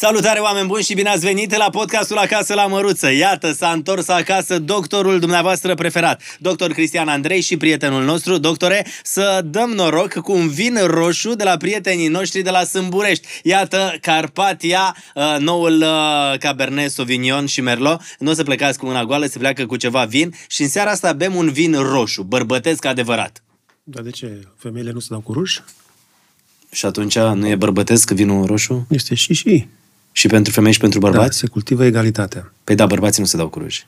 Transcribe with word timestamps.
Salutare 0.00 0.38
oameni 0.38 0.66
buni 0.66 0.82
și 0.82 0.94
bine 0.94 1.08
ați 1.08 1.24
venit 1.24 1.56
la 1.56 1.70
podcastul 1.70 2.16
Acasă 2.16 2.54
la 2.54 2.66
Măruță. 2.66 3.12
Iată, 3.12 3.52
s-a 3.52 3.70
întors 3.70 4.08
acasă 4.08 4.58
doctorul 4.58 5.18
dumneavoastră 5.18 5.74
preferat, 5.74 6.22
doctor 6.38 6.72
Cristian 6.72 7.08
Andrei 7.08 7.40
și 7.40 7.56
prietenul 7.56 8.04
nostru, 8.04 8.38
doctore, 8.38 8.86
să 9.02 9.40
dăm 9.44 9.70
noroc 9.70 10.12
cu 10.12 10.32
un 10.32 10.48
vin 10.48 10.78
roșu 10.86 11.34
de 11.34 11.44
la 11.44 11.56
prietenii 11.56 12.08
noștri 12.08 12.42
de 12.42 12.50
la 12.50 12.64
Sâmburești. 12.64 13.26
Iată, 13.42 13.94
Carpatia, 14.00 14.96
uh, 15.14 15.36
noul 15.38 15.80
uh, 15.80 16.38
Cabernet 16.38 16.90
Sauvignon 16.90 17.46
și 17.46 17.60
Merlot. 17.60 18.00
Nu 18.18 18.30
o 18.30 18.34
să 18.34 18.42
plecați 18.42 18.78
cu 18.78 18.86
mâna 18.86 19.04
goală, 19.04 19.26
se 19.26 19.38
pleacă 19.38 19.66
cu 19.66 19.76
ceva 19.76 20.04
vin 20.04 20.34
și 20.48 20.62
în 20.62 20.68
seara 20.68 20.90
asta 20.90 21.12
bem 21.12 21.34
un 21.34 21.50
vin 21.50 21.72
roșu, 21.72 22.22
bărbătesc 22.22 22.84
adevărat. 22.84 23.42
Dar 23.82 24.02
de 24.02 24.10
ce? 24.10 24.40
Femeile 24.56 24.90
nu 24.90 24.98
se 24.98 25.06
dau 25.10 25.20
cu 25.20 25.32
ruj? 25.32 25.60
Și 26.70 26.86
atunci 26.86 27.18
nu 27.18 27.48
e 27.48 27.54
bărbătesc 27.54 28.10
vinul 28.10 28.46
roșu? 28.46 28.86
Este 28.90 29.14
și 29.14 29.34
și. 29.34 29.66
Și 30.18 30.26
pentru 30.26 30.52
femei 30.52 30.72
și 30.72 30.78
pentru 30.78 30.98
Da, 30.98 31.08
bărbați? 31.08 31.38
se 31.38 31.46
cultivă 31.46 31.84
egalitatea. 31.84 32.52
Păi 32.64 32.74
da, 32.74 32.86
bărbații 32.86 33.22
nu 33.22 33.28
se 33.28 33.36
dau 33.36 33.48
cu 33.48 33.58
ruj. 33.58 33.86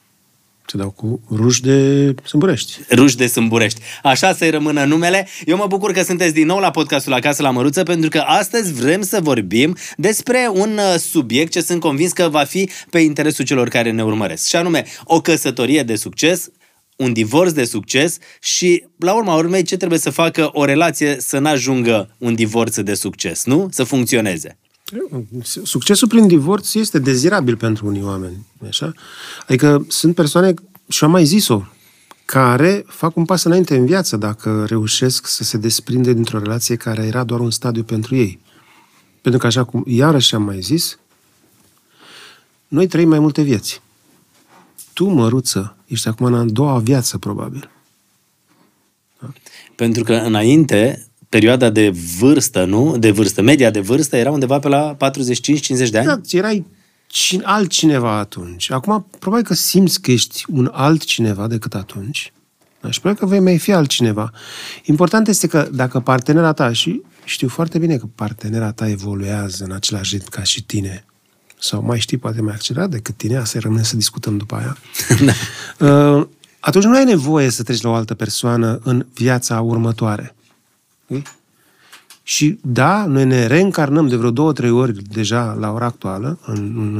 Se 0.66 0.76
dau 0.76 0.90
cu 0.90 1.20
ruj 1.30 1.58
de 1.58 2.14
sâmburești. 2.24 2.78
Ruși 2.94 3.16
de 3.16 3.26
Sâmburești. 3.26 3.80
Așa 4.02 4.34
să-i 4.34 4.50
rămână 4.50 4.84
numele. 4.84 5.28
Eu 5.44 5.56
mă 5.56 5.66
bucur 5.66 5.92
că 5.92 6.02
sunteți 6.02 6.34
din 6.34 6.46
nou 6.46 6.58
la 6.58 6.70
podcastul 6.70 7.12
Acasă 7.12 7.42
la 7.42 7.50
Măruță, 7.50 7.82
pentru 7.82 8.08
că 8.08 8.18
astăzi 8.18 8.72
vrem 8.72 9.02
să 9.02 9.20
vorbim 9.22 9.76
despre 9.96 10.50
un 10.52 10.78
uh, 10.78 10.98
subiect 10.98 11.52
ce 11.52 11.60
sunt 11.60 11.80
convins 11.80 12.12
că 12.12 12.28
va 12.28 12.44
fi 12.44 12.70
pe 12.90 12.98
interesul 12.98 13.44
celor 13.44 13.68
care 13.68 13.90
ne 13.90 14.04
urmăresc. 14.04 14.46
Și 14.46 14.56
anume, 14.56 14.84
o 15.04 15.20
căsătorie 15.20 15.82
de 15.82 15.96
succes, 15.96 16.50
un 16.96 17.12
divorț 17.12 17.52
de 17.52 17.64
succes 17.64 18.18
și, 18.40 18.84
la 18.98 19.14
urma 19.14 19.34
urmei, 19.34 19.62
ce 19.62 19.76
trebuie 19.76 19.98
să 19.98 20.10
facă 20.10 20.50
o 20.52 20.64
relație 20.64 21.16
să 21.18 21.38
n-ajungă 21.38 22.14
un 22.18 22.34
divorț 22.34 22.78
de 22.78 22.94
succes, 22.94 23.44
nu? 23.44 23.68
Să 23.70 23.84
funcționeze. 23.84 24.58
Succesul 25.62 26.08
prin 26.08 26.26
divorț 26.26 26.74
este 26.74 26.98
dezirabil 26.98 27.56
pentru 27.56 27.86
unii 27.86 28.02
oameni. 28.02 28.46
nu 28.58 28.66
Așa? 28.68 28.92
Adică 29.42 29.84
sunt 29.88 30.14
persoane, 30.14 30.54
și 30.88 31.04
am 31.04 31.10
mai 31.10 31.24
zis-o, 31.24 31.62
care 32.24 32.84
fac 32.86 33.16
un 33.16 33.24
pas 33.24 33.44
înainte 33.44 33.76
în 33.76 33.86
viață 33.86 34.16
dacă 34.16 34.64
reușesc 34.64 35.26
să 35.26 35.44
se 35.44 35.58
desprinde 35.58 36.12
dintr-o 36.12 36.38
relație 36.38 36.76
care 36.76 37.02
era 37.02 37.24
doar 37.24 37.40
un 37.40 37.50
stadiu 37.50 37.82
pentru 37.82 38.16
ei. 38.16 38.40
Pentru 39.20 39.40
că, 39.40 39.46
așa 39.46 39.64
cum 39.64 39.84
iarăși 39.86 40.34
am 40.34 40.42
mai 40.42 40.60
zis, 40.60 40.98
noi 42.68 42.86
trăim 42.86 43.08
mai 43.08 43.18
multe 43.18 43.42
vieți. 43.42 43.82
Tu, 44.92 45.04
măruță, 45.04 45.76
ești 45.86 46.08
acum 46.08 46.26
în 46.26 46.34
a 46.34 46.44
doua 46.44 46.78
viață, 46.78 47.18
probabil. 47.18 47.70
Pentru 49.76 50.04
că 50.04 50.14
înainte, 50.14 51.09
perioada 51.30 51.70
de 51.70 51.90
vârstă, 52.18 52.64
nu? 52.64 52.96
De 52.98 53.10
vârstă, 53.10 53.42
media 53.42 53.70
de 53.70 53.80
vârstă 53.80 54.16
era 54.16 54.30
undeva 54.30 54.58
pe 54.58 54.68
la 54.68 54.96
45-50 54.96 54.98
de 55.90 55.98
ani. 55.98 56.06
Da, 56.06 56.20
erai 56.30 56.66
cine, 57.06 57.42
altcineva 57.44 58.18
atunci. 58.18 58.70
Acum, 58.70 59.06
probabil 59.18 59.44
că 59.44 59.54
simți 59.54 60.00
că 60.00 60.10
ești 60.10 60.44
un 60.48 60.70
altcineva 60.72 61.46
decât 61.46 61.74
atunci. 61.74 62.32
Da? 62.80 62.90
Și 62.90 63.00
probabil 63.00 63.24
că 63.24 63.30
vei 63.30 63.40
mai 63.40 63.58
fi 63.58 63.72
altcineva. 63.72 64.30
Important 64.84 65.28
este 65.28 65.46
că 65.46 65.68
dacă 65.72 66.00
partenera 66.00 66.52
ta, 66.52 66.72
și 66.72 67.02
știu 67.24 67.48
foarte 67.48 67.78
bine 67.78 67.96
că 67.96 68.06
partenera 68.14 68.72
ta 68.72 68.88
evoluează 68.88 69.64
în 69.64 69.72
același 69.72 70.14
ritm 70.14 70.28
ca 70.28 70.42
și 70.42 70.62
tine, 70.62 71.04
sau 71.58 71.82
mai 71.82 72.00
știi, 72.00 72.16
poate 72.16 72.40
mai 72.40 72.54
accelerat 72.54 72.90
decât 72.90 73.16
tine, 73.16 73.36
asta 73.36 73.58
rămâne 73.58 73.82
să 73.82 73.96
discutăm 73.96 74.36
după 74.36 74.54
aia, 74.54 74.76
uh, 76.18 76.26
atunci 76.60 76.84
nu 76.84 76.94
ai 76.94 77.04
nevoie 77.04 77.50
să 77.50 77.62
treci 77.62 77.80
la 77.80 77.90
o 77.90 77.94
altă 77.94 78.14
persoană 78.14 78.80
în 78.82 79.06
viața 79.14 79.60
următoare. 79.60 80.34
Ok? 81.10 81.22
Și 82.22 82.58
da, 82.62 83.04
noi 83.06 83.24
ne 83.24 83.46
reîncarnăm 83.46 84.08
de 84.08 84.16
vreo 84.16 84.30
două, 84.30 84.52
trei 84.52 84.70
ori 84.70 84.92
deja 85.02 85.56
la 85.58 85.72
ora 85.72 85.86
actuală, 85.86 86.38
în, 86.46 86.56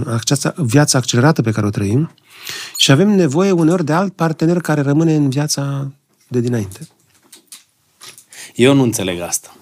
în 0.07 0.13
această 0.13 0.55
viață 0.57 0.97
accelerată 0.97 1.43
pe 1.43 1.51
care 1.51 1.67
o 1.67 1.71
trăim, 1.71 2.11
și 2.77 2.91
avem 2.91 3.09
nevoie 3.11 3.51
uneori 3.51 3.85
de 3.85 3.93
alt 3.93 4.13
partener 4.13 4.61
care 4.61 4.81
rămâne 4.81 5.15
în 5.15 5.29
viața 5.29 5.91
de 6.29 6.41
dinainte. 6.41 6.89
Eu 8.55 8.75
nu 8.75 8.83
înțeleg 8.83 9.21
asta. 9.21 9.55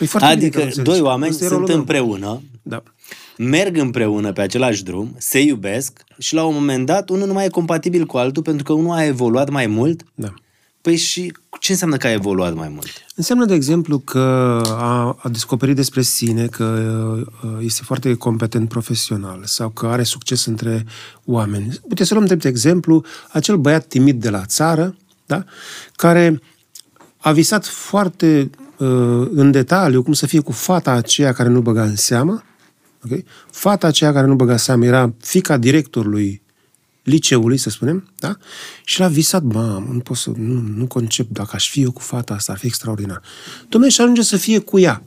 E 0.00 0.06
foarte 0.06 0.34
bine 0.34 0.48
că 0.48 0.56
Adică 0.56 0.58
nu 0.58 0.64
înțelegi. 0.64 0.90
doi 0.90 1.00
oameni 1.00 1.32
Ăsta 1.32 1.44
e 1.44 1.48
rolul 1.48 1.68
sunt 1.68 1.76
meu. 1.88 1.98
împreună, 1.98 2.42
Da. 2.62 2.82
merg 3.36 3.76
împreună 3.76 4.32
pe 4.32 4.40
același 4.40 4.82
drum, 4.84 5.14
se 5.18 5.40
iubesc 5.40 6.02
și 6.18 6.34
la 6.34 6.44
un 6.44 6.54
moment 6.54 6.86
dat 6.86 7.08
unul 7.08 7.26
nu 7.26 7.32
mai 7.32 7.44
e 7.44 7.48
compatibil 7.48 8.06
cu 8.06 8.16
altul 8.18 8.42
pentru 8.42 8.64
că 8.64 8.72
unul 8.72 8.92
a 8.96 9.04
evoluat 9.04 9.48
mai 9.50 9.66
mult. 9.66 10.02
da. 10.14 10.34
Păi 10.80 10.96
și 10.96 11.32
ce 11.60 11.72
înseamnă 11.72 11.96
că 11.96 12.06
a 12.06 12.12
evoluat 12.12 12.54
mai 12.54 12.68
mult? 12.68 12.88
Înseamnă, 13.14 13.44
de 13.44 13.54
exemplu, 13.54 13.98
că 13.98 14.18
a, 14.66 15.18
a 15.22 15.28
descoperit 15.28 15.76
despre 15.76 16.02
sine 16.02 16.46
că 16.46 16.64
uh, 17.42 17.50
este 17.60 17.82
foarte 17.82 18.14
competent 18.14 18.68
profesional 18.68 19.42
sau 19.44 19.68
că 19.68 19.86
are 19.86 20.02
succes 20.02 20.44
între 20.44 20.86
oameni. 21.24 21.78
Uite, 21.82 22.04
să 22.04 22.14
luăm 22.14 22.26
drept 22.26 22.44
exemplu 22.44 23.04
acel 23.32 23.56
băiat 23.56 23.86
timid 23.86 24.20
de 24.20 24.30
la 24.30 24.44
țară, 24.44 24.96
da? 25.26 25.44
care 25.96 26.40
a 27.16 27.32
visat 27.32 27.66
foarte 27.66 28.50
uh, 28.76 29.28
în 29.34 29.50
detaliu 29.50 30.02
cum 30.02 30.12
să 30.12 30.26
fie 30.26 30.40
cu 30.40 30.52
fata 30.52 30.90
aceea 30.90 31.32
care 31.32 31.48
nu 31.48 31.60
băga 31.60 31.82
în 31.82 31.96
seamă. 31.96 32.42
Okay? 33.04 33.24
Fata 33.50 33.86
aceea 33.86 34.12
care 34.12 34.26
nu 34.26 34.34
băga 34.34 34.52
în 34.52 34.58
seamă 34.58 34.84
era 34.84 35.12
fica 35.20 35.56
directorului 35.56 36.42
liceului, 37.10 37.56
să 37.56 37.70
spunem, 37.70 38.10
da? 38.18 38.36
Și 38.84 39.00
l-a 39.00 39.08
visat, 39.08 39.42
mamă, 39.42 39.92
nu 39.92 39.98
pot 39.98 40.16
să, 40.16 40.30
nu, 40.36 40.60
nu 40.76 40.86
concep, 40.86 41.26
dacă 41.30 41.50
aș 41.52 41.70
fi 41.70 41.82
eu 41.82 41.90
cu 41.90 42.00
fata 42.00 42.34
asta, 42.34 42.52
ar 42.52 42.58
fi 42.58 42.66
extraordinar. 42.66 43.22
Dom'le, 43.66 43.88
și 43.88 44.00
ajunge 44.00 44.22
să 44.22 44.36
fie 44.36 44.58
cu 44.58 44.78
ea. 44.78 45.02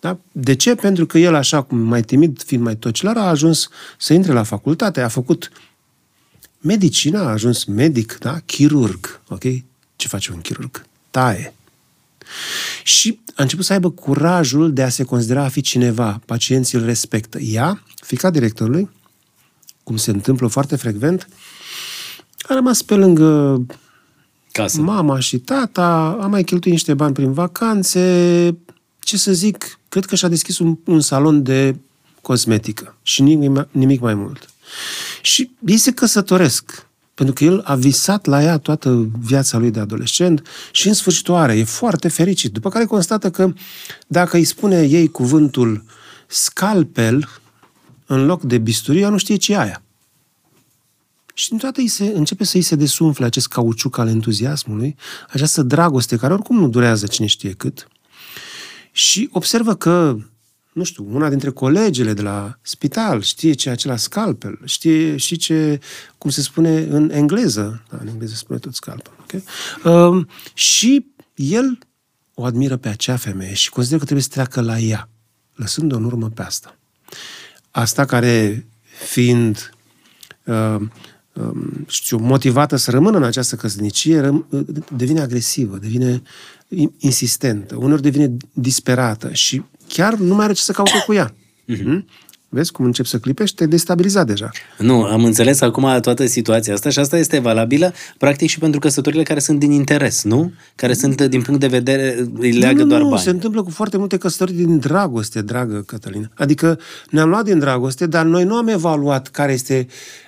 Da? 0.00 0.18
De 0.32 0.54
ce? 0.54 0.74
Pentru 0.74 1.06
că 1.06 1.18
el, 1.18 1.34
așa 1.34 1.62
cum 1.62 1.78
mai 1.78 2.02
timid, 2.02 2.42
fiind 2.42 2.62
mai 2.62 2.76
tocilar, 2.76 3.16
a 3.16 3.28
ajuns 3.28 3.68
să 3.98 4.12
intre 4.12 4.32
la 4.32 4.42
facultate, 4.42 5.00
a 5.00 5.08
făcut 5.08 5.50
medicina, 6.60 7.20
a 7.20 7.30
ajuns 7.30 7.64
medic, 7.64 8.18
da? 8.20 8.40
Chirurg, 8.46 9.20
ok? 9.28 9.42
Ce 9.96 10.08
face 10.08 10.32
un 10.32 10.40
chirurg? 10.40 10.84
Taie. 11.10 11.54
Și 12.82 13.18
a 13.34 13.42
început 13.42 13.64
să 13.64 13.72
aibă 13.72 13.90
curajul 13.90 14.72
de 14.72 14.82
a 14.82 14.88
se 14.88 15.04
considera 15.04 15.44
a 15.44 15.48
fi 15.48 15.60
cineva. 15.60 16.20
Pacienții 16.26 16.78
îl 16.78 16.84
respectă. 16.84 17.38
Ea, 17.38 17.82
fica 18.04 18.30
directorului, 18.30 18.90
cum 19.88 19.96
se 19.96 20.10
întâmplă 20.10 20.46
foarte 20.46 20.76
frecvent, 20.76 21.28
a 22.48 22.54
rămas 22.54 22.82
pe 22.82 22.94
lângă 22.94 23.60
Casă. 24.52 24.80
mama 24.80 25.18
și 25.18 25.38
tata, 25.38 26.18
a 26.20 26.26
mai 26.26 26.44
cheltuit 26.44 26.72
niște 26.72 26.94
bani 26.94 27.14
prin 27.14 27.32
vacanțe, 27.32 28.56
ce 28.98 29.16
să 29.16 29.32
zic, 29.32 29.78
cred 29.88 30.04
că 30.04 30.14
și-a 30.14 30.28
deschis 30.28 30.58
un, 30.58 30.78
un 30.84 31.00
salon 31.00 31.42
de 31.42 31.76
cosmetică 32.22 32.96
și 33.02 33.22
nimic, 33.22 33.68
nimic 33.70 34.00
mai 34.00 34.14
mult. 34.14 34.48
Și 35.22 35.50
ei 35.66 35.76
se 35.76 35.92
căsătoresc, 35.92 36.86
pentru 37.14 37.34
că 37.34 37.44
el 37.44 37.60
a 37.64 37.74
visat 37.74 38.26
la 38.26 38.42
ea 38.42 38.58
toată 38.58 39.08
viața 39.20 39.58
lui 39.58 39.70
de 39.70 39.80
adolescent 39.80 40.46
și 40.72 40.88
în 40.88 40.94
sfârșit 40.94 41.28
o 41.28 41.34
are, 41.34 41.56
e 41.56 41.64
foarte 41.64 42.08
fericit. 42.08 42.52
După 42.52 42.68
care 42.68 42.84
constată 42.84 43.30
că 43.30 43.52
dacă 44.06 44.36
îi 44.36 44.44
spune 44.44 44.82
ei 44.82 45.08
cuvântul 45.08 45.84
scalpel 46.26 47.28
în 48.08 48.26
loc 48.26 48.42
de 48.42 48.58
bisturi, 48.58 49.00
ea 49.00 49.08
nu 49.08 49.16
știe 49.16 49.36
ce 49.36 49.52
e 49.52 49.58
aia. 49.58 49.82
Și 51.34 51.48
dintr-o 51.48 51.66
dată 51.66 51.80
îi 51.80 51.88
se, 51.88 52.04
începe 52.04 52.44
să 52.44 52.56
îi 52.56 52.62
se 52.62 52.76
desumfle 52.76 53.24
acest 53.24 53.48
cauciuc 53.48 53.98
al 53.98 54.08
entuziasmului, 54.08 54.96
această 55.28 55.62
dragoste 55.62 56.16
care 56.16 56.32
oricum 56.32 56.58
nu 56.58 56.68
durează 56.68 57.06
cine 57.06 57.26
știe 57.26 57.52
cât. 57.52 57.88
Și 58.92 59.28
observă 59.32 59.74
că, 59.74 60.16
nu 60.72 60.82
știu, 60.82 61.06
una 61.10 61.28
dintre 61.28 61.50
colegele 61.50 62.12
de 62.12 62.22
la 62.22 62.58
spital 62.62 63.22
știe 63.22 63.52
ce 63.52 63.68
e 63.68 63.72
acela 63.72 63.96
scalpel, 63.96 64.58
știe 64.64 65.16
și 65.16 65.36
ce, 65.36 65.80
cum 66.18 66.30
se 66.30 66.42
spune 66.42 66.78
în 66.78 67.10
engleză, 67.10 67.82
da, 67.90 67.98
în 68.00 68.08
engleză 68.08 68.32
se 68.32 68.38
spune 68.38 68.58
tot 68.58 68.74
scalpel, 68.74 69.12
ok? 69.20 69.42
Uh, 69.84 70.26
și 70.54 71.06
el 71.34 71.78
o 72.34 72.44
admiră 72.44 72.76
pe 72.76 72.88
acea 72.88 73.16
femeie 73.16 73.54
și 73.54 73.70
consideră 73.70 73.98
că 73.98 74.04
trebuie 74.04 74.24
să 74.24 74.32
treacă 74.32 74.60
la 74.60 74.78
ea, 74.78 75.08
lăsând-o 75.54 75.96
în 75.96 76.04
urmă 76.04 76.28
pe 76.28 76.42
asta. 76.42 76.77
Asta 77.78 78.04
care, 78.04 78.66
fiind 79.08 79.70
uh, 80.44 80.76
um, 81.32 81.84
știu, 81.88 82.18
motivată 82.18 82.76
să 82.76 82.90
rămână 82.90 83.16
în 83.16 83.22
această 83.22 83.56
căsnicie, 83.56 84.20
răm- 84.20 84.46
devine 84.96 85.20
agresivă, 85.20 85.76
devine 85.76 86.22
in- 86.68 86.92
insistentă, 86.98 87.76
uneori 87.76 88.02
devine 88.02 88.36
disperată 88.52 89.32
și 89.32 89.62
chiar 89.88 90.14
nu 90.14 90.34
mai 90.34 90.44
are 90.44 90.52
ce 90.52 90.62
să 90.62 90.72
caute 90.72 91.02
cu 91.06 91.12
ea. 91.12 91.34
Mm-hmm. 91.68 92.04
Vezi 92.50 92.72
cum 92.72 92.84
încep 92.84 93.06
să 93.06 93.18
clipești? 93.18 93.56
Te 93.56 93.66
destabiliza 93.66 94.24
deja. 94.24 94.50
Nu, 94.78 95.02
am 95.02 95.24
înțeles 95.24 95.60
acum 95.60 95.98
toată 96.00 96.26
situația 96.26 96.74
asta 96.74 96.90
și 96.90 96.98
asta 96.98 97.18
este 97.18 97.38
valabilă 97.38 97.92
practic 98.18 98.48
și 98.48 98.58
pentru 98.58 98.80
căsătorile 98.80 99.22
care 99.22 99.40
sunt 99.40 99.58
din 99.58 99.70
interes, 99.70 100.22
nu? 100.22 100.52
Care 100.74 100.94
sunt 100.94 101.22
din 101.22 101.42
punct 101.42 101.60
de 101.60 101.66
vedere, 101.66 102.28
îi 102.38 102.52
leagă 102.52 102.76
nu, 102.76 102.82
nu, 102.82 102.88
doar 102.88 103.00
nu, 103.00 103.08
bani. 103.08 103.20
se 103.20 103.30
întâmplă 103.30 103.62
cu 103.62 103.70
foarte 103.70 103.96
multe 103.96 104.16
căsătorii 104.16 104.54
din 104.54 104.78
dragoste, 104.78 105.42
dragă 105.42 105.82
Cătălina. 105.86 106.30
Adică 106.34 106.78
ne-am 107.10 107.28
luat 107.28 107.44
din 107.44 107.58
dragoste, 107.58 108.06
dar 108.06 108.24
noi 108.24 108.44
nu 108.44 108.54
am 108.54 108.68
evaluat 108.68 109.28
care 109.28 109.52
este 109.52 109.86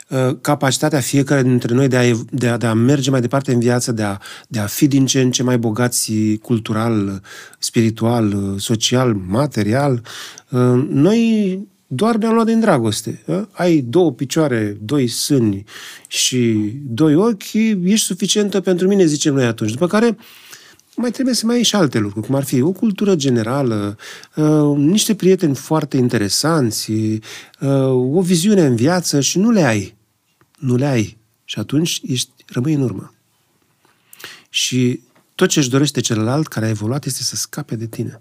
uh, 0.08 0.36
capacitatea 0.40 1.00
fiecare 1.00 1.42
dintre 1.42 1.74
noi 1.74 1.88
de 1.88 1.96
a, 1.96 2.06
ev- 2.06 2.24
de, 2.30 2.48
a, 2.48 2.56
de 2.56 2.66
a 2.66 2.74
merge 2.74 3.10
mai 3.10 3.20
departe 3.20 3.52
în 3.52 3.58
viață, 3.58 3.92
de 3.92 4.02
a, 4.02 4.18
de 4.48 4.58
a 4.58 4.66
fi 4.66 4.86
din 4.86 5.06
ce 5.06 5.20
în 5.20 5.30
ce 5.30 5.42
mai 5.42 5.58
bogați 5.58 6.12
cultural, 6.42 7.22
spiritual, 7.58 8.54
social, 8.58 9.12
material. 9.28 10.02
Uh, 10.50 10.86
Noi 10.88 11.68
doar 11.92 12.16
ne-am 12.16 12.34
luat 12.34 12.46
din 12.46 12.60
dragoste. 12.60 13.22
A? 13.28 13.48
Ai 13.52 13.80
două 13.80 14.12
picioare, 14.12 14.78
doi 14.80 15.08
sâni 15.08 15.64
și 16.06 16.72
doi 16.84 17.14
ochi, 17.14 17.52
ești 17.84 18.06
suficientă 18.06 18.60
pentru 18.60 18.88
mine, 18.88 19.04
zicem 19.04 19.34
noi 19.34 19.44
atunci. 19.44 19.70
După 19.70 19.86
care 19.86 20.16
mai 20.96 21.10
trebuie 21.10 21.34
să 21.34 21.46
mai 21.46 21.56
ai 21.56 21.62
și 21.62 21.74
alte 21.74 21.98
lucruri, 21.98 22.26
cum 22.26 22.34
ar 22.34 22.44
fi 22.44 22.60
o 22.60 22.72
cultură 22.72 23.14
generală, 23.14 23.96
uh, 24.36 24.76
niște 24.76 25.14
prieteni 25.14 25.54
foarte 25.54 25.96
interesanți, 25.96 26.90
uh, 26.90 27.20
o 28.16 28.20
viziune 28.20 28.66
în 28.66 28.76
viață 28.76 29.20
și 29.20 29.38
nu 29.38 29.50
le 29.50 29.62
ai. 29.62 29.94
Nu 30.58 30.76
le 30.76 30.86
ai. 30.86 31.18
Și 31.44 31.58
atunci 31.58 32.00
ești, 32.04 32.30
rămâi 32.46 32.74
în 32.74 32.82
urmă. 32.82 33.14
Și 34.48 35.00
tot 35.34 35.48
ce 35.48 35.58
își 35.58 35.70
dorește 35.70 36.00
celălalt 36.00 36.46
care 36.46 36.66
a 36.66 36.68
evoluat 36.68 37.04
este 37.04 37.22
să 37.22 37.36
scape 37.36 37.76
de 37.76 37.86
tine. 37.86 38.20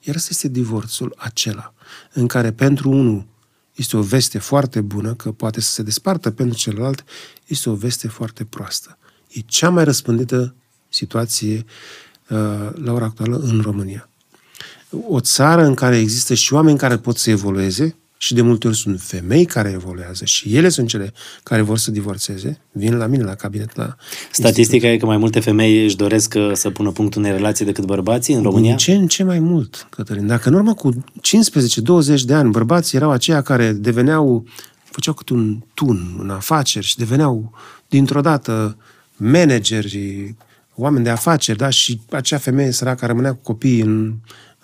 Iar 0.00 0.16
ăsta 0.16 0.28
este 0.32 0.48
divorțul 0.48 1.14
acela, 1.16 1.73
în 2.12 2.26
care 2.26 2.52
pentru 2.52 2.90
unul 2.90 3.26
este 3.74 3.96
o 3.96 4.02
veste 4.02 4.38
foarte 4.38 4.80
bună, 4.80 5.14
că 5.14 5.32
poate 5.32 5.60
să 5.60 5.70
se 5.70 5.82
despartă 5.82 6.30
pentru 6.30 6.58
celălalt, 6.58 7.04
este 7.46 7.70
o 7.70 7.74
veste 7.74 8.08
foarte 8.08 8.44
proastă. 8.44 8.98
E 9.28 9.40
cea 9.40 9.70
mai 9.70 9.84
răspândită 9.84 10.54
situație 10.88 11.64
uh, 12.28 12.70
la 12.74 12.92
ora 12.92 13.04
actuală 13.04 13.36
în 13.36 13.60
România. 13.60 14.08
O 15.08 15.20
țară 15.20 15.64
în 15.64 15.74
care 15.74 15.98
există 15.98 16.34
și 16.34 16.52
oameni 16.52 16.78
care 16.78 16.98
pot 16.98 17.16
să 17.16 17.30
evolueze, 17.30 17.96
și 18.24 18.34
de 18.34 18.42
multe 18.42 18.66
ori 18.66 18.76
sunt 18.76 19.00
femei 19.00 19.44
care 19.44 19.70
evoluează 19.70 20.24
și 20.24 20.56
ele 20.56 20.68
sunt 20.68 20.88
cele 20.88 21.12
care 21.42 21.62
vor 21.62 21.78
să 21.78 21.90
divorțeze, 21.90 22.60
vin 22.72 22.96
la 22.96 23.06
mine 23.06 23.22
la 23.22 23.34
cabinet 23.34 23.76
la... 23.76 23.96
Statistica 24.30 24.74
institut. 24.74 24.90
e 24.90 24.96
că 24.96 25.06
mai 25.06 25.16
multe 25.16 25.40
femei 25.40 25.84
își 25.84 25.96
doresc 25.96 26.34
uh, 26.36 26.50
să 26.52 26.70
pună 26.70 26.90
punctul 26.90 27.20
unei 27.20 27.32
relații 27.32 27.64
decât 27.64 27.84
bărbații 27.84 28.34
în 28.34 28.42
România? 28.42 28.68
Din 28.68 28.76
ce 28.76 28.92
în 28.92 29.06
ce 29.06 29.22
mai 29.22 29.38
mult, 29.38 29.86
Cătălin. 29.90 30.26
Dacă 30.26 30.48
în 30.48 30.54
urmă 30.54 30.74
cu 30.74 31.04
15-20 32.18 32.20
de 32.24 32.34
ani 32.34 32.50
bărbații 32.50 32.98
erau 32.98 33.10
aceia 33.10 33.42
care 33.42 33.72
deveneau, 33.72 34.44
făceau 34.84 35.14
câte 35.14 35.32
un 35.32 35.62
tun 35.74 36.16
în 36.18 36.30
afaceri 36.30 36.86
și 36.86 36.96
deveneau 36.96 37.52
dintr-o 37.88 38.20
dată 38.20 38.76
manageri, 39.16 40.34
oameni 40.74 41.04
de 41.04 41.10
afaceri, 41.10 41.58
da? 41.58 41.68
Și 41.68 42.00
acea 42.10 42.38
femeie 42.38 42.70
săracă 42.70 43.06
rămânea 43.06 43.32
cu 43.32 43.40
copiii 43.42 43.80
în, 43.80 44.14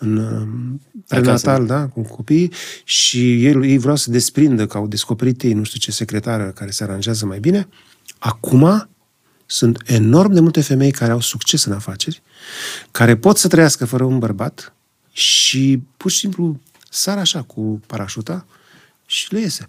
în 0.02 0.78
prenatal, 1.08 1.66
da, 1.66 1.86
cu 1.86 2.00
copii 2.00 2.52
și 2.84 3.44
ei, 3.44 3.54
ei 3.62 3.78
vreau 3.78 3.96
să 3.96 4.10
desprindă 4.10 4.66
că 4.66 4.76
au 4.76 4.86
descoperit 4.86 5.42
ei 5.42 5.52
nu 5.52 5.62
știu 5.62 5.78
ce 5.78 5.90
secretară 5.90 6.50
care 6.50 6.70
se 6.70 6.84
aranjează 6.84 7.26
mai 7.26 7.40
bine. 7.40 7.68
Acum 8.18 8.88
sunt 9.46 9.82
enorm 9.86 10.32
de 10.32 10.40
multe 10.40 10.60
femei 10.60 10.90
care 10.90 11.12
au 11.12 11.20
succes 11.20 11.64
în 11.64 11.72
afaceri, 11.72 12.22
care 12.90 13.16
pot 13.16 13.38
să 13.38 13.48
trăiască 13.48 13.84
fără 13.84 14.04
un 14.04 14.18
bărbat 14.18 14.72
și 15.12 15.82
pur 15.96 16.10
și 16.10 16.18
simplu 16.18 16.60
sar 16.90 17.18
așa 17.18 17.42
cu 17.42 17.80
parașuta 17.86 18.46
și 19.06 19.32
le 19.32 19.40
iese. 19.40 19.66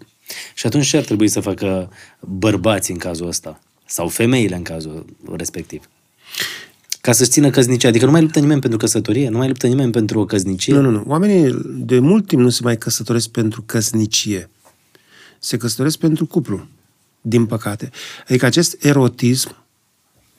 Și 0.54 0.66
atunci 0.66 0.86
ce 0.86 0.96
ar 0.96 1.04
trebui 1.04 1.28
să 1.28 1.40
facă 1.40 1.90
bărbații 2.20 2.92
în 2.92 2.98
cazul 2.98 3.26
ăsta? 3.26 3.60
Sau 3.86 4.08
femeile 4.08 4.56
în 4.56 4.62
cazul 4.62 5.04
respectiv? 5.36 5.88
Ca 7.02 7.12
să-și 7.12 7.30
țină 7.30 7.50
căsnicia. 7.50 7.88
Adică 7.88 8.04
nu 8.04 8.10
mai 8.10 8.20
luptă 8.20 8.38
nimeni 8.38 8.60
pentru 8.60 8.78
căsătorie, 8.78 9.28
nu 9.28 9.36
mai 9.36 9.48
luptă 9.48 9.66
nimeni 9.66 9.92
pentru 9.92 10.20
o 10.20 10.24
căsnicie. 10.24 10.74
Nu, 10.74 10.80
nu, 10.80 10.90
nu. 10.90 11.04
Oamenii 11.06 11.60
de 11.64 11.98
mult 11.98 12.26
timp 12.26 12.42
nu 12.42 12.48
se 12.48 12.60
mai 12.62 12.78
căsătoresc 12.78 13.28
pentru 13.28 13.62
căsnicie. 13.62 14.50
Se 15.38 15.56
căsătoresc 15.56 15.98
pentru 15.98 16.26
cuplu, 16.26 16.66
din 17.20 17.46
păcate. 17.46 17.90
Adică 18.28 18.46
acest 18.46 18.84
erotism, 18.84 19.56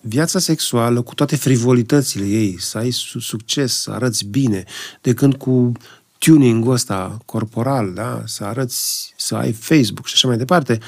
viața 0.01 0.39
sexuală, 0.39 1.01
cu 1.01 1.13
toate 1.13 1.35
frivolitățile 1.35 2.25
ei, 2.25 2.55
să 2.59 2.77
ai 2.77 2.91
succes, 3.19 3.81
să 3.81 3.91
arăți 3.91 4.25
bine, 4.25 4.63
de 5.01 5.13
când 5.13 5.35
cu 5.35 5.71
tuning-ul 6.17 6.71
ăsta 6.71 7.17
corporal, 7.25 7.93
da? 7.93 8.23
să 8.25 8.43
arăți, 8.43 9.13
să 9.17 9.35
ai 9.35 9.51
Facebook 9.51 10.07
și 10.07 10.13
așa 10.15 10.27
mai 10.27 10.37
departe, 10.37 10.79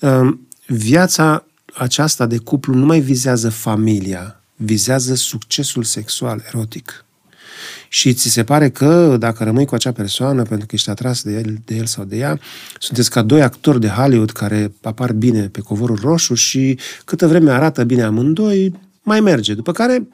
um, 0.00 0.48
viața 0.66 1.46
aceasta 1.74 2.26
de 2.26 2.38
cuplu 2.38 2.74
nu 2.74 2.86
mai 2.86 3.00
vizează 3.00 3.50
familia, 3.50 4.41
vizează 4.64 5.14
succesul 5.14 5.84
sexual 5.84 6.42
erotic. 6.46 7.04
Și 7.88 8.14
ți 8.14 8.28
se 8.28 8.44
pare 8.44 8.70
că 8.70 9.16
dacă 9.18 9.44
rămâi 9.44 9.64
cu 9.64 9.74
acea 9.74 9.92
persoană 9.92 10.42
pentru 10.42 10.66
că 10.66 10.74
ești 10.74 10.90
atras 10.90 11.22
de 11.22 11.32
el, 11.32 11.58
de 11.64 11.74
el 11.74 11.86
sau 11.86 12.04
de 12.04 12.16
ea, 12.16 12.40
sunteți 12.78 13.10
ca 13.10 13.22
doi 13.22 13.42
actori 13.42 13.80
de 13.80 13.88
Hollywood 13.88 14.30
care 14.30 14.72
apar 14.82 15.12
bine 15.12 15.48
pe 15.48 15.60
covorul 15.60 15.98
roșu 15.98 16.34
și 16.34 16.78
câtă 17.04 17.26
vreme 17.26 17.50
arată 17.50 17.84
bine 17.84 18.02
amândoi, 18.02 18.80
mai 19.02 19.20
merge. 19.20 19.54
După 19.54 19.72
care 19.72 20.08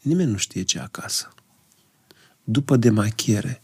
nimeni 0.00 0.30
nu 0.30 0.36
știe 0.36 0.62
ce 0.62 0.78
acasă. 0.78 1.34
După 2.44 2.76
demachiere, 2.76 3.62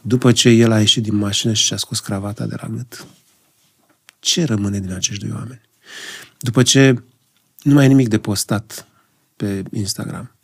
după 0.00 0.32
ce 0.32 0.48
el 0.48 0.72
a 0.72 0.78
ieșit 0.78 1.02
din 1.02 1.14
mașină 1.14 1.52
și 1.52 1.64
și-a 1.64 1.76
scos 1.76 2.00
cravata 2.00 2.46
de 2.46 2.54
la 2.60 2.68
gât, 2.68 3.06
ce 4.20 4.44
rămâne 4.44 4.80
din 4.80 4.92
acești 4.92 5.26
doi 5.26 5.36
oameni? 5.36 5.60
După 6.38 6.62
ce 6.62 7.02
nu 7.62 7.72
mai 7.74 7.82
ai 7.82 7.88
nimic 7.88 8.08
de 8.08 8.18
postat 8.18 8.86
pe 9.36 9.62
Instagram. 9.72 10.34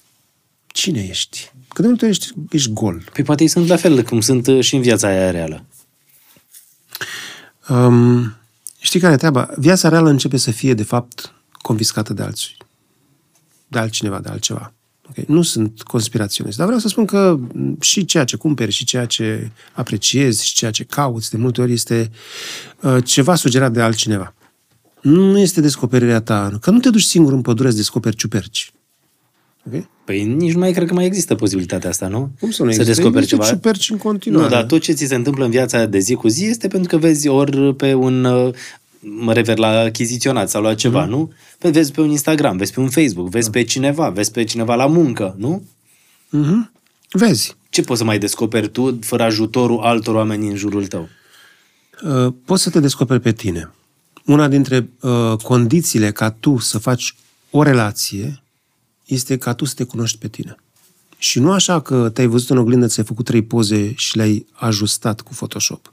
Cine 0.66 1.06
ești? 1.08 1.52
Că 1.68 1.82
de 1.82 1.88
multe 1.88 2.04
ori 2.04 2.14
ești, 2.14 2.32
ești 2.50 2.72
gol. 2.72 3.04
Păi 3.12 3.24
poate 3.24 3.42
ei 3.42 3.48
sunt 3.48 3.68
la 3.68 3.76
fel 3.76 4.02
cum 4.02 4.20
sunt 4.20 4.46
uh, 4.46 4.64
și 4.64 4.74
în 4.74 4.82
viața 4.82 5.08
aia 5.08 5.30
reală. 5.30 5.64
Um, 7.68 8.36
știi 8.78 9.00
care 9.00 9.12
e 9.12 9.16
treaba? 9.16 9.48
Viața 9.56 9.88
reală 9.88 10.08
începe 10.08 10.36
să 10.36 10.50
fie, 10.50 10.74
de 10.74 10.82
fapt, 10.82 11.32
confiscată 11.52 12.12
de 12.12 12.22
alții. 12.22 12.56
De 13.68 13.78
altcineva, 13.78 14.20
de 14.20 14.28
altceva. 14.28 14.72
Okay? 15.08 15.24
Nu 15.28 15.42
sunt 15.42 15.82
conspiraționist, 15.82 16.56
dar 16.56 16.66
vreau 16.66 16.80
să 16.80 16.88
spun 16.88 17.04
că 17.04 17.38
și 17.80 18.04
ceea 18.04 18.24
ce 18.24 18.36
cumperi, 18.36 18.70
și 18.70 18.84
ceea 18.84 19.06
ce 19.06 19.50
apreciezi, 19.72 20.46
și 20.46 20.54
ceea 20.54 20.70
ce 20.70 20.84
cauți, 20.84 21.30
de 21.30 21.36
multe 21.36 21.60
ori 21.60 21.72
este 21.72 22.10
uh, 22.80 23.04
ceva 23.04 23.34
sugerat 23.34 23.72
de 23.72 23.80
altcineva 23.80 24.34
nu 25.08 25.38
este 25.38 25.60
descoperirea 25.60 26.20
ta. 26.20 26.58
Că 26.60 26.70
nu 26.70 26.78
te 26.78 26.90
duci 26.90 27.02
singur 27.02 27.32
în 27.32 27.42
pădure 27.42 27.70
să 27.70 27.76
descoperi 27.76 28.16
ciuperci. 28.16 28.72
Okay? 29.66 29.88
Păi 30.04 30.24
nici 30.24 30.52
nu 30.52 30.58
mai 30.58 30.72
cred 30.72 30.88
că 30.88 30.94
mai 30.94 31.04
există 31.04 31.34
posibilitatea 31.34 31.90
asta, 31.90 32.08
nu? 32.08 32.30
Cum 32.40 32.50
să 32.50 32.62
nu 32.62 32.70
să 32.70 32.82
descoperi 32.82 33.26
ceva? 33.26 33.44
ciuperci 33.44 33.90
în 33.90 33.96
continuare. 33.96 34.44
Nu, 34.44 34.50
dar 34.50 34.64
tot 34.64 34.80
ce 34.80 34.92
ți 34.92 35.04
se 35.04 35.14
întâmplă 35.14 35.44
în 35.44 35.50
viața 35.50 35.86
de 35.86 35.98
zi 35.98 36.14
cu 36.14 36.28
zi 36.28 36.44
este 36.44 36.68
pentru 36.68 36.88
că 36.88 36.96
vezi 36.96 37.28
ori 37.28 37.74
pe 37.74 37.94
un 37.94 38.24
uh, 38.24 38.54
mă 39.00 39.32
refer 39.32 39.58
la 39.58 39.78
achiziționat 39.78 40.50
sau 40.50 40.62
la 40.62 40.74
ceva, 40.74 41.06
mm-hmm. 41.06 41.10
nu? 41.10 41.32
Păi 41.58 41.70
vezi 41.70 41.92
pe 41.92 42.00
un 42.00 42.10
Instagram, 42.10 42.56
vezi 42.56 42.72
pe 42.72 42.80
un 42.80 42.88
Facebook, 42.88 43.28
vezi 43.28 43.48
mm-hmm. 43.48 43.52
pe 43.52 43.62
cineva, 43.62 44.08
vezi 44.08 44.30
pe 44.30 44.44
cineva 44.44 44.74
la 44.74 44.86
muncă, 44.86 45.34
nu? 45.38 45.62
Mm-hmm. 46.36 46.70
Vezi. 47.10 47.56
Ce 47.68 47.82
poți 47.82 47.98
să 47.98 48.04
mai 48.04 48.18
descoperi 48.18 48.68
tu 48.68 48.98
fără 49.00 49.22
ajutorul 49.22 49.80
altor 49.80 50.14
oameni 50.14 50.48
în 50.48 50.56
jurul 50.56 50.86
tău? 50.86 51.08
Uh, 52.02 52.32
poți 52.44 52.62
să 52.62 52.70
te 52.70 52.80
descoperi 52.80 53.20
pe 53.20 53.32
tine. 53.32 53.70
Una 54.26 54.48
dintre 54.48 54.90
uh, 55.00 55.36
condițiile 55.42 56.12
ca 56.12 56.30
tu 56.30 56.58
să 56.58 56.78
faci 56.78 57.16
o 57.50 57.62
relație 57.62 58.42
este 59.04 59.36
ca 59.38 59.54
tu 59.54 59.64
să 59.64 59.74
te 59.74 59.84
cunoști 59.84 60.18
pe 60.18 60.28
tine. 60.28 60.56
Și 61.18 61.38
nu 61.38 61.50
așa 61.50 61.80
că 61.80 62.08
te-ai 62.08 62.26
văzut 62.26 62.50
în 62.50 62.58
oglindă, 62.58 62.86
ți-ai 62.86 63.06
făcut 63.06 63.24
trei 63.24 63.42
poze 63.42 63.94
și 63.94 64.16
le-ai 64.16 64.46
ajustat 64.52 65.20
cu 65.20 65.32
Photoshop. 65.34 65.90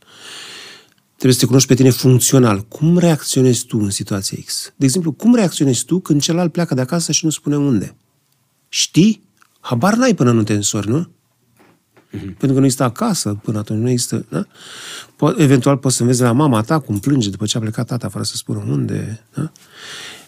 Trebuie 1.16 1.34
să 1.34 1.40
te 1.40 1.46
cunoști 1.46 1.68
pe 1.68 1.76
tine 1.76 1.90
funcțional. 1.90 2.60
Cum 2.62 2.98
reacționezi 2.98 3.66
tu 3.66 3.78
în 3.78 3.90
situația 3.90 4.38
X? 4.46 4.74
De 4.76 4.86
exemplu, 4.86 5.12
cum 5.12 5.36
reacționezi 5.36 5.86
tu 5.86 6.00
când 6.00 6.22
celălalt 6.22 6.52
pleacă 6.52 6.74
de 6.74 6.82
acasă 6.82 7.12
și 7.12 7.26
nu 7.26 7.32
spune 7.32 7.58
unde? 7.58 7.96
Știi? 8.70 9.24
Habar 9.60 9.96
n-ai 9.96 10.14
până 10.14 10.32
nu 10.32 10.44
te 10.44 10.54
însori, 10.54 10.90
nu? 10.90 11.10
Mm-hmm. 12.14 12.38
Pentru 12.38 12.48
că 12.48 12.54
nu 12.54 12.64
există 12.64 12.84
acasă 12.84 13.40
până 13.44 13.58
atunci, 13.58 13.82
nu 13.82 13.90
există... 13.90 14.26
Da? 14.30 14.48
Po- 15.16 15.38
eventual 15.38 15.78
poți 15.78 15.96
să 15.96 16.02
înveți 16.02 16.22
la 16.22 16.32
mama 16.32 16.62
ta 16.62 16.80
cum 16.80 17.00
plânge 17.00 17.30
după 17.30 17.46
ce 17.46 17.58
a 17.58 17.60
plecat 17.60 17.88
tata, 17.88 18.10
fără 18.10 18.24
să 18.24 18.36
spună 18.36 18.66
unde. 18.68 19.24
Da? 19.34 19.52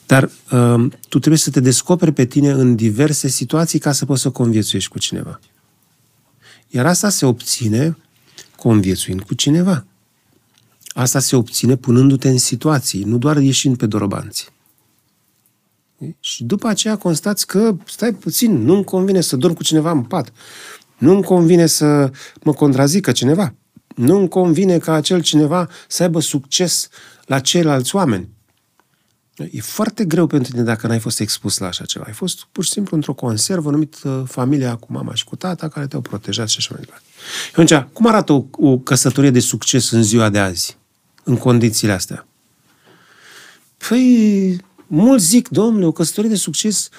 Dar 0.06 0.30
um, 0.52 0.90
tu 0.90 1.20
trebuie 1.20 1.38
să 1.38 1.50
te 1.50 1.60
descoperi 1.60 2.12
pe 2.12 2.26
tine 2.26 2.50
în 2.50 2.76
diverse 2.76 3.28
situații 3.28 3.80
ca 3.80 3.92
să 3.92 4.06
poți 4.06 4.22
să 4.22 4.30
conviețuiești 4.30 4.90
cu 4.90 5.00
cineva. 5.00 5.40
Iar 6.70 6.86
asta 6.86 7.10
se 7.10 7.26
obține 7.26 7.98
conviețuind 8.56 9.22
cu 9.22 9.34
cineva. 9.34 9.86
Asta 10.88 11.20
se 11.20 11.36
obține 11.36 11.76
punându-te 11.76 12.30
în 12.30 12.38
situații, 12.38 13.04
nu 13.04 13.18
doar 13.18 13.38
ieșind 13.38 13.78
pe 13.78 13.86
dorobanți. 13.86 14.54
Și 16.20 16.44
după 16.44 16.68
aceea 16.68 16.98
constați 16.98 17.48
că, 17.48 17.76
stai 17.86 18.14
puțin, 18.14 18.64
nu-mi 18.64 18.84
convine 18.84 19.22
să 19.22 19.36
dorm 19.36 19.54
cu 19.54 19.64
cineva 19.64 19.92
în 19.92 20.04
pat. 20.04 20.34
Nu-mi 20.98 21.24
convine 21.24 21.66
să 21.66 22.12
mă 22.44 22.54
contrazică 22.54 23.12
cineva. 23.12 23.54
Nu-mi 23.96 24.28
convine 24.28 24.78
ca 24.78 24.94
acel 24.94 25.22
cineva 25.22 25.70
să 25.88 26.04
aibă 26.04 26.20
succes 26.20 26.90
la 27.26 27.40
ceilalți 27.40 27.96
oameni. 27.96 28.30
E 29.52 29.62
foarte 29.62 30.06
greu 30.06 30.28
pentru 30.28 30.52
tine 30.52 30.64
dacă 30.64 30.88
n-ai 30.88 31.00
fost 31.00 31.20
expus 31.20 31.58
la 31.58 31.68
așa 31.68 31.86
ceva. 31.86 32.06
Ai 32.08 32.14
fost 32.14 32.48
pur 32.52 32.64
și 32.64 32.72
simplu 32.72 32.96
într-o 32.96 33.14
conservă 33.14 33.72
numită 33.72 34.26
familia 34.30 34.76
cu 34.76 34.88
mama 34.90 35.14
și 35.14 35.24
cu 35.24 35.36
tata 35.36 35.68
care 35.68 35.88
te-au 35.88 36.02
protejat 36.02 36.50
și 36.50 36.56
așa 36.60 36.70
mai 36.72 36.82
departe. 36.84 37.06
Și 37.44 37.52
atunci, 37.52 37.94
cum 37.94 38.08
arată 38.08 38.34
o, 38.34 38.46
o 38.52 38.78
căsătorie 38.78 39.30
de 39.30 39.40
succes 39.40 39.92
în 39.92 40.04
ziua 40.04 40.30
de 40.30 40.40
azi, 40.40 40.78
în 41.24 41.38
condițiile 41.38 41.94
astea? 41.94 42.28
Păi, 43.88 44.58
mulți 44.88 45.26
zic, 45.26 45.48
domnule, 45.48 45.86
o 45.86 45.92
căsătorie 45.92 46.30
de 46.30 46.36
succes 46.36 46.90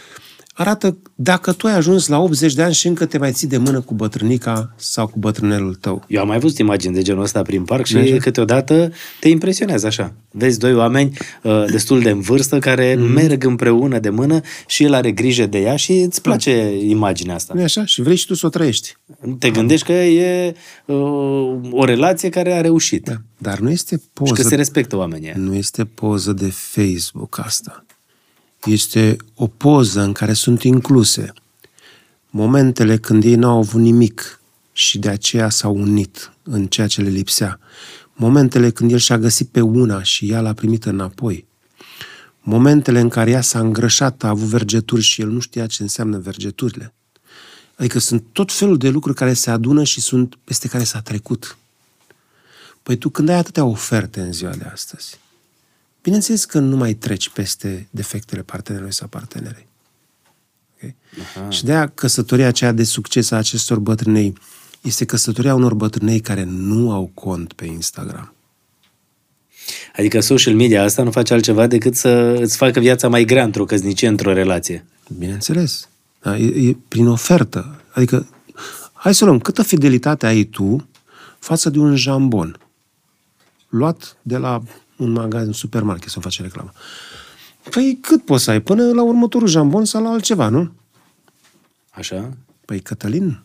arată 0.59 0.97
dacă 1.15 1.53
tu 1.53 1.67
ai 1.67 1.75
ajuns 1.75 2.07
la 2.07 2.19
80 2.21 2.55
de 2.55 2.63
ani 2.63 2.75
și 2.75 2.87
încă 2.87 3.07
te 3.07 3.19
mai 3.19 3.33
ții 3.33 3.49
de 3.49 3.57
mână 3.57 3.81
cu 3.81 3.95
bătrânica 3.95 4.73
sau 4.77 5.07
cu 5.07 5.19
bătrânelul 5.19 5.75
tău. 5.75 6.05
Eu 6.09 6.21
am 6.21 6.27
mai 6.27 6.39
văzut 6.39 6.59
imagini 6.59 6.95
de 6.95 7.03
genul 7.03 7.23
ăsta 7.23 7.43
prin 7.43 7.65
parc 7.65 7.85
și 7.87 7.97
Așa. 7.97 8.17
câteodată 8.17 8.93
te 9.21 9.29
impresionează 9.29 9.87
așa. 9.87 10.13
Vezi 10.31 10.59
doi 10.59 10.75
oameni 10.75 11.17
uh, 11.43 11.65
destul 11.71 12.01
de 12.01 12.11
în 12.11 12.21
vârstă 12.21 12.59
care 12.59 12.95
Mhm. 12.95 13.05
mm. 13.07 13.13
merg 13.13 13.45
împreună 13.45 13.99
de 13.99 14.11
mână 14.11 14.41
și 14.67 14.85
el 14.85 14.95
are 14.95 15.13
grijă 15.13 15.47
de 15.47 15.59
ea 15.59 15.77
și 15.77 15.93
îți 15.93 16.23
place 16.23 16.79
imaginea 16.87 17.35
asta. 17.35 17.55
nu 17.57 17.63
așa? 17.63 17.85
Și 17.85 18.03
vrei 18.03 18.17
și 18.17 18.27
tu 18.27 18.35
să 18.35 18.47
o 18.47 18.49
trăiești. 18.49 18.97
Te 19.39 19.51
gândești 19.51 19.87
că 19.87 19.93
e 19.93 20.55
uh, 20.85 20.97
o 21.71 21.85
relație 21.85 22.29
care 22.29 22.53
a 22.53 22.61
reușit 22.61 23.05
da. 23.05 23.15
Dar 23.39 23.59
nu 23.59 23.71
este 23.71 23.97
și 23.97 24.03
poză, 24.13 24.33
că 24.33 24.43
se 24.43 24.55
respectă 24.55 24.97
oamenii. 24.97 25.27
ăia. 25.27 25.37
nu 25.39 25.55
este 25.55 25.85
poză 25.85 26.33
de 26.33 26.51
Facebook 26.51 27.39
asta. 27.45 27.85
Este 28.67 29.17
o 29.35 29.47
poză 29.47 30.01
în 30.01 30.13
care 30.13 30.33
sunt 30.33 30.63
incluse 30.63 31.33
momentele 32.31 32.97
când 32.97 33.25
ei 33.25 33.35
n-au 33.35 33.59
avut 33.59 33.81
nimic 33.81 34.41
și 34.73 34.99
de 34.99 35.09
aceea 35.09 35.49
s-au 35.49 35.77
unit 35.77 36.33
în 36.43 36.67
ceea 36.67 36.87
ce 36.87 37.01
le 37.01 37.09
lipsea. 37.09 37.61
Momentele 38.13 38.71
când 38.71 38.93
el 38.93 38.99
și-a 38.99 39.19
găsit 39.19 39.49
pe 39.49 39.61
una 39.61 40.03
și 40.03 40.31
ea 40.31 40.41
l-a 40.41 40.53
primit 40.53 40.85
înapoi. 40.85 41.47
Momentele 42.41 43.01
în 43.01 43.09
care 43.09 43.31
ea 43.31 43.41
s-a 43.41 43.59
îngrășat, 43.59 44.23
a 44.23 44.29
avut 44.29 44.47
vergeturi 44.47 45.03
și 45.03 45.21
el 45.21 45.29
nu 45.29 45.39
știa 45.39 45.67
ce 45.67 45.83
înseamnă 45.83 46.19
vergeturile. 46.19 46.95
Adică 47.77 47.99
sunt 47.99 48.25
tot 48.33 48.53
felul 48.53 48.79
de 48.79 48.89
lucruri 48.89 49.17
care 49.17 49.33
se 49.33 49.51
adună 49.51 49.85
și 49.85 50.01
sunt 50.01 50.39
peste 50.45 50.69
care 50.69 50.85
s-a 50.85 51.01
trecut. 51.01 51.57
Păi 52.83 52.97
tu 52.97 53.09
când 53.09 53.29
ai 53.29 53.37
atâtea 53.37 53.65
oferte 53.65 54.21
în 54.21 54.33
ziua 54.33 54.51
de 54.51 54.65
astăzi, 54.73 55.19
bineînțeles 56.07 56.45
că 56.45 56.59
nu 56.59 56.77
mai 56.77 56.95
treci 56.95 57.29
peste 57.29 57.89
defectele 57.91 58.43
partenerului 58.43 58.93
sau 58.93 59.09
partenerei. 59.09 59.67
Okay? 60.75 60.95
Și 61.49 61.65
de 61.65 61.73
aia 61.73 61.89
căsătoria 61.89 62.47
aceea 62.47 62.73
de 62.73 62.85
succes 62.85 63.31
a 63.31 63.37
acestor 63.37 63.79
bătrânei 63.79 64.33
este 64.81 65.05
căsătoria 65.05 65.55
unor 65.55 65.75
bătrânei 65.75 66.21
care 66.21 66.45
nu 66.45 66.93
au 66.93 67.11
cont 67.15 67.53
pe 67.53 67.65
Instagram. 67.65 68.35
Adică 69.97 70.21
social 70.21 70.55
media 70.55 70.83
asta 70.83 71.03
nu 71.03 71.11
face 71.11 71.33
altceva 71.33 71.67
decât 71.67 71.95
să 71.95 72.37
îți 72.41 72.57
facă 72.57 72.81
viața 72.81 73.09
mai 73.09 73.25
grea 73.25 73.45
într-o 73.45 73.65
căsnicie, 73.65 74.09
într-o 74.09 74.33
relație. 74.33 74.85
Bineînțeles. 75.19 75.89
Da? 76.23 76.37
E, 76.37 76.69
e 76.69 76.77
prin 76.89 77.07
ofertă. 77.07 77.81
Adică, 77.93 78.29
hai 78.93 79.15
să 79.15 79.25
luăm, 79.25 79.39
câtă 79.39 79.63
fidelitate 79.63 80.27
ai 80.27 80.45
tu 80.45 80.89
față 81.39 81.71
de 81.71 81.79
un 81.79 81.97
jambon 81.97 82.59
luat 83.69 84.17
de 84.23 84.37
la 84.37 84.63
un 84.97 85.11
magazin, 85.11 85.47
un 85.47 85.53
supermarket, 85.53 86.09
să 86.09 86.21
face 86.21 86.43
reclamă. 86.43 86.73
Păi 87.71 87.99
cât 88.01 88.25
poți 88.25 88.45
să 88.45 88.51
ai? 88.51 88.61
Până 88.61 88.93
la 88.93 89.03
următorul 89.03 89.49
jambon 89.49 89.85
sau 89.85 90.03
la 90.03 90.09
altceva, 90.09 90.49
nu? 90.49 90.73
Așa? 91.91 92.37
Păi, 92.65 92.81
Cătălin, 92.81 93.43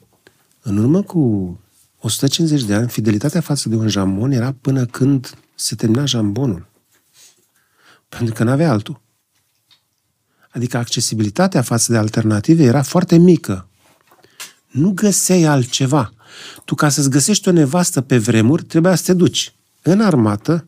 în 0.62 0.77
urmă 0.77 1.01
cu 1.01 1.60
150 2.00 2.63
de 2.63 2.74
ani, 2.74 2.89
fidelitatea 2.89 3.41
față 3.41 3.70
de 3.70 3.75
un 3.75 3.88
jambon 3.88 4.31
era 4.31 4.55
până 4.62 4.86
când 4.86 5.38
se 5.55 5.75
termina 5.75 6.05
jambonul. 6.05 6.67
Pentru 8.10 8.34
că 8.34 8.43
n-avea 8.43 8.72
altul. 8.72 9.01
Adică 10.50 10.77
accesibilitatea 10.77 11.62
față 11.62 11.91
de 11.91 11.98
alternative 11.98 12.63
era 12.63 12.81
foarte 12.81 13.17
mică. 13.17 13.67
Nu 14.67 14.91
găseai 14.91 15.43
altceva. 15.43 16.13
Tu, 16.65 16.75
ca 16.75 16.89
să-ți 16.89 17.10
găsești 17.10 17.48
o 17.48 17.51
nevastă 17.51 18.01
pe 18.01 18.17
vremuri, 18.17 18.63
trebuia 18.63 18.96
să 18.96 19.03
te 19.03 19.13
duci 19.13 19.53
în 19.81 20.01
armată, 20.01 20.67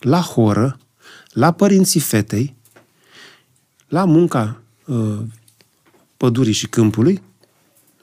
la 0.00 0.20
horă, 0.20 0.78
la 1.30 1.52
părinții 1.52 2.00
fetei, 2.00 2.54
la 3.88 4.04
munca 4.04 4.60
uh, 4.86 5.18
pădurii 6.16 6.52
și 6.52 6.68
câmpului, 6.68 7.22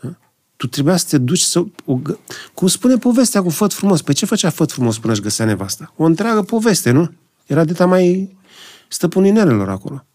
da? 0.02 0.16
tu 0.56 0.68
trebuia 0.68 0.98
să 0.98 1.06
te 1.10 1.18
duci 1.18 1.40
să... 1.40 1.64
O, 1.86 2.00
gă- 2.00 2.18
cum 2.54 2.68
spune 2.68 2.98
povestea 2.98 3.42
cu 3.42 3.50
făt 3.50 3.74
frumos. 3.74 4.02
Păi 4.02 4.14
ce 4.14 4.26
făcea 4.26 4.50
făt 4.50 4.72
frumos 4.72 5.00
până 5.00 5.14
își 5.14 5.22
găsea 5.22 5.46
nevasta? 5.46 5.94
O 5.98 6.04
întreagă 6.04 6.42
poveste, 6.42 6.92
nu? 6.92 7.12
Era 7.46 7.64
de 7.64 7.84
mai 7.84 8.36
stăpâninelelor 8.88 9.70
acolo. 9.70 10.06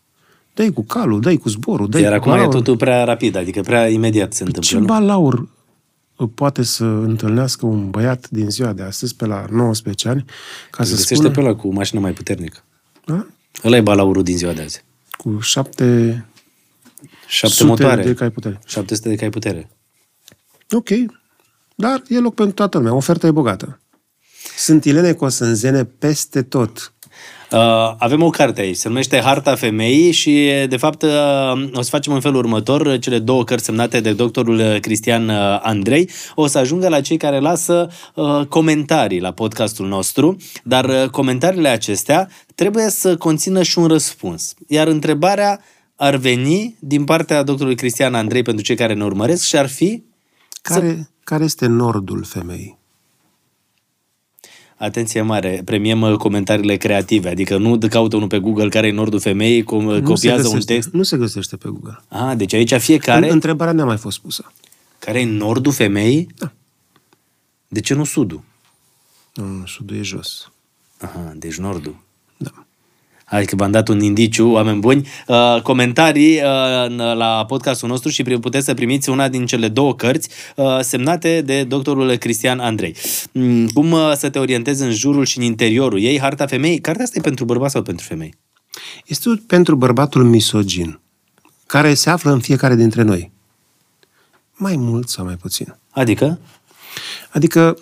Dă-i 0.55 0.73
cu 0.73 0.85
calul, 0.85 1.21
dă-i 1.21 1.39
cu 1.39 1.49
zborul, 1.49 1.89
dă-i 1.89 2.03
Iar 2.03 2.11
cu 2.13 2.17
acum 2.19 2.33
e 2.33 2.35
balaur. 2.35 2.55
totul 2.55 2.77
prea 2.77 3.05
rapid, 3.05 3.37
adică 3.37 3.61
prea 3.61 3.89
imediat 3.89 4.33
se 4.33 4.43
întâmplă. 4.43 4.71
Ce 4.71 4.79
nu? 4.79 4.85
balaur 4.85 5.49
poate 6.27 6.63
să 6.63 6.85
întâlnească 6.85 7.67
un 7.67 7.91
băiat 7.91 8.29
din 8.31 8.51
ziua 8.51 8.73
de 8.73 8.83
astăzi, 8.83 9.17
pe 9.17 9.27
la 9.27 9.47
19 9.51 10.09
ani, 10.09 10.25
ca 10.71 10.85
să 10.85 10.91
Găsește 10.91 11.15
spună... 11.15 11.31
pe 11.31 11.41
ăla 11.41 11.55
cu 11.55 11.73
mașină 11.73 12.01
mai 12.01 12.13
puternică. 12.13 12.65
Da? 13.05 13.27
Ăla 13.65 13.77
e 13.77 13.81
balaurul 13.81 14.23
din 14.23 14.37
ziua 14.37 14.53
de 14.53 14.63
azi. 14.63 14.85
Cu 15.11 15.39
șapte 15.41 16.25
Șapte 17.27 17.57
sute 17.57 17.69
motoare. 17.69 18.03
de 18.03 18.15
cai 18.15 18.31
putere. 18.31 18.61
700 18.67 19.09
de 19.09 19.15
cai 19.15 19.31
putere. 19.31 19.71
Ok. 20.71 20.89
Dar 21.75 22.03
e 22.09 22.19
loc 22.19 22.35
pentru 22.35 22.55
toată 22.55 22.79
lumea. 22.79 22.95
Oferta 22.95 23.27
e 23.27 23.31
bogată. 23.31 23.81
Sunt 24.57 24.85
Ilene 24.85 25.13
Cosânzene 25.13 25.85
peste 25.85 26.43
tot. 26.43 26.93
Uh, 27.53 27.95
avem 27.99 28.23
o 28.23 28.31
carte 28.31 28.61
aici, 28.61 28.77
se 28.77 28.89
numește 28.89 29.21
Harta 29.21 29.55
Femeii 29.55 30.13
și, 30.13 30.51
de 30.69 30.77
fapt, 30.77 31.03
uh, 31.03 31.11
o 31.73 31.83
să 31.83 31.89
facem 31.91 32.13
în 32.13 32.21
felul 32.21 32.37
următor. 32.37 32.99
Cele 32.99 33.19
două 33.19 33.45
cărți 33.45 33.65
semnate 33.65 34.01
de 34.01 34.13
doctorul 34.13 34.59
uh, 34.59 34.81
Cristian 34.81 35.29
uh, 35.29 35.59
Andrei 35.63 36.11
o 36.35 36.47
să 36.47 36.59
ajungă 36.59 36.89
la 36.89 37.01
cei 37.01 37.17
care 37.17 37.39
lasă 37.39 37.91
uh, 38.15 38.47
comentarii 38.49 39.21
la 39.21 39.31
podcastul 39.31 39.87
nostru, 39.87 40.37
dar 40.65 40.85
uh, 40.85 41.09
comentariile 41.11 41.69
acestea 41.69 42.29
trebuie 42.55 42.89
să 42.89 43.17
conțină 43.17 43.63
și 43.63 43.79
un 43.79 43.87
răspuns. 43.87 44.55
Iar 44.67 44.87
întrebarea 44.87 45.61
ar 45.97 46.17
veni 46.17 46.77
din 46.81 47.05
partea 47.05 47.43
doctorului 47.43 47.77
Cristian 47.77 48.15
Andrei 48.15 48.43
pentru 48.43 48.65
cei 48.65 48.77
care 48.77 48.95
ne 48.95 49.05
urmăresc 49.05 49.45
și 49.45 49.57
ar 49.57 49.69
fi 49.69 50.03
Care, 50.63 51.11
care 51.25 51.45
este 51.45 51.67
nordul 51.67 52.25
femeii? 52.25 52.78
Atenție 54.79 55.21
mare, 55.23 55.63
premiem 55.65 56.01
uh, 56.03 56.17
comentariile 56.17 56.77
creative, 56.77 57.29
adică 57.29 57.57
nu 57.57 57.79
caută 57.89 58.17
unul 58.17 58.29
pe 58.29 58.39
Google 58.39 58.69
care 58.69 58.87
e 58.87 58.93
nordul 58.93 59.21
femeii, 59.21 59.63
com- 59.63 59.67
Nu 59.83 59.95
se 59.95 60.01
copiază 60.03 60.47
un 60.47 60.53
găsește- 60.53 60.73
text. 60.75 60.91
Nu 60.93 61.03
se 61.03 61.17
găsește 61.17 61.57
pe 61.57 61.69
Google. 61.69 61.99
Ah, 62.09 62.37
deci 62.37 62.53
aici 62.55 62.73
fiecare... 62.75 63.27
În, 63.27 63.33
întrebarea 63.33 63.73
n-a 63.73 63.85
mai 63.85 63.97
fost 63.97 64.19
pusă. 64.19 64.53
Care 64.99 65.21
e 65.21 65.25
nordul 65.25 65.73
femeii? 65.73 66.29
Da. 66.37 66.53
De 67.69 67.81
ce 67.81 67.95
nu 67.95 68.05
sudul? 68.05 68.43
Nu, 69.35 69.45
nu, 69.45 69.67
sudul 69.67 69.97
e 69.97 70.03
jos. 70.03 70.51
Aha, 71.01 71.33
deci 71.37 71.57
nordul. 71.57 71.97
Da. 72.37 72.67
Adică 73.31 73.57
v-am 73.57 73.71
dat 73.71 73.89
un 73.89 74.01
indiciu, 74.03 74.51
oameni 74.51 74.81
buni. 74.81 75.09
Uh, 75.27 75.59
comentarii 75.63 76.37
uh, 76.37 76.87
în- 76.87 76.97
la 76.97 77.45
podcastul 77.47 77.89
nostru 77.89 78.11
și 78.11 78.23
pri- 78.23 78.41
puteți 78.41 78.65
să 78.65 78.75
primiți 78.75 79.09
una 79.11 79.29
din 79.29 79.47
cele 79.47 79.69
două 79.69 79.95
cărți 79.95 80.29
uh, 80.57 80.79
semnate 80.81 81.41
de 81.41 81.65
doctorul 81.65 82.17
Cristian 82.17 82.59
Andrei. 82.61 82.97
Mm, 83.33 83.69
cum 83.69 83.93
uh, 83.93 84.13
să 84.17 84.31
te 84.31 84.39
orientezi 84.39 84.83
în 84.83 84.91
jurul 84.91 85.25
și 85.25 85.39
în 85.39 85.45
interiorul 85.45 86.01
ei, 86.01 86.21
harta 86.21 86.47
femeii. 86.47 86.79
Cartea 86.79 87.05
asta 87.05 87.19
e 87.19 87.23
pentru 87.23 87.45
bărbați 87.45 87.73
sau 87.73 87.83
pentru 87.83 88.07
femei? 88.07 88.35
Este 89.07 89.43
pentru 89.47 89.75
bărbatul 89.77 90.25
misogin, 90.25 91.01
care 91.67 91.95
se 91.95 92.11
află 92.11 92.31
în 92.33 92.41
fiecare 92.41 92.75
dintre 92.75 93.03
noi. 93.03 93.33
Mai 94.53 94.77
mult 94.77 95.09
sau 95.09 95.25
mai 95.25 95.37
puțin. 95.37 95.77
Adică? 95.91 96.39
Adică 97.31 97.77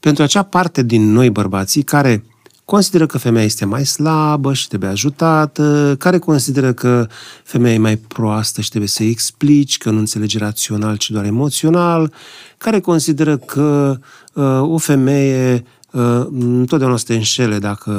pentru 0.00 0.22
acea 0.22 0.42
parte 0.42 0.82
din 0.82 1.12
noi 1.12 1.30
bărbații 1.30 1.82
care 1.82 2.24
consideră 2.64 3.06
că 3.06 3.18
femeia 3.18 3.44
este 3.44 3.64
mai 3.64 3.86
slabă 3.86 4.52
și 4.52 4.68
trebuie 4.68 4.90
ajutată, 4.90 5.96
care 5.98 6.18
consideră 6.18 6.72
că 6.72 7.06
femeia 7.44 7.74
e 7.74 7.78
mai 7.78 7.96
proastă 7.96 8.60
și 8.60 8.68
trebuie 8.68 8.88
să-i 8.88 9.10
explici, 9.10 9.78
că 9.78 9.90
nu 9.90 9.98
înțelege 9.98 10.38
rațional, 10.38 10.96
ci 10.96 11.10
doar 11.10 11.24
emoțional, 11.24 12.12
care 12.58 12.80
consideră 12.80 13.36
că 13.36 13.98
uh, 14.32 14.60
o 14.60 14.78
femeie 14.78 15.64
uh, 15.92 16.26
întotdeauna 16.30 16.94
o 16.94 16.98
să 16.98 17.04
te 17.06 17.14
înșele 17.14 17.58
dacă 17.58 17.92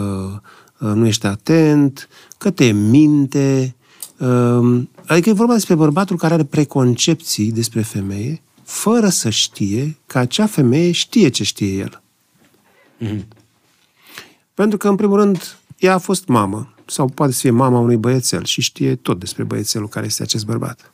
uh, 0.79 0.91
nu 0.93 1.08
ești 1.08 1.25
atent, 1.25 2.08
că 2.38 2.50
te 2.50 2.72
minte. 2.72 3.75
Uh, 4.17 4.82
adică 5.05 5.29
e 5.29 5.34
vorba 5.34 5.53
despre 5.53 5.75
bărbatul 5.75 6.17
care 6.17 6.34
are 6.34 6.43
preconcepții 6.43 7.51
despre 7.51 7.82
femeie, 7.82 8.41
fără 8.63 9.10
să 9.10 9.29
știe 9.29 9.98
că 10.05 10.17
acea 10.17 10.46
femeie 10.46 10.91
știe 10.91 11.29
ce 11.29 11.43
știe 11.43 11.77
el. 11.77 12.01
Mhm. 12.98 13.25
Pentru 14.54 14.78
că, 14.78 14.88
în 14.88 14.96
primul 14.96 15.18
rând, 15.18 15.58
ea 15.78 15.94
a 15.94 15.98
fost 15.98 16.28
mamă, 16.28 16.74
sau 16.86 17.08
poate 17.08 17.32
să 17.32 17.40
fie 17.40 17.50
mama 17.50 17.80
unui 17.80 17.98
băiețel 17.98 18.44
și 18.44 18.62
știe 18.62 18.96
tot 18.96 19.20
despre 19.20 19.44
băiețelul 19.44 19.88
care 19.88 20.06
este 20.06 20.24
acest 20.24 20.46
bărbat. 20.46 20.93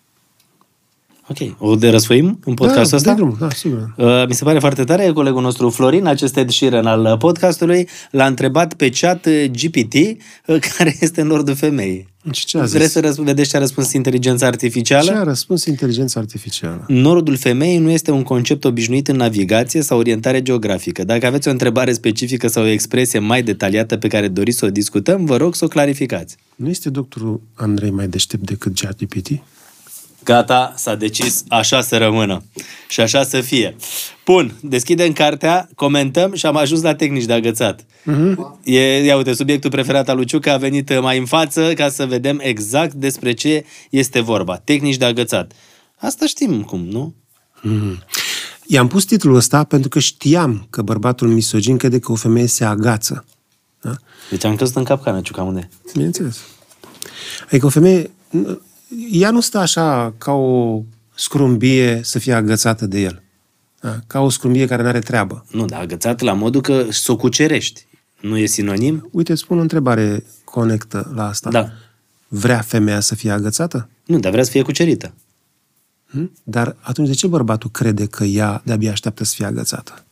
Ok. 1.30 1.56
O 1.58 1.76
de 1.76 1.90
răsfoim 1.90 2.40
în 2.46 2.54
podcastul 2.54 2.90
da, 2.90 2.96
ăsta? 2.96 3.10
dă 3.10 3.16
drumul, 3.16 3.38
da, 3.40 3.50
sigur. 3.50 3.94
Uh, 3.98 4.28
Mi 4.28 4.34
se 4.34 4.44
pare 4.44 4.60
foarte 4.60 4.84
tare, 4.84 5.12
colegul 5.12 5.42
nostru 5.42 5.70
Florin, 5.70 6.06
acest 6.06 6.38
Ed 6.38 6.50
Sheeran 6.50 6.86
al 6.86 7.18
podcastului, 7.18 7.88
l-a 8.12 8.26
întrebat 8.26 8.74
pe 8.74 8.90
chat 8.90 9.26
uh, 9.26 9.46
GPT 9.52 9.94
uh, 9.94 10.60
care 10.78 10.98
este 11.00 11.22
nordul 11.22 11.56
femeii. 11.56 12.08
Și 12.32 12.46
ce 12.46 12.58
a 12.58 12.66
zis? 12.66 12.74
Vrei 12.74 12.88
să 12.88 13.00
răsp- 13.00 13.24
vedeți 13.24 13.50
ce 13.50 13.58
a 13.58 13.60
răspuns 13.60 13.94
inteligența 13.94 14.46
artificială? 14.46 15.12
Ce 15.12 15.18
a 15.18 15.24
răspuns 15.24 15.66
inteligența 15.66 16.20
artificială? 16.20 16.86
Nordul 16.88 17.38
femeii 17.38 17.78
nu 17.78 17.90
este 17.90 18.12
un 18.12 18.24
concept 18.24 18.66
obișnuit 18.66 19.08
în 19.08 19.16
navigație 19.16 19.82
sau 19.82 19.98
orientare 19.98 20.42
geografică. 20.42 21.04
Dacă 21.04 21.26
aveți 21.26 21.48
o 21.48 21.52
întrebare 21.52 21.94
specifică 21.94 22.48
sau 22.48 22.64
o 22.64 22.68
expresie 22.68 23.20
mai 23.20 23.44
detaliată 23.44 23.98
pe 23.98 24.08
care 24.08 24.28
doriți 24.28 24.58
să 24.58 24.66
o 24.66 24.70
discutăm, 24.70 25.26
vă 25.26 25.38
rog 25.38 25.56
să 25.56 25.66
o 25.66 25.68
clarificați. 25.68 26.36
Nu 26.56 26.70
este 26.70 26.90
doctorul 26.90 27.42
Andrei 27.54 27.92
mai 27.92 28.08
deștept 28.08 28.46
decât 28.46 28.80
ChatGPT? 28.80 29.30
Gata, 30.24 30.74
s-a 30.78 30.96
decis 30.96 31.44
așa 31.48 31.82
să 31.82 31.98
rămână. 31.98 32.44
Și 32.88 33.02
așa 33.02 33.24
să 33.24 33.42
fie. 33.42 33.76
Bun, 34.26 34.56
deschidem 34.62 35.14
cartea, 35.14 35.70
comentăm 35.76 36.34
și 36.34 36.46
am 36.46 36.56
ajuns 36.56 36.82
la 36.82 36.96
tehnici 36.96 37.26
de 37.26 37.34
agățat. 37.34 37.82
Uh-huh. 37.82 38.36
E, 38.64 39.04
ia 39.04 39.18
uite, 39.18 39.34
subiectul 39.34 39.70
preferat 39.70 40.10
al 40.10 40.16
lui 40.16 40.26
Ciucă 40.26 40.52
a 40.52 40.58
venit 40.58 41.02
mai 41.02 41.18
în 41.18 41.26
față 41.26 41.74
ca 41.74 41.90
să 41.90 42.06
vedem 42.06 42.40
exact 42.42 42.94
despre 42.94 43.34
ce 43.34 43.66
este 43.90 44.20
vorba. 44.20 44.58
Tehnici 44.58 44.98
de 44.98 45.06
agățat. 45.06 45.52
Asta 45.96 46.26
știm 46.26 46.64
cum, 46.64 46.86
nu? 46.86 47.14
Mm. 47.62 48.04
I-am 48.66 48.88
pus 48.88 49.06
titlul 49.06 49.36
ăsta 49.36 49.64
pentru 49.64 49.90
că 49.90 50.00
știam 50.00 50.68
că 50.70 50.82
bărbatul 50.82 51.28
misogin 51.28 51.78
crede 51.78 52.00
că 52.00 52.12
o 52.12 52.16
femeie 52.16 52.48
se 52.48 52.66
agață. 52.66 53.26
Da? 53.82 53.96
Deci 54.30 54.44
am 54.44 54.56
căzut 54.56 54.76
în 54.76 54.84
capcană, 54.84 55.22
Ciuca, 55.22 55.44
unde? 55.44 55.70
Bineînțeles. 55.94 56.40
Adică 57.46 57.66
o 57.66 57.70
femeie, 57.70 58.12
ea 59.12 59.32
nu 59.32 59.40
stă 59.40 59.58
așa 59.58 60.14
ca 60.18 60.32
o 60.32 60.82
scrumbie 61.16 62.00
să 62.04 62.20
fie 62.20 62.34
agățată 62.34 62.86
de 62.86 63.00
el. 63.00 63.22
Da? 63.82 64.00
Ca 64.08 64.20
o 64.20 64.30
scrumbie 64.30 64.68
care 64.68 64.82
nu 64.82 64.88
are 64.88 65.00
treabă. 65.00 65.46
Nu, 65.52 65.66
dar 65.66 65.82
agățată 65.82 66.24
la 66.26 66.34
modul 66.34 66.62
că 66.62 66.86
s-o 66.90 67.16
cucerești. 67.16 67.86
Nu 68.22 68.38
e 68.38 68.46
sinonim? 68.46 69.10
Uite, 69.12 69.32
îți 69.32 69.42
spun 69.42 69.58
o 69.58 69.62
întrebare 69.62 70.24
conectă 70.44 71.12
la 71.16 71.28
asta. 71.28 71.50
Da. 71.50 71.70
Vrea 72.28 72.62
femeia 72.62 73.00
să 73.00 73.16
fie 73.16 73.32
agățată? 73.32 73.90
Nu, 74.06 74.20
dar 74.20 74.32
vrea 74.32 74.44
să 74.44 74.52
fie 74.52 74.62
cucerită. 74.62 75.14
Hm? 76.10 76.32
Dar 76.44 76.76
atunci 76.80 77.08
de 77.08 77.14
ce 77.14 77.28
bărbatul 77.28 77.70
crede 77.70 78.06
că 78.06 78.24
ea 78.24 78.62
de-abia 78.66 78.92
așteaptă 78.92 79.24
să 79.24 79.34
fie 79.36 79.46
agățată? 79.46 80.04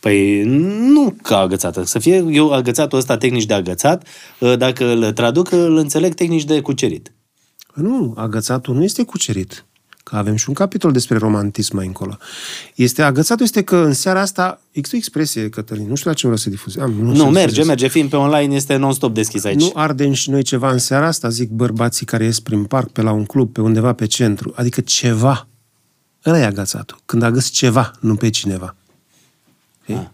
Păi 0.00 0.44
nu 0.92 1.16
ca 1.22 1.38
agățată. 1.38 1.84
Să 1.84 1.98
fie 1.98 2.24
eu 2.30 2.52
agățatul 2.52 2.98
ăsta 2.98 3.16
tehnici 3.16 3.46
de 3.46 3.54
agățat, 3.54 4.06
ă, 4.40 4.56
dacă 4.56 4.84
îl 4.84 5.12
traduc, 5.12 5.50
îl 5.50 5.76
înțeleg 5.76 6.14
tehnici 6.14 6.44
de 6.44 6.60
cucerit. 6.60 7.12
Nu, 7.74 8.14
agățatul 8.16 8.74
nu 8.74 8.82
este 8.82 9.02
cucerit. 9.02 9.64
Că 10.02 10.16
avem 10.16 10.36
și 10.36 10.48
un 10.48 10.54
capitol 10.54 10.92
despre 10.92 11.16
romantism 11.16 11.76
mai 11.76 11.86
încolo. 11.86 12.16
Este, 12.74 13.02
agățatul 13.02 13.44
este 13.44 13.62
că 13.62 13.76
în 13.76 13.92
seara 13.92 14.20
asta, 14.20 14.60
există 14.70 14.96
o 14.96 14.98
expresie, 14.98 15.48
Cătălin, 15.48 15.88
nu 15.88 15.94
știu 15.94 16.10
la 16.10 16.16
ce 16.16 16.22
vreau 16.22 16.36
să 16.36 16.50
difuzez. 16.50 16.82
Am, 16.82 16.92
nu, 16.92 17.12
nu 17.12 17.24
merge, 17.24 17.40
difuzez. 17.40 17.66
merge, 17.66 17.88
fiind 17.88 18.10
pe 18.10 18.16
online, 18.16 18.54
este 18.54 18.76
non-stop 18.76 19.14
deschis 19.14 19.44
aici. 19.44 19.60
Nu 19.60 19.70
ardem 19.74 20.12
și 20.12 20.30
noi 20.30 20.42
ceva 20.42 20.70
în 20.70 20.78
seara 20.78 21.06
asta, 21.06 21.28
zic 21.28 21.50
bărbații 21.50 22.06
care 22.06 22.24
ies 22.24 22.40
prin 22.40 22.64
parc, 22.64 22.90
pe 22.90 23.02
la 23.02 23.12
un 23.12 23.24
club, 23.24 23.52
pe 23.52 23.60
undeva 23.60 23.92
pe 23.92 24.06
centru. 24.06 24.52
Adică 24.56 24.80
ceva. 24.80 25.48
Ăla 26.26 26.38
e 26.38 26.44
agățatul. 26.44 26.98
Când 27.04 27.22
agăți 27.22 27.50
ceva, 27.50 27.92
nu 28.00 28.14
pe 28.14 28.30
cineva. 28.30 28.76
Okay? 29.88 30.10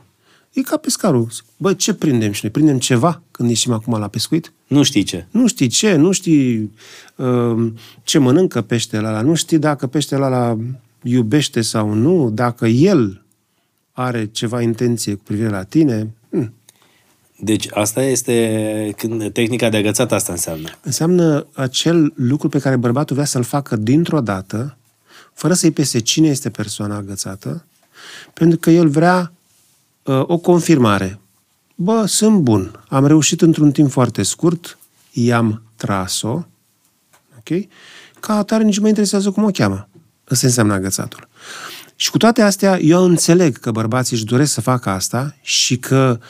E 0.53 0.63
ca 0.63 0.77
pescarul. 0.77 1.29
Bă, 1.57 1.75
ce 1.75 1.95
prindem 1.95 2.33
și 2.33 2.41
noi? 2.43 2.53
Prindem 2.53 2.79
ceva 2.79 3.23
când 3.31 3.49
ieșim 3.49 3.73
acum 3.73 3.99
la 3.99 4.09
pescuit? 4.09 4.53
Nu 4.67 4.83
știi 4.83 5.03
ce. 5.03 5.27
Nu 5.31 5.47
știi 5.47 5.67
ce, 5.67 5.95
nu 5.95 6.13
știi 6.13 6.73
uh, 7.17 7.73
ce 8.03 8.19
mănâncă 8.19 8.63
peștele 8.63 9.07
ăla, 9.07 9.21
nu 9.21 9.35
știi 9.35 9.59
dacă 9.59 9.87
peștele 9.87 10.25
ăla 10.25 10.59
iubește 11.03 11.61
sau 11.61 11.93
nu, 11.93 12.31
dacă 12.31 12.67
el 12.67 13.23
are 13.93 14.27
ceva 14.27 14.63
intenție 14.63 15.15
cu 15.15 15.23
privire 15.23 15.49
la 15.49 15.63
tine. 15.63 16.15
Hm. 16.31 16.53
Deci 17.43 17.67
asta 17.71 18.03
este 18.03 18.95
când 18.97 19.33
tehnica 19.33 19.69
de 19.69 19.77
agățat 19.77 20.13
asta 20.13 20.33
înseamnă. 20.33 20.69
Înseamnă 20.83 21.47
acel 21.53 22.13
lucru 22.17 22.49
pe 22.49 22.59
care 22.59 22.77
bărbatul 22.77 23.15
vrea 23.15 23.27
să-l 23.27 23.43
facă 23.43 23.77
dintr-o 23.77 24.21
dată, 24.21 24.77
fără 25.33 25.55
să-i 25.55 25.71
pese 25.71 25.99
cine 25.99 26.29
este 26.29 26.51
persoana 26.51 26.97
agățată, 26.97 27.65
pentru 28.35 28.59
că 28.59 28.71
el 28.71 28.89
vrea 28.89 29.33
uh, 29.33 29.40
o 30.05 30.39
confirmare. 30.39 31.21
Bă, 31.75 32.07
sunt 32.07 32.39
bun. 32.39 32.85
Am 32.89 33.07
reușit 33.07 33.43
într-un 33.43 33.73
timp 33.73 33.91
foarte 33.91 34.23
scurt, 34.23 34.79
i-am 35.13 35.63
tras-o, 35.77 36.43
ok? 37.39 37.67
Ca 38.21 38.37
atare 38.37 38.65
nici 38.65 38.79
mă 38.79 38.89
interesează 38.89 39.31
cum 39.31 39.45
o 39.45 39.51
cheamă. 39.51 39.89
Asta 40.29 40.47
înseamnă 40.47 40.73
agățatul. 40.73 41.29
Și 41.97 42.11
cu 42.11 42.17
toate 42.17 42.43
astea, 42.43 42.79
eu 42.79 43.05
înțeleg 43.05 43.59
că 43.59 43.71
bărbații 43.71 44.17
își 44.17 44.25
doresc 44.25 44.53
să 44.53 44.61
facă 44.61 44.91
asta 44.91 45.37
și 45.41 45.79
că 45.79 46.21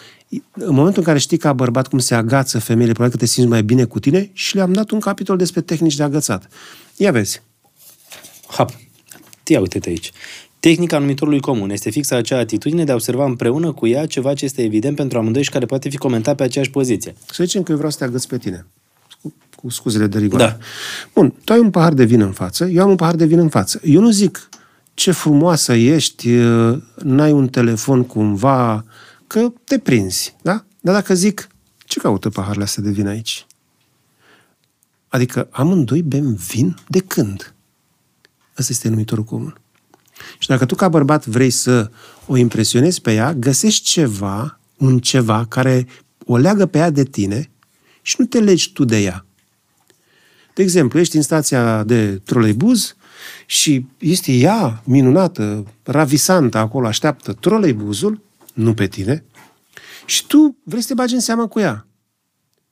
în 0.53 0.75
momentul 0.75 0.99
în 0.99 1.05
care 1.05 1.19
știi 1.19 1.37
ca 1.37 1.53
bărbat 1.53 1.89
cum 1.89 1.99
se 1.99 2.15
agață 2.15 2.59
femeile, 2.59 2.93
probabil 2.93 3.19
că 3.19 3.25
te 3.25 3.31
simți 3.31 3.49
mai 3.49 3.63
bine 3.63 3.85
cu 3.85 4.01
tine 4.01 4.31
și 4.33 4.55
le-am 4.55 4.73
dat 4.73 4.91
un 4.91 5.01
capitol 5.01 5.37
despre 5.37 5.61
tehnici 5.61 5.97
de 5.97 6.03
agățat. 6.03 6.49
Ia 6.97 7.13
vezi. 7.13 7.43
Hap. 8.47 8.71
Ia 9.47 9.61
uite-te 9.61 9.89
aici. 9.89 10.13
Tehnica 10.61 10.99
numitorului 10.99 11.41
comun 11.41 11.71
este 11.71 11.91
fix 11.91 12.11
acea 12.11 12.39
atitudine 12.39 12.85
de 12.85 12.91
a 12.91 12.95
observa 12.95 13.25
împreună 13.25 13.73
cu 13.73 13.87
ea 13.87 14.07
ceva 14.07 14.35
ce 14.35 14.45
este 14.45 14.63
evident 14.63 14.97
pentru 14.97 15.19
amândoi 15.19 15.43
și 15.43 15.51
care 15.51 15.67
poate 15.67 15.89
fi 15.89 15.97
comentat 15.97 16.37
pe 16.37 16.43
aceeași 16.43 16.71
poziție. 16.71 17.15
Să 17.31 17.45
zicem 17.45 17.63
că 17.63 17.71
eu 17.71 17.77
vreau 17.77 17.93
să 17.93 17.99
te 17.99 18.05
agăț 18.05 18.25
pe 18.25 18.39
tine. 18.39 18.67
Cu, 19.23 19.35
cu 19.57 19.69
scuzele 19.69 20.07
de 20.07 20.19
rigoare. 20.19 20.45
Da. 20.45 20.59
Bun, 21.15 21.35
tu 21.45 21.53
ai 21.53 21.59
un 21.59 21.71
pahar 21.71 21.93
de 21.93 22.05
vin 22.05 22.21
în 22.21 22.33
față, 22.33 22.67
eu 22.67 22.83
am 22.83 22.91
un 22.91 22.97
pahar 22.97 23.15
de 23.15 23.25
vin 23.25 23.39
în 23.39 23.49
față. 23.49 23.81
Eu 23.85 24.01
nu 24.01 24.11
zic 24.11 24.49
ce 24.95 25.11
frumoasă 25.11 25.75
ești, 25.75 26.29
n-ai 27.03 27.33
un 27.33 27.49
telefon 27.49 28.05
cumva, 28.05 28.85
că 29.27 29.53
te 29.65 29.79
prinzi, 29.79 30.37
da? 30.43 30.65
Dar 30.81 30.95
dacă 30.95 31.15
zic, 31.15 31.49
ce 31.85 32.01
caută 32.01 32.29
paharele 32.29 32.65
astea 32.65 32.83
de 32.83 32.91
vin 32.91 33.07
aici? 33.07 33.47
Adică 35.09 35.49
amândoi 35.51 36.03
bem 36.03 36.35
vin 36.35 36.77
de 36.89 36.99
când? 36.99 37.55
Asta 38.55 38.73
este 38.73 38.89
numitorul 38.89 39.25
comun. 39.25 39.61
Și 40.41 40.49
dacă 40.49 40.65
tu 40.65 40.75
ca 40.75 40.89
bărbat 40.89 41.27
vrei 41.27 41.51
să 41.51 41.91
o 42.27 42.37
impresionezi 42.37 43.01
pe 43.01 43.15
ea, 43.15 43.35
găsești 43.35 43.85
ceva, 43.85 44.61
un 44.77 44.99
ceva 44.99 45.47
care 45.49 45.87
o 46.27 46.37
leagă 46.37 46.67
pe 46.67 46.79
ea 46.79 46.91
de 46.91 47.05
tine 47.05 47.51
și 48.03 48.15
nu 48.19 48.25
te 48.25 48.41
legi 48.41 48.73
tu 48.73 48.85
de 48.85 48.99
ea. 49.03 49.27
De 50.55 50.63
exemplu, 50.63 50.99
ești 50.99 51.17
în 51.17 51.23
stația 51.23 51.85
de 51.85 52.21
troleibuz 52.25 52.97
și 53.47 53.87
este 53.99 54.33
ea 54.33 54.83
minunată, 54.85 55.67
ravisantă, 55.83 56.59
acolo 56.59 56.87
așteaptă 56.87 57.33
troleibuzul, 57.33 58.21
nu 58.55 58.75
pe 58.75 58.87
tine, 58.87 59.25
și 60.07 60.27
tu 60.27 60.57
vrei 60.65 60.83
să 60.83 60.89
te 60.89 60.95
bagi 60.95 61.15
în 61.15 61.21
seamă 61.21 61.49
cu 61.49 61.59
ea. 61.59 61.87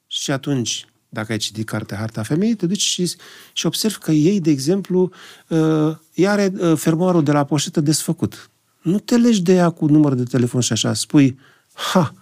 Și 0.06 0.30
atunci 0.30 0.86
dacă 1.08 1.32
ai 1.32 1.38
citit 1.38 1.66
cartea 1.66 1.96
Harta 1.96 2.22
Femeii, 2.22 2.54
te 2.54 2.66
duci 2.66 2.80
și, 2.80 3.12
și 3.52 3.66
observi 3.66 3.98
că 3.98 4.10
ei, 4.10 4.40
de 4.40 4.50
exemplu, 4.50 5.12
uh, 5.48 5.58
ea 5.58 5.96
are 6.26 6.52
uh, 6.58 6.76
fermoarul 6.76 7.22
de 7.22 7.32
la 7.32 7.44
poșetă 7.44 7.80
desfăcut. 7.80 8.50
Nu 8.82 8.98
te 8.98 9.16
legi 9.16 9.42
de 9.42 9.52
ea 9.52 9.70
cu 9.70 9.86
număr 9.86 10.14
de 10.14 10.22
telefon 10.22 10.60
și 10.60 10.72
așa. 10.72 10.94
Spui, 10.94 11.38
ha, 11.72 12.14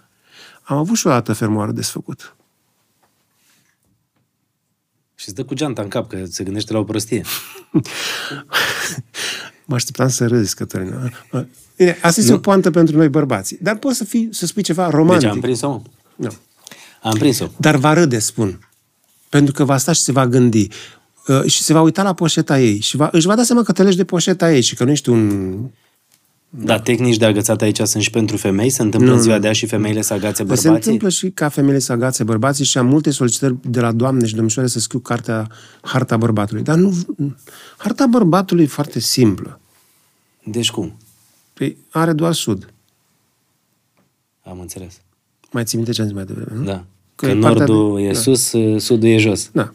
am 0.63 0.77
avut 0.77 0.95
și 0.95 1.07
o 1.07 1.09
dată 1.09 1.33
fermoarul 1.33 1.73
desfăcut. 1.73 2.35
Și 5.15 5.25
îți 5.27 5.35
dă 5.35 5.43
cu 5.43 5.53
geanta 5.53 5.81
în 5.81 5.87
cap, 5.87 6.09
că 6.09 6.25
se 6.29 6.43
gândește 6.43 6.73
la 6.73 6.79
o 6.79 6.83
prostie. 6.83 7.23
mă 9.65 9.75
așteptam 9.75 10.09
să 10.09 10.27
râzi, 10.27 10.55
Cătălina. 10.55 11.09
Bine, 11.75 11.97
asta 12.01 12.21
este 12.21 12.33
o 12.33 12.37
poantă 12.37 12.71
pentru 12.71 12.95
noi 12.95 13.09
bărbații. 13.09 13.57
Dar 13.61 13.77
poți 13.77 13.97
să, 13.97 14.03
fii, 14.03 14.29
să 14.31 14.45
spui 14.45 14.63
ceva 14.63 14.89
romantic. 14.89 15.21
Deci 15.21 15.35
am 15.35 15.39
prins-o? 15.39 15.81
Nu. 16.15 16.33
Am 17.01 17.17
prins-o. 17.17 17.47
Dar 17.57 17.75
va 17.75 17.93
râde, 17.93 18.19
spun. 18.19 18.69
Pentru 19.29 19.53
că 19.53 19.63
va 19.63 19.77
sta 19.77 19.91
și 19.91 20.01
se 20.01 20.11
va 20.11 20.27
gândi 20.27 20.67
uh, 21.27 21.43
și 21.45 21.63
se 21.63 21.73
va 21.73 21.81
uita 21.81 22.03
la 22.03 22.13
poșeta 22.13 22.59
ei 22.59 22.79
și 22.79 22.95
va, 22.95 23.09
își 23.11 23.27
va 23.27 23.35
da 23.35 23.43
seama 23.43 23.63
că 23.63 23.71
te 23.71 23.83
legi 23.83 23.97
de 23.97 24.03
poșeta 24.03 24.53
ei 24.53 24.61
și 24.61 24.75
că 24.75 24.83
nu 24.83 24.91
ești 24.91 25.09
un... 25.09 25.55
Da, 26.49 26.65
da 26.65 26.79
tehnici 26.79 27.17
de 27.17 27.25
agățat 27.25 27.61
aici 27.61 27.79
sunt 27.79 28.03
și 28.03 28.09
pentru 28.09 28.37
femei? 28.37 28.69
Se 28.69 28.81
întâmplă 28.81 29.09
nu, 29.09 29.15
în 29.15 29.21
ziua 29.21 29.39
de 29.39 29.47
azi 29.47 29.57
și 29.57 29.65
femeile 29.65 30.01
să 30.01 30.13
agațe 30.13 30.43
bărbații? 30.43 30.69
Se 30.69 30.75
întâmplă 30.75 31.09
și 31.09 31.29
ca 31.29 31.49
femeile 31.49 31.79
să 31.79 31.91
agațe 31.91 32.23
bărbații 32.23 32.65
și 32.65 32.77
am 32.77 32.87
multe 32.87 33.11
solicitări 33.11 33.55
de 33.61 33.79
la 33.79 33.91
doamne 33.91 34.25
și 34.25 34.35
domnișoare 34.35 34.69
să 34.69 34.79
scriu 34.79 34.99
cartea 34.99 35.47
Harta 35.81 36.17
bărbatului. 36.17 36.63
Dar 36.63 36.75
nu... 36.75 36.93
Harta 37.77 38.05
bărbatului 38.05 38.63
e 38.63 38.67
foarte 38.67 38.99
simplă. 38.99 39.59
Deci 40.43 40.71
cum? 40.71 40.97
Păi 41.53 41.77
are 41.89 42.13
doar 42.13 42.33
sud. 42.33 42.73
Am 44.43 44.59
înțeles. 44.59 45.01
Mai 45.51 45.63
ții 45.63 45.77
minte 45.77 45.91
ce 45.91 46.01
am 46.01 46.07
zis 46.07 46.15
mai 46.15 46.25
devreme, 46.25 46.59
nu? 46.59 46.63
Da. 46.63 46.85
Că, 47.15 47.27
că 47.27 47.33
nordul 47.33 47.95
de... 47.95 48.01
e 48.01 48.11
da. 48.11 48.19
sus, 48.19 48.53
sudul 48.77 49.09
e 49.09 49.17
jos. 49.17 49.49
Da. 49.51 49.73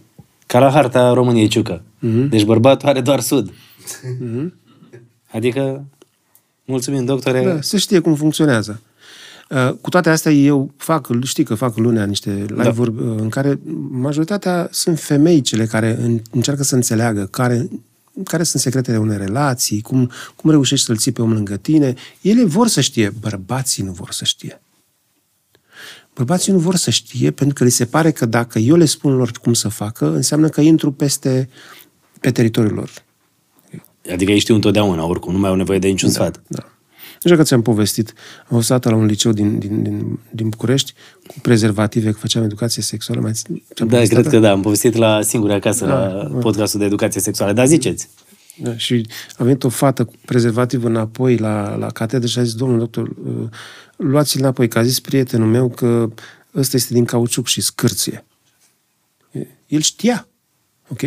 Ca 0.52 0.58
la 0.58 0.70
harta 0.70 1.12
României 1.12 1.48
ciucă. 1.48 1.82
Uh-huh. 1.82 2.28
Deci 2.28 2.44
bărbatul 2.44 2.88
are 2.88 3.00
doar 3.00 3.20
sud. 3.20 3.50
Uh-huh. 3.50 4.52
Adică, 5.30 5.84
mulțumim, 6.64 7.04
doctore. 7.04 7.44
Da, 7.44 7.60
se 7.60 7.78
știe 7.78 7.98
cum 7.98 8.14
funcționează. 8.14 8.80
Uh, 9.50 9.74
cu 9.80 9.90
toate 9.90 10.10
astea, 10.10 10.32
eu 10.32 10.72
fac, 10.76 11.08
știi 11.22 11.44
că 11.44 11.54
fac 11.54 11.76
lunea 11.76 12.04
niște 12.04 12.44
live-uri 12.48 12.94
da. 12.96 13.02
Uh, 13.02 13.20
în 13.20 13.28
care 13.28 13.60
majoritatea 13.90 14.68
sunt 14.70 14.98
femei 14.98 15.40
cele 15.40 15.66
care 15.66 16.20
încearcă 16.30 16.62
să 16.62 16.74
înțeleagă 16.74 17.24
care, 17.24 17.68
care 18.24 18.42
sunt 18.42 18.62
secretele 18.62 18.96
unei 18.96 19.16
relații, 19.16 19.80
cum, 19.80 20.10
cum 20.36 20.50
reușești 20.50 20.86
să-l 20.86 20.96
ții 20.96 21.12
pe 21.12 21.22
om 21.22 21.32
lângă 21.32 21.56
tine. 21.56 21.94
Ele 22.20 22.44
vor 22.44 22.66
să 22.66 22.80
știe, 22.80 23.12
bărbații 23.20 23.82
nu 23.82 23.92
vor 23.92 24.10
să 24.10 24.24
știe. 24.24 24.60
Bărbații 26.14 26.52
nu 26.52 26.58
vor 26.58 26.76
să 26.76 26.90
știe 26.90 27.30
pentru 27.30 27.54
că 27.54 27.64
li 27.64 27.70
se 27.70 27.84
pare 27.84 28.10
că 28.10 28.26
dacă 28.26 28.58
eu 28.58 28.76
le 28.76 28.84
spun 28.84 29.16
lor 29.16 29.30
cum 29.30 29.52
să 29.52 29.68
facă, 29.68 30.14
înseamnă 30.14 30.48
că 30.48 30.60
intru 30.60 30.92
peste 30.92 31.48
pe 32.20 32.30
teritoriul 32.30 32.74
lor. 32.74 32.90
Adică 34.12 34.32
ei 34.32 34.38
știu 34.38 34.54
întotdeauna, 34.54 35.04
oricum, 35.04 35.32
nu 35.32 35.38
mai 35.38 35.50
au 35.50 35.56
nevoie 35.56 35.78
de 35.78 35.88
niciun 35.88 36.08
da, 36.08 36.14
sfat. 36.14 36.42
Da. 36.46 36.62
Nu 37.22 37.30
știu 37.30 37.36
că 37.36 37.42
ți-am 37.42 37.62
povestit. 37.62 38.14
Am 38.48 38.60
fost 38.60 38.84
la 38.84 38.94
un 38.94 39.04
liceu 39.04 39.32
din, 39.32 39.58
din, 39.58 39.82
din, 39.82 40.18
din 40.30 40.48
București 40.48 40.92
cu 41.26 41.34
prezervative, 41.42 42.10
că 42.10 42.18
făceam 42.18 42.44
educație 42.44 42.82
sexuală. 42.82 43.20
Mai 43.20 43.32
da, 43.86 44.02
cred 44.02 44.26
că 44.26 44.38
da. 44.38 44.50
Am 44.50 44.60
povestit 44.60 44.94
la 44.94 45.22
singura 45.22 45.54
acasă, 45.54 45.86
da, 45.86 46.06
la 46.06 46.38
podcastul 46.40 46.80
de 46.80 46.86
educație 46.86 47.20
sexuală. 47.20 47.52
Dar 47.52 47.66
ziceți. 47.66 48.08
Da, 48.56 48.76
și 48.76 49.06
a 49.36 49.44
venit 49.44 49.64
o 49.64 49.68
fată 49.68 50.04
cu 50.04 50.12
prezervativ 50.24 50.84
înapoi 50.84 51.36
la, 51.36 51.74
la 51.74 51.90
catedră 51.90 52.26
și 52.26 52.38
a 52.38 52.42
zis, 52.42 52.54
domnul 52.54 52.78
doctor, 52.78 53.08
uh, 53.08 53.48
luați-l 53.96 54.40
înapoi, 54.40 54.68
că 54.68 54.78
a 54.78 54.82
zis 54.82 55.00
prietenul 55.00 55.48
meu 55.48 55.68
că 55.68 56.12
ăsta 56.54 56.76
este 56.76 56.92
din 56.92 57.04
cauciuc 57.04 57.46
și 57.46 57.60
scârție. 57.60 58.24
El 59.66 59.80
știa, 59.80 60.28
ok? 60.88 61.00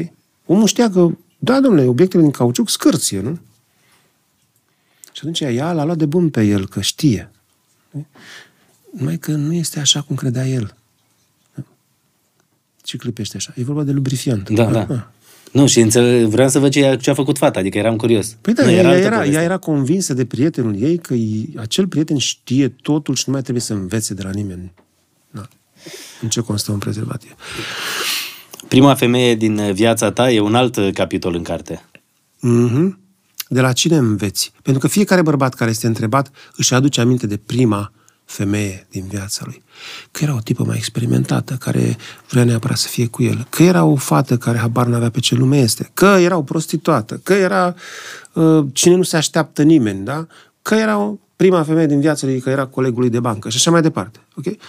Omul 0.45 0.67
știa 0.67 0.89
că, 0.89 1.09
da, 1.37 1.59
domnule, 1.59 1.87
obiectele 1.87 2.21
din 2.21 2.31
cauciuc 2.31 2.69
scârție, 2.69 3.19
nu? 3.19 3.39
Și 5.11 5.21
atunci 5.21 5.39
ea 5.39 5.73
l-a 5.73 5.83
luat 5.83 5.97
de 5.97 6.05
bun 6.05 6.29
pe 6.29 6.43
el, 6.43 6.67
că 6.67 6.81
știe. 6.81 7.31
Numai 8.91 9.17
că 9.17 9.31
nu 9.31 9.53
este 9.53 9.79
așa 9.79 10.01
cum 10.01 10.15
credea 10.15 10.47
el. 10.47 10.75
Ce 12.81 12.97
clipește 12.97 13.37
așa? 13.37 13.53
E 13.55 13.63
vorba 13.63 13.83
de 13.83 13.91
lubrifiant. 13.91 14.49
Da, 14.49 14.71
da. 14.71 14.87
Ah. 14.89 15.03
Nu, 15.55 15.67
și 15.67 15.79
înțeleg, 15.79 16.25
vreau 16.25 16.49
să 16.49 16.59
văd 16.59 16.71
ce, 16.71 16.97
ce 17.01 17.09
a 17.09 17.13
făcut 17.13 17.37
fata, 17.37 17.59
adică 17.59 17.77
eram 17.77 17.95
curios. 17.95 18.37
Păi 18.41 18.53
da, 18.53 18.63
nu, 18.63 18.71
ea, 18.71 18.79
era, 18.79 18.97
era, 18.97 19.17
altă 19.17 19.31
ea 19.31 19.41
era 19.41 19.57
convinsă 19.57 20.13
de 20.13 20.25
prietenul 20.25 20.81
ei 20.81 20.97
că 20.97 21.13
acel 21.55 21.87
prieten 21.87 22.17
știe 22.17 22.67
totul 22.67 23.15
și 23.15 23.23
nu 23.25 23.33
mai 23.33 23.41
trebuie 23.41 23.63
să 23.63 23.73
învețe 23.73 24.13
de 24.13 24.23
la 24.23 24.29
nimeni. 24.29 24.73
Da. 25.31 25.47
În 26.21 26.29
ce 26.29 26.41
constă 26.41 26.71
un 26.71 26.77
prezervativ. 26.77 27.35
Prima 28.67 28.93
femeie 28.93 29.35
din 29.35 29.73
viața 29.73 30.11
ta 30.11 30.31
e 30.31 30.39
un 30.39 30.55
alt 30.55 30.77
capitol 30.93 31.35
în 31.35 31.43
carte. 31.43 31.85
Mm-hmm. 32.37 32.89
De 33.47 33.61
la 33.61 33.71
cine 33.71 33.95
înveți? 33.95 34.51
Pentru 34.61 34.81
că 34.81 34.87
fiecare 34.87 35.21
bărbat 35.21 35.53
care 35.53 35.69
este 35.69 35.87
întrebat 35.87 36.31
își 36.55 36.73
aduce 36.73 37.01
aminte 37.01 37.27
de 37.27 37.37
prima 37.37 37.91
femeie 38.25 38.87
din 38.89 39.05
viața 39.07 39.41
lui. 39.45 39.63
Că 40.11 40.23
era 40.23 40.35
o 40.35 40.39
tipă 40.39 40.63
mai 40.63 40.77
experimentată, 40.77 41.53
care 41.53 41.97
vrea 42.29 42.43
neapărat 42.43 42.77
să 42.77 42.87
fie 42.87 43.07
cu 43.07 43.23
el. 43.23 43.47
Că 43.49 43.63
era 43.63 43.83
o 43.83 43.95
fată 43.95 44.37
care 44.37 44.57
habar 44.57 44.85
n-avea 44.85 45.09
pe 45.09 45.19
ce 45.19 45.35
lume 45.35 45.57
este. 45.57 45.89
Că 45.93 46.05
era 46.05 46.37
o 46.37 46.43
prostituată. 46.43 47.19
Că 47.23 47.33
era 47.33 47.75
uh, 48.33 48.65
cine 48.73 48.95
nu 48.95 49.03
se 49.03 49.17
așteaptă 49.17 49.63
nimeni, 49.63 50.05
da? 50.05 50.27
Că 50.61 50.75
era 50.75 50.97
o 50.97 51.17
prima 51.35 51.63
femeie 51.63 51.87
din 51.87 51.99
viața 51.99 52.27
lui, 52.27 52.39
că 52.39 52.49
era 52.49 52.65
colegul 52.65 52.99
lui 52.99 53.09
de 53.09 53.19
bancă 53.19 53.49
și 53.49 53.57
așa 53.57 53.71
mai 53.71 53.81
departe. 53.81 54.19
Okay? 54.35 54.59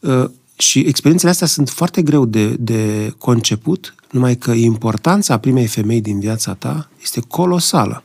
Uh, 0.00 0.30
și 0.56 0.78
experiențele 0.78 1.30
astea 1.30 1.46
sunt 1.46 1.68
foarte 1.68 2.02
greu 2.02 2.24
de, 2.24 2.48
de 2.48 3.12
conceput, 3.18 3.94
numai 4.10 4.36
că 4.36 4.50
importanța 4.50 5.38
primei 5.38 5.66
femei 5.66 6.00
din 6.00 6.20
viața 6.20 6.54
ta 6.54 6.88
este 7.02 7.20
colosală. 7.28 8.02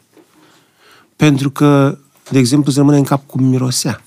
Pentru 1.16 1.52
că, 1.52 1.98
de 2.30 2.40
exemplu, 2.40 2.68
îți 2.70 2.78
rămâne 2.78 2.98
în 2.98 3.04
cap 3.04 3.26
cum 3.26 3.44
mirosea. 3.44 4.02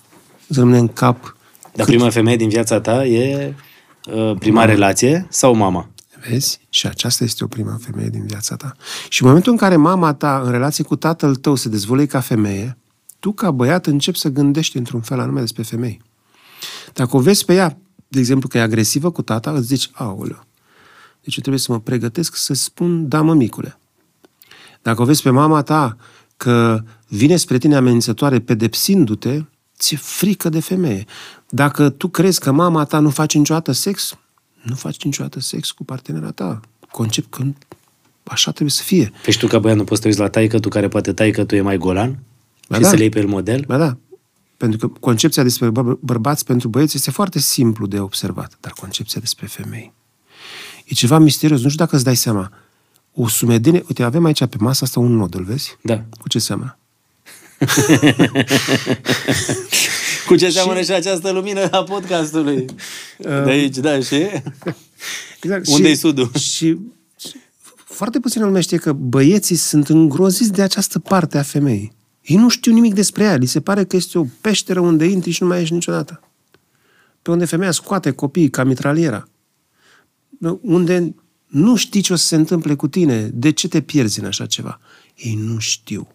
Îți 0.51 0.59
rămâne 0.59 0.79
în 0.79 0.89
cap... 0.89 1.37
Dar 1.63 1.87
cât... 1.87 1.95
prima 1.95 2.11
femeie 2.11 2.37
din 2.37 2.49
viața 2.49 2.81
ta 2.81 3.07
e 3.07 3.55
uh, 4.13 4.35
prima 4.39 4.61
mama. 4.61 4.73
relație 4.73 5.27
sau 5.29 5.55
mama? 5.55 5.91
Vezi? 6.29 6.61
Și 6.69 6.87
aceasta 6.87 7.25
este 7.25 7.45
o 7.45 7.47
prima 7.47 7.79
femeie 7.81 8.09
din 8.09 8.27
viața 8.27 8.57
ta. 8.57 8.77
Și 9.09 9.23
în 9.23 9.29
momentul 9.29 9.53
în 9.53 9.59
care 9.59 9.77
mama 9.77 10.15
ta, 10.15 10.41
în 10.45 10.51
relație 10.51 10.85
cu 10.85 10.97
tatăl 10.97 11.35
tău, 11.37 11.55
se 11.55 11.69
dezvolte 11.69 12.07
ca 12.07 12.21
femeie, 12.21 12.79
tu, 13.19 13.33
ca 13.33 13.51
băiat, 13.51 13.87
începi 13.87 14.19
să 14.19 14.29
gândești 14.29 14.77
într-un 14.77 15.01
fel 15.01 15.21
anume 15.21 15.41
despre 15.41 15.63
femei. 15.63 16.03
Dacă 16.93 17.17
o 17.17 17.21
vezi 17.21 17.45
pe 17.45 17.55
ea, 17.55 17.79
de 18.09 18.19
exemplu, 18.19 18.49
că 18.49 18.59
e 18.59 18.61
agresivă 18.61 19.11
cu 19.11 19.23
tata, 19.23 19.51
îți 19.51 19.67
zici, 19.67 19.91
aoleu, 19.93 20.45
deci 21.23 21.35
eu 21.35 21.41
trebuie 21.41 21.59
să 21.59 21.73
mă 21.73 21.81
pregătesc 21.81 22.37
să 22.37 22.55
spun, 22.55 23.09
da, 23.09 23.23
mămicule. 23.23 23.79
Dacă 24.83 25.03
o 25.03 25.05
vezi 25.05 25.23
pe 25.23 25.31
mama 25.31 25.63
ta 25.63 25.97
că 26.37 26.83
vine 27.09 27.37
spre 27.37 27.59
tine 27.59 27.77
amenințătoare 27.77 28.41
pedepsindu-te, 28.41 29.43
ți-e 29.81 29.97
frică 29.97 30.49
de 30.49 30.61
femeie. 30.61 31.05
Dacă 31.49 31.91
tu 31.91 32.09
crezi 32.09 32.41
că 32.41 32.53
mama 32.53 32.85
ta 32.85 32.99
nu 32.99 33.11
face 33.11 33.39
niciodată 33.39 33.73
sex, 33.73 34.19
nu 34.63 34.75
faci 34.75 35.05
niciodată 35.05 35.41
sex 35.41 35.71
cu 35.71 35.85
partenera 35.85 36.31
ta. 36.31 36.61
Concept 36.91 37.35
că 37.35 37.43
așa 38.25 38.51
trebuie 38.51 38.71
să 38.71 38.83
fie. 38.83 39.13
Păi 39.25 39.33
și 39.33 39.39
tu 39.39 39.47
ca 39.47 39.59
băiat 39.59 39.77
nu 39.77 39.85
poți 39.85 39.97
să 39.97 40.03
te 40.03 40.09
uiți 40.09 40.21
la 40.21 40.29
taică, 40.29 40.59
tu 40.59 40.69
care 40.69 40.89
poate 40.89 41.13
taică 41.13 41.45
tu 41.45 41.55
e 41.55 41.61
mai 41.61 41.77
golan? 41.77 42.19
Ba 42.69 42.77
și 42.77 42.83
da. 42.83 42.89
să 42.89 42.95
le 42.95 43.01
iei 43.01 43.11
pe 43.11 43.19
el 43.19 43.27
model? 43.27 43.65
Ba 43.67 43.79
da. 43.79 43.97
Pentru 44.57 44.79
că 44.79 44.99
concepția 45.01 45.43
despre 45.43 45.71
bă- 45.71 45.99
bărbați 46.01 46.45
pentru 46.45 46.69
băieți 46.69 46.97
este 46.97 47.11
foarte 47.11 47.39
simplu 47.39 47.87
de 47.87 48.01
observat, 48.01 48.57
dar 48.61 48.73
concepția 48.73 49.21
despre 49.21 49.47
femei 49.47 49.93
e 50.91 50.95
ceva 50.95 51.19
misterios. 51.19 51.63
Nu 51.63 51.69
știu 51.69 51.85
dacă 51.85 51.97
îți 51.97 52.05
dai 52.05 52.17
seama. 52.17 52.53
O 53.15 53.29
sumedenie... 53.29 53.85
Uite, 53.89 54.03
avem 54.03 54.25
aici 54.25 54.45
pe 54.45 54.57
masă 54.59 54.85
asta 54.85 55.01
un 55.01 55.17
nod, 55.17 55.35
îl 55.35 55.45
vezi? 55.45 55.77
Da. 55.83 56.05
Cu 56.21 56.29
ce 56.29 56.39
seamănă? 56.39 56.79
Cu 60.27 60.37
ce 60.37 60.51
seamănă 60.51 60.79
și... 60.79 60.85
și 60.85 60.93
această 60.93 61.31
lumină 61.31 61.71
a 61.71 61.83
podcastului? 61.83 62.65
Uh... 63.19 63.45
De 63.45 63.51
aici, 63.51 63.77
da, 63.77 64.01
și... 64.01 64.15
Exact. 65.41 65.67
Unde 65.67 65.87
și, 65.87 65.93
e 65.93 65.95
sudul? 65.95 66.31
Și, 66.35 66.79
și 67.19 67.37
foarte 67.85 68.21
puțin 68.21 68.43
lume 68.43 68.61
știe 68.61 68.79
că 68.79 68.93
băieții 68.93 69.57
sunt 69.57 69.89
îngroziți 69.89 70.53
de 70.53 70.63
această 70.63 70.99
parte 70.99 71.39
a 71.39 71.43
femeii. 71.43 71.93
Ei 72.23 72.37
nu 72.37 72.49
știu 72.49 72.73
nimic 72.73 72.95
despre 72.95 73.25
ea. 73.25 73.37
Li 73.37 73.47
se 73.47 73.61
pare 73.61 73.85
că 73.85 73.97
este 73.97 74.19
o 74.19 74.25
peșteră 74.41 74.81
unde 74.81 75.05
intri 75.05 75.31
și 75.31 75.43
nu 75.43 75.49
mai 75.49 75.59
ieși 75.59 75.73
niciodată. 75.73 76.21
Pe 77.23 77.31
unde 77.31 77.45
femeia 77.45 77.71
scoate 77.71 78.11
copiii 78.11 78.51
ca 78.51 78.65
mitraliera. 78.65 79.29
Unde 80.61 81.15
nu 81.47 81.77
știi 81.77 82.01
ce 82.01 82.13
o 82.13 82.17
să 82.17 82.27
se 82.27 82.37
întâmple 82.37 82.75
cu 82.75 82.89
tine, 82.89 83.31
de 83.35 83.51
ce 83.51 83.69
te 83.69 83.81
pierzi 83.81 84.21
în 84.21 84.27
așa 84.27 84.47
ceva. 84.47 84.81
Ei 85.17 85.35
nu 85.35 85.59
știu. 85.59 86.15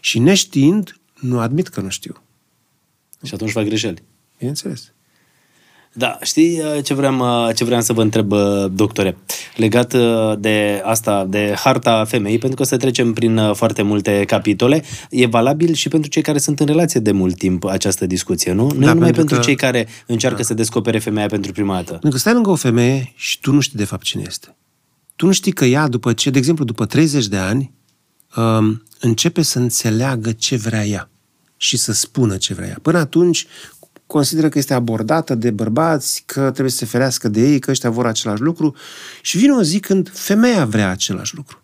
Și 0.00 0.18
neștiind, 0.18 1.00
nu 1.20 1.38
admit 1.38 1.68
că 1.68 1.80
nu 1.80 1.88
știu. 1.88 2.22
Și 3.24 3.34
atunci 3.34 3.50
fac 3.50 3.64
greșeli. 3.64 4.02
Bineînțeles. 4.38 4.92
Da, 5.92 6.18
știi 6.22 6.60
uh, 6.60 6.84
ce 6.84 6.94
vreau, 6.94 7.46
uh, 7.46 7.54
ce 7.54 7.64
vreau 7.64 7.80
să 7.80 7.92
vă 7.92 8.02
întreb, 8.02 8.32
uh, 8.32 8.64
doctore? 8.72 9.16
Legat 9.56 9.94
de 10.38 10.82
asta, 10.84 11.26
de 11.28 11.54
harta 11.56 12.04
femeii, 12.04 12.38
pentru 12.38 12.56
că 12.56 12.64
să 12.64 12.76
trecem 12.76 13.12
prin 13.12 13.40
foarte 13.54 13.82
multe 13.82 14.24
capitole, 14.26 14.82
e 15.10 15.26
valabil 15.26 15.74
și 15.74 15.88
pentru 15.88 16.10
cei 16.10 16.22
care 16.22 16.38
sunt 16.38 16.60
în 16.60 16.66
relație 16.66 17.00
de 17.00 17.12
mult 17.12 17.36
timp 17.36 17.64
această 17.64 18.06
discuție, 18.06 18.52
nu? 18.52 18.62
Nu 18.62 18.68
da, 18.68 18.74
numai 18.74 18.94
pentru, 18.94 19.12
pentru 19.12 19.36
că... 19.36 19.42
cei 19.42 19.54
care 19.54 19.88
încearcă 20.06 20.38
da. 20.38 20.42
să 20.42 20.54
descopere 20.54 20.98
femeia 20.98 21.26
pentru 21.26 21.52
prima 21.52 21.74
dată. 21.74 21.90
Pentru 21.90 22.10
că 22.10 22.18
stai 22.18 22.32
lângă 22.32 22.50
o 22.50 22.54
femeie 22.54 23.12
și 23.16 23.40
tu 23.40 23.52
nu 23.52 23.60
știi 23.60 23.78
de 23.78 23.84
fapt 23.84 24.02
cine 24.02 24.22
este. 24.26 24.56
Tu 25.16 25.26
nu 25.26 25.32
știi 25.32 25.52
că 25.52 25.64
ea, 25.64 25.88
după 25.88 26.12
ce, 26.12 26.30
de 26.30 26.38
exemplu, 26.38 26.64
după 26.64 26.86
30 26.86 27.26
de 27.26 27.36
ani, 27.36 27.60
um, 27.60 27.77
începe 29.00 29.42
să 29.42 29.58
înțeleagă 29.58 30.32
ce 30.32 30.56
vrea 30.56 30.86
ea 30.86 31.10
și 31.56 31.76
să 31.76 31.92
spună 31.92 32.36
ce 32.36 32.54
vrea 32.54 32.66
ea. 32.66 32.78
Până 32.82 32.98
atunci, 32.98 33.46
consideră 34.06 34.48
că 34.48 34.58
este 34.58 34.74
abordată 34.74 35.34
de 35.34 35.50
bărbați, 35.50 36.22
că 36.26 36.40
trebuie 36.40 36.70
să 36.70 36.76
se 36.76 36.84
ferească 36.84 37.28
de 37.28 37.40
ei, 37.40 37.58
că 37.58 37.70
ăștia 37.70 37.90
vor 37.90 38.06
același 38.06 38.42
lucru 38.42 38.74
și 39.22 39.38
vine 39.38 39.52
o 39.52 39.62
zi 39.62 39.80
când 39.80 40.10
femeia 40.12 40.64
vrea 40.64 40.90
același 40.90 41.34
lucru. 41.34 41.62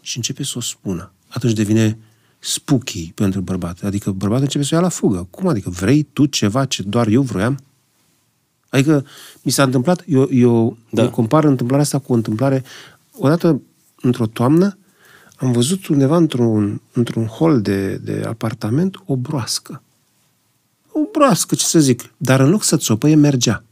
Și 0.00 0.16
începe 0.16 0.44
să 0.44 0.52
o 0.56 0.60
spună. 0.60 1.12
Atunci 1.28 1.52
devine 1.52 1.98
spooky 2.38 3.12
pentru 3.14 3.40
bărbat. 3.40 3.82
Adică 3.82 4.10
bărbatul 4.10 4.44
începe 4.44 4.64
să 4.64 4.70
o 4.72 4.76
ia 4.76 4.82
la 4.82 4.88
fugă. 4.88 5.26
Cum 5.30 5.48
adică? 5.48 5.70
Vrei 5.70 6.02
tu 6.02 6.26
ceva 6.26 6.64
ce 6.64 6.82
doar 6.82 7.06
eu 7.06 7.22
vroiam? 7.22 7.58
Adică 8.68 9.06
mi 9.42 9.52
s-a 9.52 9.62
întâmplat, 9.62 10.02
eu, 10.06 10.28
eu, 10.32 10.76
da. 10.90 11.02
eu 11.02 11.10
compar 11.10 11.44
întâmplarea 11.44 11.84
asta 11.84 11.98
cu 11.98 12.12
o 12.12 12.14
întâmplare, 12.14 12.64
odată 13.18 13.60
într-o 14.00 14.26
toamnă, 14.26 14.78
am 15.40 15.52
văzut 15.52 15.86
undeva 15.86 16.16
într-un, 16.16 16.80
într-un 16.92 17.26
hol 17.26 17.60
de, 17.60 17.96
de 17.96 18.24
apartament 18.26 18.96
o 19.06 19.16
broască 19.16 19.82
o 20.92 21.10
broască, 21.12 21.54
ce 21.54 21.64
să 21.64 21.78
zic. 21.78 22.12
Dar 22.16 22.40
în 22.40 22.50
loc 22.50 22.62
să 22.62 22.76
țopăie, 22.76 23.14
mergea. 23.14 23.64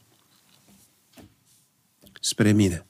Spre 2.20 2.52
mine. 2.52 2.86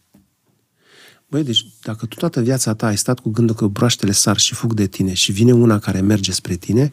Băi, 1.26 1.44
deci 1.44 1.66
dacă 1.82 2.06
tu 2.06 2.16
toată 2.16 2.40
viața 2.40 2.74
ta 2.74 2.86
ai 2.86 2.96
stat 2.96 3.18
cu 3.18 3.30
gândul 3.30 3.54
că 3.54 3.66
broaștele 3.66 4.12
sar 4.12 4.38
și 4.38 4.54
fug 4.54 4.74
de 4.74 4.86
tine 4.86 5.14
și 5.14 5.32
vine 5.32 5.52
una 5.52 5.78
care 5.78 6.00
merge 6.00 6.32
spre 6.32 6.54
tine, 6.54 6.92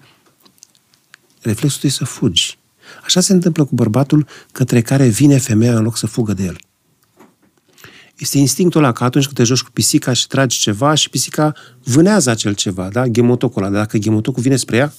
reflexul 1.42 1.80
tău 1.80 1.90
e 1.90 1.94
să 1.94 2.06
fugi. 2.06 2.58
Așa 3.04 3.20
se 3.20 3.34
întâmplă 3.34 3.66
cu 3.66 3.76
bărbatul 3.76 4.28
către 4.52 4.82
care 4.82 5.08
vine 5.08 5.38
femeia 5.38 5.78
în 5.78 5.84
loc 5.84 5.98
să 5.98 6.08
fugă 6.08 6.34
de 6.34 6.44
el. 6.44 6.58
Este 8.18 8.38
instinctul 8.38 8.84
ăla 8.84 8.92
că 8.92 9.04
atunci 9.04 9.24
când 9.24 9.36
te 9.36 9.44
joci 9.44 9.62
cu 9.62 9.72
pisica 9.72 10.14
și 10.14 10.28
tragi 10.28 10.60
ceva 10.60 10.94
și 10.94 11.10
pisica 11.10 11.54
vânează 11.84 12.30
acel 12.30 12.54
ceva, 12.54 12.90
da? 12.90 13.08
Ghemotocul 13.08 13.64
ăla. 13.64 13.72
Dacă 13.72 13.98
ghemotocul 13.98 14.42
vine 14.42 14.56
spre 14.56 14.78
ea, 14.78 14.94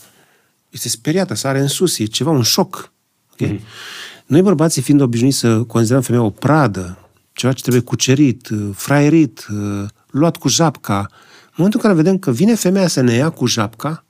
este 0.71 0.89
speriată, 0.89 1.35
sare 1.35 1.59
în 1.59 1.69
sus, 1.69 1.99
e 1.99 2.05
ceva, 2.05 2.31
un 2.31 2.43
șoc. 2.43 2.93
Okay? 3.33 3.57
Mm-hmm. 3.57 4.25
Noi 4.27 4.43
bărbații 4.43 4.83
fiind 4.83 5.01
obișnuiți 5.01 5.39
să 5.39 5.63
considerăm 5.63 6.03
femeia 6.03 6.25
o 6.25 6.31
pradă, 6.31 6.99
ceva 7.33 7.53
ce 7.53 7.61
trebuie 7.61 7.83
cucerit, 7.83 8.49
uh, 8.49 8.69
fraierit, 8.75 9.47
uh, 9.51 9.89
luat 10.11 10.37
cu 10.37 10.49
japca, 10.49 10.99
în 11.45 11.53
momentul 11.57 11.81
în 11.83 11.91
care 11.91 12.03
vedem 12.03 12.19
că 12.19 12.31
vine 12.31 12.55
femeia 12.55 12.89
să 12.89 13.01
ne 13.01 13.15
ia 13.15 13.31
cu 13.31 13.47
japca, 13.47 14.05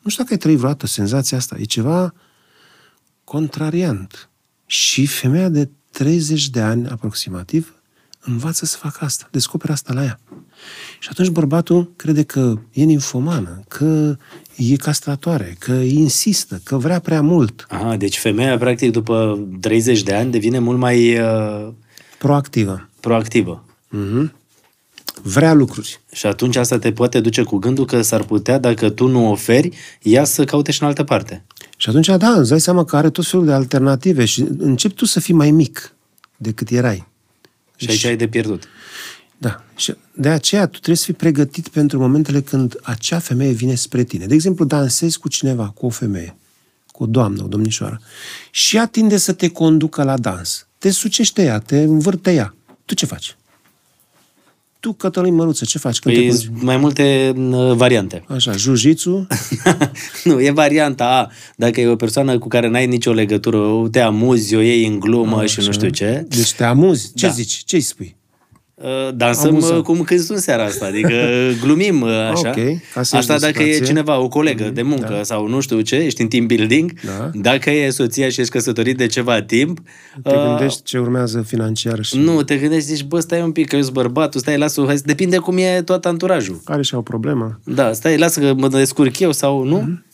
nu 0.00 0.10
știu 0.10 0.22
dacă 0.22 0.34
ai 0.34 0.40
trăit 0.40 0.56
vreodată 0.56 0.86
senzația 0.86 1.36
asta, 1.36 1.56
e 1.58 1.64
ceva 1.64 2.14
contrariant. 3.24 4.28
Și 4.66 5.06
femeia 5.06 5.48
de 5.48 5.70
30 5.90 6.48
de 6.48 6.60
ani 6.60 6.88
aproximativ 6.88 7.74
învață 8.24 8.64
să 8.64 8.76
facă 8.76 9.04
asta, 9.04 9.28
descoperă 9.30 9.72
asta 9.72 9.92
la 9.92 10.02
ea. 10.02 10.20
Și 10.98 11.08
atunci 11.10 11.28
bărbatul 11.28 11.92
crede 11.96 12.22
că 12.22 12.54
e 12.72 12.82
ninfomană, 12.82 13.62
că 13.68 14.16
e 14.56 14.76
castratoare, 14.76 15.56
că 15.58 15.72
insistă, 15.72 16.60
că 16.62 16.76
vrea 16.76 16.98
prea 16.98 17.22
mult. 17.22 17.66
Aha, 17.68 17.96
deci 17.96 18.18
femeia, 18.18 18.58
practic, 18.58 18.92
după 18.92 19.46
30 19.60 20.02
de 20.02 20.14
ani, 20.14 20.30
devine 20.30 20.58
mult 20.58 20.78
mai... 20.78 21.18
Uh... 21.18 21.72
Proactivă. 22.18 22.88
Proactivă. 23.00 23.64
Mm-hmm. 23.88 24.32
Vrea 25.22 25.52
lucruri. 25.52 26.00
Și 26.12 26.26
atunci 26.26 26.56
asta 26.56 26.78
te 26.78 26.92
poate 26.92 27.20
duce 27.20 27.42
cu 27.42 27.56
gândul 27.56 27.84
că 27.84 28.02
s-ar 28.02 28.22
putea, 28.22 28.58
dacă 28.58 28.90
tu 28.90 29.06
nu 29.06 29.30
oferi, 29.30 29.76
ea 30.02 30.24
să 30.24 30.44
caute 30.44 30.72
și 30.72 30.82
în 30.82 30.88
altă 30.88 31.04
parte. 31.04 31.44
Și 31.76 31.88
atunci, 31.88 32.06
da, 32.06 32.28
îți 32.28 32.48
dai 32.48 32.60
seama 32.60 32.84
că 32.84 32.96
are 32.96 33.10
tot 33.10 33.26
felul 33.26 33.46
de 33.46 33.52
alternative 33.52 34.24
și 34.24 34.44
începi 34.58 34.94
tu 34.94 35.04
să 35.04 35.20
fii 35.20 35.34
mai 35.34 35.50
mic 35.50 35.96
decât 36.36 36.70
erai. 36.70 37.12
Și 37.76 37.90
aici 37.90 38.04
ai 38.04 38.16
de 38.16 38.28
pierdut. 38.28 38.68
Da. 39.38 39.64
Și 39.76 39.94
de 40.14 40.28
aceea 40.28 40.64
tu 40.64 40.70
trebuie 40.70 40.96
să 40.96 41.04
fii 41.04 41.14
pregătit 41.14 41.68
pentru 41.68 41.98
momentele 41.98 42.40
când 42.40 42.76
acea 42.82 43.18
femeie 43.18 43.52
vine 43.52 43.74
spre 43.74 44.04
tine. 44.04 44.26
De 44.26 44.34
exemplu, 44.34 44.64
dansezi 44.64 45.18
cu 45.18 45.28
cineva, 45.28 45.68
cu 45.68 45.86
o 45.86 45.88
femeie, 45.88 46.36
cu 46.86 47.02
o 47.02 47.06
doamnă, 47.06 47.42
o 47.42 47.46
domnișoară, 47.46 48.00
și 48.50 48.76
ea 48.76 48.86
tinde 48.86 49.16
să 49.16 49.32
te 49.32 49.48
conducă 49.48 50.02
la 50.02 50.18
dans. 50.18 50.66
Te 50.78 50.90
sucește 50.90 51.42
ea, 51.42 51.58
te 51.58 51.80
învârte 51.80 52.32
ea. 52.32 52.54
Tu 52.84 52.94
ce 52.94 53.06
faci? 53.06 53.36
Tu, 54.84 54.92
Cătălin 54.92 55.34
Măruță, 55.34 55.64
ce 55.64 55.78
faci? 55.78 55.98
Când 55.98 56.14
Păi 56.14 56.28
te 56.28 56.36
sunt 56.36 56.62
mai 56.62 56.76
multe 56.76 57.32
uh, 57.36 57.72
variante. 57.72 58.24
Așa, 58.28 58.52
jiu 58.52 59.26
nu, 60.24 60.40
e 60.40 60.50
varianta 60.50 61.04
A. 61.04 61.30
Dacă 61.56 61.80
e 61.80 61.86
o 61.86 61.96
persoană 61.96 62.38
cu 62.38 62.48
care 62.48 62.68
n-ai 62.68 62.86
nicio 62.86 63.12
legătură, 63.12 63.88
te 63.90 64.00
amuzi, 64.00 64.54
o 64.54 64.60
iei 64.60 64.86
în 64.86 64.98
glumă 64.98 65.36
A, 65.36 65.46
și 65.46 65.60
nu 65.60 65.72
știu 65.72 65.88
ce. 65.88 66.26
Deci 66.28 66.52
te 66.52 66.64
amuzi. 66.64 67.12
Ce 67.14 67.26
Da. 67.26 67.32
zici? 67.32 67.62
Ce 67.64 67.76
îi 67.76 67.82
spui? 67.82 68.16
Uh, 68.84 69.14
Dansăm 69.14 69.48
Amuzant. 69.48 69.76
uh, 69.78 69.82
cum 69.82 70.00
câți 70.02 70.30
în 70.30 70.38
seara 70.38 70.64
asta, 70.64 70.86
adică 70.86 71.12
glumim 71.62 72.00
uh, 72.00 72.08
așa. 72.10 72.48
Ok, 72.48 72.54
ca 72.94 73.02
să 73.02 73.16
Asta 73.16 73.16
ieși 73.16 73.26
de 73.42 73.46
dacă 73.50 73.62
e 73.62 73.64
situație. 73.64 73.86
cineva, 73.86 74.18
o 74.18 74.28
colegă 74.28 74.70
de 74.74 74.82
muncă 74.82 75.12
da. 75.12 75.22
sau 75.22 75.46
nu 75.48 75.60
știu 75.60 75.80
ce, 75.80 75.96
ești 75.96 76.20
în 76.22 76.28
team 76.28 76.46
building, 76.46 76.92
Da. 77.04 77.30
dacă 77.34 77.70
e 77.70 77.90
soția 77.90 78.28
și 78.28 78.40
ești 78.40 78.52
căsătorit 78.52 78.96
de 78.96 79.06
ceva 79.06 79.42
timp, 79.42 79.78
Te 80.22 80.34
uh, 80.34 80.44
gândești 80.46 80.82
ce 80.82 80.98
urmează 80.98 81.42
financiar 81.46 82.02
și 82.02 82.18
nu, 82.18 82.42
te 82.42 82.56
gândești, 82.56 82.84
zici, 82.94 83.04
bă, 83.04 83.20
stai 83.20 83.42
un 83.42 83.52
pic, 83.52 83.68
că 83.68 83.76
eu 83.76 83.82
sunt 83.82 83.94
bărbatul, 83.94 84.40
stai, 84.40 84.58
lasă 84.58 84.82
hai, 84.86 84.96
să- 84.96 85.02
depinde 85.06 85.36
cum 85.36 85.56
e 85.58 85.82
tot 85.84 86.04
anturajul. 86.04 86.60
care 86.64 86.82
și-au 86.82 87.02
problemă. 87.02 87.60
Da, 87.64 87.92
stai, 87.92 88.16
lasă 88.18 88.40
că 88.40 88.54
mă 88.56 88.68
descurc 88.68 89.18
eu 89.18 89.32
sau 89.32 89.64
nu. 89.64 89.76
Mhm. 89.76 90.04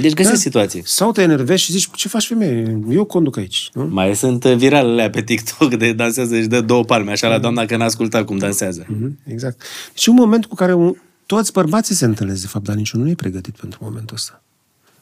Deci 0.00 0.14
găsești 0.14 0.40
situații. 0.40 0.82
Sau 0.84 1.12
te 1.12 1.22
enervezi 1.22 1.62
și 1.62 1.72
zici, 1.72 1.88
ce 1.94 2.08
faci 2.08 2.26
femeie? 2.26 2.78
Eu 2.90 3.04
conduc 3.04 3.36
aici. 3.36 3.70
Nu? 3.72 3.88
Mai 3.90 4.16
sunt 4.16 4.44
uh, 4.44 4.54
viralele 4.56 5.10
pe 5.10 5.22
TikTok 5.22 5.74
de 5.74 5.92
dansează 5.92 6.40
și 6.40 6.46
dă 6.46 6.60
două 6.60 6.84
palme, 6.84 7.10
așa 7.10 7.28
la 7.28 7.38
doamna 7.38 7.64
că 7.64 7.76
n-a 7.76 7.84
ascultat 7.84 8.24
cum 8.24 8.38
dansează. 8.38 8.86
Mhm, 8.88 9.18
Exact. 9.24 9.62
Deci 9.92 10.06
un 10.06 10.14
moment 10.14 10.46
cu 10.46 10.54
care 10.54 10.74
un, 10.74 10.94
toți 11.26 11.52
bărbații 11.52 11.94
se 11.94 12.04
întâlnesc, 12.04 12.40
de 12.40 12.46
fapt, 12.46 12.64
dar 12.64 12.76
niciunul 12.76 13.06
nu 13.06 13.12
e 13.12 13.14
pregătit 13.14 13.54
pentru 13.54 13.78
momentul 13.82 14.16
ăsta. 14.16 14.42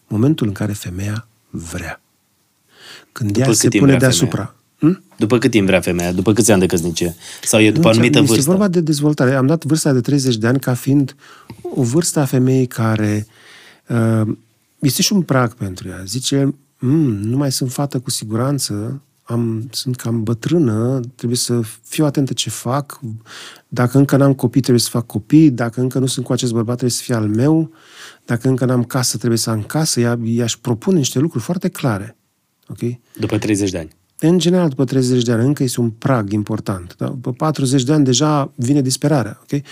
Momentul 0.06 0.46
în 0.46 0.52
care 0.52 0.72
femeia 0.72 1.28
vrea. 1.50 2.00
Când 3.12 3.30
După 3.30 3.40
ea 3.40 3.46
cât 3.50 3.56
se 3.56 3.68
timp 3.68 3.82
pune 3.82 3.96
vrea 3.96 4.08
deasupra. 4.08 4.54
Hm? 4.78 5.02
După 5.16 5.38
cât 5.38 5.50
timp 5.50 5.66
vrea 5.66 5.80
femeia? 5.80 6.12
După 6.12 6.32
câți 6.32 6.50
ani 6.52 6.60
de 6.60 6.66
căsnicie? 6.66 7.16
Sau 7.42 7.60
e 7.60 7.70
după 7.70 7.86
Nu, 7.86 7.92
anumită 7.92 8.18
este 8.18 8.32
vârstă? 8.32 8.50
vorba 8.50 8.68
de 8.68 8.80
dezvoltare. 8.80 9.34
Am 9.34 9.46
dat 9.46 9.64
vârsta 9.64 9.92
de 9.92 10.00
30 10.00 10.36
de 10.36 10.46
ani 10.46 10.60
ca 10.60 10.74
fiind 10.74 11.14
o 11.74 11.82
vârstă 11.82 12.20
a 12.20 12.24
femeii 12.24 12.66
care 12.66 13.26
uh, 13.88 14.36
este 14.80 15.02
și 15.02 15.12
un 15.12 15.22
prag 15.22 15.54
pentru 15.54 15.88
ea. 15.88 16.02
Zice, 16.06 16.54
mm, 16.78 17.12
nu 17.12 17.36
mai 17.36 17.52
sunt 17.52 17.72
fată 17.72 18.00
cu 18.00 18.10
siguranță, 18.10 19.02
am, 19.22 19.68
sunt 19.70 19.96
cam 19.96 20.22
bătrână, 20.22 21.00
trebuie 21.14 21.38
să 21.38 21.60
fiu 21.82 22.04
atentă 22.04 22.32
ce 22.32 22.50
fac, 22.50 23.00
dacă 23.68 23.98
încă 23.98 24.16
n-am 24.16 24.34
copii, 24.34 24.60
trebuie 24.60 24.82
să 24.82 24.90
fac 24.90 25.06
copii, 25.06 25.50
dacă 25.50 25.80
încă 25.80 25.98
nu 25.98 26.06
sunt 26.06 26.24
cu 26.24 26.32
acest 26.32 26.52
bărbat, 26.52 26.76
trebuie 26.76 26.96
să 26.96 27.02
fie 27.02 27.14
al 27.14 27.28
meu, 27.28 27.70
dacă 28.24 28.48
încă 28.48 28.64
n-am 28.64 28.84
casă, 28.84 29.16
trebuie 29.16 29.38
să 29.38 29.50
am 29.50 29.62
casă. 29.62 30.00
Ea, 30.00 30.18
ea 30.24 30.44
își 30.44 30.60
propune 30.60 30.98
niște 30.98 31.18
lucruri 31.18 31.44
foarte 31.44 31.68
clare. 31.68 32.16
Ok? 32.68 32.78
După 33.18 33.38
30 33.38 33.70
de 33.70 33.78
ani. 33.78 33.90
În 34.18 34.38
general, 34.38 34.68
după 34.68 34.84
30 34.84 35.22
de 35.22 35.32
ani, 35.32 35.44
încă 35.44 35.62
este 35.62 35.80
un 35.80 35.90
prag 35.90 36.32
important. 36.32 36.94
Da? 36.96 37.06
După 37.06 37.32
40 37.32 37.82
de 37.82 37.92
ani, 37.92 38.04
deja 38.04 38.52
vine 38.54 38.82
disperarea. 38.82 39.38
Okay? 39.42 39.64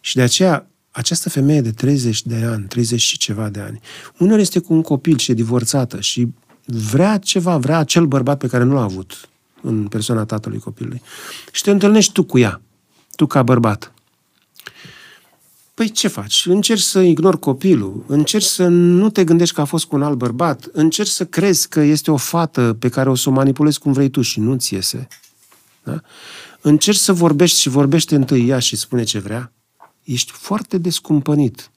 Și 0.00 0.16
de 0.16 0.22
aceea, 0.22 0.69
această 0.90 1.28
femeie 1.28 1.60
de 1.60 1.70
30 1.70 2.22
de 2.22 2.44
ani, 2.44 2.64
30 2.64 3.00
și 3.00 3.18
ceva 3.18 3.48
de 3.48 3.60
ani, 3.60 3.80
uneori 4.18 4.42
este 4.42 4.58
cu 4.58 4.72
un 4.72 4.82
copil 4.82 5.18
și 5.18 5.30
e 5.30 5.34
divorțată 5.34 6.00
și 6.00 6.28
vrea 6.64 7.18
ceva, 7.18 7.56
vrea 7.56 7.78
acel 7.78 8.06
bărbat 8.06 8.38
pe 8.38 8.46
care 8.46 8.64
nu 8.64 8.74
l-a 8.74 8.82
avut 8.82 9.28
în 9.62 9.88
persoana 9.88 10.24
tatălui 10.24 10.58
copilului. 10.58 11.02
Și 11.52 11.62
te 11.62 11.70
întâlnești 11.70 12.12
tu 12.12 12.22
cu 12.22 12.38
ea, 12.38 12.60
tu 13.16 13.26
ca 13.26 13.42
bărbat. 13.42 13.92
Păi 15.74 15.90
ce 15.90 16.08
faci? 16.08 16.46
Încerci 16.46 16.80
să 16.80 17.00
ignori 17.00 17.38
copilul, 17.38 18.04
încerci 18.06 18.44
să 18.44 18.66
nu 18.68 19.10
te 19.10 19.24
gândești 19.24 19.54
că 19.54 19.60
a 19.60 19.64
fost 19.64 19.84
cu 19.84 19.96
un 19.96 20.02
alt 20.02 20.16
bărbat, 20.16 20.68
încerci 20.72 21.08
să 21.08 21.24
crezi 21.24 21.68
că 21.68 21.80
este 21.80 22.10
o 22.10 22.16
fată 22.16 22.76
pe 22.78 22.88
care 22.88 23.10
o 23.10 23.14
să 23.14 23.28
o 23.28 23.32
manipulezi 23.32 23.78
cum 23.78 23.92
vrei 23.92 24.08
tu 24.08 24.22
și 24.22 24.40
nu-ți 24.40 24.74
iese. 24.74 25.08
Da? 25.82 26.00
Încerci 26.60 26.98
să 26.98 27.12
vorbești 27.12 27.60
și 27.60 27.68
vorbește 27.68 28.14
întâi 28.14 28.48
ea 28.48 28.58
și 28.58 28.76
spune 28.76 29.02
ce 29.02 29.18
vrea. 29.18 29.52
Ești 30.10 30.32
foarte 30.32 30.78
descumpănit. 30.78 31.70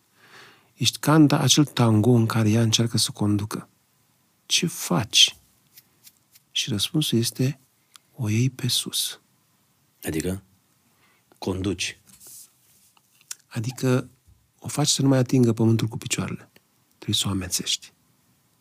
Ești 0.73 0.99
ca 0.99 1.15
în 1.15 1.27
acel 1.31 1.65
tango 1.65 2.11
în 2.11 2.25
care 2.25 2.49
ea 2.49 2.61
încearcă 2.61 2.97
să 2.97 3.11
conducă. 3.11 3.69
Ce 4.45 4.67
faci? 4.67 5.37
Și 6.51 6.69
răspunsul 6.69 7.17
este 7.17 7.59
o 8.15 8.29
iei 8.29 8.49
pe 8.49 8.67
sus. 8.67 9.19
Adică 10.03 10.43
conduci. 11.37 11.99
Adică 13.47 14.09
o 14.59 14.67
faci 14.67 14.87
să 14.87 15.01
nu 15.01 15.07
mai 15.07 15.17
atingă 15.17 15.53
pământul 15.53 15.87
cu 15.87 15.97
picioarele. 15.97 16.49
Trebuie 16.95 17.15
să 17.15 17.27
o 17.27 17.31
amețești. 17.31 17.93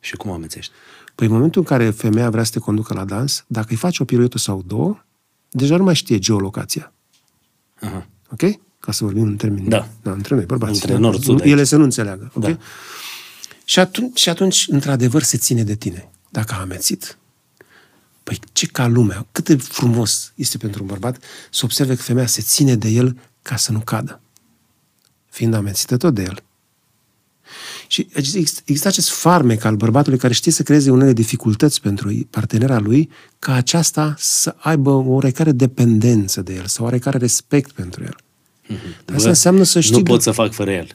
Și 0.01 0.17
cum 0.17 0.31
o 0.31 0.35
amețești? 0.35 0.73
Păi 1.15 1.27
în 1.27 1.33
momentul 1.33 1.61
în 1.61 1.67
care 1.67 1.91
femeia 1.91 2.31
vrea 2.31 2.45
să 2.45 2.53
te 2.53 2.59
conducă 2.59 2.95
la 2.95 3.05
dans, 3.05 3.45
dacă 3.47 3.67
îi 3.71 3.77
faci 3.77 3.99
o 3.99 4.05
piruetă 4.05 4.39
sau 4.39 4.63
două, 4.63 5.05
deja 5.51 5.77
nu 5.77 5.85
mai 5.85 5.95
știe 5.95 6.19
geolocația. 6.19 6.93
Aha. 7.81 8.09
Ok? 8.31 8.43
Ca 8.83 8.93
să 8.93 9.05
vorbim 9.05 9.23
în 9.23 9.37
termeni. 9.37 9.69
Da. 9.69 9.89
da 10.03 10.11
între 10.11 10.35
noi, 10.35 10.45
bărbați. 10.45 10.73
Între 10.73 10.97
nord-sud 10.97 11.41
aici. 11.41 11.51
Ele 11.51 11.65
să 11.65 11.77
nu 11.77 11.83
înțeleagă. 11.83 12.31
Ok? 12.35 12.43
Da. 12.43 12.59
Și, 13.65 13.79
atunci, 13.79 14.21
și 14.21 14.29
atunci, 14.29 14.67
într-adevăr, 14.69 15.23
se 15.23 15.37
ține 15.37 15.63
de 15.63 15.75
tine. 15.75 16.11
Dacă 16.29 16.55
a 16.55 16.61
amețit. 16.61 17.19
Păi 18.23 18.39
ce 18.53 18.67
ca 18.67 18.87
lumea, 18.87 19.27
cât 19.33 19.45
de 19.45 19.57
frumos 19.57 20.33
este 20.35 20.59
pentru 20.59 20.83
un 20.83 20.89
bărbat 20.89 21.23
să 21.51 21.61
observe 21.65 21.95
că 21.95 22.03
femeia 22.03 22.27
se 22.27 22.43
ține 22.43 22.77
de 22.77 22.89
el 22.89 23.19
ca 23.43 23.57
să 23.57 23.73
nu 23.73 23.81
cadă. 23.81 24.21
Fiind 25.31 25.55
amețită 25.55 25.97
tot 25.97 26.15
de 26.15 26.23
el. 26.23 26.43
Și 27.87 28.09
există 28.13 28.61
există 28.65 28.89
acest 28.89 29.11
farmec 29.11 29.65
al 29.65 29.77
bărbatului 29.77 30.19
care 30.19 30.33
știe 30.33 30.53
să 30.53 30.63
creeze 30.63 30.91
unele 30.91 31.13
dificultăți 31.13 31.81
pentru 31.81 32.27
partenera 32.31 32.79
lui, 32.79 33.11
ca 33.39 33.53
aceasta 33.53 34.15
să 34.19 34.55
aibă 34.59 34.91
o 34.91 35.05
oarecare 35.09 35.53
dependență 35.53 36.43
de 36.43 36.55
el, 36.55 36.67
sau 36.67 36.85
oarecare 36.85 37.19
respect 37.19 37.73
pentru 37.73 38.03
el. 38.03 38.17
Dar 39.05 39.17
asta 39.17 39.23
Bă, 39.23 39.29
înseamnă 39.29 39.63
să 39.63 39.81
știi... 39.81 39.97
Nu 39.97 40.03
pot 40.03 40.23
să 40.23 40.31
fac 40.31 40.53
fără 40.53 40.71
el. 40.71 40.87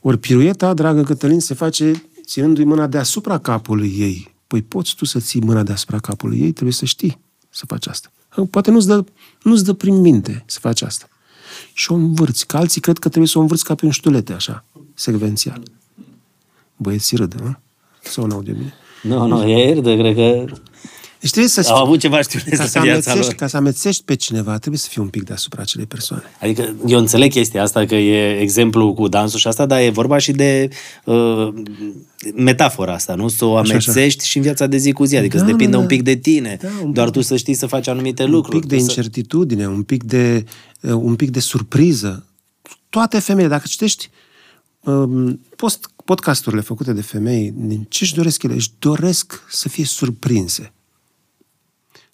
Ori 0.00 0.18
pirueta, 0.18 0.74
dragă 0.74 1.02
Cătălin, 1.02 1.40
se 1.40 1.54
face 1.54 2.02
ținându-i 2.24 2.64
mâna 2.64 2.86
deasupra 2.86 3.38
capului 3.38 3.94
ei. 3.98 4.34
Păi 4.46 4.62
poți 4.62 4.94
tu 4.94 5.04
să 5.04 5.18
ții 5.18 5.40
mâna 5.40 5.62
deasupra 5.62 5.98
capului 5.98 6.40
ei, 6.40 6.52
trebuie 6.52 6.72
să 6.72 6.84
știi 6.84 7.18
să 7.50 7.66
faci 7.66 7.86
asta. 7.86 8.10
Poate 8.50 8.70
nu-ți 8.70 8.86
dă, 8.86 9.04
nu-ți 9.42 9.64
dă 9.64 9.72
prin 9.72 10.00
minte 10.00 10.42
să 10.46 10.58
faci 10.58 10.82
asta. 10.82 11.08
Și 11.72 11.92
o 11.92 11.94
învârți, 11.94 12.46
că 12.46 12.56
alții 12.56 12.80
cred 12.80 12.98
că 12.98 13.08
trebuie 13.08 13.28
să 13.28 13.38
o 13.38 13.40
învârți 13.40 13.64
ca 13.64 13.74
pe 13.74 13.84
un 13.84 13.90
ștulete, 13.90 14.32
așa, 14.32 14.64
secvențial. 14.94 15.62
Băieții 16.76 17.16
râdă, 17.16 17.36
nu? 17.42 17.56
Sau 18.02 18.26
n-au 18.26 18.42
de 18.42 18.52
bine. 18.52 18.74
Nu, 19.02 19.26
nu, 19.26 19.42
e 19.42 19.68
erdă, 19.68 19.96
cred 19.96 20.14
că 20.14 20.44
Deci 21.20 21.30
trebuie 21.30 21.50
să 21.50 21.68
au 21.72 21.82
avut 21.84 22.00
ceva 22.00 22.20
știut 22.22 22.42
ca 22.42 22.66
să, 22.66 22.78
în 22.78 22.84
viața 22.84 23.10
amețești, 23.10 23.20
lor. 23.20 23.32
ca 23.34 23.46
să 23.46 23.56
amețești 23.56 24.02
pe 24.04 24.14
cineva, 24.14 24.58
trebuie 24.58 24.78
să 24.78 24.88
fii 24.90 25.02
un 25.02 25.08
pic 25.08 25.22
deasupra 25.24 25.62
acelei 25.62 25.86
persoane. 25.86 26.22
Adică 26.40 26.74
eu 26.86 26.98
înțeleg 26.98 27.30
chestia 27.30 27.62
asta, 27.62 27.84
că 27.86 27.94
e 27.94 28.38
exemplu 28.40 28.94
cu 28.94 29.08
dansul 29.08 29.38
și 29.38 29.46
asta, 29.46 29.66
dar 29.66 29.80
e 29.80 29.88
vorba 29.90 30.18
și 30.18 30.32
de 30.32 30.68
uh, 31.04 31.48
metafora 32.34 32.92
asta, 32.94 33.14
nu? 33.14 33.28
Să 33.28 33.44
o 33.44 33.56
Așa, 33.56 33.70
amețești 33.72 34.26
și 34.26 34.36
în 34.36 34.42
viața 34.42 34.66
de 34.66 34.76
zi 34.76 34.92
cu 34.92 35.04
zi, 35.04 35.16
adică 35.16 35.36
Da, 35.38 35.44
să 35.44 35.50
depindă 35.50 35.70
da, 35.72 35.76
un 35.76 35.82
da. 35.88 35.88
pic 35.94 36.02
de 36.02 36.14
tine. 36.16 36.58
Da, 36.62 36.68
un 36.82 36.92
Doar 36.92 37.06
pic 37.06 37.14
tu 37.16 37.22
să 37.22 37.36
știi 37.36 37.54
să 37.54 37.66
faci 37.66 37.86
anumite 37.88 38.22
un 38.24 38.30
lucruri. 38.30 38.58
pic 38.60 38.68
de 38.68 38.76
Tu 38.76 38.82
să- 38.82 38.86
incertitudine, 38.88 39.68
un 39.68 39.82
pic 39.82 40.02
de, 40.04 40.44
uh, 40.80 40.90
un 40.92 41.14
pic 41.16 41.30
de 41.30 41.40
surpriză. 41.40 42.26
Toate 42.88 43.18
femeile, 43.18 43.48
dacă 43.50 43.64
citești 43.68 44.10
um, 44.80 45.40
post, 45.56 45.90
podcasturile 46.04 46.60
făcute 46.62 46.92
de 46.92 47.00
femei, 47.02 47.52
din 47.56 47.86
ce 47.88 48.04
își 48.04 48.14
doresc 48.14 48.42
ele? 48.42 48.54
Își 48.54 48.70
doresc 48.78 49.42
să 49.50 49.68
fie 49.68 49.84
surprinse. 49.84 50.70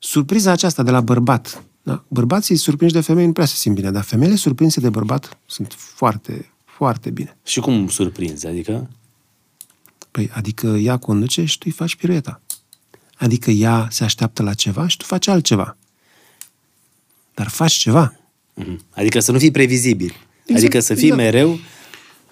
Surpriza 0.05 0.51
aceasta 0.51 0.83
de 0.83 0.91
la 0.91 1.01
bărbat. 1.01 1.65
Da? 1.83 2.05
Bărbații 2.09 2.57
surprinși 2.57 2.95
de 2.95 3.01
femei 3.01 3.27
nu 3.27 3.33
prea 3.33 3.47
se 3.47 3.55
simt 3.55 3.75
bine, 3.75 3.91
dar 3.91 4.03
femeile 4.03 4.35
surprinse 4.35 4.81
de 4.81 4.89
bărbat 4.91 5.39
sunt 5.47 5.73
foarte, 5.79 6.53
foarte 6.65 7.11
bine. 7.11 7.37
Și 7.45 7.61
cum 7.61 7.89
surprinzi? 7.89 8.47
Adică? 8.47 8.91
Păi, 10.11 10.31
adică 10.35 10.67
ea 10.67 10.97
conduce 10.97 11.45
și 11.45 11.59
tu 11.59 11.65
îi 11.67 11.73
faci 11.73 11.97
pirueta. 11.97 12.41
Adică 13.19 13.51
ea 13.51 13.89
se 13.91 14.05
așteaptă 14.05 14.43
la 14.43 14.55
ceva 14.55 14.87
și 14.87 14.97
tu 14.97 15.05
faci 15.05 15.27
altceva. 15.27 15.77
Dar 17.35 17.49
faci 17.49 17.73
ceva. 17.73 18.15
Mhm. 18.55 18.81
Adică 18.91 19.21
să 19.21 19.33
nu 19.33 19.39
fii 19.39 19.51
previzibil. 19.51 20.15
Exact, 20.45 20.59
adică 20.59 20.81
să 20.81 20.95
fii 20.95 21.03
exact. 21.09 21.23
mereu... 21.23 21.59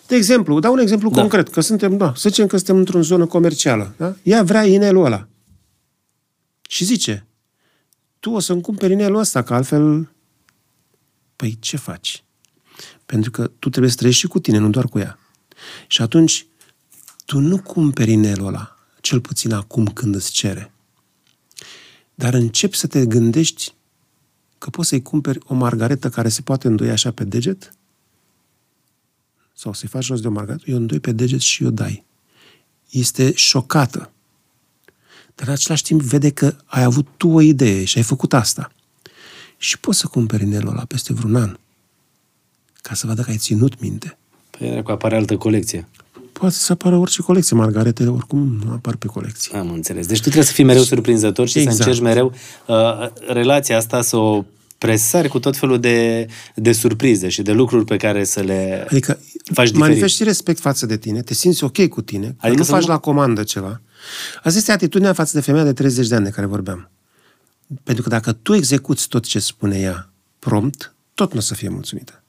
De 0.06 0.16
exemplu, 0.16 0.58
dau 0.60 0.72
un 0.72 0.78
exemplu 0.78 1.10
Da. 1.10 1.20
concret, 1.20 1.48
că 1.48 1.60
suntem, 1.60 1.96
da, 1.96 2.12
să 2.16 2.28
zicem 2.28 2.46
că 2.46 2.56
suntem 2.56 2.76
într-o 2.76 3.00
zonă 3.02 3.26
comercială. 3.26 3.94
Da? 3.96 4.14
Ea 4.22 4.42
vrea 4.42 4.64
inelul 4.66 5.04
ăla. 5.04 5.28
Și 6.68 6.84
zice, 6.84 7.24
tu 8.20 8.30
o 8.30 8.38
să-mi 8.38 8.62
cumperi 8.62 8.92
inelul 8.92 9.18
ăsta, 9.18 9.42
că 9.42 9.54
altfel... 9.54 10.12
Păi 11.36 11.56
ce 11.60 11.76
faci? 11.76 12.24
Pentru 13.06 13.30
că 13.30 13.46
tu 13.58 13.68
trebuie 13.68 13.90
să 13.90 13.96
trăiești 13.96 14.20
și 14.20 14.28
cu 14.28 14.38
tine, 14.38 14.58
nu 14.58 14.70
doar 14.70 14.84
cu 14.84 14.98
ea. 14.98 15.18
Și 15.86 16.02
atunci, 16.02 16.46
tu 17.24 17.38
nu 17.38 17.62
cumperi 17.62 18.12
inelul 18.12 18.46
ăla, 18.46 18.76
cel 19.00 19.20
puțin 19.20 19.52
acum 19.52 19.86
când 19.86 20.14
îți 20.14 20.30
cere. 20.30 20.72
Dar 22.14 22.34
începi 22.34 22.76
să 22.76 22.86
te 22.86 23.06
gândești 23.06 23.74
că 24.58 24.70
poți 24.70 24.88
să-i 24.88 25.02
cumperi 25.02 25.38
o 25.44 25.54
margaretă 25.54 26.08
care 26.08 26.28
se 26.28 26.42
poate 26.42 26.66
îndoi 26.66 26.90
așa 26.90 27.10
pe 27.10 27.24
deget? 27.24 27.72
Sau 29.54 29.72
să-i 29.72 29.88
faci 29.88 30.04
jos 30.04 30.20
de 30.20 30.26
o 30.26 30.30
margaretă, 30.30 30.70
eu 30.70 30.76
îndoi 30.76 31.00
pe 31.00 31.12
deget 31.12 31.40
și 31.40 31.64
o 31.64 31.70
dai. 31.70 32.04
Este 32.90 33.34
șocată. 33.34 34.12
Dar 35.40 35.48
în 35.48 35.54
același 35.54 35.82
timp 35.82 36.00
vede 36.00 36.30
că 36.30 36.54
ai 36.64 36.82
avut 36.82 37.06
tu 37.16 37.28
o 37.28 37.40
idee 37.40 37.84
și 37.84 37.98
ai 37.98 38.04
făcut 38.04 38.32
asta. 38.32 38.72
Și 39.56 39.78
poți 39.78 39.98
să 39.98 40.06
cumperi 40.06 40.42
inelul 40.42 40.70
ăla 40.70 40.84
peste 40.88 41.12
vreun 41.12 41.36
an. 41.36 41.56
Ca 42.82 42.94
să 42.94 43.06
vadă 43.06 43.22
că 43.22 43.30
ai 43.30 43.36
ținut 43.36 43.80
minte. 43.80 44.18
Păi 44.50 44.82
cu 44.82 44.90
apare 44.90 45.16
altă 45.16 45.36
colecție. 45.36 45.88
Poate 46.32 46.54
să 46.54 46.72
apară 46.72 46.96
orice 46.96 47.22
colecție. 47.22 47.56
Margarete 47.56 48.06
oricum 48.06 48.60
nu 48.64 48.72
apar 48.72 48.96
pe 48.96 49.06
colecție. 49.06 49.58
Am 49.58 49.70
înțeles. 49.70 50.06
Deci 50.06 50.16
tu 50.16 50.22
trebuie 50.22 50.44
să 50.44 50.52
fii 50.52 50.64
mereu 50.64 50.82
surprinzător 50.82 51.48
și 51.48 51.58
exact. 51.58 51.76
să 51.76 51.82
încerci 51.82 52.04
mereu 52.04 52.32
uh, 52.66 53.08
relația 53.28 53.76
asta 53.76 54.02
să 54.02 54.16
o 54.16 54.44
presari 54.78 55.28
cu 55.28 55.38
tot 55.38 55.56
felul 55.56 55.80
de, 55.80 56.26
de 56.54 56.72
surprize 56.72 57.28
și 57.28 57.42
de 57.42 57.52
lucruri 57.52 57.84
pe 57.84 57.96
care 57.96 58.24
să 58.24 58.40
le 58.40 58.86
adică 58.90 59.18
faci 59.52 59.72
manifesti 59.72 60.24
respect 60.24 60.60
față 60.60 60.86
de 60.86 60.96
tine, 60.96 61.22
te 61.22 61.34
simți 61.34 61.64
ok 61.64 61.86
cu 61.88 62.00
tine, 62.00 62.36
adică 62.38 62.58
nu 62.58 62.64
faci 62.64 62.82
nu... 62.82 62.88
la 62.88 62.98
comandă 62.98 63.42
ceva. 63.42 63.80
Asta 64.42 64.58
este 64.58 64.72
atitudinea 64.72 65.12
față 65.12 65.30
de 65.34 65.40
femeia 65.40 65.64
de 65.64 65.72
30 65.72 66.08
de 66.08 66.14
ani 66.14 66.24
de 66.24 66.30
care 66.30 66.46
vorbeam. 66.46 66.90
Pentru 67.82 68.02
că 68.02 68.08
dacă 68.08 68.32
tu 68.32 68.54
execuți 68.54 69.08
tot 69.08 69.26
ce 69.26 69.38
spune 69.38 69.78
ea 69.78 70.10
prompt, 70.38 70.94
tot 71.14 71.32
nu 71.32 71.38
o 71.38 71.42
să 71.42 71.54
fie 71.54 71.68
mulțumită. 71.68 72.22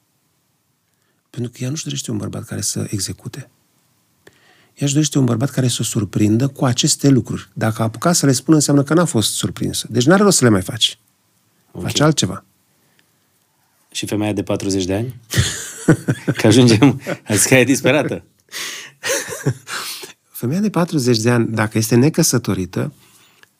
Pentru 1.30 1.50
că 1.50 1.64
ea 1.64 1.70
nu-și 1.70 1.84
dorește 1.84 2.10
un 2.10 2.16
bărbat 2.16 2.44
care 2.44 2.60
să 2.60 2.86
execute. 2.90 3.50
Ea 4.74 4.86
își 4.86 4.92
dorește 4.92 5.18
un 5.18 5.24
bărbat 5.24 5.50
care 5.50 5.68
să 5.68 5.78
o 5.80 5.84
surprindă 5.84 6.48
cu 6.48 6.64
aceste 6.64 7.08
lucruri. 7.08 7.48
Dacă 7.52 7.82
a 7.82 7.84
apucat 7.84 8.14
să 8.14 8.26
le 8.26 8.32
spună, 8.32 8.56
înseamnă 8.56 8.82
că 8.82 8.94
n-a 8.94 9.04
fost 9.04 9.32
surprinsă. 9.32 9.86
Deci 9.90 10.04
n-are 10.04 10.22
rost 10.22 10.36
să 10.36 10.44
le 10.44 10.50
mai 10.50 10.62
faci. 10.62 10.98
Okay. 11.70 11.90
Faci 11.90 12.00
altceva. 12.00 12.44
Și 13.90 14.06
femeia 14.06 14.32
de 14.32 14.42
40 14.42 14.84
de 14.84 14.94
ani? 14.94 15.20
că 16.38 16.46
ajungem... 16.46 17.00
Azi 17.28 17.48
că 17.48 17.54
e 17.54 17.64
disperată. 17.64 18.24
femeia 20.42 20.60
de 20.60 20.70
40 20.70 21.18
de 21.18 21.30
ani, 21.30 21.48
dacă 21.50 21.78
este 21.78 21.94
necăsătorită, 21.94 22.92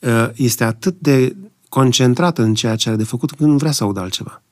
ă, 0.02 0.32
este 0.34 0.64
atât 0.64 0.96
de 0.98 1.36
concentrată 1.68 2.42
în 2.42 2.54
ceea 2.54 2.76
ce 2.76 2.88
are 2.88 2.98
de 2.98 3.04
făcut 3.04 3.30
că 3.30 3.44
nu 3.44 3.56
vrea 3.56 3.70
să 3.70 3.84
audă 3.84 4.00
altceva. 4.00 4.42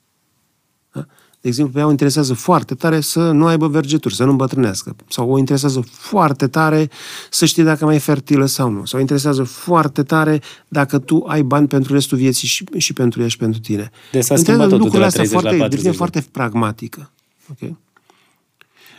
Da? 0.91 1.05
De 1.41 1.47
exemplu, 1.47 1.73
pe 1.73 1.79
ea 1.79 1.85
o 1.85 1.89
interesează 1.89 2.33
foarte 2.33 2.75
tare 2.75 3.01
să 3.01 3.31
nu 3.31 3.45
aibă 3.45 3.67
vergeturi, 3.67 4.15
să 4.15 4.23
nu 4.23 4.29
îmbătrânească. 4.29 4.95
Sau 5.07 5.29
o 5.29 5.37
interesează 5.37 5.81
foarte 5.91 6.47
tare 6.47 6.89
să 7.29 7.45
știe 7.45 7.63
dacă 7.63 7.85
mai 7.85 7.95
e 7.95 7.99
fertilă 7.99 8.45
sau 8.45 8.69
nu. 8.69 8.85
Sau 8.85 8.97
o 8.97 9.01
interesează 9.01 9.43
foarte 9.43 10.03
tare 10.03 10.41
dacă 10.67 10.99
tu 10.99 11.23
ai 11.27 11.41
bani 11.41 11.67
pentru 11.67 11.93
restul 11.93 12.17
vieții 12.17 12.47
și, 12.47 12.65
și 12.77 12.93
pentru 12.93 13.21
ea 13.21 13.27
și 13.27 13.37
pentru 13.37 13.59
tine. 13.59 13.91
Deci 14.11 14.23
s-a 14.23 14.35
schimbat 14.35 14.69
totul 14.69 14.89
de 14.89 14.97
la 14.97 15.09
30 15.09 15.31
foarte, 15.31 15.49
la 15.49 15.57
40. 15.57 15.95
foarte 15.95 16.25
pragmatică. 16.31 17.11
Okay? 17.51 17.77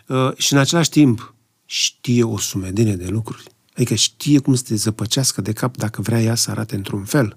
Uh, 0.07 0.37
și 0.37 0.53
în 0.53 0.59
același 0.59 0.91
timp 0.91 1.35
știe 1.73 2.23
o 2.23 2.39
sumedenie 2.39 2.97
de 2.97 3.07
lucruri. 3.09 3.43
Adică 3.75 3.95
știe 3.95 4.39
cum 4.39 4.55
să 4.55 4.63
te 4.67 4.75
zăpăcească 4.75 5.41
de 5.41 5.53
cap 5.53 5.77
dacă 5.77 6.03
vrea 6.03 6.23
ea 6.23 6.35
să 6.35 6.51
arate 6.51 6.77
într-un 6.77 7.05
fel. 7.05 7.37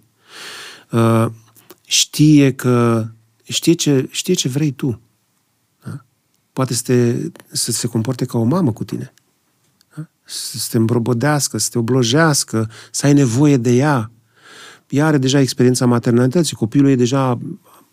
Uh, 0.91 1.25
știe 1.85 2.53
că 2.53 3.07
știe 3.43 3.73
ce, 3.73 4.07
știe 4.11 4.33
ce 4.33 4.49
vrei 4.49 4.71
tu. 4.71 5.01
Da? 5.83 6.05
Poate 6.53 6.73
să, 6.73 6.81
te, 6.81 7.15
să 7.51 7.71
se 7.71 7.87
comporte 7.87 8.25
ca 8.25 8.37
o 8.37 8.43
mamă 8.43 8.71
cu 8.71 8.83
tine. 8.83 9.13
Da? 9.95 10.07
Să 10.23 10.67
te 10.71 10.77
îmbrobodească, 10.77 11.57
să 11.57 11.69
te 11.71 11.77
oblojească, 11.77 12.69
să 12.91 13.05
ai 13.05 13.13
nevoie 13.13 13.57
de 13.57 13.71
ea. 13.71 14.11
Ea 14.89 15.05
are 15.05 15.17
deja 15.17 15.39
experiența 15.39 15.85
maternității, 15.85 16.55
copilul 16.55 16.89
e 16.89 16.95
deja 16.95 17.39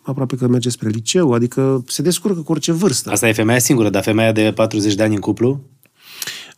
aproape 0.01 0.35
că 0.35 0.47
merge 0.47 0.69
spre 0.69 0.89
liceu, 0.89 1.33
adică 1.33 1.83
se 1.87 2.01
descurcă 2.01 2.41
cu 2.41 2.51
orice 2.51 2.71
vârstă. 2.71 3.11
Asta 3.11 3.27
e 3.27 3.33
femeia 3.33 3.59
singură, 3.59 3.89
dar 3.89 4.03
femeia 4.03 4.31
de 4.31 4.51
40 4.55 4.95
de 4.95 5.03
ani 5.03 5.13
în 5.13 5.19
cuplu? 5.19 5.71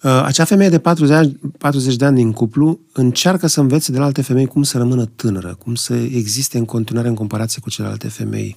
Uh, 0.05 0.21
acea 0.23 0.43
femeie 0.43 0.69
de 0.69 0.79
40 0.79 1.09
de, 1.09 1.15
ani, 1.15 1.39
40 1.57 1.95
de 1.95 2.05
ani 2.05 2.15
din 2.15 2.31
cuplu 2.31 2.79
încearcă 2.91 3.47
să 3.47 3.59
învețe 3.59 3.91
de 3.91 3.97
la 3.97 4.05
alte 4.05 4.21
femei 4.21 4.45
cum 4.45 4.63
să 4.63 4.77
rămână 4.77 5.05
tânără, 5.05 5.55
cum 5.59 5.75
să 5.75 5.93
existe 5.93 6.57
în 6.57 6.65
continuare 6.65 7.07
în 7.07 7.15
comparație 7.15 7.61
cu 7.61 7.69
celelalte 7.69 8.07
femei, 8.07 8.55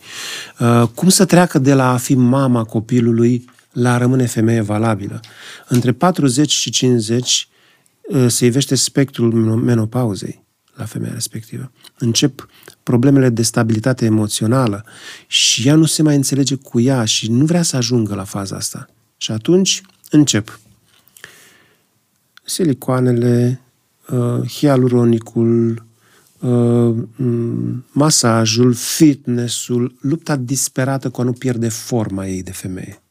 uh, 0.58 0.88
cum 0.94 1.08
să 1.08 1.24
treacă 1.24 1.58
de 1.58 1.74
la 1.74 1.92
a 1.92 1.96
fi 1.96 2.14
mama 2.14 2.64
copilului 2.64 3.44
la 3.72 3.94
a 3.94 3.98
rămâne 3.98 4.26
femeie 4.26 4.60
valabilă. 4.60 5.20
Între 5.68 5.92
40 5.92 6.50
și 6.50 6.70
50 6.70 7.48
uh, 8.02 8.26
se 8.28 8.46
ivește 8.46 8.74
spectrul 8.74 9.32
menopauzei 9.56 10.44
la 10.74 10.84
femeia 10.84 11.12
respectivă. 11.12 11.72
Încep 11.98 12.48
problemele 12.82 13.28
de 13.28 13.42
stabilitate 13.42 14.04
emoțională 14.04 14.84
și 15.26 15.68
ea 15.68 15.74
nu 15.74 15.84
se 15.84 16.02
mai 16.02 16.16
înțelege 16.16 16.54
cu 16.54 16.80
ea 16.80 17.04
și 17.04 17.30
nu 17.30 17.44
vrea 17.44 17.62
să 17.62 17.76
ajungă 17.76 18.14
la 18.14 18.24
faza 18.24 18.56
asta. 18.56 18.86
Și 19.16 19.32
atunci 19.32 19.82
încep 20.10 20.58
silicoanele, 22.48 23.60
uh, 24.08 24.50
hialuronicul, 24.50 25.86
uh, 26.40 26.96
masajul, 27.92 28.74
fitnessul, 28.74 29.96
lupta 30.00 30.36
disperată 30.36 31.10
cu 31.10 31.20
a 31.20 31.24
nu 31.24 31.32
pierde 31.32 31.68
forma 31.68 32.26
ei 32.26 32.42
de 32.42 32.52
femeie. 32.52 33.02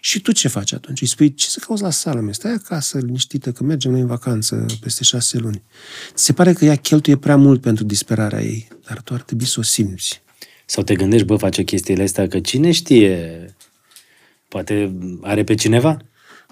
Și 0.00 0.20
tu 0.20 0.32
ce 0.32 0.48
faci 0.48 0.72
atunci? 0.72 1.00
Îi 1.00 1.06
spui, 1.06 1.34
ce 1.34 1.48
să 1.48 1.62
cauți 1.66 1.82
la 1.82 1.90
sală? 1.90 2.20
Mi 2.20 2.34
stai 2.34 2.52
acasă 2.52 2.98
liniștită, 2.98 3.52
că 3.52 3.64
mergem 3.64 3.90
noi 3.90 4.00
în 4.00 4.06
vacanță 4.06 4.66
peste 4.80 5.04
șase 5.04 5.38
luni. 5.38 5.62
Se 6.14 6.32
pare 6.32 6.52
că 6.52 6.64
ea 6.64 6.76
cheltuie 6.76 7.16
prea 7.16 7.36
mult 7.36 7.60
pentru 7.60 7.84
disperarea 7.84 8.42
ei, 8.42 8.68
dar 8.86 9.00
tu 9.00 9.14
ar 9.14 9.20
trebui 9.20 9.46
să 9.46 9.56
o 9.58 9.62
simți. 9.62 10.22
Sau 10.66 10.82
te 10.82 10.94
gândești, 10.94 11.26
bă, 11.26 11.36
face 11.36 11.62
chestiile 11.62 12.02
astea, 12.02 12.28
că 12.28 12.40
cine 12.40 12.70
știe, 12.70 13.54
poate 14.48 14.94
are 15.22 15.44
pe 15.44 15.54
cineva? 15.54 15.96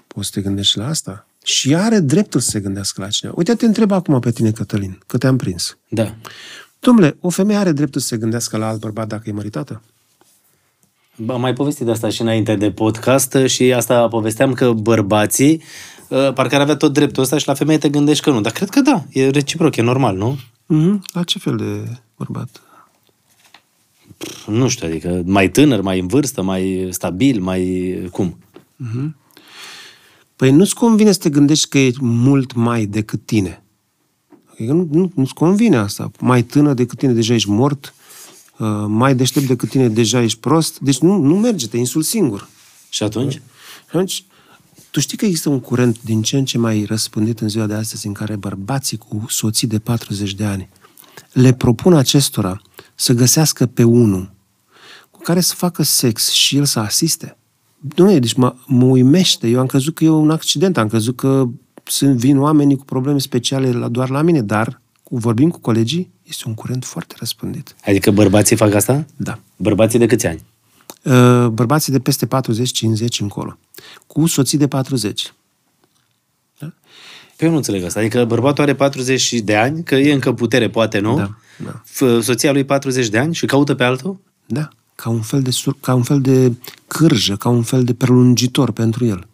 Poți 0.07 0.27
să 0.27 0.33
te 0.35 0.41
gândești 0.41 0.79
la 0.79 0.87
asta? 0.87 1.27
Și 1.43 1.75
are 1.75 1.99
dreptul 1.99 2.41
să 2.41 2.51
se 2.51 2.61
gândească 2.61 3.01
la 3.01 3.09
cineva. 3.09 3.37
Uite, 3.39 3.55
te 3.55 3.67
întreb 3.67 3.91
acum 3.91 4.21
pe 4.21 4.31
tine, 4.31 4.51
Cătălin, 4.51 4.99
că 5.07 5.19
te-am 5.19 5.37
prins. 5.37 5.79
Da. 5.89 6.15
Domnule, 6.79 7.17
o 7.21 7.31
femeie 7.31 7.59
are 7.59 7.73
dreptul 7.73 8.01
să 8.01 8.07
se 8.07 8.17
gândească 8.17 8.57
la 8.57 8.69
alt 8.69 8.81
bărbat 8.81 9.07
dacă 9.07 9.23
e 9.29 9.33
măritată? 9.33 9.83
Am 11.27 11.41
mai 11.41 11.53
povestit 11.53 11.85
de 11.85 11.91
asta 11.91 12.09
și 12.09 12.21
înainte 12.21 12.57
de 12.57 12.71
podcast 12.71 13.37
și 13.47 13.73
asta 13.73 14.09
povesteam 14.09 14.53
că 14.53 14.73
bărbații 14.73 15.63
uh, 16.09 16.33
parcă 16.33 16.55
ar 16.55 16.61
avea 16.61 16.77
tot 16.77 16.93
dreptul 16.93 17.23
ăsta 17.23 17.39
și 17.39 17.47
la 17.47 17.55
femeie 17.55 17.79
te 17.79 17.89
gândești 17.89 18.25
că 18.25 18.31
nu. 18.31 18.41
Dar 18.41 18.53
cred 18.53 18.69
că 18.69 18.81
da, 18.81 19.05
e 19.11 19.29
reciproc, 19.29 19.77
e 19.77 19.83
normal, 19.83 20.17
nu? 20.17 20.39
Mm-hmm. 20.39 20.99
La 21.13 21.23
ce 21.23 21.39
fel 21.39 21.57
de 21.57 21.99
bărbat? 22.17 22.63
Nu 24.47 24.69
știu, 24.69 24.87
adică 24.87 25.23
mai 25.25 25.49
tânăr, 25.49 25.81
mai 25.81 25.99
în 25.99 26.07
vârstă, 26.07 26.43
mai 26.43 26.89
stabil, 26.91 27.41
mai 27.41 27.63
cum? 28.13 28.39
Mm-hmm. 28.85 29.22
Păi 30.43 30.51
nu-ți 30.51 30.75
convine 30.75 31.13
să 31.13 31.19
te 31.19 31.31
gândești 31.31 31.69
că 31.69 31.79
e 31.79 31.93
mult 32.01 32.55
mai 32.55 32.87
decât 32.87 33.27
tine. 33.27 33.65
Adică 34.53 34.73
nu, 34.73 34.89
nu, 34.91 35.13
nu-ți 35.15 35.35
convine 35.35 35.77
asta. 35.77 36.11
Mai 36.21 36.43
tânăr 36.43 36.75
decât 36.75 36.99
tine, 36.99 37.13
deja 37.13 37.35
ești 37.35 37.49
mort. 37.49 37.95
Uh, 38.59 38.85
mai 38.87 39.15
deștept 39.15 39.47
decât 39.47 39.69
tine, 39.69 39.89
deja 39.89 40.23
ești 40.23 40.39
prost. 40.39 40.79
Deci 40.79 40.99
nu, 40.99 41.17
nu 41.17 41.39
merge, 41.39 41.69
te 41.69 41.77
insult 41.77 42.05
singur. 42.05 42.49
Și 42.89 43.03
atunci? 43.03 43.33
Și 43.33 43.41
atunci, 43.87 44.25
tu 44.91 45.01
știi 45.01 45.17
că 45.17 45.25
există 45.25 45.49
un 45.49 45.61
curent 45.61 46.03
din 46.03 46.23
ce 46.23 46.37
în 46.37 46.45
ce 46.45 46.59
mai 46.59 46.85
răspândit 46.85 47.41
în 47.41 47.49
ziua 47.49 47.67
de 47.67 47.75
astăzi 47.75 48.07
în 48.07 48.13
care 48.13 48.37
bărbații 48.37 48.97
cu 48.97 49.25
soții 49.29 49.69
de 49.69 49.79
40 49.79 50.35
de 50.35 50.45
ani 50.45 50.69
le 51.33 51.53
propun 51.53 51.95
acestora 51.95 52.63
să 52.95 53.13
găsească 53.13 53.67
pe 53.67 53.83
unul 53.83 54.33
cu 55.11 55.21
care 55.21 55.41
să 55.41 55.55
facă 55.55 55.83
sex 55.83 56.31
și 56.31 56.57
el 56.57 56.65
să 56.65 56.79
asiste. 56.79 57.37
Nu, 57.97 58.19
deci 58.19 58.33
mă, 58.33 58.55
mă 58.67 58.85
uimește. 58.85 59.49
Eu 59.49 59.61
am 59.61 59.67
crezut 59.67 59.95
că 59.95 60.05
e 60.05 60.09
un 60.09 60.31
accident, 60.31 60.77
am 60.77 60.89
crezut 60.89 61.17
că 61.17 61.49
sunt, 61.83 62.17
vin 62.17 62.39
oamenii 62.39 62.77
cu 62.77 62.85
probleme 62.85 63.19
speciale 63.19 63.73
la, 63.73 63.89
doar 63.89 64.11
la 64.11 64.23
mine, 64.23 64.43
dar 64.43 64.81
cu, 65.03 65.17
vorbim 65.17 65.51
cu 65.51 65.59
colegii, 65.59 66.11
este 66.23 66.43
un 66.47 66.55
curent 66.55 66.85
foarte 66.85 67.15
răspândit. 67.19 67.75
Adică 67.85 68.11
bărbații 68.11 68.57
fac 68.57 68.75
asta? 68.75 69.07
Da. 69.17 69.39
Bărbații 69.57 69.99
de 69.99 70.07
câți 70.07 70.27
ani? 70.27 70.43
Uh, 71.03 71.47
bărbații 71.47 71.93
de 71.93 71.99
peste 71.99 72.27
40-50 72.27 72.29
încolo. 73.19 73.59
Cu 74.07 74.27
soții 74.27 74.59
de 74.59 74.69
40. 74.69 75.33
Da? 76.59 76.73
Păi 77.37 77.47
eu 77.47 77.51
nu 77.51 77.57
înțeleg 77.57 77.85
asta. 77.85 78.01
Adică 78.01 78.25
bărbatul 78.25 78.63
are 78.63 78.75
40 78.75 79.33
de 79.33 79.57
ani, 79.57 79.83
că 79.83 79.95
e 79.95 80.13
încă 80.13 80.33
putere, 80.33 80.69
poate, 80.69 80.99
nu? 80.99 81.17
Da. 81.17 81.37
da. 81.65 81.83
Soția 82.21 82.53
lui 82.53 82.65
40 82.65 83.09
de 83.09 83.19
ani 83.19 83.35
și 83.35 83.47
caută 83.47 83.75
pe 83.75 83.85
altul? 83.85 84.21
Da 84.47 84.69
ca 84.95 85.09
un 85.09 85.23
fel 85.23 85.43
de, 85.43 85.51
sur, 85.51 85.77
ca 85.81 85.95
un 85.95 86.03
fel 86.03 86.21
de 86.21 86.53
cârjă, 86.87 87.37
ca 87.37 87.49
un 87.49 87.63
fel 87.63 87.85
de 87.85 87.95
prelungitor 87.95 88.71
pentru 88.71 89.05
el. 89.05 89.27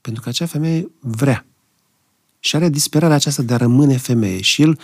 Pentru 0.00 0.22
că 0.22 0.28
acea 0.28 0.46
femeie 0.46 0.90
vrea. 1.00 1.46
Și 2.40 2.56
are 2.56 2.68
disperarea 2.68 3.16
aceasta 3.16 3.42
de 3.42 3.54
a 3.54 3.56
rămâne 3.56 3.96
femeie. 3.96 4.40
Și 4.40 4.62
el 4.62 4.78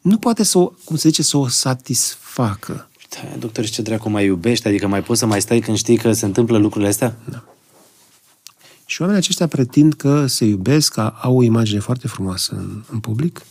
nu 0.00 0.18
poate 0.18 0.42
să 0.42 0.58
o, 0.58 0.72
cum 0.84 0.96
se 0.96 1.08
zice, 1.08 1.22
să 1.22 1.36
o 1.36 1.48
satisfacă. 1.48 2.88
Da, 3.08 3.36
doctor, 3.38 3.64
și 3.64 3.72
ce 3.72 3.82
dracu 3.82 4.10
mai 4.10 4.24
iubești? 4.24 4.68
Adică 4.68 4.86
mai 4.86 5.02
poți 5.02 5.18
să 5.18 5.26
mai 5.26 5.40
stai 5.40 5.60
când 5.60 5.76
știi 5.76 5.96
că 5.96 6.12
se 6.12 6.24
întâmplă 6.24 6.58
lucrurile 6.58 6.90
astea? 6.90 7.16
Da. 7.30 7.44
Și 8.84 9.00
oamenii 9.00 9.22
aceștia 9.22 9.46
pretind 9.46 9.94
că 9.94 10.26
se 10.26 10.44
iubesc, 10.44 10.92
că 10.92 11.12
au 11.20 11.36
o 11.36 11.42
imagine 11.42 11.78
foarte 11.78 12.08
frumoasă 12.08 12.54
în, 12.54 12.82
în 12.90 13.00
public, 13.00 13.42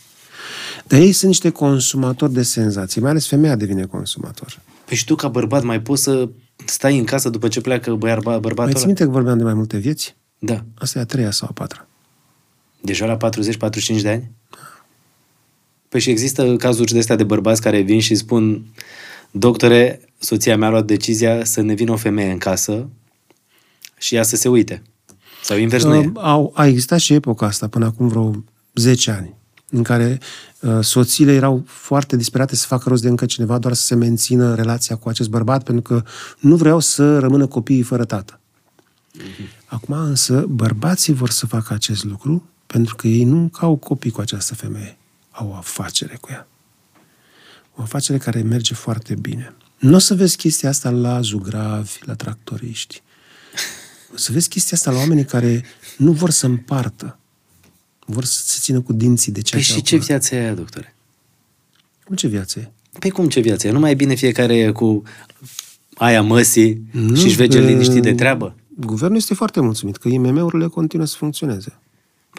dar 0.86 1.00
ei 1.00 1.12
sunt 1.12 1.30
niște 1.30 1.50
consumatori 1.50 2.32
de 2.32 2.42
senzații, 2.42 3.00
mai 3.00 3.10
ales 3.10 3.26
femeia 3.26 3.56
devine 3.56 3.84
consumator. 3.84 4.60
Păi 4.90 4.98
și 4.98 5.04
tu, 5.04 5.14
ca 5.14 5.28
bărbat, 5.28 5.62
mai 5.62 5.80
poți 5.80 6.02
să 6.02 6.28
stai 6.64 6.98
în 6.98 7.04
casă 7.04 7.28
după 7.28 7.48
ce 7.48 7.60
pleacă 7.60 7.94
băiar, 7.94 8.18
bărbatul 8.20 8.64
Mai 8.64 8.72
ții 8.72 8.86
minte 8.86 9.04
că 9.04 9.10
vorbeam 9.10 9.38
de 9.38 9.44
mai 9.44 9.54
multe 9.54 9.76
vieți? 9.76 10.16
Da. 10.38 10.64
Asta 10.78 10.98
e 10.98 11.02
a 11.02 11.04
treia 11.04 11.30
sau 11.30 11.48
a 11.50 11.52
patra. 11.52 11.88
Deja 12.80 13.06
la 13.06 13.16
40-45 13.16 14.00
de 14.02 14.08
ani? 14.08 14.30
Păi 15.88 16.00
și 16.00 16.10
există 16.10 16.56
cazuri 16.56 16.92
de 16.92 16.98
astea 16.98 17.16
de 17.16 17.24
bărbați 17.24 17.60
care 17.60 17.80
vin 17.80 18.00
și 18.00 18.14
spun 18.14 18.64
doctore, 19.30 20.00
soția 20.18 20.56
mea 20.56 20.68
a 20.68 20.70
luat 20.70 20.86
decizia 20.86 21.44
să 21.44 21.60
ne 21.60 21.74
vină 21.74 21.92
o 21.92 21.96
femeie 21.96 22.30
în 22.30 22.38
casă 22.38 22.88
și 23.98 24.14
ea 24.14 24.22
să 24.22 24.36
se 24.36 24.48
uite. 24.48 24.82
Sau 25.42 25.56
invers 25.56 25.84
nu 25.84 25.94
e. 25.94 26.12
Au, 26.14 26.52
a 26.54 26.66
existat 26.66 26.98
și 26.98 27.12
epoca 27.12 27.46
asta, 27.46 27.68
până 27.68 27.84
acum 27.84 28.08
vreo 28.08 28.44
10 28.74 29.10
ani, 29.10 29.34
în 29.70 29.82
care 29.82 30.18
uh, 30.60 30.78
soțiile 30.80 31.32
erau 31.32 31.62
foarte 31.66 32.16
disperate 32.16 32.56
să 32.56 32.66
facă 32.66 32.88
rost 32.88 33.02
de 33.02 33.08
încă 33.08 33.26
cineva, 33.26 33.58
doar 33.58 33.74
să 33.74 33.82
se 33.82 33.94
mențină 33.94 34.54
relația 34.54 34.96
cu 34.96 35.08
acest 35.08 35.28
bărbat, 35.28 35.62
pentru 35.62 35.82
că 35.82 36.02
nu 36.38 36.56
vreau 36.56 36.80
să 36.80 37.18
rămână 37.18 37.46
copiii 37.46 37.82
fără 37.82 38.04
tată. 38.04 38.40
Mm-hmm. 39.18 39.66
Acum 39.66 39.94
însă, 39.94 40.44
bărbații 40.48 41.12
vor 41.12 41.30
să 41.30 41.46
facă 41.46 41.74
acest 41.74 42.04
lucru 42.04 42.50
pentru 42.66 42.96
că 42.96 43.06
ei 43.06 43.24
nu 43.24 43.50
au 43.52 43.76
copii 43.76 44.10
cu 44.10 44.20
această 44.20 44.54
femeie. 44.54 44.98
Au 45.30 45.48
o 45.48 45.54
afacere 45.54 46.18
cu 46.20 46.28
ea. 46.30 46.46
O 47.74 47.82
afacere 47.82 48.18
care 48.18 48.42
merge 48.42 48.74
foarte 48.74 49.14
bine. 49.14 49.54
Nu 49.78 49.94
o 49.94 49.98
să 49.98 50.14
vezi 50.14 50.36
chestia 50.36 50.68
asta 50.68 50.90
la 50.90 51.20
zugravi, 51.20 51.98
la 52.00 52.14
tractoriști. 52.14 53.02
O 54.14 54.16
să 54.16 54.32
vezi 54.32 54.48
chestia 54.48 54.76
asta 54.76 54.90
la 54.90 54.98
oamenii 54.98 55.24
care 55.24 55.64
nu 55.96 56.12
vor 56.12 56.30
să 56.30 56.46
împartă. 56.46 57.18
Vor 58.10 58.24
să 58.24 58.42
se 58.44 58.58
țină 58.60 58.80
cu 58.80 58.92
dinții 58.92 59.32
de 59.32 59.40
ceea 59.40 59.60
păi 59.60 59.70
ce 59.70 59.76
și 59.76 59.82
ce 59.82 59.96
viață 59.96 60.34
e 60.34 60.40
aia, 60.40 60.54
doctore? 60.54 60.94
Cum 62.04 62.16
ce 62.16 62.26
viață 62.26 62.58
e? 62.58 62.70
Păi 62.98 63.10
cum 63.10 63.28
ce 63.28 63.40
viață 63.40 63.66
e? 63.66 63.70
Nu 63.70 63.78
mai 63.78 63.90
e 63.90 63.94
bine 63.94 64.14
fiecare 64.14 64.72
cu 64.72 65.02
aia 65.96 66.22
măsii 66.22 66.82
nu, 66.90 67.14
și 67.14 67.24
își 67.24 67.36
vege 67.36 67.60
liniștit 67.60 68.02
de 68.02 68.14
treabă? 68.14 68.54
Guvernul 68.76 69.16
este 69.16 69.34
foarte 69.34 69.60
mulțumit 69.60 69.96
că 69.96 70.08
IMM-urile 70.08 70.66
continuă 70.66 71.06
să 71.06 71.16
funcționeze. 71.16 71.78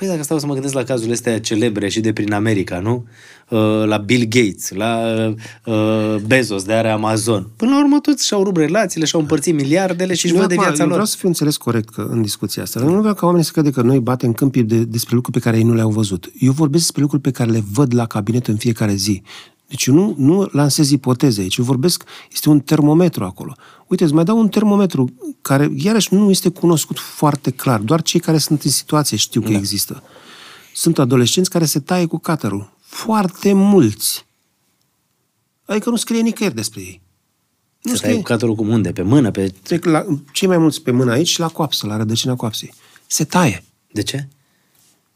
Păi 0.01 0.09
dacă 0.09 0.23
stau 0.23 0.39
să 0.39 0.45
mă 0.45 0.53
gândesc 0.53 0.73
la 0.73 0.83
cazurile 0.83 1.13
astea 1.13 1.39
celebre 1.39 1.89
și 1.89 1.99
de 1.99 2.13
prin 2.13 2.33
America, 2.33 2.79
nu? 2.79 3.05
Uh, 3.49 3.83
la 3.85 3.97
Bill 3.97 4.25
Gates, 4.29 4.69
la 4.69 4.99
uh, 5.65 6.15
Bezos, 6.25 6.63
de 6.63 6.73
are 6.73 6.89
Amazon. 6.89 7.49
Până 7.55 7.71
la 7.71 7.79
urmă 7.79 7.99
toți 7.99 8.25
și-au 8.25 8.43
rupt 8.43 8.57
relațiile, 8.57 9.05
și-au 9.05 9.21
împărțit 9.21 9.53
miliardele 9.55 10.13
și 10.13 10.25
își 10.25 10.35
văd 10.35 10.47
de 10.47 10.55
viața 10.55 10.83
lor. 10.83 10.91
Vreau 10.91 11.05
să 11.05 11.17
fiu 11.17 11.27
înțeles 11.27 11.57
corect 11.57 11.89
că, 11.89 12.07
în 12.09 12.21
discuția 12.21 12.63
asta. 12.63 12.79
Nu 12.79 12.99
vreau 12.99 13.13
ca 13.13 13.25
oamenii 13.25 13.45
să 13.45 13.51
crede 13.51 13.69
că 13.69 13.81
noi 13.81 13.99
batem 13.99 14.33
câmpii 14.33 14.63
de, 14.63 14.83
despre 14.83 15.15
lucruri 15.15 15.37
pe 15.37 15.43
care 15.43 15.57
ei 15.57 15.63
nu 15.63 15.73
le-au 15.73 15.89
văzut. 15.89 16.31
Eu 16.39 16.51
vorbesc 16.51 16.83
despre 16.83 17.01
lucruri 17.01 17.21
pe 17.21 17.31
care 17.31 17.51
le 17.51 17.63
văd 17.71 17.93
la 17.93 18.05
cabinet 18.05 18.47
în 18.47 18.55
fiecare 18.55 18.93
zi. 18.93 19.21
Deci 19.71 19.85
eu 19.85 19.93
nu, 19.93 20.15
nu 20.17 20.49
lansez 20.51 20.89
ipoteze 20.89 21.41
aici, 21.41 21.55
eu 21.55 21.65
vorbesc, 21.65 22.03
este 22.31 22.49
un 22.49 22.59
termometru 22.59 23.23
acolo. 23.23 23.55
Uite, 23.87 24.03
îți 24.03 24.13
mai 24.13 24.23
dau 24.23 24.39
un 24.39 24.49
termometru 24.49 25.13
care, 25.41 25.71
iarăși, 25.75 26.13
nu 26.13 26.29
este 26.29 26.49
cunoscut 26.49 26.99
foarte 26.99 27.51
clar. 27.51 27.79
Doar 27.79 28.01
cei 28.01 28.19
care 28.19 28.37
sunt 28.37 28.61
în 28.63 28.71
situație 28.71 29.17
știu 29.17 29.41
că 29.41 29.51
da. 29.51 29.57
există. 29.57 30.03
Sunt 30.73 30.99
adolescenți 30.99 31.49
care 31.49 31.65
se 31.65 31.79
taie 31.79 32.05
cu 32.05 32.17
caterul. 32.17 32.73
Foarte 32.79 33.53
mulți. 33.53 34.25
Adică 35.65 35.89
nu 35.89 35.95
scrie 35.95 36.21
nicăieri 36.21 36.55
despre 36.55 36.81
ei. 36.81 37.01
Nu 37.81 37.91
se 37.91 37.97
scrie. 37.97 38.11
taie 38.11 38.23
cu 38.23 38.27
caterul 38.27 38.55
cum 38.55 38.67
unde? 38.69 38.91
Pe 38.91 39.01
mână? 39.01 39.31
Pe... 39.31 39.53
La, 39.81 40.05
cei 40.31 40.47
mai 40.47 40.57
mulți 40.57 40.81
pe 40.81 40.91
mână 40.91 41.11
aici 41.11 41.27
și 41.27 41.39
la 41.39 41.47
coapsă, 41.47 41.87
la 41.87 41.97
rădăcina 41.97 42.35
coapsei. 42.35 42.73
Se 43.07 43.23
taie. 43.23 43.63
De 43.91 44.03
ce? 44.03 44.27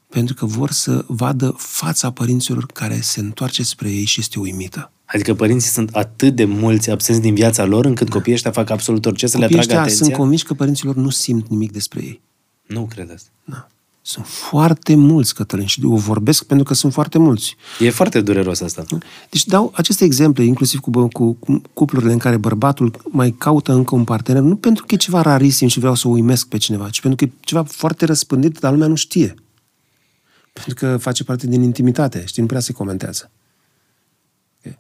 Pentru 0.10 0.36
că 0.36 0.45
vor 0.45 0.72
să 0.72 1.06
vadă 1.08 1.56
fața 1.58 2.12
părinților 2.12 2.66
care 2.66 2.99
se 3.01 3.20
întoarce 3.20 3.64
spre 3.64 3.89
ei 3.89 4.06
și 4.06 4.20
este 4.20 4.39
uimită. 4.39 4.91
Adică 5.06 5.34
părinții 5.34 5.70
sunt 5.70 5.89
atât 5.95 6.36
de 6.36 6.45
mulți 6.45 6.89
absenți 6.89 7.22
din 7.22 7.34
viața 7.34 7.66
lor, 7.66 7.86
încât 7.86 8.10
copiii 8.10 8.36
ăștia 8.36 8.51
fac 8.51 8.70
absolut 8.70 9.06
orice 9.06 9.28
să 9.28 9.38
copiii 9.38 9.56
le 9.56 9.62
atragă 9.62 9.80
atenția? 9.80 10.06
sunt 10.06 10.18
convinși 10.18 10.43
că 10.43 10.53
părinților 10.53 10.95
nu 10.95 11.10
simt 11.10 11.47
nimic 11.47 11.72
despre 11.72 12.01
ei. 12.01 12.22
Nu 12.66 12.86
cred 12.86 13.12
asta. 13.12 13.30
Da. 13.43 13.68
Sunt 14.08 14.26
foarte 14.26 14.95
mulți, 14.95 15.36
Cătălin, 15.36 15.66
și 15.66 15.82
o 15.84 15.95
vorbesc 15.95 16.43
pentru 16.43 16.66
că 16.66 16.74
sunt 16.74 16.93
foarte 16.93 17.18
mulți. 17.18 17.56
E 17.80 17.89
foarte 17.89 18.22
dureros 18.22 18.62
asta. 18.62 18.84
Deci 19.30 19.45
dau 19.45 19.72
aceste 19.76 20.03
exemple, 20.03 20.43
inclusiv 20.43 20.80
cu, 20.80 21.08
cu, 21.08 21.34
cu 21.34 21.62
cuplurile 21.74 22.12
în 22.12 22.18
care 22.18 22.38
bărbatul 22.38 23.01
mai 23.12 23.32
caută 23.32 23.74
încă 23.74 23.95
un 23.95 24.03
partener, 24.03 24.41
nu 24.41 24.56
pentru 24.56 24.86
că 24.86 24.93
e 24.93 24.97
ceva 24.97 25.22
rarisim 25.22 25.68
și 25.68 25.80
vreau 25.80 25.95
să 25.95 26.08
uimesc 26.08 26.47
pe 26.47 26.58
cineva, 26.58 26.89
ci 26.89 27.01
pentru 27.01 27.26
că 27.26 27.32
e 27.32 27.39
ceva 27.39 27.64
foarte 27.64 28.06
răspândit, 28.06 28.60
dar 28.60 28.72
lumea 28.72 28.88
nu 28.88 28.95
știe. 28.95 29.36
Pentru 30.64 30.74
că 30.74 30.97
face 30.97 31.24
parte 31.24 31.47
din 31.47 31.62
intimitate, 31.62 32.24
știi, 32.26 32.41
nu 32.41 32.47
prea 32.47 32.60
se 32.60 32.74
comentează. 32.74 33.32
Okay. 34.60 34.80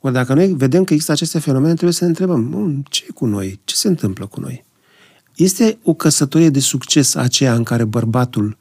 Ori 0.00 0.12
dacă 0.12 0.34
noi 0.34 0.54
vedem 0.54 0.84
că 0.84 0.92
există 0.92 1.12
aceste 1.12 1.38
fenomene, 1.38 1.72
trebuie 1.72 1.92
să 1.92 2.04
ne 2.04 2.10
întrebăm, 2.10 2.84
ce 2.88 3.04
e 3.08 3.12
cu 3.12 3.26
noi? 3.26 3.60
Ce 3.64 3.74
se 3.74 3.88
întâmplă 3.88 4.26
cu 4.26 4.40
noi? 4.40 4.64
Este 5.34 5.78
o 5.82 5.94
căsătorie 5.94 6.48
de 6.48 6.60
succes 6.60 7.14
aceea 7.14 7.54
în 7.54 7.62
care 7.62 7.84
bărbatul 7.84 8.56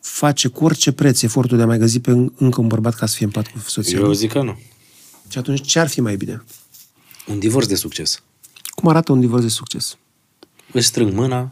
face 0.00 0.48
cu 0.48 0.64
orice 0.64 0.92
preț 0.92 1.22
efortul 1.22 1.56
de 1.56 1.62
a 1.62 1.66
mai 1.66 1.78
găsi 1.78 2.00
pe 2.00 2.10
încă 2.36 2.60
un 2.60 2.66
bărbat 2.66 2.94
ca 2.94 3.06
să 3.06 3.14
fie 3.14 3.24
în 3.24 3.32
pat 3.32 3.46
cu 3.46 3.58
soția? 3.58 3.98
Eu 3.98 4.12
zic 4.12 4.32
că 4.32 4.42
nu. 4.42 4.58
Și 5.28 5.38
atunci 5.38 5.66
ce 5.66 5.78
ar 5.78 5.88
fi 5.88 6.00
mai 6.00 6.16
bine? 6.16 6.44
Un 7.26 7.38
divorț 7.38 7.66
de 7.66 7.74
succes. 7.74 8.22
Cum 8.64 8.88
arată 8.88 9.12
un 9.12 9.20
divorț 9.20 9.42
de 9.42 9.48
succes? 9.48 9.96
Își 10.72 10.86
strâng 10.86 11.12
mâna, 11.12 11.50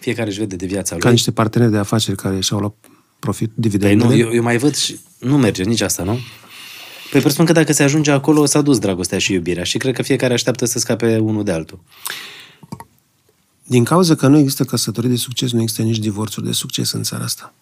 fiecare 0.00 0.28
își 0.28 0.38
vede 0.38 0.56
de 0.56 0.66
viața 0.66 0.92
lui. 0.94 1.02
Ca 1.02 1.10
niște 1.10 1.32
parteneri 1.32 1.70
de 1.70 1.78
afaceri 1.78 2.16
care 2.16 2.40
și-au 2.40 2.58
luat 2.58 2.74
profit, 3.18 3.50
dividendele. 3.54 4.08
Păi 4.08 4.20
nu, 4.20 4.26
eu, 4.26 4.34
eu 4.34 4.42
mai 4.42 4.58
văd 4.58 4.74
și 4.74 4.98
nu 5.18 5.38
merge 5.38 5.62
nici 5.62 5.80
asta, 5.80 6.02
nu? 6.02 6.18
Păi 7.10 7.20
presupun 7.20 7.44
că 7.44 7.52
dacă 7.52 7.72
se 7.72 7.82
ajunge 7.82 8.10
acolo, 8.10 8.44
s-a 8.44 8.60
dus 8.60 8.78
dragostea 8.78 9.18
și 9.18 9.32
iubirea 9.32 9.64
și 9.64 9.78
cred 9.78 9.94
că 9.94 10.02
fiecare 10.02 10.32
așteaptă 10.32 10.64
să 10.64 10.78
scape 10.78 11.18
unul 11.18 11.44
de 11.44 11.52
altul. 11.52 11.80
Din 13.62 13.84
cauza 13.84 14.14
că 14.14 14.26
nu 14.26 14.38
există 14.38 14.64
căsătorii 14.64 15.10
de 15.10 15.16
succes, 15.16 15.52
nu 15.52 15.60
există 15.60 15.82
nici 15.82 15.98
divorțuri 15.98 16.46
de 16.46 16.52
succes 16.52 16.92
în 16.92 17.02
țara 17.02 17.24
asta. 17.24 17.54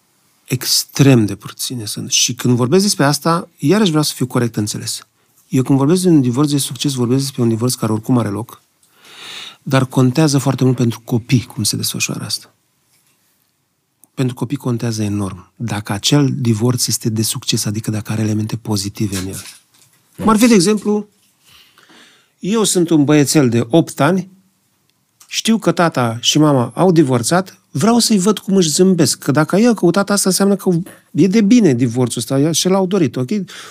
Extrem 0.47 1.25
de 1.25 1.35
puține 1.35 1.85
sunt. 1.85 2.11
Și 2.11 2.33
când 2.33 2.55
vorbesc 2.55 2.83
despre 2.83 3.05
asta, 3.05 3.49
iarăși 3.57 3.89
vreau 3.89 4.03
să 4.03 4.13
fiu 4.15 4.27
corect 4.27 4.55
înțeles. 4.55 5.07
Eu 5.49 5.63
când 5.63 5.77
vorbesc 5.77 6.01
de 6.01 6.09
un 6.09 6.21
divorț 6.21 6.51
de 6.51 6.57
succes, 6.57 6.93
vorbesc 6.93 7.21
despre 7.21 7.41
un 7.41 7.49
divorț 7.49 7.73
care 7.73 7.91
oricum 7.91 8.17
are 8.17 8.29
loc, 8.29 8.61
dar 9.63 9.85
contează 9.85 10.37
foarte 10.37 10.63
mult 10.63 10.75
pentru 10.75 11.01
copii 11.03 11.43
cum 11.43 11.63
se 11.63 11.75
desfășoară 11.75 12.23
asta. 12.23 12.53
Pentru 14.13 14.35
copii 14.35 14.57
contează 14.57 15.03
enorm. 15.03 15.51
Dacă 15.55 15.93
acel 15.93 16.29
divorț 16.35 16.87
este 16.87 17.09
de 17.09 17.21
succes, 17.21 17.65
adică 17.65 17.91
dacă 17.91 18.11
are 18.11 18.21
elemente 18.21 18.55
pozitive 18.55 19.17
în 19.17 19.27
el. 19.27 19.41
Cum 20.17 20.29
ar 20.29 20.37
fi, 20.37 20.47
de 20.47 20.53
exemplu, 20.53 21.07
eu 22.39 22.63
sunt 22.63 22.89
un 22.89 23.03
băiețel 23.03 23.49
de 23.49 23.65
8 23.69 23.99
ani, 23.99 24.29
știu 25.27 25.57
că 25.57 25.71
tata 25.71 26.17
și 26.21 26.37
mama 26.37 26.71
au 26.75 26.91
divorțat, 26.91 27.59
vreau 27.71 27.99
să-i 27.99 28.17
văd 28.17 28.39
cum 28.39 28.55
își 28.55 28.69
zâmbesc. 28.69 29.19
Că 29.19 29.31
dacă 29.31 29.55
eu 29.57 29.73
căutat 29.73 30.09
asta, 30.09 30.29
înseamnă 30.29 30.55
că 30.55 30.69
e 31.11 31.27
de 31.27 31.41
bine 31.41 31.73
divorțul 31.73 32.19
ăsta 32.21 32.51
și 32.51 32.67
l-au 32.67 32.85
dorit, 32.85 33.15
ok? 33.15 33.29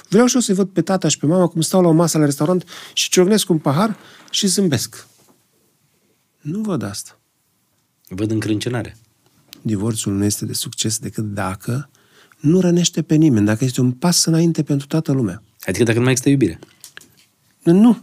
Vreau 0.08 0.26
și 0.26 0.34
eu 0.34 0.40
să-i 0.40 0.54
văd 0.54 0.68
pe 0.68 0.82
tata 0.82 1.08
și 1.08 1.18
pe 1.18 1.26
mama 1.26 1.46
cum 1.46 1.60
stau 1.60 1.82
la 1.82 1.88
o 1.88 1.92
masă 1.92 2.18
la 2.18 2.24
restaurant 2.24 2.64
și 2.92 3.08
ciocnesc 3.08 3.50
un 3.50 3.58
pahar 3.58 3.96
și 4.30 4.46
zâmbesc. 4.46 5.06
Nu 6.40 6.60
văd 6.60 6.82
asta. 6.82 7.18
Văd 8.08 8.30
încrâncenare. 8.30 8.96
Divorțul 9.62 10.12
nu 10.12 10.24
este 10.24 10.44
de 10.44 10.52
succes 10.52 10.98
decât 10.98 11.24
dacă 11.24 11.90
nu 12.38 12.60
rănește 12.60 13.02
pe 13.02 13.14
nimeni, 13.14 13.46
dacă 13.46 13.64
este 13.64 13.80
un 13.80 13.92
pas 13.92 14.24
înainte 14.24 14.62
pentru 14.62 14.86
toată 14.86 15.12
lumea. 15.12 15.42
Adică 15.60 15.84
dacă 15.84 15.96
nu 15.96 16.02
mai 16.02 16.12
există 16.12 16.30
iubire. 16.30 16.58
Nu. 17.62 18.02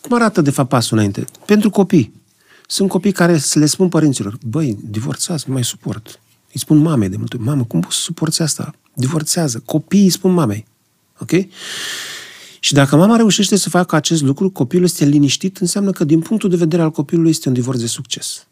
Cum 0.00 0.14
arată, 0.14 0.40
de 0.40 0.50
fapt, 0.50 0.68
pasul 0.68 0.96
înainte? 0.96 1.24
Pentru 1.46 1.70
copii. 1.70 2.12
Sunt 2.66 2.88
copii 2.88 3.12
care 3.12 3.38
să 3.38 3.58
le 3.58 3.66
spun 3.66 3.88
părinților, 3.88 4.38
băi, 4.46 4.78
divorțați, 4.82 5.44
nu 5.46 5.52
mai 5.52 5.64
suport. 5.64 6.20
Îi 6.52 6.60
spun 6.60 6.76
mamei 6.76 7.08
de 7.08 7.16
multe 7.16 7.36
mamă, 7.36 7.64
cum 7.64 7.80
poți 7.80 7.96
să 7.96 8.02
suporți 8.02 8.42
asta? 8.42 8.74
Divorțează. 8.94 9.62
Copiii 9.64 10.04
îi 10.04 10.10
spun 10.10 10.32
mamei. 10.32 10.66
Ok? 11.18 11.30
Și 12.64 12.72
dacă 12.72 12.96
mama 12.96 13.16
reușește 13.16 13.56
să 13.56 13.68
facă 13.68 13.96
acest 13.96 14.22
lucru, 14.22 14.50
copilul 14.50 14.84
este 14.84 15.04
liniștit, 15.04 15.56
înseamnă 15.56 15.90
că 15.90 16.04
din 16.04 16.20
punctul 16.20 16.50
de 16.50 16.56
vedere 16.56 16.82
al 16.82 16.90
copilului 16.90 17.30
este 17.30 17.48
un 17.48 17.54
divorț 17.54 17.80
de 17.80 17.86
succes. 17.86 18.46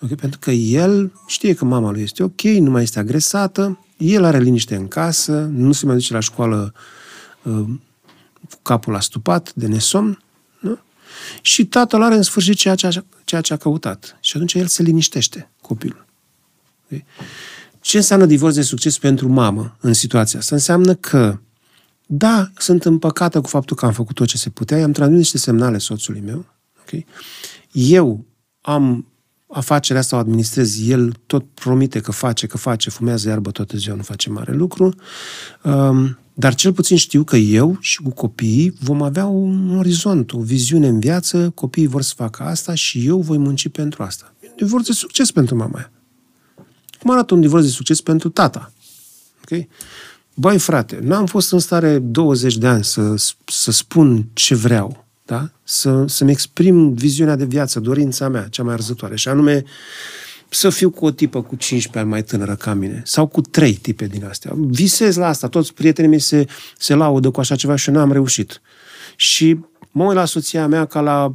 Okay? 0.00 0.16
Pentru 0.16 0.38
că 0.38 0.50
el 0.50 1.12
știe 1.26 1.54
că 1.54 1.64
mama 1.64 1.90
lui 1.90 2.02
este 2.02 2.22
ok, 2.22 2.40
nu 2.42 2.70
mai 2.70 2.82
este 2.82 2.98
agresată, 2.98 3.78
el 3.96 4.24
are 4.24 4.38
liniște 4.38 4.74
în 4.74 4.88
casă, 4.88 5.50
nu 5.52 5.72
se 5.72 5.86
mai 5.86 5.94
duce 5.94 6.12
la 6.12 6.20
școală 6.20 6.74
uh, 7.42 7.64
cu 8.50 8.58
capul 8.62 8.94
astupat 8.94 9.52
de 9.54 9.66
nesomn, 9.66 10.22
nu? 10.60 10.78
și 11.42 11.66
tatăl 11.66 12.02
are 12.02 12.14
în 12.14 12.22
sfârșit 12.22 12.56
ceea 12.56 12.74
ce, 12.74 12.86
a, 12.86 12.90
ceea 13.24 13.40
ce 13.40 13.52
a 13.52 13.56
căutat. 13.56 14.16
Și 14.20 14.32
atunci 14.34 14.54
el 14.54 14.66
se 14.66 14.82
liniștește, 14.82 15.50
copilul. 15.60 16.06
Okay? 16.84 17.04
Ce 17.80 17.96
înseamnă 17.96 18.26
divorț 18.26 18.54
de 18.54 18.62
succes 18.62 18.98
pentru 18.98 19.28
mamă 19.28 19.76
în 19.80 19.92
situația 19.92 20.38
asta? 20.38 20.54
Înseamnă 20.54 20.94
că 20.94 21.38
Da, 22.06 22.50
sunt 22.56 22.84
împăcată 22.84 23.40
cu 23.40 23.48
faptul 23.48 23.76
că 23.76 23.86
am 23.86 23.92
făcut 23.92 24.14
tot 24.14 24.26
ce 24.26 24.36
se 24.36 24.50
putea, 24.50 24.78
i-am 24.78 24.92
transmis 24.92 25.18
niște 25.18 25.38
semnale 25.38 25.78
soțului 25.78 26.20
meu. 26.20 26.46
Okay? 26.80 27.06
Eu 27.72 28.24
am 28.60 29.06
afacerea 29.46 30.00
asta 30.00 30.16
o 30.16 30.18
administrez, 30.18 30.88
el 30.88 31.14
tot 31.26 31.44
promite 31.54 32.00
că 32.00 32.12
face, 32.12 32.46
că 32.46 32.56
face, 32.56 32.90
fumează 32.90 33.28
iarbă 33.28 33.50
toată 33.50 33.76
ziua, 33.76 33.96
nu 33.96 34.02
face 34.02 34.30
mare 34.30 34.52
lucru. 34.52 34.94
Um, 35.62 36.18
dar 36.34 36.54
cel 36.54 36.72
puțin 36.72 36.96
știu 36.96 37.24
că 37.24 37.36
eu 37.36 37.76
și 37.80 38.02
cu 38.02 38.10
copiii 38.10 38.74
vom 38.80 39.02
avea 39.02 39.26
un 39.26 39.76
orizont, 39.76 40.32
o 40.32 40.38
viziune 40.40 40.88
în 40.88 41.00
viață, 41.00 41.50
copiii 41.50 41.86
vor 41.86 42.02
să 42.02 42.12
facă 42.16 42.42
asta 42.42 42.74
și 42.74 43.06
eu 43.06 43.20
voi 43.20 43.38
munci 43.38 43.68
pentru 43.68 44.02
asta. 44.02 44.34
E 44.40 44.46
un 44.48 44.56
divorț 44.56 44.86
de 44.86 44.92
succes 44.92 45.30
pentru 45.30 45.56
mama 45.56 45.76
aia. 45.76 45.92
Cum 47.00 47.10
arată 47.10 47.34
un 47.34 47.40
divorț 47.40 47.64
de 47.64 47.70
succes 47.70 48.00
pentru 48.00 48.28
tata? 48.28 48.72
Ok? 49.44 49.66
Băi, 50.34 50.58
frate, 50.58 50.98
n-am 51.02 51.26
fost 51.26 51.52
în 51.52 51.58
stare 51.58 51.98
20 51.98 52.56
de 52.56 52.66
ani 52.66 52.84
să, 52.84 53.14
să 53.44 53.70
spun 53.70 54.26
ce 54.32 54.54
vreau, 54.54 55.04
da? 55.24 55.50
Să, 55.64 56.04
să-mi 56.06 56.30
exprim 56.30 56.92
viziunea 56.92 57.36
de 57.36 57.44
viață, 57.44 57.80
dorința 57.80 58.28
mea, 58.28 58.46
cea 58.50 58.62
mai 58.62 58.74
arzătoare, 58.74 59.16
și 59.16 59.28
anume 59.28 59.64
să 60.48 60.70
fiu 60.70 60.90
cu 60.90 61.04
o 61.04 61.10
tipă 61.10 61.42
cu 61.42 61.56
15 61.56 61.98
ani 61.98 62.08
mai 62.08 62.22
tânără 62.22 62.54
ca 62.54 62.74
mine, 62.74 63.02
sau 63.04 63.26
cu 63.26 63.40
trei 63.40 63.72
tipe 63.72 64.06
din 64.06 64.24
astea. 64.24 64.52
Visez 64.54 65.16
la 65.16 65.26
asta, 65.26 65.48
toți 65.48 65.74
prietenii 65.74 66.10
mei 66.10 66.18
se, 66.18 66.46
se 66.78 66.94
laudă 66.94 67.30
cu 67.30 67.40
așa 67.40 67.56
ceva 67.56 67.76
și 67.76 67.88
eu 67.88 67.94
n-am 67.94 68.12
reușit. 68.12 68.60
Și 69.16 69.58
mă 69.90 70.04
uit 70.04 70.14
la 70.14 70.24
soția 70.24 70.66
mea 70.66 70.84
ca 70.84 71.00
la 71.00 71.34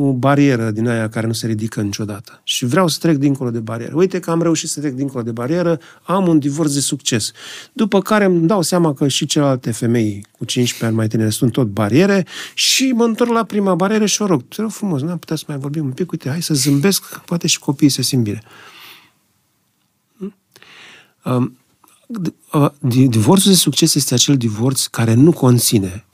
o 0.00 0.12
barieră 0.12 0.70
din 0.70 0.88
aia 0.88 1.08
care 1.08 1.26
nu 1.26 1.32
se 1.32 1.46
ridică 1.46 1.80
niciodată. 1.80 2.40
Și 2.44 2.64
vreau 2.64 2.88
să 2.88 2.98
trec 3.00 3.16
dincolo 3.16 3.50
de 3.50 3.58
barieră. 3.58 3.92
Uite 3.94 4.20
că 4.20 4.30
am 4.30 4.42
reușit 4.42 4.68
să 4.68 4.80
trec 4.80 4.92
dincolo 4.92 5.22
de 5.22 5.30
barieră, 5.30 5.80
am 6.02 6.28
un 6.28 6.38
divorț 6.38 6.72
de 6.72 6.80
succes. 6.80 7.32
După 7.72 8.00
care 8.00 8.24
îmi 8.24 8.46
dau 8.46 8.62
seama 8.62 8.94
că 8.94 9.08
și 9.08 9.26
celelalte 9.26 9.70
femei 9.70 10.26
cu 10.38 10.44
15 10.44 10.84
ani 10.84 10.96
mai 10.96 11.08
tinere 11.08 11.30
sunt 11.30 11.52
tot 11.52 11.66
bariere 11.66 12.26
și 12.54 12.92
mă 12.94 13.04
întorc 13.04 13.30
la 13.30 13.44
prima 13.44 13.74
barieră 13.74 14.06
și 14.06 14.22
o 14.22 14.26
rog, 14.26 14.42
te 14.48 14.60
rog 14.60 14.70
frumos, 14.70 15.02
n-am 15.02 15.18
putea 15.18 15.36
să 15.36 15.44
mai 15.46 15.58
vorbim 15.58 15.84
un 15.84 15.92
pic, 15.92 16.10
uite, 16.10 16.28
hai 16.28 16.42
să 16.42 16.54
zâmbesc, 16.54 17.18
poate 17.18 17.46
și 17.46 17.58
copiii 17.58 17.90
se 17.90 18.02
simt 18.02 18.22
bine. 18.22 18.42
Um, 21.24 21.58
divorțul 23.08 23.50
de 23.50 23.56
succes 23.56 23.94
este 23.94 24.14
acel 24.14 24.36
divorț 24.36 24.86
care 24.86 25.14
nu 25.14 25.32
conține 25.32 26.04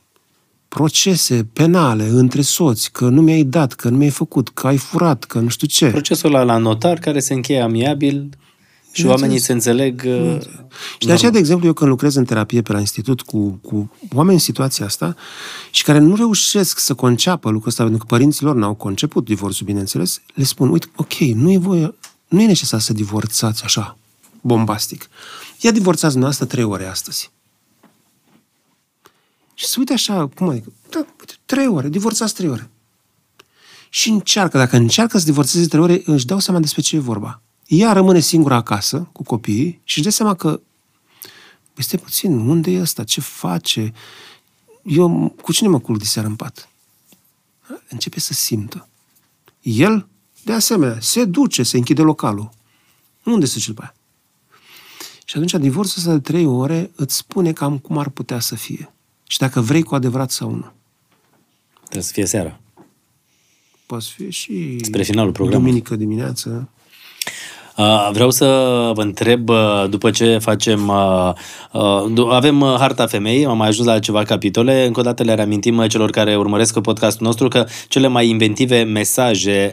procese 0.74 1.46
penale 1.52 2.06
între 2.06 2.42
soți, 2.42 2.92
că 2.92 3.08
nu 3.08 3.20
mi-ai 3.20 3.42
dat, 3.42 3.72
că 3.72 3.88
nu 3.88 3.96
mi-ai 3.96 4.10
făcut, 4.10 4.48
că 4.48 4.66
ai 4.66 4.76
furat, 4.76 5.24
că 5.24 5.38
nu 5.38 5.48
știu 5.48 5.66
ce. 5.66 5.90
Procesul 5.90 6.34
ăla 6.34 6.42
la 6.42 6.56
notar 6.56 6.98
care 6.98 7.20
se 7.20 7.34
încheie 7.34 7.60
amiabil 7.60 8.28
și 8.92 9.04
nu 9.04 9.10
oamenii 9.10 9.38
se 9.38 9.52
înțeleg... 9.52 10.02
Uh, 10.06 10.40
și 10.98 11.06
de 11.06 11.12
aceea, 11.12 11.30
de 11.30 11.38
exemplu, 11.38 11.66
eu 11.66 11.72
când 11.72 11.90
lucrez 11.90 12.14
în 12.14 12.24
terapie 12.24 12.62
pe 12.62 12.72
la 12.72 12.78
institut 12.78 13.20
cu, 13.20 13.58
cu 13.62 13.90
oameni 14.14 14.34
în 14.34 14.40
situația 14.40 14.84
asta 14.84 15.16
și 15.70 15.82
care 15.82 15.98
nu 15.98 16.16
reușesc 16.16 16.78
să 16.78 16.94
conceapă 16.94 17.50
lucrul 17.50 17.68
ăsta, 17.68 17.82
pentru 17.82 18.00
că 18.00 18.06
părinților 18.14 18.54
n-au 18.54 18.74
conceput 18.74 19.24
divorțul, 19.24 19.66
bineînțeles, 19.66 20.20
le 20.34 20.44
spun, 20.44 20.68
uite, 20.68 20.86
ok, 20.96 21.14
nu 21.14 21.52
e, 21.52 21.58
voie, 21.58 21.94
nu 22.28 22.40
e 22.40 22.46
necesar 22.46 22.80
să 22.80 22.92
divorțați 22.92 23.64
așa, 23.64 23.98
bombastic. 24.40 25.08
Ia 25.60 25.70
divorțați 25.70 26.16
noastră 26.18 26.44
trei 26.44 26.64
ore 26.64 26.86
astăzi. 26.86 27.32
Și 29.54 29.66
se 29.66 29.74
uite 29.78 29.92
așa, 29.92 30.26
cum 30.26 30.48
adică, 30.48 30.72
da, 30.90 30.98
uite, 30.98 31.34
trei 31.44 31.66
ore, 31.66 31.88
divorțați 31.88 32.34
trei 32.34 32.48
ore. 32.48 32.70
Și 33.88 34.08
încearcă, 34.08 34.58
dacă 34.58 34.76
încearcă 34.76 35.18
să 35.18 35.24
divorțeze 35.24 35.66
trei 35.66 35.82
ore, 35.82 36.02
își 36.04 36.26
dau 36.26 36.38
seama 36.38 36.60
despre 36.60 36.80
ce 36.80 36.96
e 36.96 36.98
vorba. 36.98 37.42
Ea 37.66 37.92
rămâne 37.92 38.20
singură 38.20 38.54
acasă 38.54 39.08
cu 39.12 39.22
copiii 39.22 39.80
și 39.84 39.98
își 39.98 40.06
dă 40.06 40.10
seama 40.10 40.34
că 40.34 40.60
este 41.76 41.96
puțin, 41.96 42.32
unde 42.32 42.70
e 42.70 42.80
ăsta, 42.80 43.04
ce 43.04 43.20
face? 43.20 43.92
Eu 44.82 45.34
cu 45.42 45.52
cine 45.52 45.68
mă 45.68 45.78
culc 45.78 45.98
diseară 45.98 46.28
în 46.28 46.36
pat? 46.36 46.68
Începe 47.88 48.20
să 48.20 48.32
simtă. 48.32 48.88
El, 49.62 50.08
de 50.44 50.52
asemenea, 50.52 51.00
se 51.00 51.24
duce, 51.24 51.62
se 51.62 51.76
închide 51.76 52.02
localul. 52.02 52.50
Unde 53.24 53.46
se 53.46 53.54
duce 53.54 53.68
după 53.68 53.82
aia? 53.82 53.94
Și 55.24 55.36
atunci 55.36 55.52
divorțul 55.52 55.98
ăsta 55.98 56.12
de 56.12 56.20
trei 56.20 56.46
ore 56.46 56.90
îți 56.94 57.16
spune 57.16 57.52
cam 57.52 57.78
cum 57.78 57.98
ar 57.98 58.08
putea 58.08 58.40
să 58.40 58.54
fie 58.54 58.94
și 59.26 59.38
dacă 59.38 59.60
vrei 59.60 59.82
cu 59.82 59.94
adevărat 59.94 60.30
sau 60.30 60.50
nu. 60.50 60.72
Trebuie 61.80 62.02
să 62.02 62.12
fie 62.12 62.24
seara. 62.26 62.60
Poate 63.86 64.04
fi 64.16 64.30
și 64.30 64.78
Spre 64.84 65.02
finalul 65.02 65.32
programului. 65.32 65.70
duminică 65.70 65.96
dimineață. 65.96 66.68
Uh, 67.76 68.08
vreau 68.12 68.30
să 68.30 68.44
vă 68.94 69.02
întreb, 69.02 69.48
uh, 69.48 69.84
după 69.90 70.10
ce 70.10 70.38
facem, 70.38 70.92
uh, 71.72 72.24
avem 72.30 72.60
harta 72.78 73.06
femei, 73.06 73.46
am 73.46 73.56
mai 73.56 73.68
ajuns 73.68 73.86
la 73.86 73.98
ceva 73.98 74.22
capitole, 74.22 74.86
încă 74.86 75.00
o 75.00 75.02
dată 75.02 75.22
le 75.22 75.34
reamintim 75.34 75.86
celor 75.86 76.10
care 76.10 76.36
urmăresc 76.36 76.80
podcastul 76.80 77.26
nostru 77.26 77.48
că 77.48 77.66
cele 77.88 78.06
mai 78.06 78.28
inventive 78.28 78.82
mesaje 78.82 79.72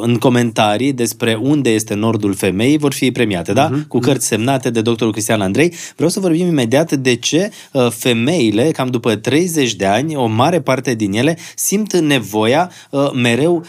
în 0.00 0.16
comentarii 0.16 0.92
despre 0.92 1.38
unde 1.42 1.70
este 1.70 1.94
nordul 1.94 2.34
femei 2.34 2.78
vor 2.78 2.92
fi 2.92 3.10
premiate, 3.10 3.52
da? 3.52 3.70
Uh-huh. 3.70 3.86
Cu 3.88 3.98
cărți 3.98 4.26
semnate 4.26 4.70
de 4.70 4.80
doctorul 4.80 5.12
Cristian 5.12 5.40
Andrei. 5.40 5.74
Vreau 5.94 6.10
să 6.10 6.20
vorbim 6.20 6.46
imediat 6.46 6.92
de 6.92 7.14
ce 7.14 7.50
femeile, 7.88 8.70
cam 8.70 8.88
după 8.88 9.16
30 9.16 9.74
de 9.74 9.86
ani, 9.86 10.16
o 10.16 10.26
mare 10.26 10.60
parte 10.60 10.94
din 10.94 11.12
ele, 11.12 11.38
simt 11.54 11.96
nevoia 11.96 12.70
mereu 13.12 13.64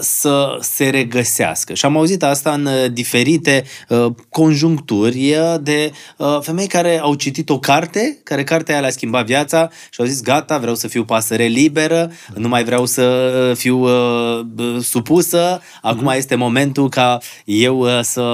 să 0.00 0.56
se 0.60 0.88
regăsească. 0.88 1.74
Și 1.74 1.84
am 1.84 1.96
auzit 1.96 2.22
asta 2.22 2.50
în 2.50 2.92
diferite 2.94 3.64
uh, 3.88 4.06
conjuncturi 4.28 5.36
de 5.62 5.92
uh, 6.16 6.38
femei 6.40 6.66
care 6.66 7.00
au 7.00 7.14
citit 7.14 7.50
o 7.50 7.58
carte, 7.58 8.18
care 8.22 8.44
cartea 8.44 8.74
aia 8.74 8.82
le-a 8.82 8.90
schimbat 8.90 9.26
viața 9.26 9.70
și 9.90 10.00
au 10.00 10.06
zis 10.06 10.22
gata, 10.22 10.58
vreau 10.58 10.74
să 10.74 10.88
fiu 10.88 11.04
pasăre 11.04 11.44
liberă, 11.44 12.10
nu 12.34 12.48
mai 12.48 12.64
vreau 12.64 12.86
să 12.86 13.02
uh, 13.50 13.56
fiu 13.56 13.78
uh, 13.78 14.80
supusă, 14.80 15.62
acum 15.82 16.12
mm-hmm. 16.12 16.16
este 16.16 16.34
momentul 16.34 16.88
ca 16.88 17.18
eu 17.44 17.78
uh, 17.78 18.00
să, 18.02 18.26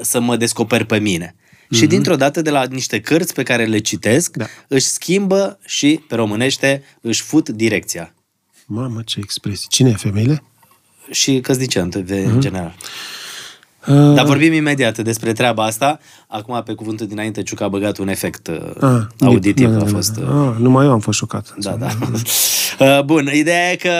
să 0.00 0.20
mă 0.20 0.36
descoper 0.36 0.84
pe 0.84 0.98
mine. 0.98 1.34
Mm-hmm. 1.34 1.78
Și 1.78 1.86
dintr-o 1.86 2.16
dată, 2.16 2.42
de 2.42 2.50
la 2.50 2.64
niște 2.64 3.00
cărți 3.00 3.34
pe 3.34 3.42
care 3.42 3.64
le 3.64 3.78
citesc, 3.78 4.36
da. 4.36 4.46
își 4.68 4.86
schimbă 4.86 5.58
și, 5.66 6.00
pe 6.08 6.14
românește, 6.14 6.82
își 7.00 7.22
fut 7.22 7.48
direcția. 7.48 8.14
Mamă, 8.66 9.02
ce 9.04 9.18
expresie. 9.22 9.66
Cine 9.70 9.90
e 9.90 9.94
femeile? 9.94 10.42
Și 11.10 11.40
căsnicea, 11.40 11.82
în 11.82 11.90
mm-hmm. 12.04 12.38
general. 12.38 12.74
Uh, 13.86 14.14
Dar 14.14 14.24
vorbim 14.24 14.52
imediat 14.52 14.98
despre 14.98 15.32
treaba 15.32 15.64
asta. 15.64 15.98
Acum, 16.26 16.62
pe 16.64 16.74
cuvântul 16.74 17.06
dinainte, 17.06 17.42
Ciuca 17.42 17.64
a 17.64 17.68
băgat 17.68 17.98
un 17.98 18.08
efect 18.08 18.46
uh, 18.48 18.56
ah, 18.80 19.02
auditiv. 19.20 19.68
Da, 19.68 19.76
da, 19.76 19.84
a 19.84 19.86
fost, 19.86 20.16
uh... 20.16 20.28
ah, 20.28 20.54
numai 20.58 20.84
eu 20.84 20.92
am 20.92 21.00
fost 21.00 21.18
șocat. 21.18 21.54
Da, 21.56 21.70
da. 21.70 21.88
uh, 22.98 23.02
bun, 23.04 23.30
ideea 23.32 23.72
e 23.72 23.76
că 23.76 23.92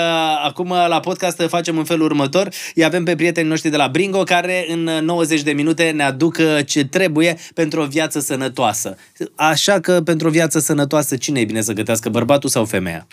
acum 0.45 0.69
la 0.89 1.01
podcast 1.01 1.43
facem 1.49 1.79
în 1.79 1.85
felul 1.85 2.05
următor. 2.05 2.49
Îi 2.75 2.85
avem 2.85 3.05
pe 3.05 3.15
prietenii 3.15 3.51
noștri 3.51 3.71
de 3.71 3.77
la 3.77 3.89
Bringo, 3.89 4.23
care 4.23 4.67
în 4.69 5.05
90 5.05 5.43
de 5.43 5.53
minute 5.53 5.91
ne 5.91 6.03
aduc 6.03 6.37
uh, 6.39 6.67
ce 6.67 6.85
trebuie 6.85 7.37
pentru 7.55 7.81
o 7.81 7.85
viață 7.85 8.21
sănătoasă. 8.21 8.97
Așa 9.35 9.81
că 9.81 10.01
pentru 10.05 10.29
o 10.29 10.31
viață 10.31 10.59
sănătoasă, 10.59 11.17
cine 11.17 11.41
e 11.41 11.45
bine 11.45 11.61
să 11.61 11.73
gătească, 11.73 12.09
bărbatul 12.09 12.49
sau 12.49 12.65
femeia? 12.65 13.07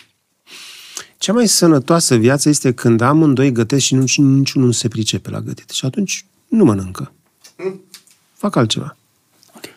Cea 1.18 1.32
mai 1.32 1.48
sănătoasă 1.48 2.16
viață 2.16 2.48
este 2.48 2.72
când 2.72 3.00
amândoi 3.00 3.52
gătesc 3.52 3.84
și 3.84 3.94
niciunul 3.94 4.66
nu 4.66 4.72
se 4.72 4.88
pricepe 4.88 5.30
la 5.30 5.40
gătit. 5.40 5.70
Și 5.70 5.84
atunci 5.84 6.24
nu 6.50 6.64
mănâncă. 6.64 7.12
Hmm? 7.56 7.80
Fac 8.32 8.56
altceva. 8.56 8.96
Okay. 9.56 9.72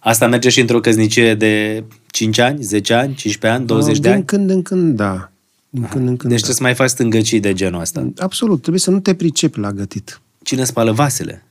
Asta 0.00 0.26
merge 0.26 0.48
și 0.48 0.60
într-o 0.60 0.80
căsnicie 0.80 1.34
de 1.34 1.84
5 2.06 2.38
ani, 2.38 2.62
10 2.62 2.94
ani, 2.94 3.14
15 3.14 3.46
ani, 3.60 3.66
20 3.66 3.92
din 3.92 4.02
de 4.02 4.08
ani? 4.08 4.16
Din 4.16 4.24
când 4.24 4.50
în 4.50 4.62
când, 4.62 4.96
da. 4.96 5.30
Din 5.68 5.88
când 5.88 6.08
în 6.08 6.16
când, 6.16 6.32
deci 6.32 6.40
da. 6.40 6.46
trebuie 6.46 6.54
să 6.54 6.62
mai 6.62 6.74
faci 6.74 6.88
stângăcii 6.90 7.40
de 7.40 7.52
genul 7.52 7.80
ăsta. 7.80 8.10
Absolut, 8.18 8.60
trebuie 8.60 8.80
să 8.80 8.90
nu 8.90 9.00
te 9.00 9.14
pricepi 9.14 9.58
la 9.58 9.72
gătit. 9.72 10.20
Cine 10.42 10.64
spală 10.64 10.92
vasele? 10.92 11.44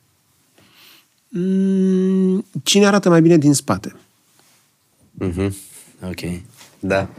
Mm, 1.27 2.45
cine 2.63 2.85
arată 2.85 3.09
mai 3.09 3.21
bine 3.21 3.37
din 3.37 3.53
spate? 3.53 3.95
Mhm. 5.11 5.55
Ok. 6.01 6.41
Da. 6.79 7.09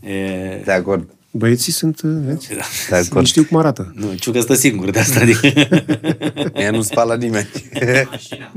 E... 0.00 0.60
De 0.64 0.72
acord. 0.72 1.08
Băieții 1.34 1.72
sunt, 1.72 2.00
uh, 2.02 2.10
vezi? 2.24 2.48
Da, 2.90 2.98
nu 3.12 3.24
știu 3.24 3.44
cum 3.44 3.56
arată. 3.56 3.92
Nu, 3.94 4.14
Ciucă 4.14 4.40
stă 4.40 4.54
singur 4.54 4.90
de 4.90 4.98
asta. 4.98 5.20
Adică... 5.20 5.46
Ea 6.54 6.70
nu 6.70 6.82
spală 6.82 7.14
nimeni. 7.24 7.48
Mașina. 8.10 8.52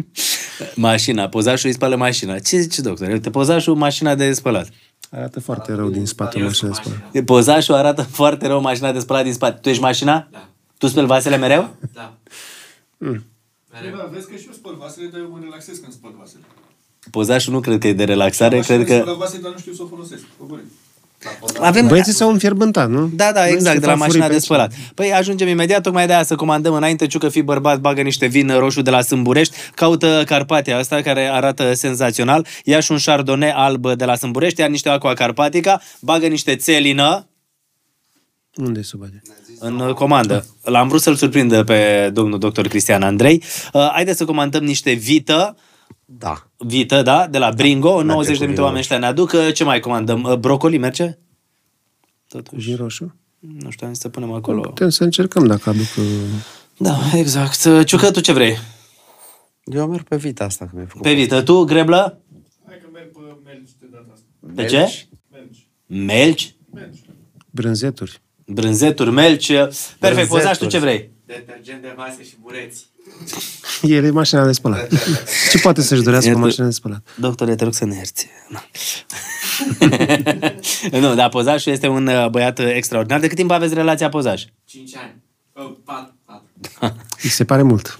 Mașina. 0.75 1.27
Pozașul 1.29 1.67
îi 1.69 1.75
spală 1.75 1.95
mașina. 1.95 2.39
Ce 2.39 2.59
zice, 2.59 2.81
doctor? 2.81 3.07
Uite, 3.07 3.29
pozașul, 3.29 3.75
mașina 3.75 4.15
de 4.15 4.33
spălat. 4.33 4.69
Arată 5.09 5.39
foarte 5.39 5.73
rău 5.73 5.89
din 5.89 6.05
spate 6.05 6.39
mașina 6.39 6.69
de 6.69 6.75
spălat. 6.75 7.23
Pozașul 7.25 7.75
arată 7.75 8.01
foarte 8.01 8.47
rău 8.47 8.61
mașina 8.61 8.91
de 8.91 8.99
spălat 8.99 9.23
din 9.23 9.33
spate. 9.33 9.59
Tu 9.61 9.69
ești 9.69 9.81
mașina? 9.81 10.27
Da. 10.31 10.49
Tu 10.77 10.87
speli 10.87 11.05
vasele 11.05 11.37
mereu? 11.37 11.75
Da. 11.93 12.17
Mm. 12.97 13.25
Mereu. 13.73 13.97
Da, 13.97 14.09
vezi 14.11 14.27
că 14.27 14.35
și 14.35 14.45
eu 14.45 14.53
spăl 14.53 14.75
vasele, 14.79 15.07
dar 15.11 15.19
eu 15.19 15.29
mă 15.31 15.37
relaxez 15.41 15.77
când 15.77 15.93
spăl 15.93 16.13
vasele. 16.19 16.43
Pozașul 17.11 17.53
nu 17.53 17.59
cred 17.59 17.79
că 17.79 17.87
e 17.87 17.93
de 17.93 18.03
relaxare, 18.03 18.59
cred 18.59 18.85
că... 18.85 18.99
Spăl 19.01 19.15
vasele, 19.15 19.41
dar 19.41 19.51
nu 19.51 19.57
știu 19.57 19.73
să 19.73 19.81
o 19.83 19.87
folosesc. 19.87 20.23
Avem... 21.59 21.87
Băieții 21.87 22.13
s-au 22.13 22.29
înfierbântat, 22.29 22.89
nu? 22.89 23.09
Da, 23.13 23.31
da, 23.31 23.39
Băieții 23.39 23.55
exact, 23.55 23.79
de 23.79 23.85
fac 23.85 23.97
la 23.97 24.05
mașina 24.05 24.23
furii 24.23 24.27
de 24.27 24.33
pe 24.33 24.39
spălat. 24.39 24.73
Păi 24.93 25.13
ajungem 25.13 25.47
imediat, 25.47 25.81
tocmai 25.81 26.07
de 26.07 26.13
aia 26.13 26.23
să 26.23 26.35
comandăm 26.35 26.73
înainte, 26.73 27.07
ciucă 27.07 27.29
fi 27.29 27.41
bărbat, 27.41 27.79
bagă 27.79 28.01
niște 28.01 28.25
vin 28.25 28.57
roșu 28.57 28.81
de 28.81 28.89
la 28.89 29.01
Sâmburești, 29.01 29.55
caută 29.75 30.23
Carpatia 30.25 30.77
asta 30.77 31.01
care 31.01 31.29
arată 31.31 31.73
senzațional, 31.73 32.45
ia 32.63 32.79
și 32.79 32.91
un 32.91 32.97
chardonnay 33.05 33.51
alb 33.51 33.93
de 33.93 34.05
la 34.05 34.15
Sâmburești, 34.15 34.59
ia 34.59 34.67
niște 34.67 34.89
aqua 34.89 35.13
carpatica, 35.13 35.81
bagă 36.01 36.27
niște 36.27 36.55
țelină 36.55 37.27
Unde 38.55 38.79
e 38.79 38.83
sub 38.83 39.01
aia? 39.01 39.21
în 39.59 39.79
uh, 39.79 39.93
comandă. 39.93 40.45
L-am 40.61 40.87
vrut 40.87 41.01
să-l 41.01 41.15
surprindă 41.15 41.63
pe 41.63 42.09
domnul 42.13 42.39
doctor 42.39 42.67
Cristian 42.67 43.03
Andrei. 43.03 43.43
Uh, 43.73 43.89
haideți 43.93 44.17
să 44.17 44.25
comandăm 44.25 44.63
niște 44.63 44.91
vită, 44.91 45.57
Da. 46.05 46.47
vită, 46.57 47.01
da, 47.01 47.27
de 47.27 47.37
la 47.37 47.51
Bringo, 47.51 47.89
în 47.89 47.95
Merge 47.95 48.11
90 48.11 48.31
de 48.31 48.37
cu 48.37 48.39
minute 48.41 48.55
vin 48.55 48.63
oameni 48.63 48.79
ăștia 48.81 48.97
ne 48.97 49.05
aduc. 49.05 49.31
Uh, 49.31 49.53
Ce 49.53 49.63
mai 49.63 49.79
comandăm? 49.79 50.23
Uh, 50.23 50.35
Brocoli 50.37 50.77
merge? 50.77 51.17
Totuși, 52.27 52.65
Vin 52.67 52.75
roșu? 52.75 53.15
nu 53.39 53.69
știu, 53.69 53.87
am 53.87 53.93
zis 53.93 54.01
să 54.01 54.09
punem 54.09 54.31
acolo. 54.31 54.61
Putem 54.61 54.89
să 54.89 55.03
încercăm 55.03 55.47
dacă 55.47 55.69
aduc... 55.69 55.81
uh, 55.97 56.03
Da, 56.77 56.97
exact. 57.13 57.85
Ciucă, 57.85 58.11
tu 58.11 58.19
ce 58.19 58.31
vrei? 58.31 58.57
Eu 59.63 59.87
merg 59.87 60.03
pe 60.07 60.15
vita 60.15 60.43
asta, 60.43 60.65
că 60.65 60.71
mi-ai 60.73 60.85
făcut. 60.85 61.01
Pe 61.01 61.13
vită. 61.13 61.41
Tu, 61.41 61.63
greblă? 61.63 62.21
Hai 62.67 62.77
că 62.81 62.87
merg 62.93 63.11
pe 63.11 63.19
melci 63.43 63.69
de 63.79 63.85
data 63.91 64.05
asta. 64.13 64.25
De 64.39 64.65
ce? 64.65 65.07
Melci. 65.31 65.67
Melci? 65.85 66.55
Melci. 66.73 66.99
Brânzeturi. 67.49 68.21
Brânzeturi, 68.45 69.11
melci. 69.11 69.51
Perfect, 69.99 70.27
pozași 70.27 70.59
tu 70.59 70.67
ce 70.67 70.77
vrei? 70.79 71.09
Detergent 71.25 71.81
de 71.81 71.93
vase 71.95 72.23
și 72.23 72.33
bureți. 72.41 72.85
El 73.81 74.03
e 74.03 74.09
mașina 74.09 74.45
de 74.45 74.51
spălat. 74.51 74.87
Ce 75.51 75.57
poate 75.59 75.81
să-și 75.81 76.01
dorească 76.01 76.27
o 76.29 76.31
Iată- 76.31 76.43
mașină 76.45 76.65
de 76.65 76.71
spălat? 76.71 77.07
Doctore, 77.19 77.55
te 77.55 77.63
rog 77.63 77.73
să 77.73 77.85
ne 77.85 77.95
ierți. 77.95 78.27
Nu. 78.49 78.59
nu, 80.99 81.15
dar 81.15 81.29
pozașul 81.29 81.71
este 81.71 81.87
un 81.87 82.07
uh, 82.07 82.27
băiat 82.29 82.59
uh, 82.59 82.71
extraordinar. 82.73 83.19
De 83.19 83.27
cât 83.27 83.37
timp 83.37 83.51
aveți 83.51 83.73
relația 83.73 84.09
pozaș? 84.09 84.43
5 84.65 84.95
ani. 84.95 85.15
Oh, 85.53 85.71
4. 85.83 86.15
4. 86.79 86.95
Îi 87.21 87.29
se 87.29 87.45
pare 87.45 87.61
mult. 87.61 87.99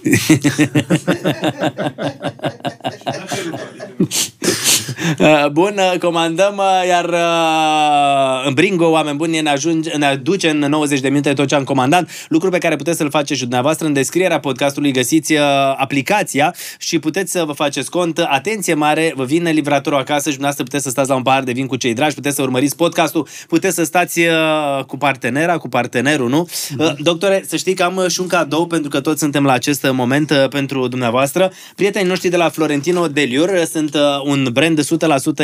Uh, 5.18 5.46
Bun, 5.52 5.74
uh, 5.92 5.98
comandăm, 5.98 6.56
uh, 6.56 6.88
iar 6.88 7.04
uh, 7.04 8.46
în 8.46 8.54
Bringo, 8.54 8.88
oameni 8.88 9.16
buni, 9.16 9.40
ne, 9.40 9.50
ajunge, 9.50 9.96
ne 9.96 10.06
aduce 10.06 10.50
în 10.50 10.58
90 10.58 11.00
de 11.00 11.08
minute 11.08 11.32
tot 11.32 11.46
ce 11.48 11.54
am 11.54 11.64
comandat, 11.64 12.08
lucru 12.28 12.50
pe 12.50 12.58
care 12.58 12.76
puteți 12.76 12.96
să-l 12.96 13.10
faceți 13.10 13.34
și 13.34 13.40
dumneavoastră 13.40 13.86
în 13.86 13.92
descrierea 13.92 14.40
podcastului, 14.40 14.92
găsiți 14.92 15.32
uh, 15.32 15.40
aplicația 15.76 16.54
și 16.78 16.98
puteți 16.98 17.32
să 17.32 17.44
vă 17.46 17.52
faceți 17.52 17.90
cont. 17.90 18.18
Atenție 18.18 18.74
mare, 18.74 19.12
vă 19.16 19.24
vine 19.24 19.50
livratorul 19.50 19.98
acasă 19.98 20.30
și 20.30 20.36
dumneavoastră 20.36 20.64
puteți 20.64 20.82
să 20.82 20.90
stați 20.90 21.08
la 21.08 21.14
un 21.14 21.22
pahar 21.22 21.42
de 21.42 21.52
vin 21.52 21.66
cu 21.66 21.76
cei 21.76 21.94
dragi, 21.94 22.14
puteți 22.14 22.36
să 22.36 22.42
urmăriți 22.42 22.76
podcastul, 22.76 23.28
puteți 23.48 23.74
să 23.74 23.84
stați 23.84 24.20
uh, 24.20 24.84
cu 24.86 24.96
partenera, 24.96 25.56
cu 25.56 25.68
partenerul, 25.68 26.28
nu? 26.28 26.48
Uh, 26.78 26.92
Doctore, 26.98 27.44
să 27.46 27.56
știi 27.56 27.74
că 27.74 27.82
am 27.82 27.96
uh, 27.96 28.06
și 28.08 28.20
un 28.20 28.26
cadou, 28.26 28.66
pentru 28.66 28.90
că 28.90 29.00
toți 29.00 29.20
suntem 29.20 29.44
la 29.44 29.52
acest 29.52 29.84
uh, 29.84 29.90
moment 29.92 30.30
uh, 30.30 30.48
pentru 30.48 30.88
dumneavoastră. 30.88 31.52
Prietenii 31.76 32.08
noștri 32.08 32.28
de 32.28 32.36
la 32.36 32.48
Florentino 32.48 33.06
Deliur 33.06 33.48
uh, 33.48 33.62
sunt 33.72 33.94
uh, 33.94 34.00
un 34.24 34.48
brand 34.52 34.76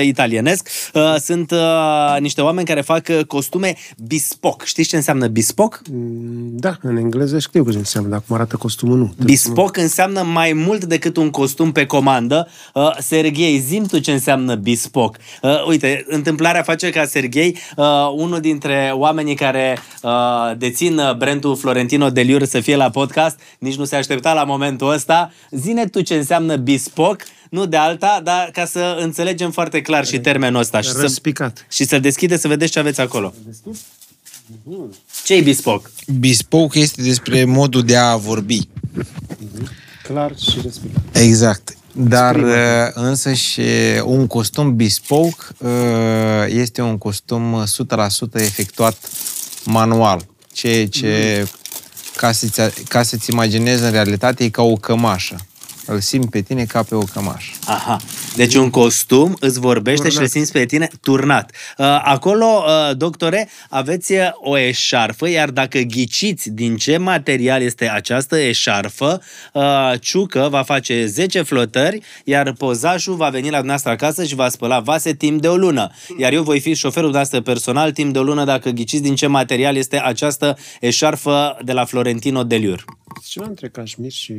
100% 0.01 0.03
italienesc. 0.05 0.69
Uh, 0.95 1.15
Sunt 1.19 1.51
uh, 1.51 2.17
niște 2.21 2.41
oameni 2.41 2.67
care 2.67 2.81
fac 2.81 3.07
uh, 3.09 3.25
costume 3.25 3.75
bespoke. 4.07 4.65
Știți 4.67 4.89
ce 4.89 4.97
înseamnă 4.97 5.27
bespoke? 5.29 5.79
Mm, 5.91 6.57
Da, 6.57 6.77
în 6.83 6.97
engleză 6.97 7.39
știu 7.39 7.71
ce 7.71 7.77
înseamnă, 7.79 8.11
dar 8.11 8.23
cum 8.27 8.37
arată 8.37 8.57
costumul 8.57 8.97
nu. 8.99 9.15
Bespoke 9.25 9.81
înseamnă 9.81 10.23
mai 10.23 10.53
mult 10.53 10.85
decât 10.85 11.17
un 11.17 11.31
costum 11.31 11.73
pe 11.73 11.87
comandă. 11.87 12.49
Uh, 12.75 12.91
Serghei, 12.99 13.59
zim 13.59 13.85
tu 13.87 13.99
ce 13.99 14.13
înseamnă 14.13 14.55
bespoke. 14.55 15.19
Uh, 15.43 15.67
uite, 15.67 16.05
întâmplarea 16.09 16.63
face 16.63 16.91
ca 16.91 17.05
Serghei, 17.05 17.57
uh, 17.77 17.85
unul 18.17 18.41
dintre 18.41 18.91
oamenii 18.95 19.35
care 19.35 19.79
uh, 20.03 20.11
dețin 20.59 20.99
uh, 20.99 21.15
brandul 21.17 21.57
Florentino 21.57 22.11
Deliur 22.11 22.45
să 22.45 22.61
fie 22.61 22.77
la 22.77 22.91
podcast, 22.91 23.39
nici 23.59 23.77
nu 23.77 23.85
se 23.85 23.97
aștepta 23.97 24.33
la 24.33 24.45
momentul 24.45 24.91
ăsta. 24.93 25.33
Zine 25.51 25.87
tu 25.87 26.01
ce 26.01 26.15
înseamnă 26.15 26.57
bespoke, 26.57 27.25
nu 27.53 27.67
de 27.67 27.77
alta, 27.77 28.21
dar 28.25 28.51
ca 28.53 28.65
să 28.65 28.97
înțelegem 29.01 29.51
foarte 29.51 29.81
clar 29.81 30.07
și 30.07 30.19
termenul 30.19 30.61
ăsta 30.61 30.81
și 30.81 30.89
să, 30.89 31.01
Răspicat. 31.01 31.67
și 31.71 31.85
să 31.85 31.99
deschide 31.99 32.37
să 32.37 32.49
vedeți 32.49 32.73
ce 32.73 32.79
aveți 32.79 33.01
acolo. 33.01 33.35
Ce-i 35.25 35.43
bespoke? 35.43 35.91
Bespoke 36.19 36.79
este 36.79 37.03
despre 37.03 37.45
modul 37.45 37.83
de 37.83 37.97
a 37.97 38.17
vorbi. 38.17 38.69
Clar 40.03 40.39
și 40.39 40.61
răspicat. 40.63 41.03
Exact. 41.13 41.77
Dar 41.93 42.37
uh, 42.37 42.53
însă 42.95 43.33
și 43.33 43.63
un 44.05 44.27
costum 44.27 44.77
bespoke 44.77 45.45
uh, 45.59 45.71
este 46.49 46.83
un 46.83 46.99
costum 46.99 47.65
100% 47.65 48.35
efectuat 48.35 49.11
manual. 49.65 50.27
Ceea 50.53 50.89
ce, 50.89 51.47
ca 52.17 52.33
să-ți, 52.33 52.85
ca 52.89 53.03
să-ți 53.03 53.31
imaginezi 53.31 53.83
în 53.83 53.91
realitate, 53.91 54.45
e 54.45 54.49
ca 54.49 54.63
o 54.63 54.75
cămașă. 54.75 55.37
Îl 55.87 56.01
simți 56.01 56.29
pe 56.29 56.41
tine 56.41 56.65
ca 56.65 56.83
pe 56.83 56.95
o 56.95 57.03
cămașă. 57.03 57.51
Aha. 57.67 58.01
Deci 58.37 58.55
un 58.55 58.71
costum 58.71 59.37
îți 59.41 59.61
vorbește 59.61 60.09
Turnat. 60.09 60.13
și 60.13 60.21
îl 60.21 60.27
simți 60.27 60.53
pe 60.53 60.65
tine 60.65 60.89
turnat. 61.01 61.51
Uh, 61.79 61.87
acolo, 62.03 62.47
uh, 62.67 62.97
doctore, 62.97 63.49
aveți 63.69 64.13
uh, 64.13 64.19
o 64.35 64.59
eșarfă, 64.59 65.29
iar 65.29 65.51
dacă 65.51 65.79
ghiciți 65.79 66.51
din 66.51 66.77
ce 66.77 66.97
material 66.97 67.63
este 67.63 67.89
această 67.89 68.37
eșarfă, 68.37 69.23
uh, 69.53 69.93
Ciucă 70.01 70.49
va 70.51 70.63
face 70.63 71.07
10 71.07 71.43
flotări, 71.43 72.01
iar 72.25 72.53
pozașul 72.53 73.15
va 73.15 73.29
veni 73.29 73.51
la 73.51 73.57
dumneavoastră 73.57 73.91
acasă 73.91 74.25
și 74.25 74.35
va 74.35 74.49
spăla 74.49 74.81
vase 74.81 75.15
timp 75.15 75.41
de 75.41 75.49
o 75.49 75.57
lună. 75.57 75.91
Iar 76.19 76.33
eu 76.33 76.43
voi 76.43 76.61
fi 76.61 76.75
șoferul 76.75 77.11
dumneavoastră 77.11 77.41
personal 77.41 77.93
timp 77.93 78.13
de 78.13 78.19
o 78.19 78.23
lună 78.23 78.45
dacă 78.45 78.71
ghiciți 78.71 79.03
din 79.03 79.15
ce 79.15 79.27
material 79.27 79.77
este 79.77 80.01
această 80.01 80.57
eșarfă 80.81 81.59
de 81.65 81.73
la 81.73 81.85
Florentino 81.85 82.45
Deliur. 82.45 82.85
Ceva 83.29 83.47
între 83.47 83.69
cașmir 83.69 84.11
și... 84.11 84.35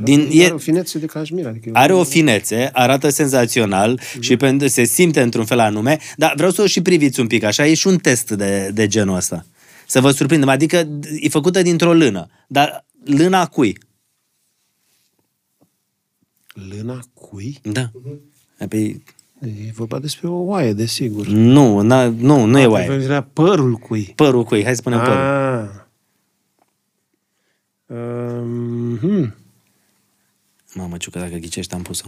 Din- 0.00 0.20
Are 0.20 0.34
e- 0.34 0.50
o 0.50 0.58
finețe 0.58 0.98
de 0.98 1.06
cașmir. 1.06 1.46
Adică 1.46 1.70
Are 1.72 1.92
o 1.92 2.04
finețe, 2.04 2.70
arată 2.72 3.08
senzațional 3.08 4.00
și 4.20 4.36
pentru, 4.36 4.68
se 4.68 4.84
simte 4.84 5.20
într-un 5.22 5.44
fel 5.44 5.58
anume, 5.58 5.98
dar 6.16 6.32
vreau 6.36 6.50
să 6.50 6.62
o 6.62 6.66
și 6.66 6.82
priviți 6.82 7.20
un 7.20 7.26
pic, 7.26 7.42
așa, 7.42 7.66
e 7.66 7.74
și 7.74 7.86
un 7.86 7.96
test 7.98 8.30
de, 8.30 8.70
de 8.74 8.86
genul 8.86 9.16
ăsta. 9.16 9.46
Să 9.86 10.00
vă 10.00 10.10
surprindem, 10.10 10.48
adică 10.48 10.88
e 11.20 11.28
făcută 11.28 11.62
dintr-o 11.62 11.92
lână, 11.92 12.28
dar 12.46 12.84
lâna 13.04 13.46
cui? 13.46 13.78
Lâna 16.70 16.98
cui? 17.14 17.58
Da. 17.62 17.90
Păi, 18.68 19.02
E 19.44 19.70
vorba 19.74 19.98
despre 19.98 20.28
o 20.28 20.32
oaie, 20.34 20.72
desigur. 20.72 21.26
nu, 21.26 21.80
na, 21.80 22.08
nu, 22.08 22.44
nu 22.44 22.58
e 22.58 22.66
oaie. 22.66 22.90
Era 23.02 23.20
părul 23.22 23.74
cui. 23.74 24.12
Părul 24.16 24.44
cui, 24.44 24.62
hai 24.62 24.74
să 24.74 24.80
spunem 24.80 24.98
părul. 24.98 25.16
Ah. 25.16 25.68
Um, 27.86 28.96
hmm. 28.98 29.34
Mamă, 30.74 30.96
ciucă, 30.96 31.18
dacă 31.18 31.34
ghicești, 31.36 31.74
am 31.74 31.82
pus-o. 31.82 32.06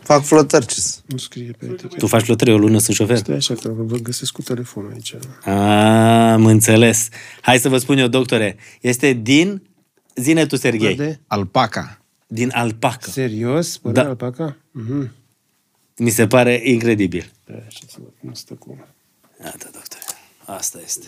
Fac 0.00 0.24
flotări, 0.24 0.66
ce 0.66 0.80
să- 0.80 0.98
Nu 1.06 1.16
scrie 1.16 1.50
pe 1.58 1.64
etichetă. 1.66 1.96
Tu 1.96 2.06
faci 2.06 2.22
flotări 2.22 2.52
o 2.52 2.58
lună, 2.58 2.78
sunt 2.78 2.96
șofer? 2.96 3.16
Stai 3.16 3.34
așa 3.36 3.54
că 3.54 3.68
vă 3.68 3.96
găsesc 3.96 4.32
cu 4.32 4.42
telefonul 4.42 4.92
aici. 4.92 5.14
Am 6.32 6.46
înțeles. 6.46 7.08
Hai 7.40 7.58
să 7.58 7.68
vă 7.68 7.78
spun 7.78 7.98
eu, 7.98 8.06
doctore, 8.08 8.56
este 8.80 9.12
din, 9.12 9.62
zine 10.14 10.46
tu, 10.46 10.56
Serghei, 10.56 10.96
De? 10.96 11.18
Alpaca. 11.26 12.00
din 12.26 12.50
alpacă. 12.54 13.10
Serios? 13.10 13.76
Părul 13.78 13.94
Da. 13.96 14.02
da. 14.02 14.08
alpaca? 14.08 14.56
Mhm. 14.70 15.12
Mi 15.96 16.10
se 16.10 16.26
pare 16.26 16.60
incredibil. 16.64 17.32
Da, 17.46 17.54
așa 17.66 17.78
să 17.88 17.96
văd 17.98 18.12
cum 18.20 18.32
stă 18.32 18.54
cu... 18.54 18.86
Iată, 19.44 19.70
doctor. 19.72 20.00
Asta 20.44 20.78
este. 20.84 21.06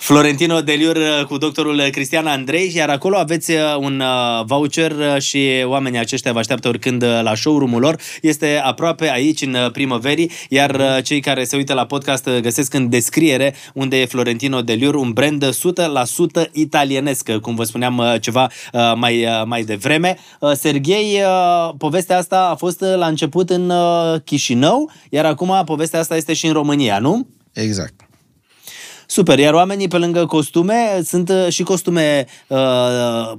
Florentino 0.00 0.60
Deliur 0.60 0.96
uh, 0.96 1.24
cu 1.26 1.38
doctorul 1.38 1.80
Cristian 1.90 2.26
Andrei, 2.26 2.72
iar 2.74 2.88
acolo 2.88 3.16
aveți 3.16 3.50
uh, 3.50 3.58
un 3.78 4.00
uh, 4.00 4.44
voucher 4.44 4.90
uh, 4.90 5.20
și 5.20 5.48
oamenii 5.64 5.98
aceștia 5.98 6.32
vă 6.32 6.38
așteaptă 6.38 6.68
oricând 6.68 7.02
uh, 7.02 7.20
la 7.22 7.34
showroom-ul 7.34 7.80
lor. 7.80 8.00
Este 8.22 8.60
aproape 8.64 9.10
aici, 9.10 9.42
în 9.42 9.54
uh, 9.54 9.70
primăverii, 9.70 10.30
iar 10.48 10.74
uh, 10.74 11.02
cei 11.02 11.20
care 11.20 11.44
se 11.44 11.56
uită 11.56 11.74
la 11.74 11.86
podcast 11.86 12.26
uh, 12.26 12.38
găsesc 12.38 12.74
în 12.74 12.88
descriere 12.88 13.54
unde 13.74 14.00
e 14.00 14.06
Florentino 14.06 14.60
Deliur, 14.60 14.94
un 14.94 15.10
brand 15.10 15.48
100% 15.48 16.50
italienesc, 16.52 17.30
cum 17.32 17.54
vă 17.54 17.64
spuneam 17.64 17.98
uh, 17.98 18.14
ceva 18.20 18.50
uh, 18.72 18.92
mai, 18.96 19.24
uh, 19.24 19.42
mai 19.44 19.62
devreme. 19.62 20.16
Uh, 20.40 20.52
Serghei, 20.52 21.20
uh, 21.24 21.74
povestea 21.78 22.18
asta 22.18 22.48
a 22.52 22.54
fost 22.54 22.80
uh, 22.80 22.94
la 22.96 23.06
început 23.06 23.50
în 23.50 23.70
uh, 23.70 24.20
Chișinău, 24.24 24.90
iar 25.10 25.24
acum 25.24 25.62
povestea 25.64 26.00
asta 26.00 26.16
este 26.16 26.32
și 26.32 26.46
în 26.46 26.52
România, 26.52 26.98
nu? 26.98 27.26
Exact. 27.52 28.09
Super, 29.10 29.38
iar 29.38 29.54
oamenii 29.54 29.88
pe 29.88 29.96
lângă 29.98 30.26
costume 30.26 31.00
sunt 31.04 31.28
uh, 31.28 31.46
și 31.48 31.62
costume 31.62 32.26
uh, 32.46 32.58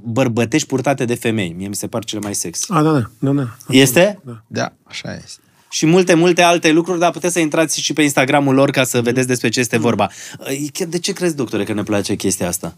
bărbătești 0.02 0.68
purtate 0.68 1.06
de 1.06 1.16
femei. 1.16 1.54
Mie 1.58 1.68
mi 1.68 1.76
se 1.76 1.88
par 1.88 2.04
cele 2.04 2.22
mai 2.24 2.36
sexy. 2.36 2.66
A, 2.72 2.82
da, 2.82 2.92
da, 2.92 3.10
da, 3.20 3.32
da. 3.32 3.48
Este? 3.70 4.20
Da. 4.26 4.42
Da, 4.48 4.72
așa 4.84 5.14
este. 5.16 5.42
Și 5.70 5.86
multe, 5.86 6.14
multe 6.14 6.42
alte 6.42 6.72
lucruri, 6.72 7.00
dar 7.00 7.12
puteți 7.12 7.34
să 7.34 7.40
intrați 7.40 7.82
și 7.82 7.94
pe 7.94 8.02
Instagramul 8.02 8.54
lor 8.56 8.70
ca 8.72 8.84
să 8.84 9.02
vedeți 9.02 9.28
despre 9.28 9.50
ce 9.50 9.60
este 9.60 9.78
vorba. 9.78 10.10
Uh, 10.40 10.68
chiar 10.74 10.88
De 10.88 11.00
ce 11.00 11.12
crezi, 11.14 11.36
doctore, 11.36 11.64
că 11.64 11.74
ne 11.74 11.84
place 11.84 12.16
chestia 12.16 12.48
asta? 12.48 12.76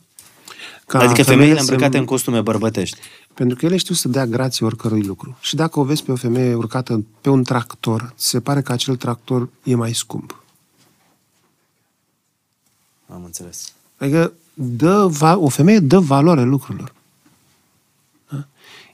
Ca 0.87 0.99
adică 0.99 1.23
femeile 1.23 1.53
să- 1.55 1.59
îmbrăcate 1.59 1.97
în 1.97 2.05
costume 2.05 2.41
bărbătești. 2.41 2.97
Pentru 3.33 3.57
că 3.57 3.65
ele 3.65 3.77
știu 3.77 3.93
să 3.95 4.07
dea 4.07 4.25
grație 4.25 4.65
oricărui 4.65 5.01
lucru. 5.03 5.37
Și 5.41 5.55
dacă 5.55 5.79
o 5.79 5.83
vezi 5.83 6.03
pe 6.03 6.11
o 6.11 6.15
femeie 6.15 6.53
urcată 6.53 7.05
pe 7.21 7.29
un 7.29 7.43
tractor, 7.43 8.13
ți 8.17 8.27
se 8.27 8.39
pare 8.39 8.61
că 8.61 8.71
acel 8.71 8.95
tractor 8.95 9.49
e 9.63 9.75
mai 9.75 9.93
scump. 9.93 10.42
Am 13.13 13.23
înțeles. 13.23 13.73
Adică 13.97 14.33
dă, 14.53 15.07
va, 15.07 15.37
o 15.37 15.49
femeie 15.49 15.79
dă 15.79 15.99
valoare 15.99 16.43
lucrurilor. 16.43 16.93
Da? 18.29 18.45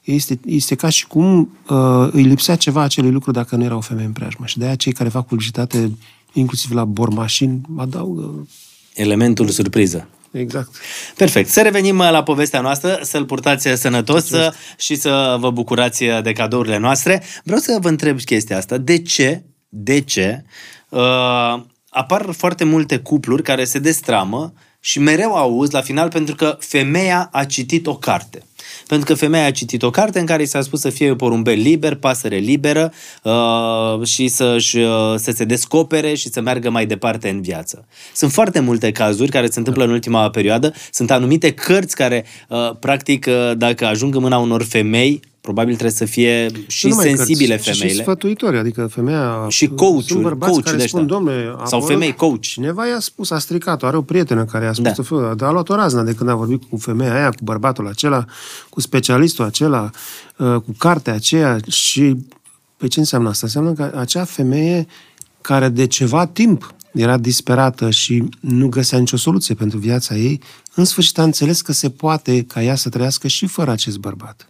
Este, 0.03 0.39
este 0.45 0.75
ca 0.75 0.89
și 0.89 1.07
cum 1.07 1.57
uh, 1.69 2.09
îi 2.11 2.23
lipsea 2.23 2.55
ceva 2.55 2.81
acelui 2.81 3.11
lucru 3.11 3.31
dacă 3.31 3.55
nu 3.55 3.63
era 3.63 3.75
o 3.75 3.81
femeie 3.81 4.07
în 4.07 4.13
preajmă. 4.13 4.45
Și 4.45 4.57
de 4.57 4.65
aia 4.65 4.75
cei 4.75 4.91
care 4.91 5.09
fac 5.09 5.25
publicitate, 5.25 5.91
inclusiv 6.33 6.71
la 6.71 6.85
bormașini, 6.85 7.61
adaugă... 7.77 8.47
Elementul 8.93 9.47
surpriză. 9.47 10.07
Exact. 10.31 10.69
Perfect. 11.15 11.49
Să 11.49 11.61
revenim 11.61 11.97
la 11.97 12.23
povestea 12.23 12.61
noastră, 12.61 12.99
să-l 13.01 13.25
purtați 13.25 13.67
sănătos 13.67 14.25
să, 14.25 14.53
și 14.77 14.95
să 14.95 15.37
vă 15.39 15.51
bucurați 15.51 16.03
de 16.23 16.33
cadourile 16.33 16.77
noastre. 16.77 17.23
Vreau 17.43 17.59
să 17.59 17.77
vă 17.81 17.87
întreb 17.87 18.19
chestia 18.19 18.57
asta. 18.57 18.77
De 18.77 19.01
ce, 19.01 19.43
de 19.69 20.01
ce 20.01 20.43
uh, 20.89 21.61
apar 21.89 22.31
foarte 22.31 22.63
multe 22.63 22.97
cupluri 22.97 23.43
care 23.43 23.63
se 23.63 23.79
destramă 23.79 24.53
și 24.79 24.99
mereu 24.99 25.35
auzi 25.35 25.73
la 25.73 25.81
final 25.81 26.09
pentru 26.09 26.35
că 26.35 26.57
femeia 26.59 27.29
a 27.31 27.43
citit 27.43 27.87
o 27.87 27.95
carte. 27.95 28.43
Pentru 28.87 29.07
că 29.07 29.13
femeia 29.13 29.45
a 29.45 29.51
citit 29.51 29.83
o 29.83 29.89
carte 29.89 30.19
în 30.19 30.25
care 30.25 30.41
i 30.41 30.45
s-a 30.45 30.61
spus 30.61 30.79
să 30.79 30.89
fie 30.89 31.15
porumbel 31.15 31.59
liber, 31.59 31.95
pasăre 31.95 32.37
liberă 32.37 32.93
uh, 33.23 34.07
și 34.07 34.27
să-și, 34.27 34.77
uh, 34.77 35.15
să 35.15 35.31
se 35.31 35.43
descopere 35.43 36.13
și 36.13 36.29
să 36.29 36.41
meargă 36.41 36.69
mai 36.69 36.85
departe 36.85 37.29
în 37.29 37.41
viață. 37.41 37.87
Sunt 38.13 38.31
foarte 38.31 38.59
multe 38.59 38.91
cazuri 38.91 39.31
care 39.31 39.47
se 39.47 39.57
întâmplă 39.59 39.83
în 39.83 39.89
ultima 39.89 40.29
perioadă. 40.29 40.73
Sunt 40.91 41.11
anumite 41.11 41.53
cărți 41.53 41.95
care, 41.95 42.25
uh, 42.47 42.75
practic, 42.79 43.25
uh, 43.29 43.57
dacă 43.57 43.85
ajung 43.85 44.15
în 44.15 44.21
mâna 44.21 44.37
unor 44.37 44.63
femei, 44.63 45.19
probabil 45.41 45.73
trebuie 45.73 45.95
să 45.95 46.05
fie 46.05 46.51
și 46.67 46.85
Nu 46.85 46.91
numai 46.91 47.05
sensibile 47.07 47.55
cărți, 47.55 47.69
ci 47.69 47.73
femeile. 47.73 47.97
Și 47.97 48.03
sfătuitori, 48.03 48.57
adică 48.57 48.87
femeia... 48.87 49.45
Și 49.47 49.67
coach-uri, 49.67 50.05
Sunt 50.05 50.21
bărbați 50.21 50.51
coach 50.51 50.63
care 50.63 50.77
de 50.77 50.87
spun, 50.87 50.99
ăștia. 50.99 51.15
domnule... 51.15 51.43
Sau 51.43 51.79
acolo 51.79 51.85
femei 51.85 52.15
coach. 52.15 52.41
Cineva 52.41 52.87
i-a 52.87 52.99
spus, 52.99 53.31
a 53.31 53.39
stricat-o, 53.39 53.85
are 53.85 53.97
o 53.97 54.01
prietenă 54.01 54.45
care 54.45 54.65
i-a 54.65 54.73
spus 54.73 54.85
Da. 54.85 54.93
da. 54.95 55.03
felul, 55.03 55.35
dar 55.35 55.49
a 55.49 55.51
luat 55.51 55.69
o 55.69 55.75
raznă 55.75 56.01
de 56.01 56.13
când 56.13 56.29
a 56.29 56.35
vorbit 56.35 56.63
cu 56.69 56.77
femeia 56.77 57.13
aia, 57.13 57.29
cu 57.29 57.43
bărbatul 57.43 57.87
acela, 57.87 58.25
cu 58.69 58.81
specialistul 58.81 59.45
acela, 59.45 59.89
uh, 60.37 60.55
cu 60.55 60.75
cartea 60.77 61.13
aceea 61.13 61.57
și... 61.67 62.15
Pe 62.77 62.87
ce 62.87 62.99
înseamnă 62.99 63.29
asta? 63.29 63.45
Înseamnă 63.45 63.73
că 63.73 63.97
acea 63.97 64.23
femeie 64.23 64.87
care 65.41 65.69
de 65.69 65.87
ceva 65.87 66.25
timp 66.25 66.73
era 66.93 67.17
disperată 67.17 67.89
și 67.89 68.23
nu 68.39 68.67
găsea 68.67 68.99
nicio 68.99 69.17
soluție 69.17 69.55
pentru 69.55 69.77
viața 69.77 70.15
ei, 70.15 70.41
în 70.75 70.85
sfârșit 70.85 71.19
a 71.19 71.23
înțeles 71.23 71.61
că 71.61 71.71
se 71.71 71.89
poate 71.89 72.43
ca 72.43 72.63
ea 72.63 72.75
să 72.75 72.89
trăiască 72.89 73.27
și 73.27 73.45
fără 73.45 73.71
acest 73.71 73.97
bărbat. 73.97 74.49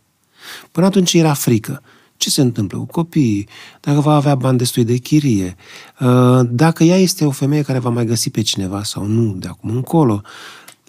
Până 0.71 0.85
atunci 0.85 1.13
era 1.13 1.33
frică. 1.33 1.83
Ce 2.17 2.29
se 2.29 2.41
întâmplă 2.41 2.77
cu 2.77 2.85
copiii? 2.85 3.47
Dacă 3.81 3.99
va 3.99 4.15
avea 4.15 4.35
bani 4.35 4.57
destui 4.57 4.83
de 4.83 4.97
chirie? 4.97 5.55
Uh, 5.99 6.39
Dacă 6.49 6.83
ea 6.83 6.97
este 6.97 7.25
o 7.25 7.31
femeie 7.31 7.61
care 7.61 7.79
va 7.79 7.89
mai 7.89 8.05
găsi 8.05 8.29
pe 8.29 8.41
cineva 8.41 8.83
sau 8.83 9.05
nu, 9.05 9.33
de 9.33 9.47
acum 9.47 9.69
încolo. 9.69 10.21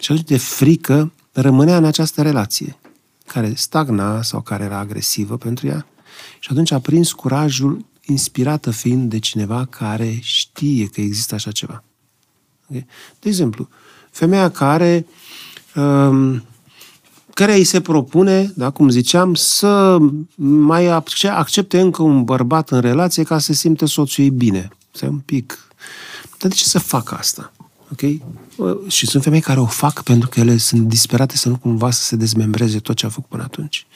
Și 0.01 0.12
atunci 0.12 0.28
de 0.28 0.36
frică 0.36 1.12
rămânea 1.32 1.76
în 1.76 1.84
această 1.84 2.22
relație, 2.22 2.78
care 3.26 3.53
stagna 3.57 4.22
sau 4.22 4.40
care 4.40 4.64
era 4.64 4.78
agresivă 4.78 5.36
pentru 5.36 5.66
ea. 5.66 5.86
Și 6.38 6.48
atunci 6.51 6.70
a 6.70 6.78
prins 6.78 7.12
curajul 7.12 7.84
inspirată 8.07 8.70
fiind 8.70 9.11
de 9.11 9.18
cineva 9.18 9.64
care 9.64 10.18
știe 10.20 10.86
că 10.86 11.01
există 11.01 11.34
așa 11.34 11.51
ceva. 11.51 11.84
Ok? 12.68 12.76
De 13.20 13.28
exemplu, 13.28 13.68
femeia 14.11 14.51
care 14.51 15.07
um, 15.74 16.44
care 17.41 17.55
îi 17.55 17.64
se 17.64 17.80
propune, 17.80 18.53
da, 18.55 18.70
cum 18.70 18.88
ziceam, 18.88 19.34
să 19.34 19.99
mai 20.36 20.86
acce- 20.86 21.28
accepte 21.28 21.80
încă 21.80 22.03
un 22.03 22.24
bărbat 22.24 22.70
în 22.70 22.80
relație 22.80 23.22
ca 23.22 23.38
să 23.38 23.53
simte 23.53 23.86
soțul 23.86 24.24
ei 24.24 24.30
bine. 24.30 24.68
Să 24.93 25.07
un 25.07 25.18
pic. 25.18 25.68
Dar 26.38 26.51
de 26.51 26.57
ce 26.57 26.64
să 26.64 26.78
facă 26.78 27.14
asta? 27.14 27.53
Ok? 27.93 28.01
Și 28.88 29.07
sunt 29.07 29.22
femei 29.22 29.41
care 29.41 29.61
o 29.61 29.66
fac 29.66 30.03
pentru 30.03 30.28
că 30.28 30.41
ele 30.41 30.57
sunt 30.57 30.88
disperate 30.88 31.36
să 31.36 31.49
nu 31.49 31.57
cumva 31.57 31.91
să 31.91 32.03
se 32.03 32.16
dezmembreze 32.16 32.78
tot 32.78 32.97
ce 32.97 33.07
a 33.07 33.09
făcut 33.09 33.28
până 33.28 33.43
atunci. 33.43 33.86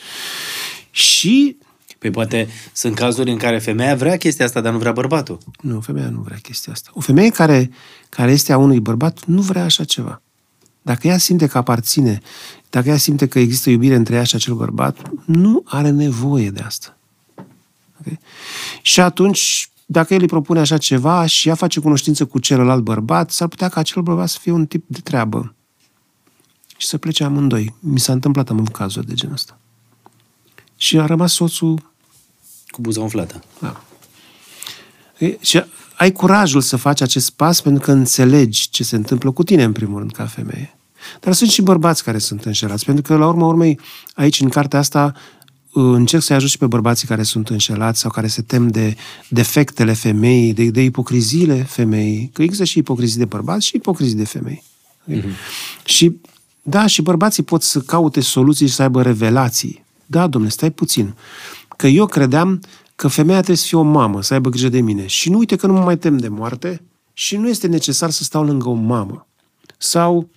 Și 0.91 1.57
Păi 1.99 2.11
poate 2.11 2.49
sunt 2.73 2.95
cazuri 2.95 3.31
în 3.31 3.37
care 3.39 3.59
femeia 3.59 3.95
vrea 3.95 4.17
chestia 4.17 4.45
asta, 4.45 4.61
dar 4.61 4.73
nu 4.73 4.79
vrea 4.79 4.93
bărbatul. 4.93 5.39
Nu, 5.61 5.81
femeia 5.81 6.09
nu 6.09 6.21
vrea 6.21 6.39
chestia 6.43 6.73
asta. 6.73 6.91
O 6.95 7.01
femeie 7.01 7.29
care, 7.29 7.71
care 8.09 8.33
este 8.33 8.53
a 8.53 8.59
unui 8.59 8.81
bărbat 8.81 9.25
nu 9.25 9.41
vrea 9.41 9.65
așa 9.65 9.85
ceva. 9.85 10.23
Dacă 10.85 11.07
ea 11.07 11.19
simte 11.19 11.47
că 11.47 11.59
aparține, 11.59 12.21
dacă 12.71 12.89
ea 12.89 12.97
simte 12.97 13.29
că 13.29 13.39
există 13.39 13.71
iubire 13.71 13.95
între 13.95 14.15
ea 14.15 14.25
și 14.25 14.35
acel 14.35 14.55
bărbat, 14.55 15.11
nu 15.27 15.63
are 15.65 15.91
nevoie 15.91 16.51
de 16.51 16.61
asta. 16.61 16.97
Okay? 18.01 18.19
Și 18.83 19.01
atunci, 19.01 19.71
dacă 19.87 20.15
el 20.15 20.21
îi 20.21 20.27
propune 20.27 20.61
așa 20.61 20.79
ceva 20.79 21.27
și 21.27 21.49
ea 21.49 21.55
face 21.55 21.81
cunoștință 21.81 22.27
cu 22.27 22.39
celălalt 22.39 22.83
bărbat, 22.83 23.31
s-ar 23.31 23.49
putea 23.49 23.69
ca 23.69 23.81
acel 23.81 24.03
bărbat 24.03 24.29
să 24.29 24.39
fie 24.41 24.53
un 24.53 24.67
tip 24.67 24.85
de 24.87 24.99
treabă. 25.01 25.55
Și 26.77 26.87
să 26.87 26.99
plece 26.99 27.25
amândoi. 27.25 27.75
Mi 27.81 28.01
s-a 28.01 28.13
întâmplat, 28.13 28.51
am 28.51 28.59
avut 28.59 28.73
cazuri 28.73 29.07
de 29.07 29.15
genul 29.15 29.35
ăsta. 29.35 29.59
Și 30.77 30.99
a 30.99 31.07
rămas 31.07 31.33
soțul 31.33 31.93
Cu 32.67 32.81
buza 32.81 33.01
umflată. 33.01 33.45
da. 33.61 33.85
E, 35.19 35.37
Și 35.41 35.65
ai 35.97 36.13
curajul 36.13 36.61
să 36.61 36.77
faci 36.77 37.01
acest 37.01 37.31
pas 37.31 37.61
pentru 37.61 37.83
că 37.83 37.93
înțelegi 37.93 38.71
ce 38.71 38.85
se 38.85 38.97
întâmplă 38.97 39.31
cu 39.31 39.45
tine, 39.45 39.63
în 39.63 39.73
primul 39.73 39.99
rând, 39.99 40.13
ca 40.13 40.25
femeie. 40.25 40.77
Dar 41.21 41.33
sunt 41.33 41.51
și 41.51 41.63
bărbați 41.63 42.05
care 42.05 42.19
sunt 42.19 42.45
înșelați, 42.45 42.85
pentru 42.85 43.03
că, 43.03 43.17
la 43.17 43.27
urma 43.27 43.47
urmei, 43.47 43.81
aici, 44.15 44.41
în 44.41 44.49
cartea 44.49 44.79
asta, 44.79 45.15
încerc 45.73 46.23
să-i 46.23 46.37
ajut 46.37 46.51
și 46.51 46.59
pe 46.59 46.67
bărbații 46.67 47.09
care 47.09 47.23
sunt 47.23 47.49
înșelați 47.49 48.01
sau 48.01 48.11
care 48.11 48.27
se 48.27 48.43
tem 48.43 48.69
de 48.69 48.97
defectele 49.29 49.93
femeii, 49.93 50.53
de, 50.53 50.71
de 50.71 50.83
ipocriziile 50.83 51.63
femeii, 51.63 52.31
că 52.33 52.43
există 52.43 52.65
și 52.65 52.79
ipocrizii 52.79 53.19
de 53.19 53.25
bărbați 53.25 53.67
și 53.67 53.77
ipocrizii 53.77 54.17
de 54.17 54.25
femei. 54.25 54.63
Mm-hmm. 55.11 55.85
Și, 55.85 56.17
da, 56.63 56.87
și 56.87 57.03
bărbații 57.03 57.43
pot 57.43 57.63
să 57.63 57.81
caute 57.81 58.21
soluții 58.21 58.67
și 58.67 58.75
să 58.75 58.83
aibă 58.83 59.03
revelații. 59.03 59.85
Da, 60.07 60.27
domnule, 60.27 60.53
stai 60.53 60.71
puțin. 60.71 61.15
Că 61.77 61.87
eu 61.87 62.07
credeam 62.07 62.61
că 62.97 63.09
femeia 63.09 63.37
trebuie 63.37 63.57
să 63.57 63.67
fie 63.67 63.79
o 63.79 63.83
mamă, 63.83 64.23
să 64.23 64.35
aibă 64.35 64.49
grijă 64.49 64.69
de 64.69 64.81
mine. 64.81 65.07
Și 65.07 65.31
nu 65.31 65.39
uite 65.39 65.57
că 65.57 65.67
nu 65.67 65.73
mă 65.73 65.81
mai 65.81 65.99
tem 65.99 66.17
de 66.17 66.29
moarte 66.29 66.83
și 67.13 67.37
nu 67.37 67.49
este 67.49 67.67
necesar 67.67 68.11
să 68.11 68.23
stau 68.23 68.45
lângă 68.45 68.69
o 68.69 68.73
mamă. 68.73 69.27
Sau 69.79 70.29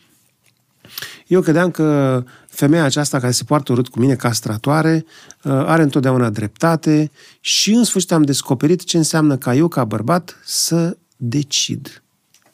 eu 1.27 1.41
credeam 1.41 1.71
că 1.71 2.23
femeia 2.47 2.83
aceasta 2.83 3.19
care 3.19 3.31
se 3.31 3.43
poartă 3.43 3.71
urât 3.71 3.87
cu 3.87 3.99
mine, 3.99 4.15
castratoare, 4.15 5.05
uh, 5.43 5.51
are 5.51 5.81
întotdeauna 5.81 6.29
dreptate 6.29 7.11
și 7.39 7.71
în 7.71 7.83
sfârșit 7.83 8.11
am 8.11 8.21
descoperit 8.21 8.83
ce 8.83 8.97
înseamnă 8.97 9.37
ca 9.37 9.55
eu, 9.55 9.67
ca 9.67 9.85
bărbat, 9.85 10.39
să 10.45 10.97
decid. 11.17 12.03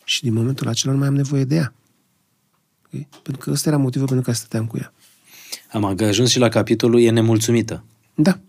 Și 0.03 0.21
din 0.21 0.33
momentul 0.33 0.67
acela 0.67 0.93
nu 0.93 0.99
mai 0.99 1.07
am 1.07 1.15
nevoie 1.15 1.43
de 1.43 1.55
ea. 1.55 1.73
Okay? 2.85 3.07
Pentru 3.23 3.43
că 3.43 3.51
ăsta 3.51 3.69
era 3.69 3.77
motivul 3.77 4.07
pentru 4.07 4.25
care 4.25 4.37
stăteam 4.37 4.65
cu 4.65 4.77
ea. 4.77 4.93
Am 5.71 5.83
ajuns 5.83 6.29
și 6.29 6.39
la 6.39 6.49
capitolul 6.49 7.01
e 7.01 7.09
nemulțumită. 7.09 7.83
Da. 8.13 8.39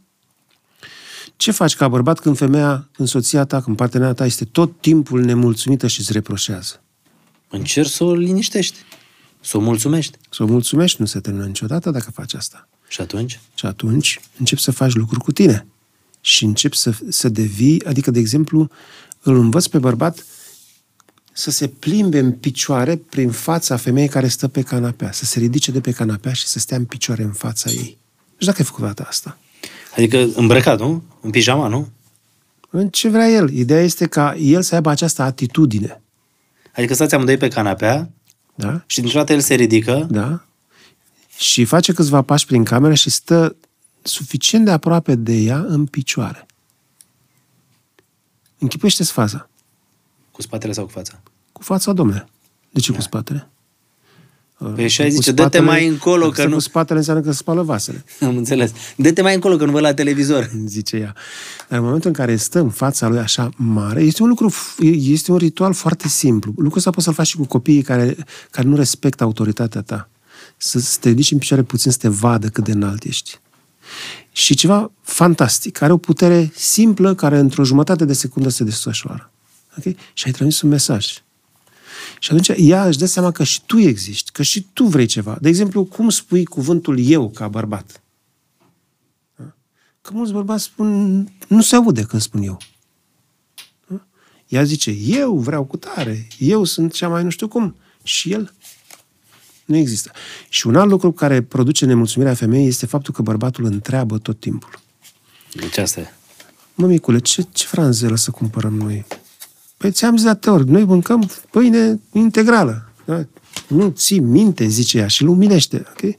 Ce 1.37 1.51
faci 1.51 1.77
ca 1.77 1.89
bărbat 1.89 2.19
când 2.19 2.37
femeia, 2.37 2.89
când 2.93 3.09
soția 3.09 3.45
ta, 3.45 3.61
când 3.61 3.77
partenera 3.77 4.13
ta 4.13 4.25
este 4.25 4.45
tot 4.45 4.81
timpul 4.81 5.21
nemulțumită 5.21 5.87
și 5.87 6.01
îți 6.01 6.13
reproșează? 6.13 6.83
Încerci 7.49 7.91
să 7.91 8.05
o 8.05 8.15
liniștești, 8.15 8.77
să 9.41 9.57
o 9.57 9.61
mulțumești. 9.61 10.19
Să 10.31 10.43
o 10.43 10.47
mulțumești, 10.47 11.01
nu 11.01 11.07
se 11.07 11.21
termină 11.21 11.47
niciodată 11.47 11.91
dacă 11.91 12.11
faci 12.11 12.35
asta. 12.35 12.69
Și 12.89 13.01
atunci? 13.01 13.41
Și 13.55 13.67
atunci 13.67 14.21
începi 14.39 14.61
să 14.61 14.71
faci 14.71 14.95
lucruri 14.95 15.25
cu 15.25 15.33
tine. 15.33 15.67
Și 16.21 16.45
începi 16.45 16.77
să, 16.77 16.95
să 17.09 17.29
devii, 17.29 17.85
adică, 17.85 18.11
de 18.11 18.19
exemplu, 18.19 18.71
îl 19.23 19.37
învăț 19.37 19.67
pe 19.67 19.79
bărbat 19.79 20.25
să 21.33 21.51
se 21.51 21.69
plimbe 21.69 22.19
în 22.19 22.33
picioare 22.33 22.97
prin 22.97 23.31
fața 23.31 23.77
femeii 23.77 24.09
care 24.09 24.29
stă 24.29 24.49
pe 24.49 24.63
canapea, 24.63 25.13
să 25.13 25.25
se 25.25 25.39
ridice 25.39 25.71
de 25.71 25.81
pe 25.81 25.93
canapea 25.93 26.33
și 26.33 26.47
să 26.47 26.59
stea 26.59 26.77
în 26.77 26.85
picioare 26.85 27.23
în 27.23 27.33
fața 27.33 27.71
ei. 27.71 27.99
Și 28.39 28.47
dacă 28.47 28.59
ai 28.59 28.65
făcut 28.65 28.85
data 28.85 29.05
asta? 29.09 29.39
Adică 29.97 30.29
îmbrăcat, 30.35 30.79
nu? 30.79 31.03
În 31.21 31.31
pijama, 31.31 31.69
nu? 31.69 31.89
În 32.71 32.89
ce 32.89 33.09
vrea 33.09 33.29
el? 33.29 33.51
Ideea 33.51 33.83
este 33.83 34.07
ca 34.07 34.35
el 34.35 34.63
să 34.63 34.75
aibă 34.75 34.91
această 34.91 35.23
atitudine. 35.23 36.03
Adică 36.75 36.95
stați 36.95 37.15
amândoi 37.15 37.37
pe 37.37 37.49
canapea 37.49 38.11
Da? 38.55 38.83
și 38.87 39.01
dintr-o 39.01 39.19
dată 39.19 39.33
el 39.33 39.41
se 39.41 39.55
ridică 39.55 40.07
Da? 40.11 40.45
Și 41.37 41.65
face 41.65 41.93
câțiva 41.93 42.23
pași 42.23 42.47
prin 42.47 42.65
cameră 42.65 42.95
și 42.95 43.11
stă 43.11 43.57
suficient 44.03 44.65
de 44.65 44.71
aproape 44.71 45.15
de 45.15 45.33
ea 45.33 45.59
în 45.59 45.87
picioare. 45.87 46.47
Închipuiește-ți 48.59 49.13
faza. 49.13 49.49
cu 50.31 50.43
spatele 50.43 50.73
sau 50.73 50.85
cu 50.85 50.91
fața. 50.91 51.21
Cu 51.53 51.63
fața, 51.63 51.93
domnule. 51.93 52.29
De 52.71 52.81
ce 52.81 52.93
cu 52.93 53.01
spatele? 53.01 53.49
Păi 54.75 54.89
și 54.89 55.01
ai 55.01 55.09
Cu 55.09 55.15
zice, 55.15 55.33
dă-te 55.33 55.59
mai 55.59 55.87
încolo, 55.87 56.23
dacă 56.23 56.31
că 56.31 56.41
stă 56.41 56.49
nu... 56.49 56.55
Cu 56.55 56.61
spatele 56.61 56.99
înseamnă 56.99 57.23
că 57.23 57.33
spală 57.33 57.63
vasele, 57.63 58.05
Am 58.21 58.37
înțeles. 58.37 58.73
Dă-te 58.97 59.23
mai 59.23 59.35
încolo, 59.35 59.57
că 59.57 59.65
nu 59.65 59.73
văd 59.73 59.83
la 59.83 59.95
televizor. 59.95 60.51
zice 60.67 60.97
ea. 60.97 61.15
Dar 61.69 61.79
în 61.79 61.85
momentul 61.85 62.09
în 62.09 62.17
care 62.17 62.37
stă 62.37 62.59
în 62.59 62.71
fața 62.71 63.09
lui 63.09 63.19
așa 63.19 63.49
mare, 63.57 64.03
este 64.03 64.23
un 64.23 64.29
lucru, 64.29 64.51
f- 64.51 64.97
este 64.97 65.33
un 65.33 65.37
ritual 65.37 65.73
foarte 65.73 66.09
simplu. 66.09 66.53
Lucrul 66.57 66.77
ăsta 66.77 66.91
poți 66.91 67.05
să-l 67.05 67.15
faci 67.15 67.27
și 67.27 67.37
cu 67.37 67.45
copiii 67.45 67.83
care, 67.83 68.17
care 68.51 68.69
nu 68.69 68.77
respectă 68.77 69.25
autoritatea 69.25 69.83
ta. 69.83 70.09
Să, 70.57 70.79
să 70.79 70.97
te 71.01 71.09
ridici 71.09 71.31
în 71.31 71.39
picioare 71.39 71.63
puțin, 71.63 71.91
să 71.91 71.99
te 72.01 72.09
vadă 72.09 72.49
cât 72.49 72.65
de 72.65 72.73
înalt 72.73 73.03
ești. 73.03 73.39
Și 74.33 74.55
ceva 74.55 74.91
fantastic, 75.03 75.81
are 75.81 75.93
o 75.93 75.97
putere 75.97 76.53
simplă 76.55 77.15
care 77.15 77.39
într-o 77.39 77.65
jumătate 77.65 78.05
de 78.05 78.13
secundă 78.13 78.49
se 78.49 78.65
desfășoară. 78.65 79.31
Okay? 79.79 79.97
Și 80.13 80.27
ai 80.27 80.33
transmis 80.33 80.61
un 80.61 80.69
mesaj. 80.69 81.07
Și 82.25 82.31
atunci 82.31 82.51
ea 82.57 82.87
își 82.87 82.99
dă 82.99 83.07
seama 83.07 83.31
că 83.31 83.45
și 83.45 83.63
tu 83.67 83.79
existi, 83.79 84.33
că 84.33 84.43
și 84.43 84.67
tu 84.73 84.85
vrei 84.85 85.07
ceva. 85.07 85.39
De 85.41 85.49
exemplu, 85.49 85.85
cum 85.85 86.09
spui 86.09 86.45
cuvântul 86.45 86.99
eu 86.99 87.31
ca 87.31 87.49
bărbat? 87.49 88.03
Da? 89.37 89.55
Că 90.01 90.11
mulți 90.13 90.33
bărbați 90.33 90.65
spun, 90.65 91.19
nu 91.49 91.63
se 91.63 91.77
aude 91.77 92.03
când 92.03 92.23
spun 92.23 92.43
eu. 92.43 92.59
Da? 93.87 94.07
Ea 94.49 94.63
zice, 94.63 94.91
eu 94.91 95.39
vreau 95.39 95.65
cu 95.65 95.77
tare, 95.77 96.29
eu 96.39 96.65
sunt 96.65 96.93
cea 96.93 97.09
mai 97.09 97.23
nu 97.23 97.31
știu 97.31 97.49
cum. 97.49 97.77
Și 98.03 98.33
el 98.33 98.55
nu 99.65 99.77
există. 99.77 100.11
Și 100.49 100.67
un 100.67 100.77
alt 100.77 100.91
lucru 100.91 101.13
care 101.13 101.43
produce 101.43 101.85
nemulțumirea 101.87 102.35
femeii 102.35 102.69
este 102.69 102.87
faptul 102.87 103.15
că 103.15 103.23
bărbatul 103.23 103.65
întreabă 103.65 104.19
tot 104.19 104.41
timpul. 104.41 104.81
Deci 105.53 105.77
asta 105.77 106.01
e. 106.01 106.13
Mă, 106.75 106.87
micule, 106.87 107.19
ce, 107.19 107.47
ce 107.53 107.67
franzelă 107.67 108.17
să 108.17 108.31
cumpărăm 108.31 108.75
noi? 108.75 109.05
Păi 109.77 109.93
ți-am 109.93 110.15
zis 110.15 110.25
de 110.25 110.31
atâtea 110.31 110.53
ori, 110.53 110.71
noi 110.71 110.85
mâncăm 110.85 111.31
pâine 111.51 112.01
integrală. 112.13 112.93
Da? 113.05 113.27
Nu 113.69 113.89
ții 113.89 114.19
minte, 114.19 114.67
zice 114.67 114.99
ea, 114.99 115.07
și 115.07 115.23
luminește. 115.23 115.85
Okay? 115.91 116.19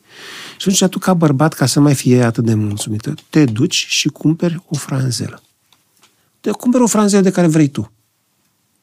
Și 0.58 0.70
atunci 0.70 0.91
tu, 0.91 0.99
ca 0.99 1.14
bărbat, 1.14 1.53
ca 1.53 1.66
să 1.66 1.80
mai 1.80 1.95
fie 1.95 2.24
atât 2.24 2.43
de 2.43 2.53
mulțumită, 2.53 3.14
te 3.30 3.45
duci 3.45 3.86
și 3.89 4.08
cumperi 4.08 4.64
o 4.68 4.76
franzelă. 4.76 5.43
Te 6.41 6.51
cumperi 6.51 6.84
o 6.84 6.88
franzelă 6.88 7.22
de 7.22 7.32
care 7.32 7.47
vrei 7.47 7.68
tu. 7.68 7.91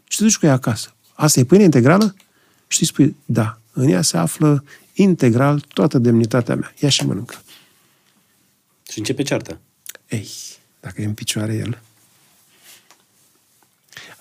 Și 0.08 0.18
te 0.18 0.22
duci 0.24 0.38
cu 0.38 0.46
ea 0.46 0.52
acasă. 0.52 0.94
Asta 1.12 1.40
e 1.40 1.44
pâine 1.44 1.62
integrală? 1.62 2.14
Și 2.66 2.78
tu 2.78 2.80
îi 2.80 2.86
spui, 2.86 3.16
da, 3.24 3.58
în 3.72 3.88
ea 3.88 4.02
se 4.02 4.16
află 4.16 4.64
integral 4.92 5.64
toată 5.74 5.98
demnitatea 5.98 6.54
mea. 6.54 6.74
Ia 6.78 6.88
și 6.88 7.06
mănâncă. 7.06 7.42
Și 8.90 8.98
începe 8.98 9.22
ceartă. 9.22 9.60
Ei, 10.08 10.28
dacă 10.80 11.02
e 11.02 11.04
în 11.04 11.14
picioare 11.14 11.54
el. 11.54 11.78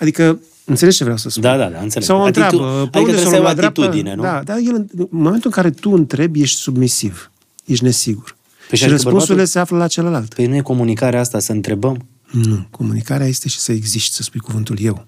Adică, 0.02 0.40
înțelegi 0.66 0.98
ce 0.98 1.04
vreau 1.04 1.18
să 1.20 1.30
spun? 1.30 1.42
Da, 1.44 1.58
da, 1.58 1.70
da, 1.70 1.80
înțeleg. 1.82 2.08
Sau 2.08 2.20
o 2.20 2.22
Atitu- 2.24 2.40
întreabă, 2.42 2.66
pe 2.92 2.98
adică 2.98 3.00
unde 3.00 3.12
trebuie 3.12 3.24
să 3.24 3.30
să 3.30 3.36
ai 3.36 3.40
o 3.40 3.44
o 3.44 3.48
la 3.48 3.54
dreapta? 3.54 3.82
atitudine, 3.82 4.14
nu? 4.16 4.22
Da, 4.22 4.42
dar 4.44 4.58
el, 4.58 4.76
în 4.76 4.88
momentul 5.10 5.42
în 5.46 5.52
care 5.52 5.70
tu 5.70 5.92
întrebi, 5.92 6.42
ești 6.42 6.58
submisiv. 6.60 7.32
Ești 7.66 7.84
nesigur. 7.84 8.36
Păi 8.68 8.68
și 8.70 8.76
și 8.76 8.84
adică 8.84 8.92
răspunsurile 8.92 9.28
bărbatul- 9.28 9.52
se 9.52 9.60
află 9.60 9.78
la 9.78 9.88
celălalt. 9.88 10.34
Păi 10.34 10.46
nu 10.48 10.56
e 10.56 10.62
comunicarea 10.62 11.20
asta, 11.20 11.40
să 11.40 11.52
întrebăm? 11.52 12.06
Nu. 12.32 12.68
Comunicarea 12.70 13.28
este 13.28 13.48
și 13.50 13.60
să 13.60 13.72
existi, 13.72 14.16
să 14.16 14.24
spui 14.24 14.40
cuvântul 14.40 14.78
eu. 14.80 15.06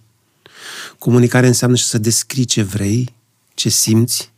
Comunicarea 0.99 1.47
înseamnă 1.47 1.75
și 1.77 1.83
să 1.83 1.97
descrii 1.97 2.45
ce 2.45 2.61
vrei, 2.63 3.13
ce 3.53 3.69
simți 3.69 4.31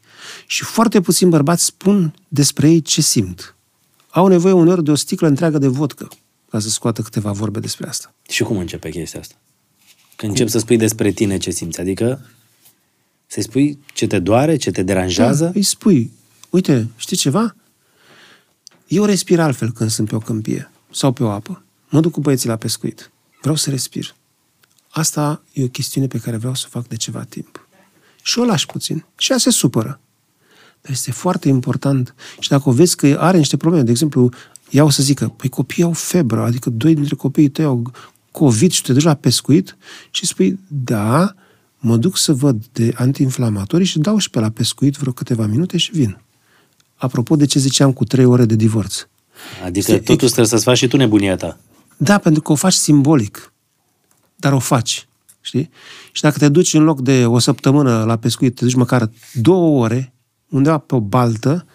și 0.48 0.64
foarte 0.64 1.02
puțini 1.02 1.30
bărbați 1.30 1.64
spun 1.66 2.14
despre 2.28 2.70
ei 2.70 2.82
ce 2.82 3.02
simt. 3.02 3.56
Au 4.10 4.28
nevoie 4.28 4.54
uneori 4.54 4.84
de 4.84 4.92
o 4.92 4.96
sticlă 4.96 5.28
întreagă 5.28 5.58
de 5.58 5.68
vodcă 5.68 6.08
ca 6.50 6.60
să 6.60 6.70
scoată 6.70 7.02
câteva 7.02 7.32
vorbe 7.32 7.60
despre 7.60 7.88
asta. 7.88 8.14
Și 8.30 8.44
cum 8.44 8.58
începe 8.58 8.90
chestia 8.90 9.20
asta? 9.20 9.36
Când 10.16 10.32
încep 10.32 10.48
să 10.48 10.60
spui 10.60 10.78
despre 10.78 11.12
tine 11.12 11.38
ce 11.38 11.52
simți, 11.52 11.80
adică 11.80 12.30
să-i 13.28 13.44
spui 13.44 13.80
ce 13.94 14.08
te 14.08 14.20
doare, 14.20 14.56
ce 14.56 14.72
te 14.72 14.84
deranjează, 14.84 15.44
Da, 15.44 15.52
îi 15.54 15.64
spui, 15.64 16.12
uite, 16.50 16.90
știi 16.96 17.18
ceva? 17.18 17.56
Eu 18.88 19.06
respir 19.06 19.40
altfel 19.40 19.72
când 19.72 19.90
sunt 19.90 20.08
pe 20.10 20.16
o 20.16 20.20
câmpie 20.20 20.72
sau 20.92 21.12
pe 21.12 21.24
o 21.24 21.30
apă. 21.30 21.64
Mă 21.90 22.00
duc 22.00 22.12
cu 22.12 22.20
băieții 22.20 22.50
la 22.50 22.56
pescuit. 22.56 23.12
Vreau 23.42 23.56
să 23.56 23.70
respir. 23.70 24.16
Asta 24.90 25.44
e 25.54 25.64
o 25.64 25.68
chestiune 25.68 26.08
pe 26.08 26.18
care 26.18 26.38
vreau 26.38 26.56
să 26.56 26.64
o 26.68 26.70
fac 26.70 26.88
de 26.88 26.96
ceva 26.96 27.24
timp. 27.24 27.68
Și 28.22 28.40
o 28.40 28.44
lași 28.44 28.66
puțin. 28.66 29.06
Și 29.18 29.32
ea 29.32 29.38
se 29.38 29.50
supără. 29.50 30.00
Dar 30.82 30.92
este 30.92 31.12
foarte 31.12 31.48
important. 31.48 32.16
Și 32.40 32.50
dacă 32.50 32.70
o 32.70 32.72
vezi 32.72 32.96
că 32.96 33.18
are 33.20 33.38
niște 33.38 33.58
probleme, 33.58 33.84
de 33.84 33.92
exemplu, 33.92 34.30
ea 34.70 34.84
o 34.84 34.90
să 34.90 35.04
zică, 35.04 35.28
păi 35.28 35.50
copiii 35.50 35.86
au 35.86 35.94
febră, 35.94 36.42
adică 36.42 36.70
doi 36.70 36.94
dintre 36.94 37.16
copiii 37.16 37.50
tăi 37.50 37.66
au 37.66 37.92
COVID 38.36 38.72
și 38.72 38.82
te 38.82 38.94
duci 38.94 39.04
la 39.04 39.14
pescuit 39.14 39.78
și 40.10 40.26
spui, 40.26 40.60
da, 40.68 41.36
mă 41.78 41.98
duc 41.98 42.18
să 42.18 42.34
văd 42.34 42.66
de 42.72 42.94
antiinflamatorii 42.96 43.86
și 43.86 44.00
dau 44.00 44.18
și 44.18 44.30
pe 44.30 44.40
la 44.40 44.50
pescuit 44.50 44.96
vreo 44.96 45.12
câteva 45.12 45.46
minute 45.46 45.78
și 45.78 45.92
vin. 45.92 46.22
Apropo 46.96 47.36
de 47.36 47.46
ce 47.46 47.60
ziceam 47.60 47.94
cu 47.94 48.04
trei 48.04 48.26
ore 48.26 48.46
de 48.46 48.56
divorț. 48.56 49.08
adică 49.64 49.92
Este 49.92 49.98
totuși 49.98 50.26
trebuie 50.26 50.46
să-ți 50.46 50.64
faci 50.64 50.78
și 50.78 50.88
tu 50.88 50.98
nebunia 50.98 51.36
ta. 51.36 51.58
Da, 51.98 52.18
pentru 52.18 52.42
că 52.42 52.52
o 52.52 52.56
faci 52.56 52.74
simbolic, 52.74 53.54
dar 54.36 54.54
o 54.54 54.60
faci. 54.60 55.08
Știi? 55.42 55.70
Și 56.12 56.22
dacă 56.22 56.38
te 56.38 56.50
duci 56.50 56.74
în 56.74 56.84
loc 56.84 57.02
de 57.02 57.26
o 57.26 57.40
săptămână 57.40 58.04
la 58.04 58.18
pescuit, 58.18 58.56
te 58.56 58.66
duci 58.66 58.74
măcar 58.74 59.10
două 59.34 59.84
ore, 59.84 60.14
undeva 60.50 60.78
pe 60.78 60.96
o 60.96 61.00
baltă, 61.00 61.66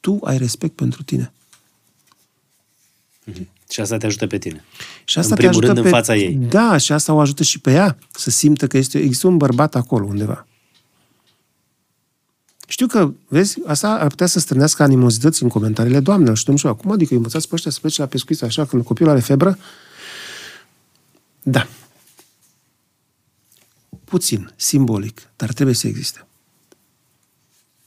tu 0.00 0.18
ai 0.24 0.38
respect 0.38 0.74
pentru 0.74 1.02
tine. 1.02 1.32
Și 3.72 3.80
asta 3.80 3.96
te 3.96 4.06
ajută 4.06 4.26
pe 4.26 4.38
tine. 4.38 4.64
Și 5.04 5.18
asta 5.18 5.30
În 5.30 5.36
primul 5.36 5.60
te 5.60 5.66
ajută 5.66 5.80
rând, 5.80 5.88
pe... 5.88 5.88
în 5.88 6.02
fața 6.02 6.16
ei. 6.16 6.34
Da, 6.34 6.76
și 6.76 6.92
asta 6.92 7.12
o 7.12 7.18
ajută 7.18 7.42
și 7.42 7.58
pe 7.58 7.70
ea 7.72 7.98
să 8.10 8.30
simtă 8.30 8.66
că 8.66 8.76
este, 8.76 8.98
există 8.98 9.26
un 9.26 9.36
bărbat 9.36 9.74
acolo 9.74 10.04
undeva. 10.04 10.46
Știu 12.66 12.86
că, 12.86 13.12
vezi, 13.28 13.58
asta 13.66 13.88
ar 13.88 14.08
putea 14.08 14.26
să 14.26 14.38
strânească 14.38 14.82
animozități 14.82 15.42
în 15.42 15.48
comentariile 15.48 16.00
doamnelor 16.00 16.36
și 16.36 16.44
domnilor. 16.44 16.72
Acum 16.72 16.90
adică 16.90 17.10
îi 17.10 17.16
învățați 17.16 17.48
pe 17.48 17.54
ăștia 17.54 17.70
să 17.70 17.78
plece 17.80 18.00
la 18.00 18.06
pescuit 18.06 18.42
așa 18.42 18.64
când 18.64 18.84
copilul 18.84 19.10
are 19.10 19.20
febră? 19.20 19.58
Da. 21.42 21.66
Puțin, 24.04 24.52
simbolic, 24.56 25.28
dar 25.36 25.52
trebuie 25.52 25.74
să 25.74 25.86
existe. 25.86 26.26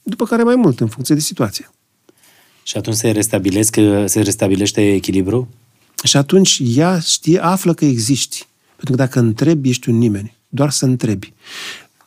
După 0.02 0.24
care 0.24 0.42
mai 0.42 0.56
mult, 0.56 0.80
în 0.80 0.88
funcție 0.88 1.14
de 1.14 1.20
situație. 1.20 1.70
Și 2.62 2.76
atunci 2.76 2.96
se 2.96 3.10
restabilesc, 3.10 3.74
se 4.04 4.20
restabilește 4.20 4.94
echilibru? 4.94 5.48
Și 6.06 6.16
atunci 6.16 6.60
ea 6.64 6.98
știe, 6.98 7.38
află 7.38 7.74
că 7.74 7.84
existi. 7.84 8.46
Pentru 8.76 8.96
că 8.96 9.02
dacă 9.02 9.18
întrebi, 9.18 9.68
ești 9.68 9.88
un 9.88 9.98
nimeni. 9.98 10.36
Doar 10.48 10.70
să 10.70 10.84
întrebi. 10.84 11.32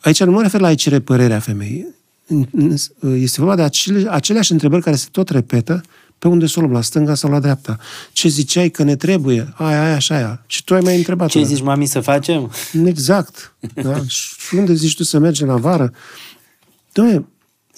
Aici 0.02 0.24
nu 0.24 0.32
mă 0.32 0.42
refer 0.42 0.62
la 0.62 0.68
a 0.68 0.76
cere 0.76 1.00
părerea 1.00 1.40
femeii. 1.40 1.88
Este 3.16 3.40
vorba 3.40 3.56
de 3.56 3.62
acele, 3.62 4.10
aceleași 4.10 4.52
întrebări 4.52 4.84
care 4.84 4.96
se 4.96 5.08
tot 5.12 5.30
repetă 5.30 5.84
pe 6.20 6.28
unde 6.28 6.46
să 6.46 6.54
o 6.58 6.62
luăm, 6.62 6.74
la 6.74 6.82
stânga 6.82 7.16
sau 7.16 7.32
la 7.32 7.40
dreapta. 7.40 7.78
Ce 8.12 8.28
ziceai 8.28 8.70
că 8.70 8.84
ne 8.84 8.96
trebuie? 8.96 9.54
Aia, 9.56 9.84
aia, 9.84 9.96
așa, 9.96 10.16
aia. 10.16 10.44
Și 10.48 10.64
tu 10.64 10.74
ai 10.74 10.80
mai 10.82 10.98
întrebat. 10.98 11.30
Ce 11.30 11.44
zici, 11.44 11.62
mami, 11.62 11.86
să 11.86 12.00
facem? 12.00 12.52
Exact. 12.86 13.56
Da? 13.74 14.04
Și 14.08 14.56
unde 14.56 14.74
zici 14.74 14.96
tu 14.96 15.04
să 15.04 15.20
mergem 15.20 15.48
la 15.48 15.56
vară? 15.56 15.94
Doamne, 16.92 17.26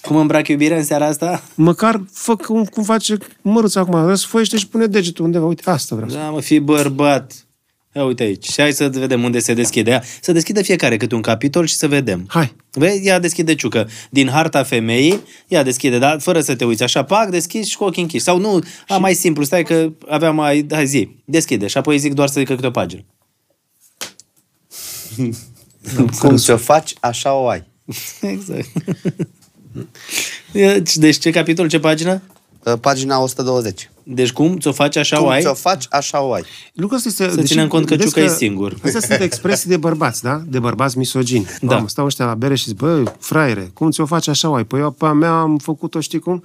Cum 0.01 0.15
îmbrac 0.15 0.47
iubirea 0.47 0.77
în 0.77 0.83
seara 0.83 1.05
asta? 1.05 1.43
măcar 1.55 2.03
fă 2.11 2.35
cum, 2.35 2.65
cum 2.65 2.83
face 2.83 3.17
măruța 3.41 3.79
acum. 3.79 4.05
Răsfoiește 4.05 4.57
și 4.57 4.67
pune 4.67 4.85
degetul 4.85 5.25
undeva. 5.25 5.45
Uite, 5.45 5.69
asta 5.69 5.95
vreau. 5.95 6.09
să 6.09 6.17
Da, 6.17 6.29
mă, 6.29 6.41
fi 6.41 6.59
bărbat. 6.59 7.45
Ia 7.95 8.03
uite 8.03 8.23
aici. 8.23 8.49
Și 8.49 8.61
hai 8.61 8.73
să 8.73 8.89
vedem 8.89 9.23
unde 9.23 9.39
se 9.39 9.53
deschide. 9.53 9.89
Ia, 9.89 10.03
să 10.21 10.31
deschide 10.31 10.61
fiecare 10.61 10.97
câte 10.97 11.15
un 11.15 11.21
capitol 11.21 11.65
și 11.65 11.75
să 11.75 11.87
vedem. 11.87 12.25
Hai. 12.27 12.55
Vezi? 12.71 13.05
Ia 13.05 13.19
deschide 13.19 13.55
ciucă. 13.55 13.89
Din 14.09 14.29
harta 14.29 14.63
femeii, 14.63 15.21
ia 15.47 15.63
deschide, 15.63 15.97
dar 15.97 16.19
fără 16.19 16.41
să 16.41 16.55
te 16.55 16.65
uiți. 16.65 16.83
Așa, 16.83 17.03
pac, 17.03 17.29
deschizi 17.29 17.69
și 17.69 17.77
cu 17.77 17.83
ochii 17.83 18.01
închiși. 18.01 18.23
Sau 18.23 18.39
nu, 18.39 18.63
a, 18.87 18.97
mai 18.97 19.13
simplu, 19.13 19.43
stai 19.43 19.63
că 19.63 19.91
aveam 20.07 20.35
mai... 20.35 20.65
Hai 20.71 20.85
zi, 20.85 21.09
deschide. 21.25 21.67
Și 21.67 21.77
apoi 21.77 21.97
zic 21.97 22.13
doar 22.13 22.27
să 22.27 22.39
zică 22.39 22.55
câte 22.55 22.67
o 22.67 22.71
pagină. 22.71 23.03
Cum 26.19 26.35
ți-o 26.35 26.57
faci, 26.57 26.93
așa 26.99 27.33
o 27.33 27.47
ai. 27.47 27.63
exact. 28.21 28.69
Deci, 30.51 30.95
deci 30.95 31.17
ce 31.17 31.29
capitol, 31.29 31.67
ce 31.67 31.79
pagină? 31.79 32.21
Uh, 32.63 32.73
Pagina 32.79 33.19
120. 33.19 33.89
Deci 34.03 34.31
cum 34.31 34.57
ți-o 34.57 34.71
faci 34.71 34.95
așa 34.95 35.19
o 35.19 35.21
Cum 35.21 35.31
ai? 35.31 35.41
ți-o 35.41 35.53
faci, 35.53 35.85
așa 35.89 36.21
o 36.21 36.33
ai. 36.33 36.43
Lucrul 36.73 36.97
ăsta 36.97 37.09
este... 37.09 37.29
Să 37.29 37.41
ținem 37.41 37.67
cont 37.67 37.85
că 37.85 37.95
vedeți 37.95 38.13
Ciucă 38.13 38.25
e 38.25 38.35
singur. 38.35 38.75
Astea 38.83 38.99
sunt 38.99 39.19
expresii 39.29 39.69
de 39.69 39.77
bărbați, 39.77 40.21
da? 40.21 40.41
De 40.47 40.59
bărbați 40.59 40.97
misogini. 40.97 41.45
Da. 41.61 41.75
Mamă, 41.75 41.87
stau 41.87 42.05
ăștia 42.05 42.25
la 42.25 42.33
bere 42.33 42.55
și 42.55 42.63
zic, 42.65 42.77
bă, 42.77 43.13
fraiere, 43.19 43.71
cum 43.73 43.91
ți-o 43.91 44.05
faci 44.05 44.27
așa, 44.27 44.55
ai? 44.55 44.63
Păi 44.63 44.79
eu 44.79 44.91
pe 44.91 45.05
a 45.05 45.11
mea 45.11 45.39
am 45.39 45.57
făcut-o, 45.57 45.99
știi 45.99 46.19
cum? 46.19 46.43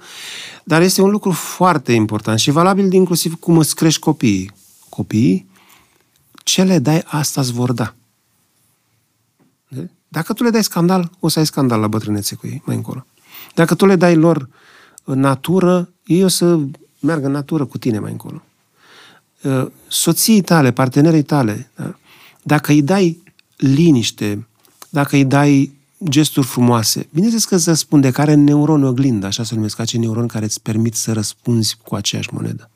Dar 0.63 0.81
este 0.81 1.01
un 1.01 1.09
lucru 1.09 1.31
foarte 1.31 1.91
important 1.91 2.39
și 2.39 2.51
valabil 2.51 2.93
inclusiv 2.93 3.39
cum 3.39 3.57
îți 3.57 3.75
crești 3.75 3.99
copiii. 3.99 4.51
Copiii, 4.89 5.49
ce 6.43 6.63
le 6.63 6.79
dai, 6.79 7.03
asta 7.05 7.41
îți 7.41 7.51
vor 7.51 7.71
da. 7.71 7.93
De? 9.67 9.89
Dacă 10.07 10.33
tu 10.33 10.43
le 10.43 10.49
dai 10.49 10.63
scandal, 10.63 11.11
o 11.19 11.27
să 11.27 11.39
ai 11.39 11.45
scandal 11.45 11.79
la 11.79 11.87
bătrânețe 11.87 12.35
cu 12.35 12.47
ei, 12.47 12.61
mai 12.65 12.75
încolo. 12.75 13.05
Dacă 13.57 13.75
tu 13.75 13.85
le 13.85 13.95
dai 13.95 14.15
lor 14.15 14.49
în 15.03 15.19
natură, 15.19 15.89
ei 16.05 16.23
o 16.23 16.27
să 16.27 16.59
meargă 16.99 17.25
în 17.25 17.31
natură 17.31 17.65
cu 17.65 17.77
tine 17.77 17.99
mai 17.99 18.11
încolo. 18.11 18.41
Uh, 19.41 19.67
Soției 19.87 20.41
tale, 20.41 20.71
partenerii 20.71 21.23
tale, 21.23 21.71
da? 21.75 21.95
dacă 22.43 22.71
îi 22.71 22.81
dai 22.81 23.23
liniște, 23.55 24.47
dacă 24.89 25.15
îi 25.15 25.25
dai 25.25 25.71
gesturi 26.09 26.47
frumoase, 26.47 27.07
bineînțeles 27.09 27.45
că 27.45 27.55
îți 27.55 27.69
răspunde, 27.69 28.11
care 28.11 28.33
neuron 28.33 28.83
oglindă, 28.83 29.25
așa 29.25 29.43
se 29.43 29.55
numesc, 29.55 29.79
acei 29.79 29.99
neuroni 29.99 30.27
care 30.27 30.45
îți 30.45 30.61
permit 30.61 30.95
să 30.95 31.13
răspunzi 31.13 31.77
cu 31.83 31.95
aceeași 31.95 32.33
monedă. 32.33 32.69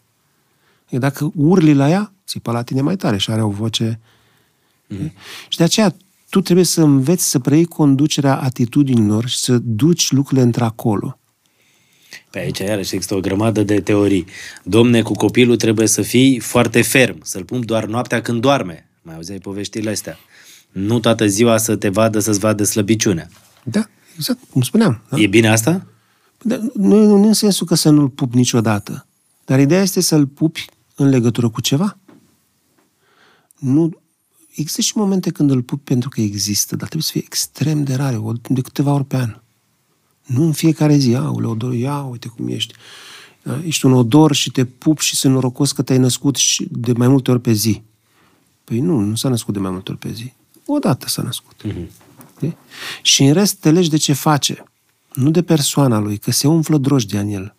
E 0.89 0.97
Dacă 0.97 1.31
urli 1.35 1.73
la 1.73 1.89
ea, 1.89 2.13
țipă 2.27 2.51
la 2.51 2.61
tine 2.61 2.81
mai 2.81 2.95
tare 2.95 3.17
și 3.17 3.31
are 3.31 3.41
o 3.41 3.49
voce... 3.49 3.99
Mm. 4.87 5.11
Și 5.47 5.57
de 5.57 5.63
aceea 5.63 5.95
tu 6.31 6.41
trebuie 6.41 6.65
să 6.65 6.81
înveți 6.81 7.29
să 7.29 7.39
preiei 7.39 7.65
conducerea 7.65 8.41
atitudinilor 8.41 9.27
și 9.27 9.37
să 9.37 9.57
duci 9.57 10.11
lucrurile 10.11 10.45
într-acolo. 10.45 11.19
Pe 12.29 12.39
aici, 12.39 12.59
iarăși, 12.59 12.95
există 12.95 13.15
o 13.15 13.19
grămadă 13.19 13.63
de 13.63 13.81
teorii. 13.81 14.25
Domne, 14.63 15.01
cu 15.01 15.13
copilul 15.13 15.55
trebuie 15.55 15.87
să 15.87 16.01
fii 16.01 16.39
foarte 16.39 16.81
ferm, 16.81 17.17
să-l 17.23 17.43
pun 17.43 17.65
doar 17.65 17.85
noaptea 17.85 18.21
când 18.21 18.41
doarme. 18.41 18.89
Mai 19.01 19.15
auzeai 19.15 19.37
poveștile 19.37 19.89
astea. 19.89 20.17
Nu 20.71 20.99
toată 20.99 21.25
ziua 21.27 21.57
să 21.57 21.75
te 21.75 21.89
vadă, 21.89 22.19
să-ți 22.19 22.39
vadă 22.39 22.63
slăbiciunea. 22.63 23.27
Da, 23.63 23.87
Exact, 24.15 24.39
cum 24.49 24.61
spuneam. 24.61 25.01
Da? 25.09 25.19
E 25.19 25.27
bine 25.27 25.47
asta? 25.47 25.85
Dar 26.41 26.59
nu, 26.73 27.17
nu 27.17 27.27
în 27.27 27.33
sensul 27.33 27.67
că 27.67 27.75
să 27.75 27.89
nu-l 27.89 28.09
pup 28.09 28.33
niciodată. 28.33 29.07
Dar 29.45 29.59
ideea 29.59 29.81
este 29.81 30.01
să-l 30.01 30.27
pupi 30.27 30.65
în 30.95 31.09
legătură 31.09 31.49
cu 31.49 31.61
ceva. 31.61 31.97
Nu, 33.57 34.00
există 34.55 34.81
și 34.81 34.91
momente 34.95 35.29
când 35.29 35.49
îl 35.51 35.61
pupi 35.61 35.83
pentru 35.83 36.09
că 36.09 36.21
există, 36.21 36.75
dar 36.75 36.87
trebuie 36.87 37.01
să 37.03 37.11
fie 37.11 37.21
extrem 37.25 37.83
de 37.83 37.93
rare, 37.95 38.17
o- 38.17 38.33
de 38.49 38.61
câteva 38.61 38.93
ori 38.93 39.05
pe 39.05 39.15
an. 39.15 39.39
Nu 40.25 40.43
în 40.43 40.51
fiecare 40.51 40.97
zi, 40.97 41.15
aule, 41.15 41.47
odor, 41.47 41.73
ia, 41.73 42.01
uite 42.01 42.27
cum 42.27 42.47
ești. 42.47 42.73
Da? 43.43 43.61
Ești 43.65 43.85
un 43.85 43.93
odor 43.93 44.33
și 44.35 44.51
te 44.51 44.65
pup 44.65 44.99
și 44.99 45.15
sunt 45.15 45.33
norocos 45.33 45.71
că 45.71 45.81
te-ai 45.81 45.99
născut 45.99 46.35
și 46.35 46.67
de 46.71 46.93
mai 46.93 47.07
multe 47.07 47.31
ori 47.31 47.41
pe 47.41 47.51
zi. 47.51 47.81
Păi 48.63 48.79
nu, 48.79 48.99
nu 48.99 49.15
s-a 49.15 49.29
născut 49.29 49.53
de 49.53 49.59
mai 49.59 49.71
multe 49.71 49.91
ori 49.91 49.99
pe 49.99 50.11
zi. 50.11 50.33
Odată 50.65 51.09
s-a 51.09 51.21
născut. 51.21 51.61
Uh-huh. 51.67 51.87
Și 53.01 53.23
în 53.23 53.33
rest 53.33 53.55
te 53.55 53.71
legi 53.71 53.89
de 53.89 53.97
ce 53.97 54.13
face. 54.13 54.63
Nu 55.13 55.31
de 55.31 55.41
persoana 55.41 55.99
lui, 55.99 56.17
că 56.17 56.31
se 56.31 56.47
umflă 56.47 56.77
drojdea 56.77 57.19
în 57.19 57.29
el. 57.29 57.55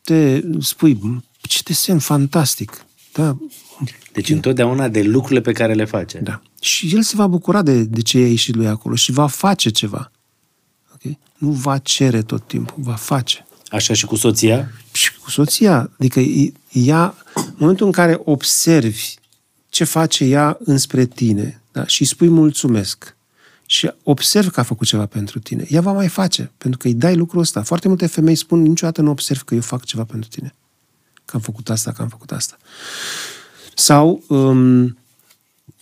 Te 0.00 0.42
spui, 0.60 1.22
ce 1.40 1.60
desen 1.64 1.98
fantastic. 1.98 2.86
Da, 3.12 3.36
Deci 4.14 4.30
întotdeauna 4.30 4.88
de 4.88 5.02
lucrurile 5.02 5.40
pe 5.40 5.52
care 5.52 5.74
le 5.74 5.84
face. 5.84 6.18
da. 6.18 6.40
Și 6.60 6.94
el 6.94 7.02
se 7.02 7.16
va 7.16 7.26
bucura 7.26 7.62
de, 7.62 7.82
de 7.82 8.00
ce 8.00 8.18
i-a 8.18 8.28
ieșit 8.28 8.54
lui 8.54 8.66
acolo 8.66 8.94
și 8.94 9.12
va 9.12 9.26
face 9.26 9.70
ceva. 9.70 10.10
Okay? 10.94 11.18
Nu 11.36 11.50
va 11.50 11.78
cere 11.78 12.22
tot 12.22 12.46
timpul, 12.46 12.76
va 12.82 12.94
face. 12.94 13.46
Așa 13.68 13.94
și 13.94 14.06
cu 14.06 14.16
soția? 14.16 14.70
Și 14.92 15.18
cu 15.18 15.30
soția, 15.30 15.90
adică 15.98 16.20
e- 16.20 16.52
ea, 16.72 17.14
în 17.34 17.54
momentul 17.56 17.86
în 17.86 17.92
care 17.92 18.20
observi 18.24 19.14
ce 19.68 19.84
face 19.84 20.24
ea 20.24 20.58
înspre 20.64 21.04
tine 21.06 21.62
da? 21.72 21.86
și 21.86 22.02
îi 22.02 22.08
spui 22.08 22.28
mulțumesc 22.28 23.16
și 23.66 23.90
observi 24.02 24.50
că 24.50 24.60
a 24.60 24.62
făcut 24.62 24.86
ceva 24.86 25.06
pentru 25.06 25.38
tine, 25.38 25.66
ea 25.68 25.80
va 25.80 25.92
mai 25.92 26.08
face, 26.08 26.50
pentru 26.58 26.78
că 26.78 26.86
îi 26.86 26.94
dai 26.94 27.16
lucrul 27.16 27.40
ăsta. 27.40 27.62
Foarte 27.62 27.88
multe 27.88 28.06
femei 28.06 28.34
spun, 28.34 28.62
niciodată 28.62 29.02
nu 29.02 29.10
observ 29.10 29.42
că 29.42 29.54
eu 29.54 29.60
fac 29.60 29.84
ceva 29.84 30.04
pentru 30.04 30.28
tine. 30.28 30.54
Că 31.24 31.36
am 31.36 31.40
făcut 31.40 31.70
asta, 31.70 31.92
că 31.92 32.02
am 32.02 32.08
făcut 32.08 32.32
asta. 32.32 32.56
Sau, 33.74 34.22
um, 34.28 34.96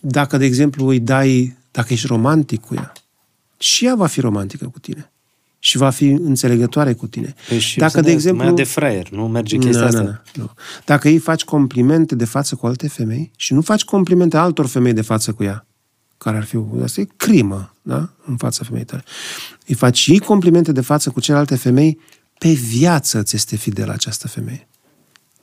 dacă, 0.00 0.36
de 0.36 0.44
exemplu, 0.44 0.86
îi 0.86 1.00
dai, 1.00 1.56
dacă 1.70 1.92
ești 1.92 2.06
romantic 2.06 2.60
cu 2.60 2.74
ea, 2.74 2.92
și 3.58 3.86
ea 3.86 3.94
va 3.94 4.06
fi 4.06 4.20
romantică 4.20 4.66
cu 4.66 4.78
tine. 4.78 5.10
Și 5.58 5.76
va 5.76 5.90
fi 5.90 6.08
înțelegătoare 6.08 6.92
cu 6.92 7.06
tine. 7.06 7.34
Păi 7.48 7.58
și 7.58 7.78
dacă, 7.78 8.00
de 8.00 8.10
exemplu... 8.10 8.44
Mai 8.44 8.54
de 8.54 8.64
fraier, 8.64 9.10
nu 9.10 9.28
merge 9.28 9.56
chestia 9.56 9.80
Nu, 9.80 9.86
asta? 9.86 10.00
nu, 10.02 10.06
nu, 10.06 10.20
nu. 10.34 10.50
Dacă 10.84 11.08
îi 11.08 11.18
faci 11.18 11.44
complimente 11.44 12.14
de 12.14 12.24
față 12.24 12.54
cu 12.54 12.66
alte 12.66 12.88
femei 12.88 13.30
și 13.36 13.52
nu 13.52 13.60
faci 13.60 13.84
complimente 13.84 14.36
altor 14.36 14.66
femei 14.66 14.92
de 14.92 15.02
față 15.02 15.32
cu 15.32 15.42
ea, 15.42 15.66
care 16.18 16.36
ar 16.36 16.44
fi, 16.44 16.58
asta 16.82 17.00
e 17.00 17.06
crimă, 17.16 17.74
da? 17.82 18.10
În 18.26 18.36
fața 18.36 18.64
femeii 18.64 18.84
tale. 18.84 19.04
Îi 19.66 19.74
faci 19.74 19.98
și 19.98 20.18
complimente 20.18 20.72
de 20.72 20.80
față 20.80 21.10
cu 21.10 21.20
celelalte 21.20 21.56
femei, 21.56 21.98
pe 22.38 22.52
viață 22.52 23.22
ți 23.22 23.36
este 23.36 23.56
fidel 23.56 23.90
această 23.90 24.28
femeie. 24.28 24.68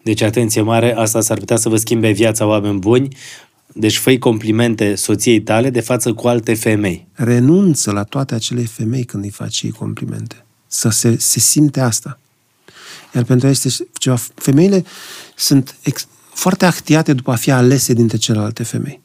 Deci 0.03 0.21
atenție 0.21 0.61
mare, 0.61 0.95
asta 0.95 1.21
s-ar 1.21 1.37
putea 1.37 1.57
să 1.57 1.69
vă 1.69 1.77
schimbe 1.77 2.11
viața 2.11 2.45
oameni 2.45 2.79
buni. 2.79 3.15
Deci 3.73 3.97
făi 3.97 4.17
complimente 4.17 4.95
soției 4.95 5.41
tale 5.41 5.69
de 5.69 5.81
față 5.81 6.13
cu 6.13 6.27
alte 6.27 6.53
femei. 6.53 7.07
Renunță 7.13 7.91
la 7.91 8.03
toate 8.03 8.35
acele 8.35 8.61
femei 8.61 9.03
când 9.03 9.23
îi 9.23 9.29
faci 9.29 9.61
ei 9.61 9.71
complimente. 9.71 10.45
Să 10.67 10.89
se, 10.89 11.17
se 11.17 11.39
simte 11.39 11.79
asta. 11.79 12.19
Iar 13.15 13.23
pentru 13.23 13.45
ea 13.45 13.51
este 13.51 13.87
ceva... 13.93 14.17
Femeile 14.35 14.83
sunt 15.35 15.75
ex, 15.81 16.07
foarte 16.33 16.65
actiate 16.65 17.13
după 17.13 17.31
a 17.31 17.35
fi 17.35 17.51
alese 17.51 17.93
dintre 17.93 18.17
celelalte 18.17 18.63
femei. 18.63 19.01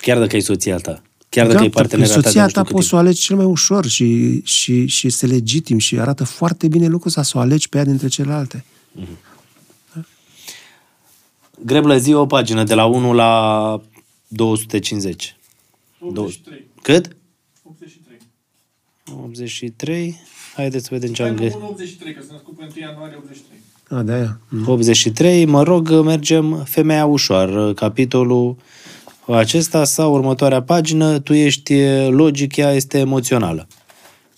Chiar 0.00 0.18
dacă 0.18 0.36
e 0.36 0.40
soția 0.40 0.76
ta. 0.76 1.02
Chiar 1.28 1.46
dacă 1.46 1.64
e 1.64 1.66
Gata, 1.66 1.78
partenera 1.78 2.08
ta 2.08 2.14
de 2.14 2.20
soția 2.22 2.42
nu 2.42 2.48
știu 2.48 2.60
ta 2.60 2.66
cât 2.66 2.76
poți 2.76 2.88
să 2.88 2.90
timp. 2.90 3.02
o 3.02 3.06
alegi 3.06 3.20
cel 3.20 3.36
mai 3.36 3.44
ușor 3.44 3.86
și, 3.86 4.40
și, 4.44 4.86
și 4.86 5.06
este 5.06 5.26
legitim 5.26 5.78
și 5.78 5.98
arată 5.98 6.24
foarte 6.24 6.68
bine 6.68 6.86
lucrul 6.86 7.08
ăsta, 7.08 7.22
să 7.22 7.32
o 7.38 7.40
alegi 7.40 7.68
pe 7.68 7.78
ea 7.78 7.84
dintre 7.84 8.08
celelalte. 8.08 8.64
Greblă 11.64 11.96
zi 11.96 12.12
o 12.12 12.26
pagină 12.26 12.64
de 12.64 12.74
la 12.74 12.84
1 12.84 13.12
la 13.12 13.80
250. 14.28 15.36
83. 16.00 16.66
Cât? 16.82 17.16
83. 17.62 18.16
83. 19.24 20.16
Haideți 20.56 20.84
să 20.84 20.90
vedem 20.92 21.12
ce 21.12 21.22
Hai, 21.22 21.30
am 21.30 21.36
nu, 21.36 21.42
găsit. 21.42 21.56
183, 21.56 22.14
că 22.14 22.20
s-a 22.22 22.32
născut 22.32 22.56
pe 22.56 22.62
1 22.62 22.86
ianuarie 22.86 23.16
83. 23.18 23.58
A, 23.98 24.02
de 24.02 24.12
aia. 24.12 24.40
83, 24.66 25.44
mă 25.44 25.62
rog, 25.62 25.90
mergem 25.90 26.64
femeia 26.64 27.06
ușoară, 27.06 27.72
capitolul 27.74 28.56
acesta 29.26 29.84
sau 29.84 30.12
următoarea 30.12 30.62
pagină, 30.62 31.18
tu 31.20 31.32
ești 31.32 31.74
e, 31.74 32.06
logic, 32.08 32.56
ea 32.56 32.72
este 32.72 32.98
emoțională. 32.98 33.66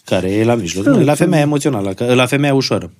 Care 0.04 0.30
e 0.32 0.44
la 0.44 0.54
mijloc. 0.54 0.84
Da, 0.84 0.90
Nu, 0.90 1.00
e 1.00 1.04
la 1.04 1.12
fem- 1.14 1.16
femeia 1.16 1.42
emoțională, 1.42 1.94
că- 1.94 2.14
la 2.14 2.26
femeia 2.26 2.54
ușoară. 2.54 2.92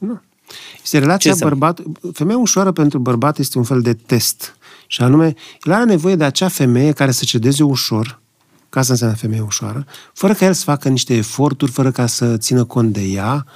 Este 0.83 0.99
relația 0.99 1.19
Ce 1.19 1.29
înseamnă? 1.29 1.57
bărbat... 1.57 1.87
Femeia 2.13 2.39
ușoară 2.39 2.73
pentru 2.73 2.99
bărbat 2.99 3.39
este 3.39 3.59
un 3.59 3.65
fel 3.65 3.81
de 3.81 3.95
test. 3.95 4.55
Și 4.87 5.03
anume, 5.03 5.35
el 5.63 5.73
are 5.73 5.85
nevoie 5.85 6.17
de 6.17 6.25
acea 6.25 6.49
femeie 6.49 6.93
care 6.93 7.11
să 7.11 7.25
cedeze 7.25 7.63
ușor, 7.63 8.21
ca 8.69 8.83
să 8.83 8.91
înseamnă 8.91 9.17
femeie 9.17 9.41
ușoară, 9.41 9.87
fără 10.13 10.35
ca 10.35 10.45
el 10.45 10.53
să 10.53 10.65
facă 10.65 10.89
niște 10.89 11.15
eforturi, 11.15 11.71
fără 11.71 11.91
ca 11.91 12.07
să 12.07 12.37
țină 12.37 12.65
cont 12.65 12.93
de 12.93 13.03
ea, 13.03 13.47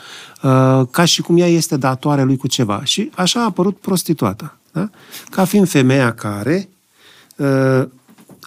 uh, 0.43 0.87
ca 0.91 1.05
și 1.05 1.23
cum 1.23 1.39
ea 1.39 1.47
este 1.49 1.77
datoare 1.77 2.23
lui 2.23 2.37
cu 2.37 2.47
ceva. 2.47 2.85
Și 2.85 3.11
așa 3.15 3.41
a 3.41 3.45
apărut 3.45 3.79
prostituata. 3.79 4.59
Da? 4.73 4.91
Ca 5.31 5.45
fiind 5.45 5.69
femeia 5.69 6.13
care 6.13 6.69
uh, 7.37 7.85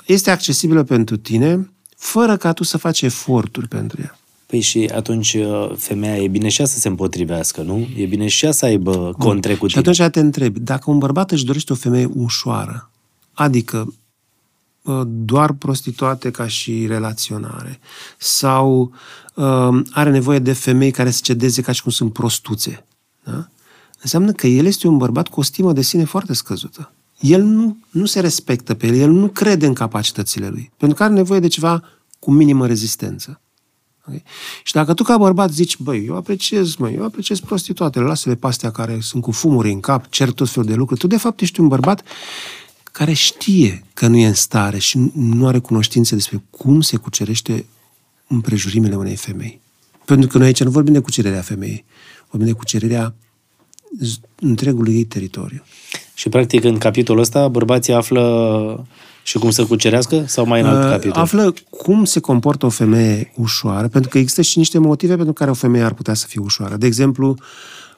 este 0.06 0.32
accesibilă 0.32 0.84
pentru 0.84 1.18
tine, 1.18 1.70
fără 1.98 2.38
ca 2.38 2.54
tu 2.54 2.64
să 2.64 2.78
faci 2.78 3.02
eforturi 3.02 3.68
pentru 3.68 4.02
ea. 4.02 4.18
Păi 4.48 4.60
și 4.60 4.90
atunci 4.94 5.34
uh, 5.34 5.72
femeia 5.78 6.18
e 6.18 6.28
bine 6.28 6.50
și 6.50 6.62
ea 6.62 6.68
să 6.68 6.80
se 6.80 6.88
împotrivească, 6.88 7.62
nu? 7.62 7.88
E 7.96 8.06
bine 8.06 8.28
și 8.28 8.46
ea 8.46 8.52
să 8.52 8.66
aibă 8.66 9.16
contre 9.18 9.56
cu 9.56 9.68
Și 9.68 9.76
tine. 9.76 9.90
atunci 9.90 10.12
te 10.12 10.20
întrebi, 10.20 10.60
dacă 10.60 10.92
un 10.92 10.98
bărbat 10.98 11.32
își 11.32 11.46
dorește 11.46 11.74
o 11.74 11.76
femeie 11.76 12.10
ușoară, 12.14 12.92
adică 13.34 13.94
uh, 14.82 15.02
doar 15.06 15.52
prostituate 15.52 16.32
ca 16.32 16.48
și 16.48 16.86
relaționare, 16.88 17.80
sau 18.18 18.92
uh, 19.34 19.82
are 19.92 20.10
nevoie 20.10 20.40
de 20.40 20.54
femei 20.54 20.92
care 20.92 21.12
să 21.12 21.20
cedeze 21.24 21.62
ca 21.62 21.72
și 21.72 21.82
cum 21.82 21.92
sunt 21.92 22.14
prostuțe, 22.14 22.86
da? 23.24 23.48
înseamnă 24.02 24.32
că 24.32 24.48
el 24.48 24.66
este 24.66 24.88
un 24.88 24.98
bărbat 24.98 25.28
cu 25.28 25.40
o 25.40 25.44
stimă 25.44 25.74
de 25.74 25.82
sine 25.82 26.04
foarte 26.04 26.34
scăzută. 26.34 26.92
El 27.20 27.44
nu, 27.44 27.78
nu 27.90 28.06
se 28.06 28.20
respectă 28.20 28.74
pe 28.74 28.88
el, 28.88 28.96
el 28.96 29.12
nu 29.12 29.28
crede 29.28 29.66
în 29.66 29.74
capacitățile 29.74 30.48
lui, 30.48 30.72
pentru 30.78 30.98
că 30.98 31.04
are 31.04 31.14
nevoie 31.14 31.40
de 31.40 31.48
ceva 31.48 31.84
cu 32.20 32.32
minimă 32.32 32.68
rezistență. 32.68 33.42
Okay? 34.08 34.24
Și 34.64 34.74
dacă 34.74 34.94
tu 34.94 35.04
ca 35.04 35.18
bărbat 35.18 35.52
zici, 35.52 35.78
băi, 35.78 36.06
eu 36.06 36.16
apreciez, 36.16 36.76
măi, 36.76 36.94
eu 36.94 37.04
apreciez 37.04 37.40
prostituatele, 37.40 38.06
lasă-le 38.06 38.36
pe 38.36 38.48
astea 38.48 38.72
care 38.72 38.98
sunt 39.02 39.24
cu 39.24 39.32
fumuri 39.32 39.72
în 39.72 39.80
cap, 39.80 40.10
cer 40.10 40.32
tot 40.32 40.50
felul 40.50 40.70
de 40.70 40.76
lucruri, 40.76 41.00
tu 41.00 41.08
de 41.08 41.18
fapt 41.18 41.42
ești 41.42 41.60
un 41.60 41.68
bărbat 41.68 42.04
care 42.84 43.14
știe 43.14 43.84
că 43.94 44.08
nu 44.08 44.18
e 44.18 44.28
în 44.28 44.34
stare 44.34 44.78
și 44.78 44.98
nu- 44.98 45.12
nu 45.14 45.48
are 45.48 45.60
cunoștințe 45.60 46.16
despre 46.16 46.44
cum 46.50 46.82
se 46.82 46.98
cucerește 46.98 47.66
împrejurimile 48.28 48.96
unei 48.96 49.16
femei. 49.16 49.60
Pentru 50.06 50.28
că 50.30 50.38
noi 50.38 50.48
aici 50.48 50.64
nu 50.64 50.70
vorbim 50.70 50.94
de 50.94 51.00
cucererea 51.00 51.42
femeii, 51.42 51.86
vorbim 52.30 52.48
de 52.48 52.54
cucererea 52.54 53.16
z- 54.04 54.20
întregului 54.40 54.96
ei 54.96 55.04
teritoriu. 55.04 55.64
Și 56.14 56.30
practic 56.30 56.64
în 56.64 56.78
capitolul 56.78 57.22
ăsta 57.22 57.48
bărbații 57.48 57.94
află 57.94 58.86
și 59.28 59.38
cum 59.38 59.50
să 59.50 59.66
cucerească 59.66 60.24
sau 60.28 60.46
mai 60.46 60.62
în 60.62 60.66
alt 60.66 60.84
Uh, 60.84 60.90
capitol? 60.90 61.22
Află 61.22 61.54
cum 61.70 62.06
se 62.06 62.20
comportă 62.20 62.66
o 62.66 62.70
femeie 62.70 63.32
ușoară, 63.36 63.88
pentru 63.88 64.10
că 64.10 64.18
există 64.18 64.42
și 64.42 64.58
niște 64.58 64.78
motive 64.78 65.16
pentru 65.16 65.34
care 65.34 65.50
o 65.50 65.54
femeie 65.54 65.84
ar 65.84 65.94
putea 65.94 66.14
să 66.14 66.26
fie 66.28 66.42
ușoară. 66.44 66.76
De 66.76 66.86
exemplu, 66.86 67.38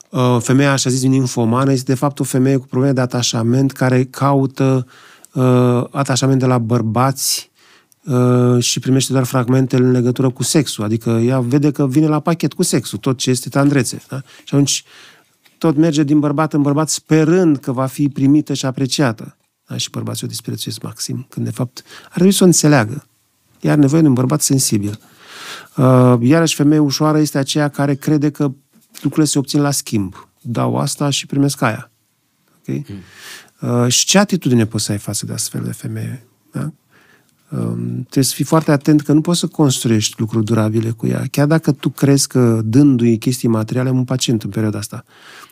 uh, 0.10 0.38
femeia, 0.40 0.72
așa 0.72 0.90
zis, 0.90 1.04
ninfomană, 1.04 1.72
este 1.72 1.92
de 1.92 1.98
fapt 1.98 2.20
o 2.20 2.24
femeie 2.24 2.58
cu 2.58 2.66
probleme 2.66 2.94
de 2.94 3.02
atașament 3.02 3.72
care 3.72 4.04
caută 4.04 4.88
uh, 5.34 5.84
atașament 5.92 6.40
de 6.40 6.46
la 6.46 6.58
bărbați 6.58 7.50
uh, 8.04 8.64
și 8.64 8.80
primește 8.80 9.12
doar 9.12 9.26
fragmente 9.26 9.76
în 9.76 9.92
legătură 9.92 10.30
cu 10.30 10.44
sexul. 10.44 10.84
Adică 10.84 11.10
ea 11.10 11.40
vede 11.40 11.72
că 11.72 11.88
vine 11.88 12.08
la 12.08 12.20
pachet 12.20 12.54
cu 12.54 12.64
sexul, 12.64 12.98
tot 12.98 13.18
ce 13.18 13.30
este 13.30 13.50
tandrețe. 13.50 14.02
Da? 14.08 14.22
Și 14.44 14.54
atunci 14.54 14.84
tot 15.58 15.76
merge 15.76 16.04
din 16.04 16.20
bărbat 16.20 16.54
în 16.54 16.62
bărbat 16.62 16.90
sperând 16.90 17.58
că 17.58 17.72
va 17.72 17.86
fi 17.86 18.10
primită 18.10 18.54
și 18.54 18.66
apreciată. 18.66 19.34
Da? 19.70 19.78
Și 19.78 19.90
bărbații 19.90 20.26
o 20.26 20.30
disprețuiesc 20.30 20.82
maxim, 20.82 21.26
când 21.30 21.46
de 21.46 21.52
fapt 21.52 21.84
ar 22.06 22.12
trebui 22.14 22.32
să 22.32 22.44
o 22.44 22.46
înțeleagă. 22.46 23.06
Ea 23.62 23.72
are 23.72 23.82
nevoie 23.82 24.02
de 24.02 24.08
un 24.08 24.14
bărbat 24.14 24.42
sensibil. 24.42 25.00
Uh, 25.78 26.16
iarăși, 26.22 26.56
femeia 26.56 26.82
ușoară 26.82 27.20
este 27.20 27.38
aceea 27.38 27.68
care 27.68 27.96
crede 27.96 28.30
că 28.30 28.52
lucrurile 29.02 29.26
se 29.26 29.38
obțin 29.38 29.62
la 29.62 29.72
schimb. 29.72 30.30
Dau 30.42 30.78
asta 30.78 31.10
și 31.10 31.26
primesc 31.26 31.62
aia. 31.62 31.92
Okay? 32.60 32.86
Uh, 33.60 33.92
și 33.92 34.06
ce 34.06 34.18
atitudine 34.18 34.66
poți 34.66 34.84
să 34.84 34.92
ai 34.92 34.98
față 34.98 35.26
de 35.26 35.34
astfel 35.34 35.62
de 35.64 35.72
femeie? 35.72 36.28
Da? 36.52 36.72
Um, 37.50 38.02
trebuie 38.02 38.24
să 38.24 38.34
fii 38.34 38.46
foarte 38.46 38.72
atent 38.72 39.02
că 39.02 39.14
nu 39.14 39.22
poți 39.22 39.40
să 39.40 39.48
construiești 39.48 40.20
lucruri 40.20 40.46
durabile 40.46 40.90
cu 40.90 41.08
ea. 41.08 41.24
Chiar 41.32 41.48
dacă 41.48 41.72
tu 41.72 41.90
crezi 41.90 42.28
că 42.28 42.62
dându-i 42.64 43.18
chestii 43.18 43.48
materiale, 43.48 43.90
am 43.90 43.98
un 43.98 44.04
pacient 44.04 44.44
în 44.44 44.50
perioada 44.50 44.78
asta, 44.78 45.04
co- 45.06 45.08
uh, 45.08 45.49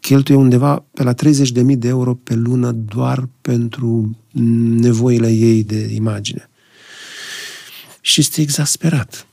cheltuie 0.00 0.36
undeva 0.36 0.84
pe 0.94 1.02
la 1.02 1.14
30.000 1.14 1.76
de 1.76 1.88
euro 1.88 2.14
pe 2.14 2.34
lună 2.34 2.72
doar 2.72 3.28
pentru 3.40 4.16
nevoile 4.80 5.30
ei 5.30 5.64
de 5.64 5.90
imagine. 5.94 6.48
și 8.00 8.20
este 8.20 8.40
exasperat. 8.40 9.26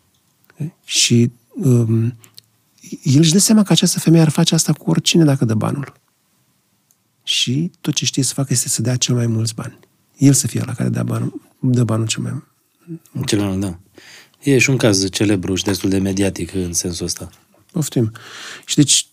Și 0.85 1.31
um, 1.49 2.17
el 3.03 3.19
își 3.19 3.31
dă 3.31 3.37
seama 3.37 3.63
că 3.63 3.71
această 3.71 3.99
femeie 3.99 4.23
ar 4.23 4.29
face 4.29 4.55
asta 4.55 4.73
cu 4.73 4.89
oricine 4.89 5.23
dacă 5.23 5.45
dă 5.45 5.53
banul. 5.53 5.93
Și 7.23 7.71
tot 7.81 7.93
ce 7.93 8.05
știe 8.05 8.23
să 8.23 8.33
facă 8.33 8.47
este 8.51 8.69
să 8.69 8.81
dea 8.81 8.95
cel 8.95 9.15
mai 9.15 9.27
mulți 9.27 9.53
bani. 9.53 9.79
El 10.17 10.33
să 10.33 10.47
fie 10.47 10.63
la 10.65 10.73
care 10.73 10.89
dă 10.89 11.03
banul, 11.03 11.41
dă 11.59 11.83
banul 11.83 12.07
cel 12.07 12.21
mai 12.21 12.43
Cel 13.25 13.39
mai 13.39 13.47
mult, 13.47 13.59
da. 13.59 13.79
E 14.39 14.57
și 14.57 14.69
un 14.69 14.77
caz 14.77 15.09
celebru 15.09 15.55
și 15.55 15.63
destul 15.63 15.89
de 15.89 15.97
mediatic 15.97 16.53
în 16.53 16.73
sensul 16.73 17.05
ăsta. 17.05 17.29
Poftim. 17.71 18.11
Și 18.65 18.75
deci, 18.75 19.07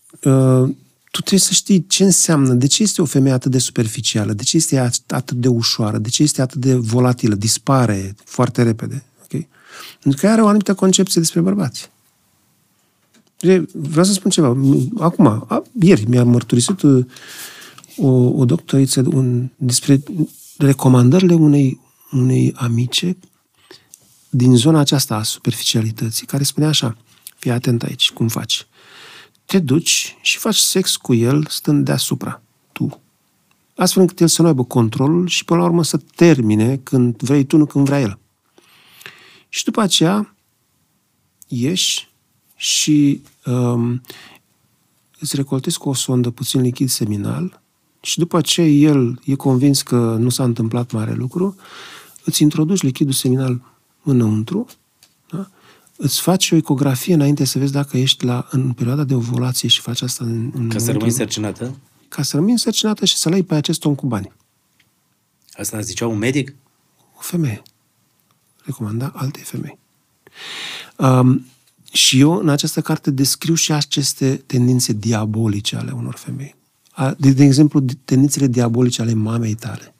tu 1.11 1.21
trebuie 1.21 1.39
să 1.39 1.53
știi 1.53 1.85
ce 1.87 2.03
înseamnă, 2.03 2.53
de 2.53 2.67
ce 2.67 2.83
este 2.83 3.01
o 3.01 3.05
femeie 3.05 3.33
atât 3.33 3.51
de 3.51 3.57
superficială, 3.57 4.33
de 4.33 4.43
ce 4.43 4.57
este 4.57 4.91
atât 5.07 5.37
de 5.37 5.47
ușoară, 5.47 5.97
de 5.97 6.09
ce 6.09 6.23
este 6.23 6.41
atât 6.41 6.59
de 6.61 6.75
volatilă, 6.75 7.35
dispare 7.35 8.15
foarte 8.25 8.63
repede. 8.63 9.03
Okay? 9.23 9.47
Pentru 10.01 10.21
că 10.21 10.27
are 10.27 10.41
o 10.41 10.47
anumită 10.47 10.73
concepție 10.73 11.21
despre 11.21 11.41
bărbați. 11.41 11.89
Vreau 13.71 14.05
să 14.05 14.11
spun 14.11 14.31
ceva. 14.31 14.57
Acum, 14.97 15.27
a, 15.27 15.63
ieri 15.79 16.05
mi-a 16.09 16.23
mărturisit 16.23 16.81
uh, 16.81 17.05
o, 17.97 18.09
o 18.09 18.45
doctoriță 18.45 19.03
un, 19.13 19.49
despre 19.55 20.03
recomandările 20.57 21.33
unei, 21.33 21.79
unei 22.11 22.53
amice 22.55 23.17
din 24.29 24.55
zona 24.55 24.79
aceasta 24.79 25.15
a 25.15 25.23
superficialității, 25.23 26.25
care 26.25 26.43
spunea 26.43 26.69
așa, 26.69 26.97
fii 27.35 27.51
atent 27.51 27.83
aici, 27.83 28.11
cum 28.11 28.27
faci. 28.27 28.65
Te 29.51 29.59
duci 29.59 30.17
și 30.21 30.37
faci 30.37 30.55
sex 30.55 30.95
cu 30.95 31.13
el 31.13 31.45
stând 31.49 31.85
deasupra, 31.85 32.41
tu. 32.71 33.01
Astfel 33.75 34.01
încât 34.01 34.19
el 34.19 34.27
să 34.27 34.41
nu 34.41 34.47
aibă 34.47 34.63
controlul 34.63 35.27
și 35.27 35.45
până 35.45 35.59
la 35.59 35.65
urmă 35.65 35.83
să 35.83 35.97
termine 36.15 36.77
când 36.77 37.15
vrei 37.21 37.43
tu, 37.43 37.57
nu 37.57 37.65
când 37.65 37.85
vrea 37.85 37.99
el. 37.99 38.19
Și 39.49 39.63
după 39.63 39.81
aceea 39.81 40.35
ieși 41.47 42.09
și 42.55 43.21
um, 43.45 44.01
îți 45.19 45.35
recoltezi 45.35 45.77
cu 45.77 45.89
o 45.89 45.93
sondă 45.93 46.29
puțin 46.29 46.61
lichid 46.61 46.89
seminal 46.89 47.61
și 48.01 48.19
după 48.19 48.37
aceea 48.37 48.67
el 48.67 49.21
e 49.25 49.35
convins 49.35 49.81
că 49.81 50.15
nu 50.19 50.29
s-a 50.29 50.43
întâmplat 50.43 50.91
mare 50.91 51.13
lucru, 51.13 51.55
îți 52.23 52.41
introduci 52.41 52.81
lichidul 52.81 53.13
seminal 53.13 53.61
înăuntru, 54.03 54.65
da? 54.65 54.80
Îți 56.01 56.21
faci 56.21 56.51
o 56.51 56.55
ecografie 56.55 57.13
înainte 57.13 57.43
să 57.43 57.59
vezi 57.59 57.71
dacă 57.71 57.97
ești 57.97 58.25
la, 58.25 58.47
în 58.51 58.71
perioada 58.71 59.03
de 59.03 59.13
ovulație 59.13 59.69
și 59.69 59.81
faci 59.81 60.01
asta 60.01 60.23
în, 60.23 60.51
în 60.53 60.69
Ca 60.69 60.77
să 60.77 60.91
rămâi 60.91 61.11
sărcinată? 61.11 61.75
Ca 62.07 62.21
să 62.21 62.35
rămâi 62.35 62.59
sărcinată 62.59 63.05
și 63.05 63.15
să 63.15 63.29
lei 63.29 63.43
pe 63.43 63.55
acest 63.55 63.85
om 63.85 63.95
cu 63.95 64.05
bani. 64.05 64.31
Asta 65.51 65.81
zicea 65.81 66.07
un 66.07 66.17
medic? 66.17 66.55
O 67.17 67.21
femeie. 67.21 67.61
Recomanda 68.63 69.11
alte 69.15 69.39
femei. 69.39 69.77
Um, 70.97 71.45
și 71.91 72.19
eu, 72.19 72.33
în 72.33 72.49
această 72.49 72.81
carte, 72.81 73.11
descriu 73.11 73.53
și 73.53 73.71
aceste 73.71 74.43
tendințe 74.45 74.93
diabolice 74.93 75.75
ale 75.75 75.91
unor 75.91 76.15
femei. 76.15 76.55
De, 77.17 77.31
de 77.31 77.43
exemplu, 77.43 77.85
tendințele 78.05 78.47
diabolice 78.47 79.01
ale 79.01 79.13
mamei 79.13 79.53
tale, 79.53 79.93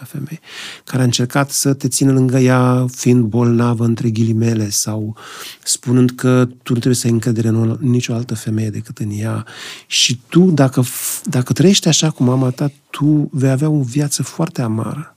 ca 0.00 0.06
femeie, 0.06 0.40
care 0.84 1.02
a 1.02 1.04
încercat 1.04 1.50
să 1.50 1.72
te 1.72 1.88
țină 1.88 2.12
lângă 2.12 2.38
ea 2.38 2.86
fiind 2.92 3.24
bolnavă, 3.24 3.84
între 3.84 4.10
ghilimele, 4.10 4.70
sau 4.70 5.16
spunând 5.62 6.10
că 6.10 6.44
tu 6.44 6.72
nu 6.72 6.78
trebuie 6.78 6.94
să 6.94 7.06
ai 7.06 7.12
încredere 7.12 7.48
în 7.48 7.78
nicio 7.80 8.14
altă 8.14 8.34
femeie 8.34 8.70
decât 8.70 8.98
în 8.98 9.10
ea. 9.12 9.46
Și 9.86 10.20
tu, 10.28 10.50
dacă, 10.50 10.84
dacă 11.24 11.52
trăiești 11.52 11.88
așa 11.88 12.10
cu 12.10 12.22
mama 12.22 12.50
ta, 12.50 12.70
tu 12.90 13.28
vei 13.32 13.50
avea 13.50 13.68
o 13.68 13.82
viață 13.82 14.22
foarte 14.22 14.62
amară. 14.62 15.16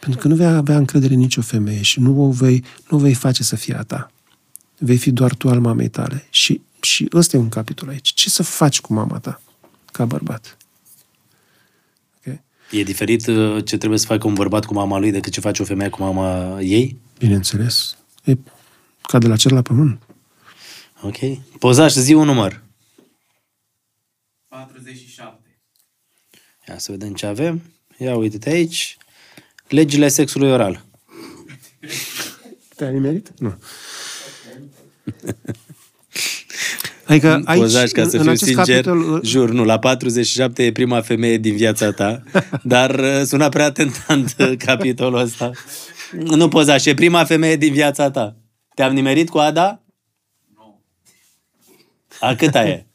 Pentru 0.00 0.20
că 0.20 0.28
nu 0.28 0.34
vei 0.34 0.46
avea 0.46 0.76
încredere 0.76 1.14
în 1.14 1.20
nicio 1.20 1.42
femeie 1.42 1.82
și 1.82 2.00
nu 2.00 2.24
o 2.24 2.30
vei, 2.30 2.64
nu 2.90 2.96
o 2.96 3.00
vei 3.00 3.14
face 3.14 3.42
să 3.42 3.56
fie 3.56 3.74
a 3.74 3.82
ta 3.82 4.10
vei 4.78 4.96
fi 4.96 5.10
doar 5.10 5.34
tu 5.34 5.48
al 5.48 5.60
mamei 5.60 5.88
tale. 5.88 6.26
Și, 6.30 6.60
și 6.80 7.08
ăsta 7.12 7.36
e 7.36 7.40
un 7.40 7.48
capitol 7.48 7.88
aici. 7.88 8.08
Ce 8.08 8.30
să 8.30 8.42
faci 8.42 8.80
cu 8.80 8.92
mama 8.92 9.18
ta 9.18 9.40
ca 9.92 10.04
bărbat? 10.04 10.56
Okay? 12.68 12.80
E 12.80 12.82
diferit 12.82 13.26
uh, 13.26 13.64
ce 13.64 13.76
trebuie 13.76 13.98
să 13.98 14.06
facă 14.06 14.26
un 14.26 14.34
bărbat 14.34 14.64
cu 14.64 14.74
mama 14.74 14.98
lui 14.98 15.10
decât 15.10 15.32
ce 15.32 15.40
face 15.40 15.62
o 15.62 15.64
femeie 15.64 15.90
cu 15.90 16.02
mama 16.02 16.58
ei? 16.60 17.00
Bineînțeles. 17.18 17.96
E 18.24 18.36
ca 19.02 19.18
de 19.18 19.26
la 19.26 19.36
cer 19.36 19.50
la 19.50 19.62
pământ. 19.62 20.02
Ok. 21.02 21.16
Pozaș, 21.58 21.92
zi 21.92 22.12
un 22.12 22.24
număr. 22.24 22.62
47. 24.48 25.60
Ia 26.68 26.78
să 26.78 26.90
vedem 26.90 27.14
ce 27.14 27.26
avem. 27.26 27.62
Ia 27.98 28.16
uite-te 28.16 28.50
aici. 28.50 28.96
Legile 29.68 30.08
sexului 30.08 30.50
oral. 30.50 30.84
Te-ai 32.76 32.92
nimerit? 32.92 33.32
Nu. 33.38 33.58
Adică 37.08 37.40
aici, 37.44 37.60
Pozaș, 37.60 37.90
ca 37.90 38.08
să 38.08 38.16
în, 38.16 38.22
fiu 38.22 38.30
în 38.30 38.36
sincer, 38.36 38.74
capitol... 38.74 39.12
Uh, 39.12 39.20
jur, 39.22 39.50
nu, 39.50 39.64
la 39.64 39.78
47 39.78 40.64
e 40.64 40.72
prima 40.72 41.00
femeie 41.00 41.38
din 41.38 41.56
viața 41.56 41.90
ta, 41.90 42.22
dar 42.62 42.98
uh, 42.98 43.22
sună 43.24 43.48
prea 43.48 43.72
tentant 43.72 44.34
uh, 44.38 44.52
capitolul 44.56 45.18
ăsta. 45.18 45.50
Nu 46.12 46.48
pozaș, 46.48 46.84
e 46.84 46.94
prima 46.94 47.24
femeie 47.24 47.56
din 47.56 47.72
viața 47.72 48.10
ta. 48.10 48.36
Te-am 48.74 48.92
nimerit 48.92 49.28
cu 49.28 49.38
Ada? 49.38 49.82
Nu. 50.56 50.80
A 52.20 52.34
câta 52.34 52.64
e? 52.64 52.86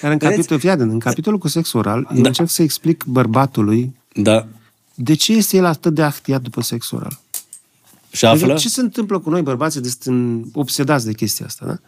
Dar 0.00 0.10
în 0.12 0.18
capitolul, 0.18 0.60
fii 0.60 0.70
în 0.70 0.98
capitolul 0.98 1.38
cu 1.38 1.48
sex 1.48 1.72
oral, 1.72 2.02
da. 2.02 2.16
eu 2.16 2.24
încerc 2.24 2.48
să 2.48 2.62
explic 2.62 3.04
bărbatului 3.04 3.96
da 4.12 4.46
de 5.02 5.14
ce 5.14 5.32
este 5.32 5.56
el 5.56 5.64
atât 5.64 5.94
de 5.94 6.02
actiat 6.02 6.42
după 6.42 6.60
sex 6.60 6.90
oral? 6.90 7.20
Și 8.12 8.26
află? 8.26 8.44
Adică 8.44 8.58
ce 8.58 8.68
se 8.68 8.80
întâmplă 8.80 9.18
cu 9.18 9.30
noi, 9.30 9.42
bărbații, 9.42 9.80
de 9.80 9.92
sunt 10.00 10.46
obsedați 10.52 11.04
de 11.04 11.12
chestia 11.12 11.46
asta, 11.46 11.66
da? 11.66 11.78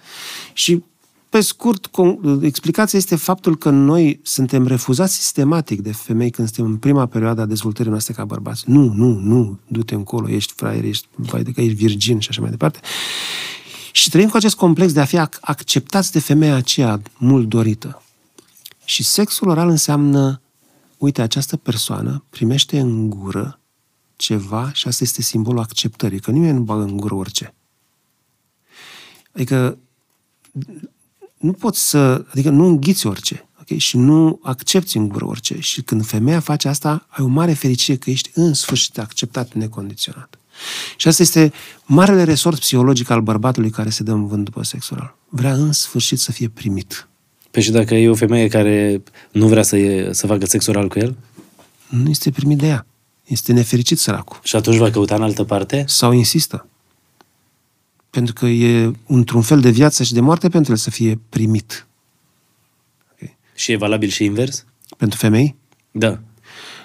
Și, 0.53 0.83
pe 1.29 1.41
scurt, 1.41 1.91
explicația 2.41 2.99
este 2.99 3.17
faptul 3.17 3.57
că 3.57 3.71
noi 3.71 4.21
suntem 4.23 4.67
refuzați 4.67 5.15
sistematic 5.15 5.81
de 5.81 5.93
femei 5.93 6.31
când 6.31 6.49
suntem 6.49 6.73
în 6.73 6.79
prima 6.79 7.07
perioadă 7.07 7.41
a 7.41 7.47
dezvoltării 7.47 7.91
noastre 7.91 8.13
ca 8.13 8.25
bărbați. 8.25 8.63
Nu, 8.67 8.93
nu, 8.95 9.19
nu, 9.19 9.59
du-te 9.67 9.95
încolo, 9.95 10.29
ești 10.29 10.53
fraier, 10.57 10.85
ești, 10.85 11.09
vai 11.15 11.43
de 11.43 11.53
că 11.53 11.61
ești 11.61 11.75
virgin 11.75 12.19
și 12.19 12.29
așa 12.29 12.41
mai 12.41 12.51
departe. 12.51 12.81
Și 13.93 14.11
trăim 14.11 14.29
cu 14.29 14.37
acest 14.37 14.55
complex 14.55 14.93
de 14.93 15.01
a 15.01 15.05
fi 15.05 15.19
acceptați 15.41 16.13
de 16.13 16.19
femeia 16.19 16.55
aceea 16.55 17.03
mult 17.19 17.49
dorită. 17.49 18.03
Și 18.85 19.03
sexul 19.03 19.49
oral 19.49 19.69
înseamnă 19.69 20.41
uite, 20.99 21.23
această 21.23 21.57
persoană 21.57 22.25
primește 22.31 22.79
în 22.79 23.11
gură 23.11 23.61
ceva 24.23 24.71
și 24.73 24.89
asta 24.89 25.05
este 25.05 25.23
simbolul 25.23 25.61
acceptării, 25.61 26.21
că 26.21 26.31
nimeni 26.31 26.57
nu 26.57 26.63
bagă 26.63 26.83
în 26.83 26.97
gură 26.97 27.15
orice. 27.15 27.55
Adică 29.33 29.79
nu 31.39 31.53
poți 31.53 31.89
să, 31.89 32.25
adică 32.31 32.51
nu 32.51 32.67
înghiți 32.67 33.07
orice, 33.07 33.49
ok? 33.61 33.79
Și 33.79 33.97
nu 33.97 34.41
accepti 34.43 34.97
în 34.97 35.09
gură 35.09 35.25
orice. 35.25 35.61
Și 35.61 35.83
când 35.83 36.07
femeia 36.07 36.41
face 36.41 36.69
asta, 36.69 37.07
ai 37.09 37.25
o 37.25 37.29
mare 37.29 37.53
fericire 37.53 37.97
că 37.97 38.11
ești 38.11 38.31
în 38.35 38.55
sfârșit 38.55 38.99
acceptat 38.99 39.53
necondiționat. 39.53 40.39
Și 40.97 41.09
asta 41.09 41.23
este 41.23 41.53
marele 41.85 42.25
resort 42.25 42.59
psihologic 42.59 43.11
al 43.11 43.21
bărbatului 43.21 43.71
care 43.71 43.91
se 43.91 44.03
dă 44.03 44.13
în 44.13 44.27
vânt 44.27 44.45
după 44.45 44.63
sexual. 44.63 45.17
Vrea 45.29 45.53
în 45.53 45.73
sfârșit 45.73 46.19
să 46.19 46.33
fie 46.33 46.49
primit. 46.49 47.09
Păi 47.51 47.63
și 47.63 47.71
dacă 47.71 47.95
e 47.95 48.09
o 48.09 48.15
femeie 48.15 48.49
care 48.49 49.03
nu 49.33 49.49
vrea 49.49 49.63
să, 49.63 49.77
e, 49.77 50.13
să 50.13 50.27
facă 50.27 50.47
sex 50.47 50.67
oral 50.67 50.89
cu 50.89 50.99
el? 50.99 51.17
Nu 51.89 52.11
este 52.11 52.31
primit 52.31 52.59
de 52.59 52.67
ea. 52.67 52.87
Este 53.25 53.53
nefericit 53.53 53.99
săracul. 53.99 54.41
Și 54.43 54.57
atunci 54.57 54.77
va 54.77 54.91
căuta 54.91 55.15
în 55.15 55.23
altă 55.23 55.45
parte? 55.45 55.85
Sau 55.87 56.13
insistă. 56.13 56.67
Pentru 58.11 58.35
că 58.35 58.47
e 58.47 58.93
într-un 59.07 59.43
fel 59.43 59.61
de 59.61 59.71
viață 59.71 60.03
și 60.03 60.13
de 60.13 60.21
moarte 60.21 60.49
pentru 60.49 60.73
el 60.73 60.79
să 60.79 60.91
fie 60.91 61.21
primit. 61.29 61.87
Okay. 63.13 63.37
Și 63.55 63.73
e 63.73 63.77
valabil 63.77 64.09
și 64.09 64.25
invers? 64.25 64.65
Pentru 64.97 65.19
femei? 65.19 65.57
Da. 65.91 66.21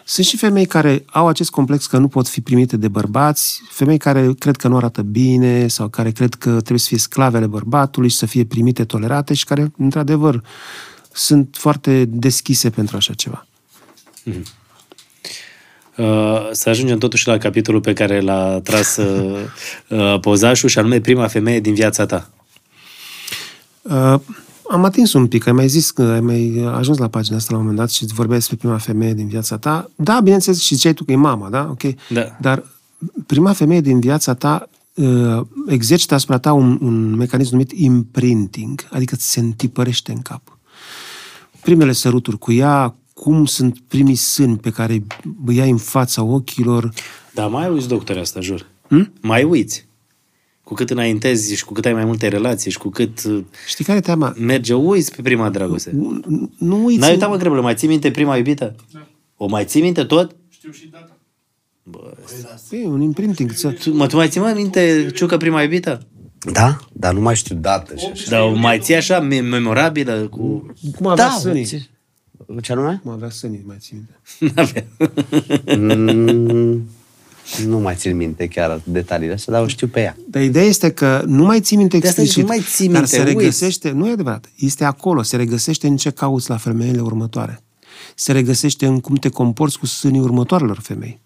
Sunt 0.06 0.26
și 0.26 0.38
femei 0.38 0.66
care 0.66 1.06
au 1.06 1.28
acest 1.28 1.50
complex 1.50 1.86
că 1.86 1.98
nu 1.98 2.08
pot 2.08 2.28
fi 2.28 2.42
primite 2.42 2.78
de 2.78 2.88
bărbați, 2.88 3.62
femei 3.70 3.98
care 3.98 4.34
cred 4.40 4.56
că 4.56 4.68
nu 4.68 4.78
arată 4.78 5.02
bine 5.02 5.68
sau 5.68 5.88
care 5.90 6.12
cred 6.12 6.34
că 6.34 6.50
trebuie 6.50 6.80
să 6.80 6.88
fie 6.88 6.98
sclavele 6.98 7.48
bărbatului 7.48 8.10
și 8.10 8.16
să 8.16 8.26
fie 8.26 8.46
primite, 8.46 8.86
tolerate 8.86 9.34
și 9.34 9.46
care, 9.46 9.72
într-adevăr, 9.78 10.44
sunt 11.12 11.56
foarte 11.60 12.06
deschise 12.06 12.70
pentru 12.70 12.96
așa 12.96 13.14
ceva. 13.14 13.48
Mm-hmm. 14.30 14.44
Uh, 15.98 16.50
să 16.52 16.70
ajungem 16.70 16.98
totuși 16.98 17.28
la 17.28 17.38
capitolul 17.38 17.82
pe 17.82 17.94
care 17.94 18.20
l-a 18.20 18.60
tras 18.60 18.98
uh, 18.98 19.40
uh, 19.90 20.20
pozașul 20.20 20.70
și 20.70 20.80
anume 20.80 21.00
prima 21.00 21.28
femeie 21.28 21.60
din 21.60 21.74
viața 21.74 22.06
ta. 22.06 22.30
Uh, 23.82 24.20
am 24.70 24.84
atins 24.84 25.14
un 25.14 25.28
pic, 25.28 25.48
ai 25.48 25.54
mai 25.54 25.68
zis 25.68 25.92
că 25.92 26.02
ai 26.02 26.20
mai 26.20 26.68
ajuns 26.74 26.98
la 26.98 27.08
pagina 27.08 27.38
asta 27.38 27.52
la 27.52 27.58
un 27.58 27.64
moment 27.64 27.80
dat 27.80 27.92
și 27.92 28.06
vorbeai 28.14 28.38
despre 28.38 28.56
prima 28.56 28.78
femeie 28.78 29.14
din 29.14 29.28
viața 29.28 29.58
ta. 29.58 29.90
Da, 29.96 30.20
bineînțeles, 30.20 30.62
și 30.62 30.76
ziceai 30.76 30.94
tu 30.94 31.04
că 31.04 31.12
e 31.12 31.16
mama, 31.16 31.50
da? 31.50 31.68
Ok. 31.70 31.82
Da. 32.10 32.38
Dar 32.42 32.64
prima 33.26 33.54
femeie 33.54 33.82
din 33.82 34.00
viața 34.00 34.34
ta 34.34 34.70
uh, 34.94 35.42
exercită 35.68 36.14
asupra 36.14 36.38
ta 36.38 36.54
un, 36.54 36.78
un 36.82 37.16
mecanism 37.16 37.52
numit 37.52 37.72
imprinting, 37.72 38.88
adică 38.92 39.16
ți 39.16 39.32
se 39.32 39.40
întipărește 39.40 40.12
în 40.12 40.22
cap. 40.22 40.42
Primele 41.62 41.92
săruturi 41.92 42.38
cu 42.38 42.52
ea, 42.52 42.96
cum 43.20 43.46
sunt 43.46 43.80
primii 43.88 44.16
sâni 44.16 44.58
pe 44.58 44.70
care 44.70 45.04
îi 45.46 45.62
ai 45.62 45.70
în 45.70 45.78
fața 45.78 46.24
ochilor. 46.24 46.94
Da, 47.34 47.48
mai 47.48 47.70
uiți, 47.70 47.88
doctor, 47.88 48.18
asta, 48.18 48.40
jur. 48.40 48.66
Hmm? 48.88 49.14
Mai 49.22 49.44
uiți. 49.44 49.86
Cu 50.64 50.74
cât 50.74 50.90
înaintezi 50.90 51.56
și 51.56 51.66
cu 51.66 51.74
cât 51.74 51.86
ai 51.86 51.94
mai 51.94 52.06
multe 52.06 52.28
relații 52.28 52.72
și 52.72 52.78
cu 52.78 52.90
cât 52.90 53.24
uh, 53.24 53.44
Știi 53.68 53.86
care 53.86 53.98
e 53.98 54.02
teama? 54.02 54.34
merge, 54.40 54.74
uiți 54.74 55.16
pe 55.16 55.22
prima 55.22 55.50
dragoste. 55.50 55.92
Nu- 55.94 56.22
Nu 56.58 56.84
uiți. 56.86 57.00
N-ai 57.00 57.12
uitat, 57.12 57.30
mă, 57.30 57.36
Greblu, 57.36 57.62
mai 57.62 57.76
ții 57.76 57.88
minte 57.88 58.12
prima 58.12 58.38
iubită? 58.38 58.76
Da. 58.94 59.08
O 59.38 59.48
mai 59.48 59.66
ții 59.66 59.82
minte 59.82 60.04
tot? 60.04 60.36
Știu 60.50 60.72
și 60.72 60.88
data. 60.92 61.18
E 62.72 62.86
un 62.88 63.02
imprinting. 63.02 63.52
Ți- 63.54 63.68
Tu, 63.68 63.94
mă, 63.96 64.08
tu 64.08 64.16
mai 64.16 64.30
ții 64.30 64.40
mă 64.42 64.52
minte, 64.56 65.12
Ciucă, 65.16 65.38
prima 65.38 65.62
iubită? 65.62 66.08
Da? 66.52 66.78
Dar 66.94 67.14
nu 67.14 67.22
mai 67.22 67.36
știu 67.36 67.56
dată 67.56 67.96
și 67.96 68.06
așa. 68.12 68.30
Dar 68.30 68.42
o 68.42 68.54
mai 68.54 68.80
ții 68.80 68.96
așa, 68.96 69.20
me- 69.20 69.40
memorabilă, 69.40 70.28
cu... 70.28 70.74
Cum 70.96 71.08
avea 71.08 71.26
Da, 71.28 71.32
sânii. 71.32 71.90
Ce- 72.56 72.60
Ce 72.62 72.72
anume? 72.72 73.00
Cum 73.04 73.12
avea 73.12 73.30
sânii, 73.30 73.64
mai 73.66 73.78
ții 73.80 73.96
minte. 74.40 74.54
N-avea. 74.56 74.86
Mm, 75.78 76.90
nu 77.66 77.80
mai 77.80 77.96
țin 77.96 78.16
minte 78.16 78.48
chiar 78.48 78.82
detaliile 78.84 79.34
astea, 79.34 79.54
dar 79.54 79.64
o 79.64 79.68
știu 79.68 79.88
pe 79.88 80.00
ea. 80.00 80.18
Dar 80.30 80.42
ideea 80.42 80.66
este 80.66 80.92
că 80.92 81.24
nu 81.26 81.44
mai 81.44 81.62
ții 81.62 81.78
minte 81.78 81.98
De 81.98 82.08
asta 82.08 82.22
zic, 82.24 82.38
explicit, 82.38 82.50
nu 82.50 82.56
mai 82.58 82.66
ții 82.76 82.88
dar 82.88 82.96
minte, 83.02 83.16
se 83.16 83.22
uiți. 83.24 83.38
regăsește, 83.38 83.92
nu 83.92 84.08
e 84.08 84.12
adevărat, 84.12 84.50
este 84.58 84.84
acolo, 84.84 85.22
se 85.22 85.36
regăsește 85.36 85.88
în 85.88 85.98
ce 85.98 86.10
cauți 86.10 86.50
la 86.50 86.58
femeile 86.58 87.02
următoare. 87.02 87.62
Se 88.16 88.32
regăsește 88.32 88.86
în 88.86 89.00
cum 89.00 89.16
te 89.16 89.30
comporți 89.30 89.80
cu 89.80 89.86
sânii 89.86 90.20
următoarelor 90.20 90.80
femei. 90.80 91.20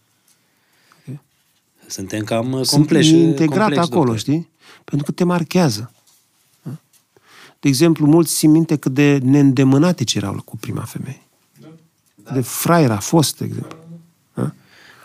Suntem 1.88 2.24
cam 2.24 2.46
uh, 2.52 2.54
Sunt 2.56 2.68
compleși. 2.68 3.14
integrat 3.16 3.58
complexi, 3.60 3.80
acolo, 3.80 4.04
doctor. 4.04 4.18
știi? 4.20 4.50
Pentru 4.84 5.06
că 5.06 5.12
te 5.12 5.24
marchează. 5.24 5.92
Da? 7.62 7.68
De 7.68 7.68
exemplu, 7.68 8.06
mulți 8.06 8.34
simt 8.34 8.54
minte 8.54 8.76
cât 8.78 8.94
de 8.94 9.20
neîndemânatici 9.24 10.16
erau 10.16 10.42
cu 10.46 10.58
prima 10.58 10.82
femeie. 10.82 11.22
Cât 12.24 12.34
de 12.34 12.42
fraier 12.42 12.92
a 12.92 13.00
fost, 13.00 13.38
de 13.38 13.46
exemplu. 13.46 13.78
Da? 14.34 14.52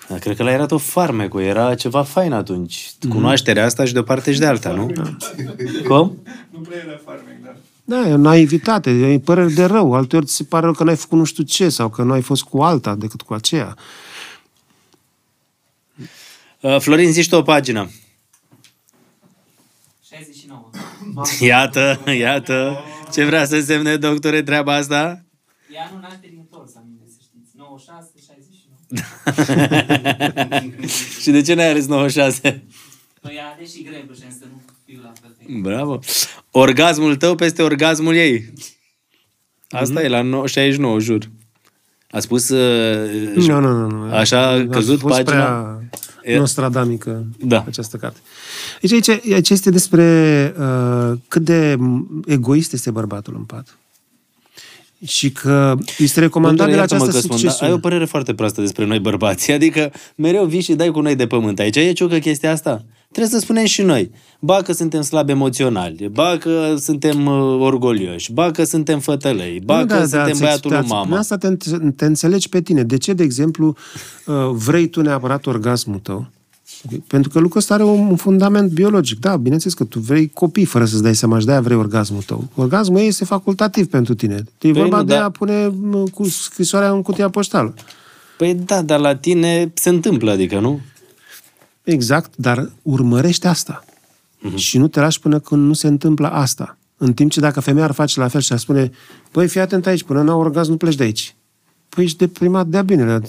Da, 0.09 0.19
cred 0.19 0.37
că 0.37 0.43
la 0.43 0.51
era 0.51 0.67
tot 0.67 0.83
farmecul, 0.83 1.41
era 1.41 1.75
ceva 1.75 2.03
fain 2.03 2.33
atunci. 2.33 2.93
Mhm. 3.01 3.13
Cunoașterea 3.13 3.65
asta 3.65 3.85
și 3.85 3.93
de 3.93 3.99
o 3.99 4.03
parte 4.03 4.33
și 4.33 4.39
de 4.39 4.47
alta, 4.47 4.73
nu? 4.73 4.87
Cum? 5.89 6.19
Nu 6.51 6.59
prea 6.59 6.79
era 6.87 7.01
farmec, 7.05 7.43
dar... 7.45 7.57
Da, 7.85 8.09
e 8.09 8.13
o 8.13 8.17
naivitate, 8.17 8.91
e 8.91 9.19
păreri 9.19 9.53
de 9.53 9.65
rău. 9.65 9.95
Alteori 9.95 10.27
ți 10.27 10.35
se 10.35 10.45
pare 10.45 10.65
rău 10.65 10.75
că 10.75 10.85
n-ai 10.85 10.97
făcut 10.97 11.19
nu 11.19 11.25
știu 11.25 11.43
ce 11.43 11.69
sau 11.69 11.89
că 11.89 12.03
nu 12.03 12.13
ai 12.13 12.23
fost 12.23 12.43
cu 12.43 12.63
alta 12.63 12.95
decât 12.95 13.23
cu 13.23 13.35
aceea. 13.35 13.77
Uh, 16.61 16.79
Florin, 16.81 17.13
zici 17.13 17.29
tu 17.29 17.37
o 17.37 17.43
pagină. 17.43 17.91
69. 20.09 20.71
Iată, 21.41 22.01
iată. 22.19 22.77
Ce 23.13 23.25
vrea 23.25 23.45
să 23.45 23.61
semne, 23.61 23.97
doctore, 23.97 24.43
treaba 24.43 24.75
asta? 24.75 25.25
E 25.75 25.79
anul 25.89 26.01
nașterii 26.03 26.37
întors, 26.39 26.71
aminte, 26.77 27.05
să 27.09 27.17
știți. 27.23 27.51
96, 27.57 28.11
69. 28.27 28.77
și 31.23 31.31
de 31.31 31.41
ce 31.43 31.55
n-ai 31.55 31.71
ales 31.71 31.87
96? 31.87 32.65
Păi 33.21 33.39
a 33.41 33.53
ales 33.57 33.75
și 33.75 33.83
greu, 33.83 34.01
să 34.39 34.45
nu 34.51 34.63
fiu 34.87 35.01
la 35.03 35.13
fel. 35.21 35.37
de- 35.39 35.45
Bravo. 35.61 35.99
Orgasmul 36.51 37.17
tău 37.17 37.35
peste 37.35 37.63
orgasmul 37.63 38.15
ei. 38.15 38.53
Asta 39.69 40.03
e 40.03 40.09
la 40.09 40.23
no- 40.23 40.45
69, 40.51 41.01
jur. 41.01 41.31
A 42.11 42.19
spus... 42.21 42.49
Uh, 42.49 43.11
Nu, 43.35 43.61
nu, 43.61 43.73
nu. 43.73 43.87
nu. 43.89 44.15
Așa 44.15 44.47
a 44.49 44.67
căzut 44.71 45.01
fost 45.01 45.15
pagina? 45.23 45.43
prea 45.43 45.81
E- 46.23 46.39
nostradamică 46.39 47.27
Da. 47.39 47.65
această 47.67 47.97
carte. 47.97 48.19
Deci 48.81 48.93
aici, 48.93 49.09
aici 49.33 49.51
este 49.51 49.71
despre 49.71 50.55
uh, 50.59 51.19
cât 51.29 51.43
de 51.43 51.77
egoist 52.27 52.73
este 52.73 52.91
bărbatul 52.91 53.35
în 53.37 53.43
pat. 53.45 53.79
Și 55.07 55.31
că 55.31 55.75
este 55.99 56.21
recomandabil 56.21 56.75
Doctore, 56.75 56.79
iartă-mă 56.79 57.03
această 57.03 57.19
că 57.19 57.25
spun, 57.25 57.31
dar 57.31 57.39
succesiune. 57.39 57.71
ai 57.73 57.77
o 57.77 57.81
părere 57.81 58.05
foarte 58.05 58.35
proastă 58.35 58.61
despre 58.61 58.87
noi 58.87 58.99
bărbații. 58.99 59.53
Adică 59.53 59.93
mereu 60.15 60.45
vii 60.45 60.61
și 60.61 60.75
dai 60.75 60.91
cu 60.91 61.01
noi 61.01 61.15
de 61.15 61.27
pământ. 61.27 61.59
Aici 61.59 61.77
e 61.77 61.93
ciucă 61.93 62.19
chestia 62.19 62.53
asta. 62.53 62.85
Trebuie 63.11 63.39
să 63.39 63.45
spunem 63.45 63.65
și 63.65 63.83
noi. 63.83 64.11
Ba 64.41 64.63
că 64.63 64.73
suntem 64.73 65.01
slabi 65.03 65.31
emoționali, 65.31 66.09
ba 66.13 66.37
că 66.41 66.75
suntem 66.79 67.27
uh, 67.27 67.61
orgolioși, 67.61 68.33
ba 68.33 68.51
că 68.51 68.65
suntem 68.65 68.99
fătălăi, 68.99 69.61
ba 69.65 69.81
Nu, 69.81 69.87
că 69.87 69.95
da, 69.95 70.07
suntem 70.07 70.33
ți- 70.33 70.41
băiatul 70.41 70.71
lui 70.71 70.81
da, 70.81 70.87
mama. 70.87 71.03
Prin 71.05 71.17
asta 71.17 71.37
te, 71.37 71.57
te 71.97 72.05
înțelegi 72.05 72.49
pe 72.49 72.61
tine. 72.63 72.83
De 72.83 72.97
ce, 72.97 73.13
de 73.13 73.23
exemplu, 73.23 73.77
uh, 74.27 74.35
vrei 74.53 74.89
tu 74.89 75.01
neapărat 75.01 75.47
orgasmul 75.47 75.99
tău? 75.99 76.27
Pentru 77.07 77.31
că 77.31 77.39
lucrul 77.39 77.61
ăsta 77.61 77.75
are 77.75 77.85
un 77.85 78.07
un 78.07 78.17
fundament 78.17 78.71
biologic. 78.71 79.19
Da, 79.19 79.37
bineînțeles 79.37 79.75
că 79.75 79.85
tu 79.85 79.99
vrei 79.99 80.29
copii 80.29 80.65
fără 80.65 80.85
să-ți 80.85 81.03
dai 81.03 81.15
seama 81.15 81.39
și 81.39 81.45
de-aia 81.45 81.61
vrei 81.61 81.77
orgasmul 81.77 82.23
tău. 82.23 82.49
Orgasmul 82.55 82.99
ei 82.99 83.07
este 83.07 83.25
facultativ 83.25 83.87
pentru 83.87 84.15
tine. 84.15 84.45
E 84.59 84.73
vorba 84.73 84.97
nu, 84.97 85.05
de 85.05 85.15
da. 85.15 85.25
a 85.25 85.31
pune 85.31 85.67
mă, 85.67 86.05
cu 86.15 86.29
scrisoarea 86.29 86.91
în 86.91 87.03
cutia 87.03 87.29
poștală. 87.29 87.75
Păi 88.37 88.55
da, 88.55 88.83
dar 88.83 89.01
la 89.01 89.17
tine 89.17 89.73
se 89.75 89.89
întâmplă, 89.89 90.31
adică, 90.31 90.61
nu? 90.61 90.81
Exact, 91.83 92.37
dar 92.37 92.71
urmărește 92.83 93.49
asta. 93.49 93.85
Și 94.55 94.79
nu 94.79 94.89
te 94.89 95.01
lași 95.01 95.21
până 95.21 95.39
când 95.39 95.67
nu 95.67 95.73
se 95.73 95.87
întâmplă 95.87 96.31
asta. 96.31 96.79
În 96.97 97.13
timp 97.13 97.31
ce 97.31 97.41
dacă 97.41 97.61
femeia 97.61 97.85
ar 97.85 97.93
face 97.93 98.21
la 98.21 98.29
fel 98.29 98.41
și 98.41 98.53
ar 98.53 98.59
spune, 98.59 98.91
păi 99.31 99.49
fii 99.49 99.61
atent 99.61 99.87
aici, 99.87 100.03
până 100.03 100.23
n-au 100.23 100.41
orgasm 100.41 100.71
nu 100.71 100.77
pleci 100.77 100.95
de 100.95 101.03
aici. 101.03 101.35
Păi 101.89 102.05
ești 102.05 102.19
deprimat 102.19 102.67
de-a 102.67 102.83
bine, 102.83 103.21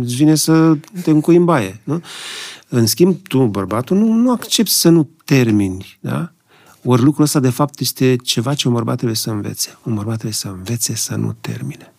îți 0.00 0.14
vine 0.14 0.34
să 0.34 0.76
te 1.02 1.10
încui 1.10 1.36
în 1.36 1.44
baie. 1.44 1.80
Nu? 1.84 2.02
În 2.68 2.86
schimb, 2.86 3.16
tu, 3.28 3.44
bărbatul, 3.44 3.96
nu, 3.96 4.12
nu 4.12 4.32
accepti 4.32 4.72
să 4.72 4.88
nu 4.88 5.08
termini. 5.24 5.98
Da? 6.00 6.32
Ori 6.84 7.02
lucrul 7.02 7.24
ăsta, 7.24 7.40
de 7.40 7.50
fapt, 7.50 7.80
este 7.80 8.16
ceva 8.16 8.54
ce 8.54 8.68
un 8.68 8.74
bărbat 8.74 8.96
trebuie 8.96 9.16
să 9.16 9.30
învețe. 9.30 9.78
Un 9.82 9.94
bărbat 9.94 10.12
trebuie 10.12 10.32
să 10.32 10.48
învețe 10.48 10.94
să 10.94 11.14
nu 11.14 11.36
termine. 11.40 11.92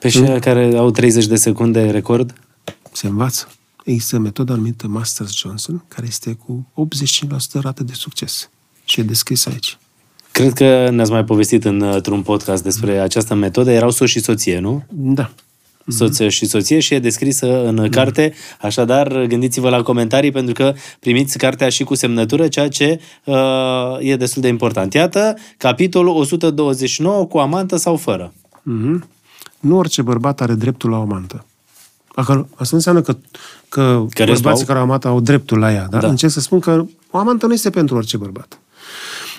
Pe 0.00 0.08
și 0.08 0.18
aia 0.18 0.38
care 0.38 0.76
au 0.76 0.90
30 0.90 1.26
de 1.26 1.36
secunde 1.36 1.90
record? 1.90 2.34
se 2.92 3.06
învață. 3.06 3.48
Există 3.84 4.18
metoda 4.18 4.54
numită 4.54 4.86
Masters-Johnson, 4.86 5.84
care 5.88 6.06
este 6.06 6.32
cu 6.32 6.66
85% 7.58 7.60
rată 7.60 7.82
de 7.82 7.92
succes. 7.92 8.50
Și 8.84 9.00
e 9.00 9.02
descris 9.02 9.46
aici. 9.46 9.78
Cred 10.32 10.52
că 10.52 10.90
ne-ați 10.90 11.10
mai 11.10 11.24
povestit 11.24 11.64
în, 11.64 11.82
într-un 11.82 12.22
podcast 12.22 12.62
despre 12.62 12.98
această 12.98 13.34
metodă. 13.34 13.70
Erau 13.70 13.90
soț 13.90 14.08
și 14.08 14.20
soție, 14.20 14.58
nu? 14.58 14.84
Da. 14.90 15.30
Soț 15.88 16.20
și 16.20 16.46
soție 16.46 16.78
și 16.78 16.94
e 16.94 16.98
descrisă 16.98 17.66
în 17.66 17.88
carte. 17.88 18.32
Așadar, 18.60 19.24
gândiți-vă 19.24 19.68
la 19.68 19.82
comentarii 19.82 20.30
pentru 20.30 20.54
că 20.54 20.74
primiți 21.00 21.38
cartea 21.38 21.68
și 21.68 21.84
cu 21.84 21.94
semnătură, 21.94 22.48
ceea 22.48 22.68
ce 22.68 23.00
uh, 23.24 23.36
e 24.00 24.16
destul 24.16 24.42
de 24.42 24.48
important. 24.48 24.94
Iată, 24.94 25.36
capitolul 25.56 26.16
129 26.16 27.26
cu 27.26 27.38
amantă 27.38 27.76
sau 27.76 27.96
fără. 27.96 28.32
Mm-hmm. 28.60 29.08
Nu 29.60 29.76
orice 29.76 30.02
bărbat 30.02 30.40
are 30.40 30.54
dreptul 30.54 30.90
la 30.90 30.96
o 30.98 31.00
amantă. 31.00 31.44
Acolo, 32.14 32.40
asta 32.50 32.68
nu 32.70 32.76
înseamnă 32.76 33.00
că, 33.00 33.16
că 33.68 34.04
Care 34.10 34.32
bărbații 34.32 34.60
au? 34.60 34.66
care 34.66 34.78
au 34.78 34.84
amantă 34.84 35.08
au 35.08 35.20
dreptul 35.20 35.58
la 35.58 35.72
ea. 35.72 35.86
Da? 35.90 35.98
Da. 35.98 36.08
Încerc 36.08 36.32
să 36.32 36.40
spun 36.40 36.60
că 36.60 36.84
o 37.10 37.18
amantă 37.18 37.46
nu 37.46 37.52
este 37.52 37.70
pentru 37.70 37.96
orice 37.96 38.16
bărbat. 38.16 38.58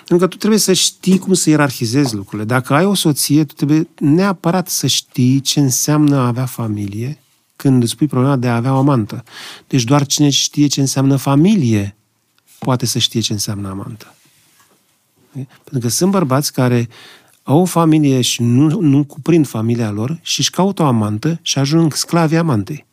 Pentru 0.10 0.28
că 0.28 0.34
tu 0.34 0.40
trebuie 0.40 0.60
să 0.60 0.74
știi 0.74 1.18
cum 1.18 1.34
să 1.34 1.50
ierarhizezi 1.50 2.16
lucrurile. 2.16 2.48
Dacă 2.48 2.74
ai 2.74 2.86
o 2.86 2.94
soție, 2.94 3.44
tu 3.44 3.54
trebuie 3.54 3.88
neapărat 4.00 4.68
să 4.68 4.88
știi 4.88 5.40
ce 5.40 5.60
înseamnă 5.60 6.18
a 6.18 6.28
avea 6.28 6.46
familie 6.46 7.20
când 7.56 7.84
îți 7.84 7.96
pui 7.96 8.08
problema 8.08 8.36
de 8.36 8.48
a 8.48 8.56
avea 8.56 8.74
o 8.74 8.78
amantă. 8.78 9.24
Deci 9.68 9.84
doar 9.84 10.06
cine 10.06 10.30
știe 10.30 10.68
ce 10.68 10.80
înseamnă 10.80 11.16
familie 11.16 11.96
poate 12.60 12.86
să 12.86 13.00
știe 13.00 13.20
ce 13.20 13.34
înseamnă 13.34 13.70
amantă. 13.70 14.16
Pentru 15.32 15.80
că 15.80 15.88
sunt 15.88 16.12
bărbați 16.12 16.54
care 16.54 16.90
au 17.44 17.60
o 17.60 17.66
familie 17.66 18.22
și 18.22 18.42
nu, 18.42 18.82
nu 18.82 19.04
cuprind 19.04 19.48
familia 19.48 19.92
lor 19.92 20.20
și 20.22 20.40
își 20.40 20.50
caută 20.50 20.82
o 20.82 20.86
amantă 20.86 21.40
și 21.42 21.60
ajung 21.60 21.94
sclavi 21.94 22.36
amantei. 22.36 22.86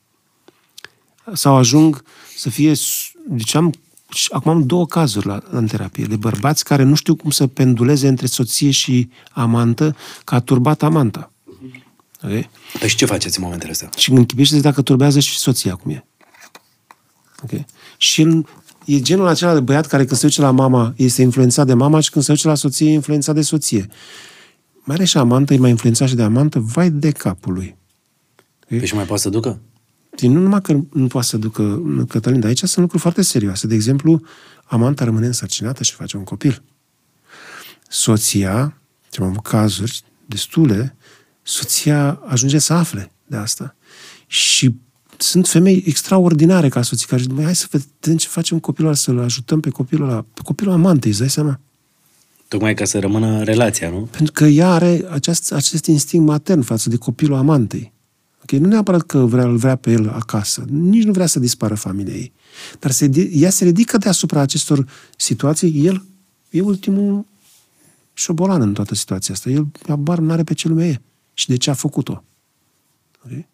Sau 1.33 1.57
ajung 1.57 2.05
să 2.37 2.51
fie, 2.51 2.73
deci 3.29 3.55
am, 3.55 3.75
și 4.15 4.29
acum 4.33 4.51
am 4.51 4.67
două 4.67 4.87
cazuri 4.87 5.27
la, 5.27 5.43
în 5.51 5.67
terapie, 5.67 6.05
de 6.05 6.17
bărbați 6.17 6.65
care 6.65 6.83
nu 6.83 6.95
știu 6.95 7.17
cum 7.17 7.31
să 7.31 7.47
penduleze 7.47 8.09
între 8.09 8.27
soție 8.27 8.71
și 8.71 9.11
amantă, 9.33 9.97
că 10.25 10.35
a 10.35 10.41
turbat 10.41 10.83
amanta. 10.83 11.33
Okay? 12.23 12.51
Păi 12.79 12.89
și 12.89 12.97
ce 12.97 13.07
faceți 13.07 13.39
în 13.39 13.45
momentele 13.45 13.71
astea? 13.71 13.89
Și 13.97 14.11
închipește 14.11 14.61
dacă 14.61 14.83
turbează 14.83 15.21
și 15.21 15.39
soția 15.39 15.75
cum 15.75 15.91
e. 15.91 16.05
Okay? 17.43 17.67
Și 17.97 18.21
el 18.21 18.47
e 18.85 19.01
genul 19.01 19.27
acela 19.27 19.55
de 19.55 19.61
băiat 19.61 19.87
care 19.87 20.05
când 20.05 20.19
se 20.19 20.27
duce 20.27 20.41
la 20.41 20.51
mama 20.51 20.93
este 20.97 21.23
influențat 21.23 21.67
de 21.67 21.75
mama 21.75 22.01
și 22.01 22.11
când 22.11 22.25
se 22.25 22.33
duce 22.33 22.49
la 22.49 22.55
soție 22.55 22.91
e 22.91 22.93
influențat 22.93 23.35
de 23.35 23.43
soție. 23.43 23.89
Mai 24.85 24.97
are 24.97 25.05
și 25.05 25.19
amantă, 25.19 25.55
e 25.55 25.59
mai 25.59 25.71
influențat 25.71 26.09
și 26.09 26.15
de 26.15 26.23
amantă, 26.23 26.59
vai 26.59 26.91
de 26.91 27.11
capul 27.11 27.53
lui. 27.53 27.77
Păi 28.69 28.87
și 28.87 28.95
mai 28.95 29.05
poate 29.05 29.23
să 29.23 29.29
ducă? 29.29 29.61
Și 30.19 30.27
nu 30.27 30.41
numai 30.41 30.61
că 30.61 30.81
nu 30.93 31.07
poate 31.07 31.27
să 31.27 31.37
ducă 31.37 31.83
Cătălin, 32.09 32.41
dar 32.41 32.49
aici 32.49 32.59
sunt 32.59 32.77
lucruri 32.77 33.03
foarte 33.03 33.23
serioase. 33.23 33.67
De 33.67 33.75
exemplu, 33.75 34.23
amanta 34.65 35.05
rămâne 35.05 35.27
însărcinată 35.27 35.83
și 35.83 35.93
face 35.93 36.17
un 36.17 36.25
copil. 36.25 36.63
Soția, 37.89 38.81
ce 39.11 39.23
am 39.23 39.29
avut 39.29 39.43
cazuri 39.43 40.03
destule, 40.27 40.97
soția 41.43 42.21
ajunge 42.27 42.59
să 42.59 42.73
afle 42.73 43.11
de 43.27 43.37
asta. 43.37 43.77
Și 44.27 44.75
sunt 45.17 45.49
femei 45.49 45.83
extraordinare 45.87 46.69
ca 46.69 46.83
soții 46.83 47.07
care 47.07 47.23
zic, 47.23 47.43
hai 47.43 47.55
să 47.55 47.67
vedem 47.71 48.17
ce 48.17 48.29
facem 48.29 48.59
copilul 48.59 48.89
ăla, 48.89 48.97
să-l 48.97 49.19
ajutăm 49.19 49.61
pe 49.61 49.71
copilul 49.71 50.09
ăla, 50.09 50.25
pe 50.35 50.41
copilul 50.45 50.73
amantei, 50.73 51.11
îți 51.11 51.21
dai 51.21 51.31
seama? 51.31 51.61
Tocmai 52.49 52.75
ca 52.75 52.85
să 52.85 52.99
rămână 52.99 53.43
relația, 53.43 53.91
nu? 53.91 54.09
Pentru 54.11 54.33
că 54.33 54.45
ea 54.45 54.71
are 54.71 55.05
acest, 55.11 55.53
acest 55.53 55.87
instinct 55.87 56.27
matern 56.27 56.61
față 56.61 56.89
de 56.89 56.97
copilul 56.97 57.37
amantei. 57.37 57.93
Okay? 58.47 58.59
Nu 58.59 58.69
neapărat 58.69 59.03
că 59.03 59.19
vrea, 59.19 59.45
îl 59.45 59.57
vrea 59.57 59.77
pe 59.77 59.91
el 59.91 60.09
acasă, 60.09 60.65
nici 60.69 61.05
nu 61.05 61.13
vrea 61.13 61.27
să 61.27 61.39
dispară 61.39 61.75
familia 61.75 62.15
ei. 62.15 62.33
Dar 62.79 62.91
se, 62.91 63.31
ea 63.33 63.51
se 63.51 63.65
ridică 63.65 63.99
deasupra 63.99 64.41
acestor 64.41 64.87
situații, 65.17 65.87
el 65.87 66.05
e 66.51 66.61
ultimul 66.61 67.27
șobolan 68.13 68.61
în 68.61 68.73
toată 68.73 68.95
situația 68.95 69.35
asta. 69.35 69.51
El 69.51 69.67
abar 69.89 70.19
nu 70.19 70.33
are 70.33 70.43
pe 70.43 70.55
ce 70.55 70.69
lume 70.69 70.87
e 70.87 71.01
și 71.35 71.49
de 71.49 71.57
ce 71.57 71.71
a 71.71 71.75
făcut-o. 71.75 72.25
Okay? 73.25 73.49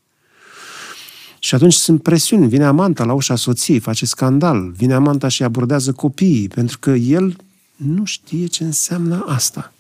Și 1.39 1.55
atunci 1.55 1.73
sunt 1.73 2.03
presiuni. 2.03 2.49
Vine 2.49 2.65
amanta 2.65 3.05
la 3.05 3.13
ușa 3.13 3.37
soției, 3.37 3.79
face 3.79 4.07
scandal. 4.07 4.71
Vine 4.71 4.95
amanta 4.95 5.29
și 5.29 5.43
abordează 5.43 5.93
copiii, 5.93 6.49
pentru 6.49 6.79
că 6.79 6.91
el 6.91 7.37
nu 7.77 8.05
știe 8.05 8.47
ce 8.47 8.65
înseamnă 8.65 9.25
asta. 9.29 9.73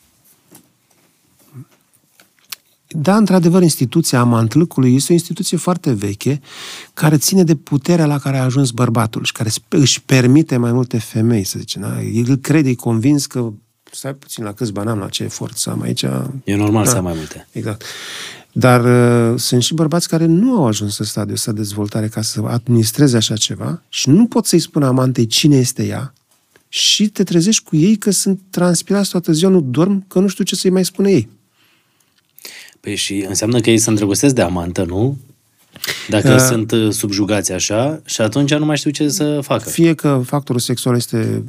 Da, 2.94 3.16
într-adevăr, 3.16 3.62
instituția 3.62 4.20
amantlâcului 4.20 4.94
este 4.94 5.12
o 5.12 5.14
instituție 5.14 5.56
foarte 5.56 5.92
veche 5.92 6.40
care 6.94 7.16
ține 7.16 7.44
de 7.44 7.54
puterea 7.54 8.06
la 8.06 8.18
care 8.18 8.36
a 8.36 8.44
ajuns 8.44 8.70
bărbatul 8.70 9.24
și 9.24 9.32
care 9.32 9.50
își 9.68 10.02
permite 10.02 10.56
mai 10.56 10.72
multe 10.72 10.98
femei, 10.98 11.44
să 11.44 11.58
zicem. 11.58 11.80
Da? 11.80 12.02
El 12.02 12.36
crede, 12.36 12.68
e 12.68 12.74
convins 12.74 13.26
că 13.26 13.52
stai 13.90 14.14
puțin 14.14 14.44
la 14.44 14.52
câți 14.52 14.72
bani 14.72 14.88
am, 14.88 14.98
la 14.98 15.08
ce 15.08 15.22
efort 15.22 15.62
am 15.66 15.80
aici. 15.80 16.02
E 16.44 16.56
normal 16.56 16.84
da, 16.84 16.90
să 16.90 16.96
am 16.96 17.04
mai 17.04 17.14
multe. 17.16 17.48
Exact. 17.52 17.82
Dar 18.52 18.84
uh, 18.84 19.38
sunt 19.38 19.62
și 19.62 19.74
bărbați 19.74 20.08
care 20.08 20.24
nu 20.24 20.56
au 20.56 20.66
ajuns 20.66 20.94
să 20.94 21.04
stadiul 21.04 21.34
ăsta 21.34 21.52
de 21.52 21.58
dezvoltare 21.58 22.08
ca 22.08 22.22
să 22.22 22.42
administreze 22.46 23.16
așa 23.16 23.36
ceva 23.36 23.82
și 23.88 24.08
nu 24.08 24.26
pot 24.26 24.46
să-i 24.46 24.58
spună 24.58 24.86
amantei 24.86 25.26
cine 25.26 25.56
este 25.56 25.86
ea 25.86 26.12
și 26.68 27.08
te 27.08 27.24
trezești 27.24 27.64
cu 27.64 27.76
ei 27.76 27.96
că 27.96 28.10
sunt 28.10 28.40
transpirați 28.50 29.10
toată 29.10 29.32
ziua, 29.32 29.50
nu 29.50 29.60
dorm, 29.60 30.06
că 30.08 30.18
nu 30.18 30.26
știu 30.26 30.44
ce 30.44 30.54
să-i 30.54 30.70
mai 30.70 30.84
spune 30.84 31.10
ei. 31.10 31.28
Păi 32.82 32.94
și 32.94 33.24
înseamnă 33.28 33.60
că 33.60 33.70
ei 33.70 33.78
se 33.78 33.88
îndrăgostesc 33.88 34.34
de 34.34 34.42
amantă, 34.42 34.84
nu? 34.84 35.18
Dacă 36.08 36.32
uh, 36.32 36.38
sunt 36.38 36.70
uh, 36.70 36.92
subjugați 36.92 37.52
așa 37.52 38.00
și 38.04 38.20
atunci 38.20 38.54
nu 38.54 38.64
mai 38.64 38.76
știu 38.76 38.90
ce 38.90 39.08
să 39.08 39.40
facă. 39.42 39.68
Fie 39.68 39.94
că 39.94 40.22
factorul 40.24 40.60
sexual 40.60 40.96
este 40.96 41.44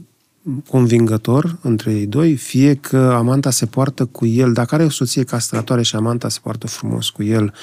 convingător 0.69 1.57
între 1.61 1.93
ei 1.93 2.05
doi, 2.05 2.35
fie 2.35 2.73
că 2.73 2.97
amanta 2.97 3.49
se 3.49 3.65
poartă 3.65 4.05
cu 4.05 4.25
el, 4.25 4.53
dacă 4.53 4.75
are 4.75 4.83
o 4.83 4.89
soție 4.89 5.23
castratoare 5.23 5.81
și 5.81 5.95
amanta 5.95 6.29
se 6.29 6.39
poartă 6.43 6.67
frumos 6.67 7.09
cu 7.09 7.23
el, 7.23 7.53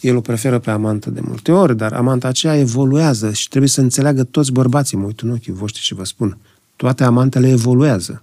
el 0.00 0.16
o 0.16 0.20
preferă 0.20 0.58
pe 0.58 0.70
amantă 0.70 1.10
de 1.10 1.20
multe 1.24 1.52
ori, 1.52 1.76
dar 1.76 1.92
amanta 1.92 2.28
aceea 2.28 2.56
evoluează 2.58 3.32
și 3.32 3.48
trebuie 3.48 3.70
să 3.70 3.80
înțeleagă 3.80 4.24
toți 4.24 4.52
bărbații, 4.52 4.96
mă 4.96 5.06
uit 5.06 5.20
în 5.20 5.30
ochii 5.30 5.52
voștri 5.52 5.82
și 5.82 5.94
vă 5.94 6.04
spun, 6.04 6.38
toate 6.76 7.04
amantele 7.04 7.48
evoluează. 7.48 8.22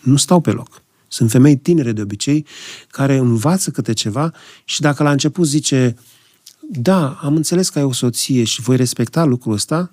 Nu 0.00 0.16
stau 0.16 0.40
pe 0.40 0.50
loc. 0.50 0.82
Sunt 1.16 1.30
femei 1.30 1.56
tinere 1.56 1.92
de 1.92 2.02
obicei 2.02 2.46
care 2.88 3.16
învață 3.16 3.70
câte 3.70 3.92
ceva 3.92 4.32
și 4.64 4.80
dacă 4.80 5.02
la 5.02 5.10
început 5.10 5.46
zice 5.46 5.96
da, 6.60 7.18
am 7.22 7.36
înțeles 7.36 7.68
că 7.68 7.78
ai 7.78 7.84
o 7.84 7.92
soție 7.92 8.44
și 8.44 8.60
voi 8.60 8.76
respecta 8.76 9.24
lucrul 9.24 9.52
ăsta, 9.52 9.92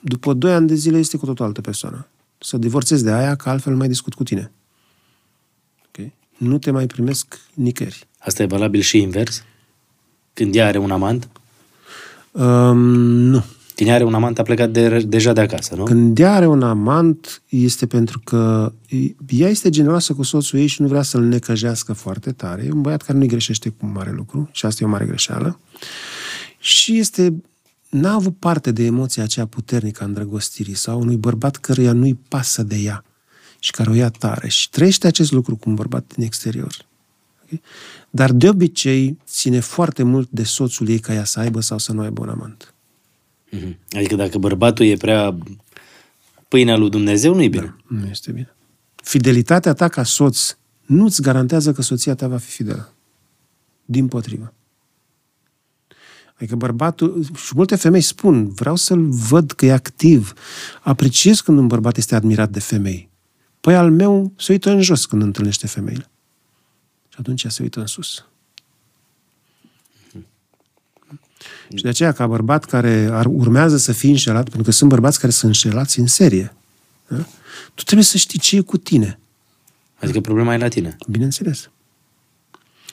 după 0.00 0.32
doi 0.32 0.52
ani 0.52 0.66
de 0.66 0.74
zile 0.74 0.98
este 0.98 1.16
cu 1.16 1.26
totul 1.26 1.44
altă 1.44 1.60
persoană. 1.60 2.06
Să 2.38 2.56
divorțezi 2.56 3.04
de 3.04 3.10
aia, 3.10 3.34
că 3.34 3.48
altfel 3.48 3.72
nu 3.72 3.78
mai 3.78 3.88
discut 3.88 4.14
cu 4.14 4.22
tine. 4.22 4.52
Okay? 5.88 6.12
Nu 6.36 6.58
te 6.58 6.70
mai 6.70 6.86
primesc 6.86 7.40
nicăieri. 7.54 8.06
Asta 8.18 8.42
e 8.42 8.46
valabil 8.46 8.80
și 8.80 9.00
invers? 9.00 9.42
Când 10.32 10.54
ea 10.54 10.66
are 10.66 10.78
un 10.78 10.90
amant? 10.90 11.28
Um, 12.30 12.78
nu. 13.04 13.44
Tine 13.76 13.92
are 13.92 14.04
un 14.04 14.14
amant, 14.14 14.38
a 14.38 14.42
plecat 14.42 14.70
de, 14.70 14.98
deja 14.98 15.32
de 15.32 15.40
acasă, 15.40 15.74
nu? 15.74 15.84
Când 15.84 16.18
ea 16.18 16.34
are 16.34 16.46
un 16.46 16.62
amant, 16.62 17.42
este 17.48 17.86
pentru 17.86 18.20
că 18.24 18.72
ea 19.28 19.48
este 19.48 19.70
generoasă 19.70 20.12
cu 20.12 20.22
soțul 20.22 20.58
ei 20.58 20.66
și 20.66 20.80
nu 20.80 20.88
vrea 20.88 21.02
să-l 21.02 21.22
necăjească 21.22 21.92
foarte 21.92 22.32
tare. 22.32 22.64
E 22.64 22.70
un 22.70 22.80
băiat 22.80 23.02
care 23.02 23.18
nu-i 23.18 23.26
greșește 23.26 23.68
cu 23.68 23.86
mare 23.86 24.12
lucru 24.12 24.48
și 24.52 24.66
asta 24.66 24.82
e 24.82 24.86
o 24.86 24.90
mare 24.90 25.04
greșeală. 25.04 25.60
Și 26.58 26.98
este 26.98 27.42
n-a 27.88 28.12
avut 28.12 28.36
parte 28.36 28.72
de 28.72 28.84
emoția 28.84 29.22
aceea 29.22 29.46
puternică 29.46 30.02
a 30.02 30.06
îndrăgostirii 30.06 30.74
sau 30.74 31.00
unui 31.00 31.16
bărbat 31.16 31.56
căruia 31.56 31.92
nu-i 31.92 32.18
pasă 32.28 32.62
de 32.62 32.76
ea 32.76 33.04
și 33.58 33.70
care 33.70 33.90
o 33.90 33.94
ia 33.94 34.10
tare 34.10 34.48
și 34.48 34.70
trăiește 34.70 35.06
acest 35.06 35.32
lucru 35.32 35.56
cu 35.56 35.68
un 35.68 35.74
bărbat 35.74 36.12
din 36.14 36.24
exterior. 36.24 36.76
Okay? 37.44 37.60
Dar 38.10 38.32
de 38.32 38.48
obicei 38.48 39.18
ține 39.26 39.60
foarte 39.60 40.02
mult 40.02 40.28
de 40.30 40.42
soțul 40.42 40.88
ei 40.88 40.98
ca 40.98 41.14
ea 41.14 41.24
să 41.24 41.40
aibă 41.40 41.60
sau 41.60 41.78
să 41.78 41.92
nu 41.92 42.00
aibă 42.00 42.22
un 42.22 42.28
amant. 42.28 42.70
Mhm. 43.60 43.78
Adică 43.90 44.14
dacă 44.14 44.38
bărbatul 44.38 44.86
e 44.86 44.96
prea 44.96 45.38
pâinea 46.48 46.76
lui 46.76 46.90
Dumnezeu, 46.90 47.34
nu 47.34 47.42
e 47.42 47.48
bine. 47.48 47.76
Da, 47.88 47.96
nu 47.98 48.06
este 48.06 48.32
bine. 48.32 48.54
Fidelitatea 48.94 49.72
ta 49.72 49.88
ca 49.88 50.02
soț 50.02 50.56
nu-ți 50.86 51.22
garantează 51.22 51.72
că 51.72 51.82
soția 51.82 52.14
ta 52.14 52.28
va 52.28 52.36
fi 52.36 52.50
fidelă. 52.50 52.92
Din 53.84 54.08
potrivă. 54.08 54.52
Adică 56.36 56.56
bărbatul, 56.56 57.24
și 57.34 57.52
multe 57.54 57.76
femei 57.76 58.00
spun, 58.00 58.48
vreau 58.48 58.76
să-l 58.76 59.08
văd 59.08 59.52
că 59.52 59.66
e 59.66 59.72
activ. 59.72 60.32
Apreciez 60.82 61.40
când 61.40 61.58
un 61.58 61.66
bărbat 61.66 61.96
este 61.96 62.14
admirat 62.14 62.50
de 62.50 62.60
femei. 62.60 63.10
Păi 63.60 63.76
al 63.76 63.90
meu 63.90 64.32
se 64.36 64.52
uită 64.52 64.70
în 64.70 64.82
jos 64.82 65.06
când 65.06 65.22
întâlnește 65.22 65.66
femeile. 65.66 66.10
Și 67.08 67.16
atunci 67.18 67.46
se 67.46 67.62
uită 67.62 67.80
în 67.80 67.86
sus. 67.86 68.26
Și 71.76 71.82
de 71.82 71.88
aceea, 71.88 72.12
ca 72.12 72.26
bărbat 72.26 72.64
care 72.64 73.08
ar, 73.12 73.26
urmează 73.26 73.76
să 73.76 73.92
fie 73.92 74.10
înșelat, 74.10 74.42
pentru 74.42 74.62
că 74.62 74.70
sunt 74.70 74.90
bărbați 74.90 75.20
care 75.20 75.32
sunt 75.32 75.54
înșelați 75.54 75.98
în 75.98 76.06
serie, 76.06 76.54
da? 77.08 77.16
tu 77.74 77.82
trebuie 77.82 78.06
să 78.06 78.16
știi 78.16 78.38
ce 78.38 78.56
e 78.56 78.60
cu 78.60 78.76
tine. 78.76 79.18
Adică 80.00 80.20
problema 80.20 80.54
e 80.54 80.58
la 80.58 80.68
tine. 80.68 80.96
Bineînțeles. 81.08 81.70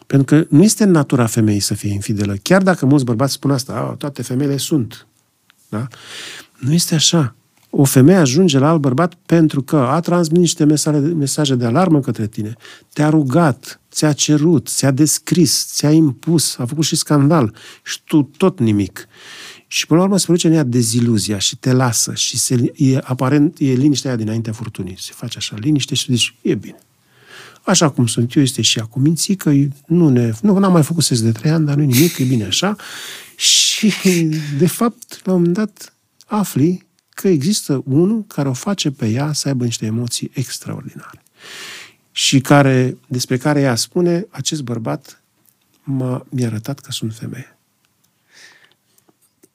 Pentru 0.07 0.35
că 0.35 0.45
nu 0.49 0.63
este 0.63 0.83
în 0.83 0.91
natura 0.91 1.25
femeii 1.25 1.59
să 1.59 1.73
fie 1.73 1.93
infidelă. 1.93 2.35
Chiar 2.41 2.61
dacă 2.61 2.85
mulți 2.85 3.05
bărbați 3.05 3.33
spun 3.33 3.51
asta, 3.51 3.95
toate 3.97 4.21
femeile 4.21 4.57
sunt. 4.57 5.07
Da? 5.69 5.87
Nu 6.59 6.73
este 6.73 6.95
așa. 6.95 7.35
O 7.69 7.83
femeie 7.83 8.17
ajunge 8.17 8.59
la 8.59 8.69
alt 8.69 8.79
bărbat 8.79 9.13
pentru 9.25 9.61
că 9.61 9.75
a 9.75 9.99
transmis 9.99 10.39
niște 10.39 10.63
mesaje, 10.63 10.97
mesaje 10.97 11.55
de 11.55 11.65
alarmă 11.65 11.99
către 11.99 12.27
tine, 12.27 12.55
te-a 12.93 13.09
rugat, 13.09 13.79
ți-a 13.93 14.13
cerut, 14.13 14.67
ți-a 14.67 14.91
descris, 14.91 15.65
ți-a 15.65 15.91
impus, 15.91 16.57
a 16.57 16.65
făcut 16.65 16.83
și 16.83 16.95
scandal 16.95 17.55
și 17.83 17.99
tu 18.03 18.21
tot 18.37 18.59
nimic. 18.59 19.07
Și 19.67 19.85
până 19.85 19.99
la 19.99 20.05
urmă 20.05 20.17
se 20.17 20.25
produce 20.25 20.47
în 20.47 20.53
ea 20.53 20.63
deziluzia 20.63 21.37
și 21.37 21.55
te 21.55 21.71
lasă 21.71 22.13
și 22.13 22.37
se, 22.37 22.71
e, 22.75 22.97
aparent 23.03 23.57
e 23.59 23.73
liniștea 23.73 24.09
aia 24.09 24.19
dinaintea 24.19 24.53
furtunii. 24.53 24.95
Se 24.99 25.11
face 25.15 25.37
așa 25.37 25.55
liniște 25.59 25.95
și 25.95 26.11
zici, 26.11 26.35
e 26.41 26.55
bine. 26.55 26.77
Așa 27.63 27.89
cum 27.89 28.07
sunt 28.07 28.35
eu, 28.35 28.41
este 28.41 28.61
și 28.61 28.79
acum 28.79 29.01
minții 29.01 29.35
că 29.35 29.51
nu 29.85 30.09
ne, 30.09 30.31
nu, 30.41 30.57
n-am 30.57 30.71
mai 30.71 30.83
făcut 30.83 31.09
de 31.09 31.31
trei 31.31 31.51
ani, 31.51 31.65
dar 31.65 31.75
nu 31.75 31.83
nimic, 31.83 32.17
e 32.17 32.23
bine 32.23 32.45
așa. 32.45 32.75
Și, 33.35 33.93
de 34.57 34.67
fapt, 34.67 35.21
la 35.23 35.33
un 35.33 35.37
moment 35.37 35.57
dat, 35.57 35.93
afli 36.25 36.85
că 37.09 37.27
există 37.27 37.81
unul 37.85 38.23
care 38.27 38.49
o 38.49 38.53
face 38.53 38.91
pe 38.91 39.07
ea 39.07 39.33
să 39.33 39.47
aibă 39.47 39.63
niște 39.63 39.85
emoții 39.85 40.31
extraordinare. 40.33 41.23
Și 42.15 42.39
care, 42.39 42.97
despre 43.07 43.37
care 43.37 43.61
ea 43.61 43.75
spune, 43.75 44.25
acest 44.29 44.61
bărbat 44.61 45.21
m-a, 45.83 46.25
mi-a 46.29 46.47
arătat 46.47 46.79
că 46.79 46.91
sunt 46.91 47.13
femeie. 47.13 47.57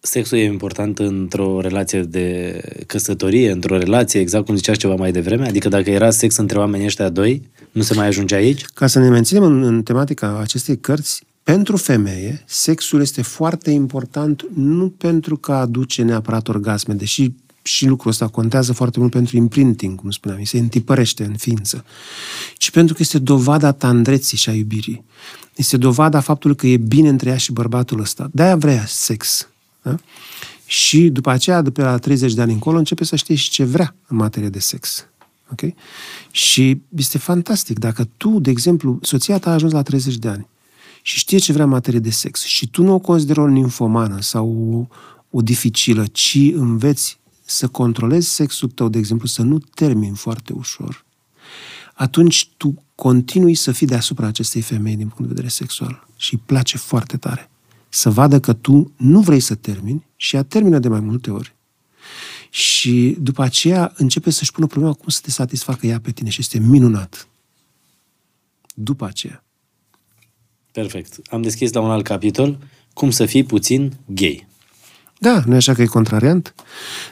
Sexul 0.01 0.39
e 0.39 0.45
important 0.45 0.99
într-o 0.99 1.61
relație 1.61 2.03
de 2.03 2.61
căsătorie, 2.87 3.51
într-o 3.51 3.79
relație, 3.79 4.21
exact 4.21 4.45
cum 4.45 4.57
zicea 4.57 4.75
ceva 4.75 4.95
mai 4.95 5.13
devreme? 5.13 5.47
Adică 5.47 5.69
dacă 5.69 5.91
era 5.91 6.11
sex 6.11 6.37
între 6.37 6.59
oamenii 6.59 6.87
ăștia 6.87 7.09
doi, 7.09 7.49
nu 7.73 7.83
se 7.83 7.95
mai 7.95 8.07
ajunge 8.07 8.35
aici? 8.35 8.65
Ca 8.65 8.87
să 8.87 8.99
ne 8.99 9.09
menținem 9.09 9.43
în, 9.43 9.63
în 9.63 9.83
tematica 9.83 10.39
acestei 10.41 10.79
cărți, 10.79 11.23
pentru 11.43 11.77
femeie, 11.77 12.43
sexul 12.47 13.01
este 13.01 13.23
foarte 13.23 13.71
important 13.71 14.47
nu 14.55 14.89
pentru 14.89 15.37
că 15.37 15.53
aduce 15.53 16.03
neapărat 16.03 16.49
orgasme, 16.49 16.95
deși 16.95 17.33
și 17.63 17.87
lucrul 17.87 18.11
ăsta 18.11 18.29
contează 18.29 18.73
foarte 18.73 18.99
mult 18.99 19.13
pentru 19.13 19.37
imprinting, 19.37 20.01
cum 20.01 20.11
spuneam, 20.11 20.45
se 20.45 20.59
întipărește 20.59 21.25
în 21.25 21.37
ființă, 21.37 21.85
ci 22.57 22.71
pentru 22.71 22.95
că 22.95 23.03
este 23.03 23.19
dovada 23.19 23.73
tandreții 23.73 24.37
și 24.37 24.49
a 24.49 24.53
iubirii. 24.53 25.05
Este 25.55 25.77
dovada 25.77 26.21
faptului 26.21 26.57
că 26.57 26.67
e 26.67 26.77
bine 26.77 27.09
între 27.09 27.31
ea 27.31 27.37
și 27.37 27.53
bărbatul 27.53 28.01
ăsta. 28.01 28.29
De-aia 28.33 28.57
vrea 28.57 28.85
sex. 28.87 29.49
Da? 29.83 29.97
Și 30.67 31.09
după 31.09 31.31
aceea, 31.31 31.63
după 31.63 31.83
la 31.83 31.99
30 31.99 32.35
de 32.35 32.41
ani 32.41 32.53
încolo, 32.53 32.79
începe 32.79 33.05
să 33.05 33.17
știe 33.17 33.35
și 33.35 33.51
ce 33.51 33.65
vrea 33.65 33.95
în 34.07 34.17
materie 34.17 34.49
de 34.49 34.59
sex. 34.59 35.07
Ok? 35.53 35.75
Și 36.31 36.81
este 36.97 37.19
fantastic. 37.19 37.79
Dacă 37.79 38.09
tu, 38.17 38.39
de 38.41 38.51
exemplu, 38.51 38.99
soția 39.03 39.39
ta 39.39 39.51
a 39.51 39.53
ajuns 39.53 39.73
la 39.73 39.83
30 39.83 40.17
de 40.17 40.29
ani 40.29 40.47
și 41.03 41.19
știe 41.19 41.39
ce 41.39 41.53
vrea 41.53 41.65
în 41.65 41.71
materie 41.71 41.99
de 41.99 42.11
sex 42.11 42.43
și 42.43 42.69
tu 42.69 42.83
nu 42.83 42.93
o 42.93 42.99
consideri 42.99 43.39
o 43.39 43.47
ninfomană 43.47 44.21
sau 44.21 44.49
o, 44.73 44.95
o 45.37 45.41
dificilă, 45.41 46.07
ci 46.13 46.39
înveți 46.55 47.18
să 47.51 47.69
controlezi 47.69 48.29
sexul 48.29 48.69
tău, 48.69 48.89
de 48.89 48.99
exemplu, 48.99 49.27
să 49.27 49.43
nu 49.43 49.59
termini 49.59 50.17
foarte 50.17 50.53
ușor, 50.53 51.05
atunci 51.95 52.49
tu 52.57 52.83
continui 52.95 53.55
să 53.55 53.73
fii 53.73 53.87
deasupra 53.87 54.27
acestei 54.27 54.61
femei 54.61 54.97
din 54.97 55.07
punct 55.09 55.23
de 55.23 55.29
vedere 55.29 55.49
sexual 55.49 56.07
și 56.17 56.35
îi 56.35 56.41
place 56.47 56.79
foarte 56.79 57.17
tare. 57.17 57.51
Să 57.89 58.11
vadă 58.11 58.41
că 58.41 58.53
tu 58.53 58.93
nu 58.97 59.21
vrei 59.21 59.41
să 59.41 59.55
termini 59.55 60.07
și 60.17 60.37
ea 60.37 60.43
termină 60.43 60.79
de 60.79 60.89
mai 60.89 61.01
multe 61.01 61.31
ori. 61.31 61.55
Și 62.51 63.17
după 63.21 63.43
aceea 63.43 63.93
începe 63.97 64.31
să-și 64.31 64.53
pună 64.53 64.67
problema 64.67 64.95
cum 64.95 65.09
să 65.09 65.21
te 65.23 65.31
satisfacă 65.31 65.87
ea 65.87 66.01
pe 66.01 66.11
tine 66.11 66.29
și 66.29 66.41
este 66.41 66.59
minunat. 66.59 67.29
După 68.75 69.05
aceea. 69.05 69.45
Perfect. 70.73 71.19
Am 71.31 71.43
deschis 71.43 71.73
la 71.73 71.81
un 71.81 71.91
alt 71.91 72.05
capitol, 72.05 72.59
cum 72.93 73.11
să 73.11 73.27
fii 73.27 73.45
puțin 73.45 73.97
gay. 74.07 74.48
Da, 75.19 75.43
nu 75.47 75.53
e 75.53 75.57
așa 75.57 75.75
că 75.75 75.83
e 75.83 75.87
contrariant? 75.87 76.55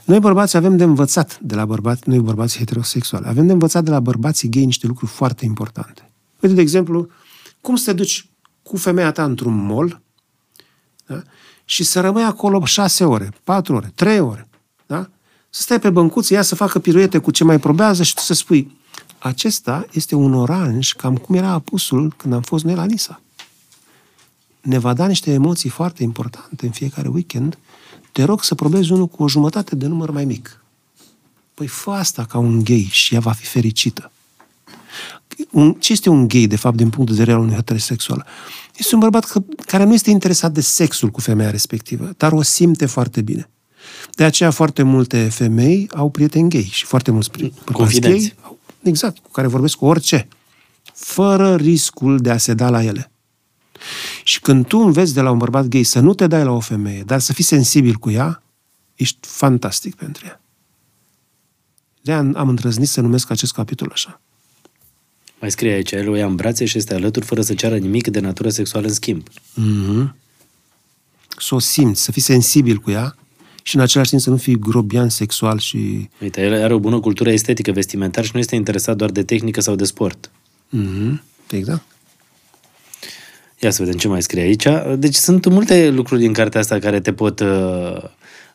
Noi 0.04 0.18
bărbați 0.18 0.56
avem 0.56 0.76
de 0.76 0.84
învățat 0.84 1.38
de 1.40 1.54
la 1.54 1.64
bărbați, 1.64 2.08
noi 2.08 2.18
bărbați 2.18 2.58
heterosexuali, 2.58 3.26
avem 3.28 3.46
de 3.46 3.52
învățat 3.52 3.84
de 3.84 3.90
la 3.90 4.00
bărbații 4.00 4.48
gay 4.48 4.64
niște 4.64 4.86
lucruri 4.86 5.10
foarte 5.10 5.44
importante. 5.44 6.10
Uite, 6.40 6.54
de 6.54 6.60
exemplu, 6.60 7.08
cum 7.60 7.76
să 7.76 7.84
te 7.84 7.92
duci 7.92 8.28
cu 8.62 8.76
femeia 8.76 9.12
ta 9.12 9.24
într-un 9.24 9.66
mall 9.66 10.00
da? 11.06 11.22
și 11.64 11.84
să 11.84 12.00
rămâi 12.00 12.22
acolo 12.22 12.64
șase 12.64 13.04
ore, 13.04 13.32
patru 13.44 13.74
ore, 13.74 13.92
trei 13.94 14.20
ore. 14.20 14.48
Da? 14.86 15.08
Să 15.50 15.62
stai 15.62 15.80
pe 15.80 15.90
băncuță, 15.90 16.34
ea 16.34 16.42
să 16.42 16.54
facă 16.54 16.78
piruete 16.78 17.18
cu 17.18 17.30
ce 17.30 17.44
mai 17.44 17.58
probează 17.58 18.02
și 18.02 18.14
tu 18.14 18.20
să 18.20 18.34
spui 18.34 18.76
acesta 19.18 19.86
este 19.92 20.14
un 20.14 20.34
oranj 20.34 20.92
cam 20.92 21.16
cum 21.16 21.34
era 21.34 21.48
apusul 21.48 22.14
când 22.16 22.34
am 22.34 22.42
fost 22.42 22.64
noi 22.64 22.74
la 22.74 22.84
Nisa. 22.84 23.20
Ne 24.60 24.78
va 24.78 24.92
da 24.92 25.06
niște 25.06 25.32
emoții 25.32 25.70
foarte 25.70 26.02
importante 26.02 26.66
în 26.66 26.72
fiecare 26.72 27.08
weekend. 27.08 27.58
Te 28.16 28.24
rog 28.24 28.44
să 28.44 28.54
probezi 28.54 28.92
unul 28.92 29.06
cu 29.06 29.22
o 29.22 29.28
jumătate 29.28 29.74
de 29.74 29.86
număr 29.86 30.10
mai 30.10 30.24
mic. 30.24 30.64
Păi 31.54 31.66
fă 31.66 31.90
asta 31.90 32.24
ca 32.24 32.38
un 32.38 32.64
gay 32.64 32.88
și 32.90 33.14
ea 33.14 33.20
va 33.20 33.32
fi 33.32 33.44
fericită. 33.44 34.10
Un, 35.50 35.72
ce 35.72 35.92
este 35.92 36.08
un 36.08 36.28
gay, 36.28 36.46
de 36.46 36.56
fapt, 36.56 36.76
din 36.76 36.90
punct 36.90 37.10
de 37.10 37.16
vedere 37.16 37.36
al 37.36 37.42
unui 37.42 37.54
heterosexual? 37.54 38.26
Este 38.76 38.94
un 38.94 39.00
bărbat 39.00 39.24
că, 39.24 39.42
care 39.66 39.84
nu 39.84 39.94
este 39.94 40.10
interesat 40.10 40.52
de 40.52 40.60
sexul 40.60 41.08
cu 41.08 41.20
femeia 41.20 41.50
respectivă, 41.50 42.14
dar 42.16 42.32
o 42.32 42.42
simte 42.42 42.86
foarte 42.86 43.22
bine. 43.22 43.50
De 44.14 44.24
aceea 44.24 44.50
foarte 44.50 44.82
multe 44.82 45.28
femei 45.28 45.88
au 45.94 46.10
prieteni 46.10 46.50
gay 46.50 46.68
și 46.72 46.84
foarte 46.84 47.10
mulți 47.10 47.30
bărbați 47.30 47.72
Confidenți. 47.72 48.28
gay 48.28 48.36
au, 48.42 48.58
exact, 48.82 49.18
cu 49.18 49.30
care 49.30 49.46
vorbesc 49.46 49.76
cu 49.76 49.84
orice, 49.84 50.28
fără 50.94 51.54
riscul 51.54 52.18
de 52.18 52.30
a 52.30 52.36
se 52.36 52.54
da 52.54 52.70
la 52.70 52.84
ele. 52.84 53.10
Și 54.22 54.40
când 54.40 54.66
tu 54.66 54.78
înveți 54.78 55.14
de 55.14 55.20
la 55.20 55.30
un 55.30 55.38
bărbat 55.38 55.66
gay 55.66 55.82
să 55.82 56.00
nu 56.00 56.14
te 56.14 56.26
dai 56.26 56.44
la 56.44 56.50
o 56.50 56.60
femeie, 56.60 57.02
dar 57.02 57.20
să 57.20 57.32
fii 57.32 57.44
sensibil 57.44 57.94
cu 57.94 58.10
ea, 58.10 58.42
ești 58.94 59.18
fantastic 59.20 59.94
pentru 59.94 60.26
ea. 60.26 60.40
de 62.02 62.12
am, 62.12 62.34
am 62.36 62.48
îndrăznit 62.48 62.88
să 62.88 63.00
numesc 63.00 63.30
acest 63.30 63.52
capitol 63.52 63.90
așa. 63.92 64.20
Mai 65.40 65.50
scrie 65.50 65.72
aici, 65.72 65.92
el 65.92 66.08
o 66.08 66.14
ia 66.14 66.26
în 66.26 66.34
brațe 66.34 66.64
și 66.64 66.78
este 66.78 66.94
alături 66.94 67.26
fără 67.26 67.42
să 67.42 67.54
ceară 67.54 67.78
nimic 67.78 68.08
de 68.08 68.20
natură 68.20 68.48
sexuală 68.48 68.86
în 68.86 68.92
schimb. 68.92 69.28
Mm-hmm. 69.30 70.12
Să 71.38 71.54
o 71.54 71.58
simți, 71.58 72.02
să 72.02 72.12
fii 72.12 72.22
sensibil 72.22 72.76
cu 72.76 72.90
ea 72.90 73.16
și 73.62 73.76
în 73.76 73.80
același 73.80 74.10
timp 74.10 74.22
să 74.22 74.30
nu 74.30 74.36
fii 74.36 74.58
grobian 74.58 75.08
sexual 75.08 75.58
și... 75.58 76.08
Uite, 76.20 76.42
el 76.42 76.62
are 76.62 76.74
o 76.74 76.78
bună 76.78 77.00
cultură 77.00 77.30
estetică 77.30 77.72
vestimentar 77.72 78.24
și 78.24 78.30
nu 78.34 78.38
este 78.38 78.54
interesat 78.54 78.96
doar 78.96 79.10
de 79.10 79.22
tehnică 79.22 79.60
sau 79.60 79.74
de 79.74 79.84
sport. 79.84 80.30
Mm-hmm. 80.76 81.22
Exact. 81.50 81.95
Ia 83.66 83.72
să 83.72 83.82
vedem 83.82 83.98
ce 83.98 84.08
mai 84.08 84.22
scrie 84.22 84.42
aici. 84.42 84.66
Deci 84.98 85.14
sunt 85.14 85.46
multe 85.46 85.90
lucruri 85.90 86.20
din 86.20 86.32
cartea 86.32 86.60
asta 86.60 86.78
care 86.78 87.00
te 87.00 87.12
pot 87.12 87.40
uh, 87.40 88.02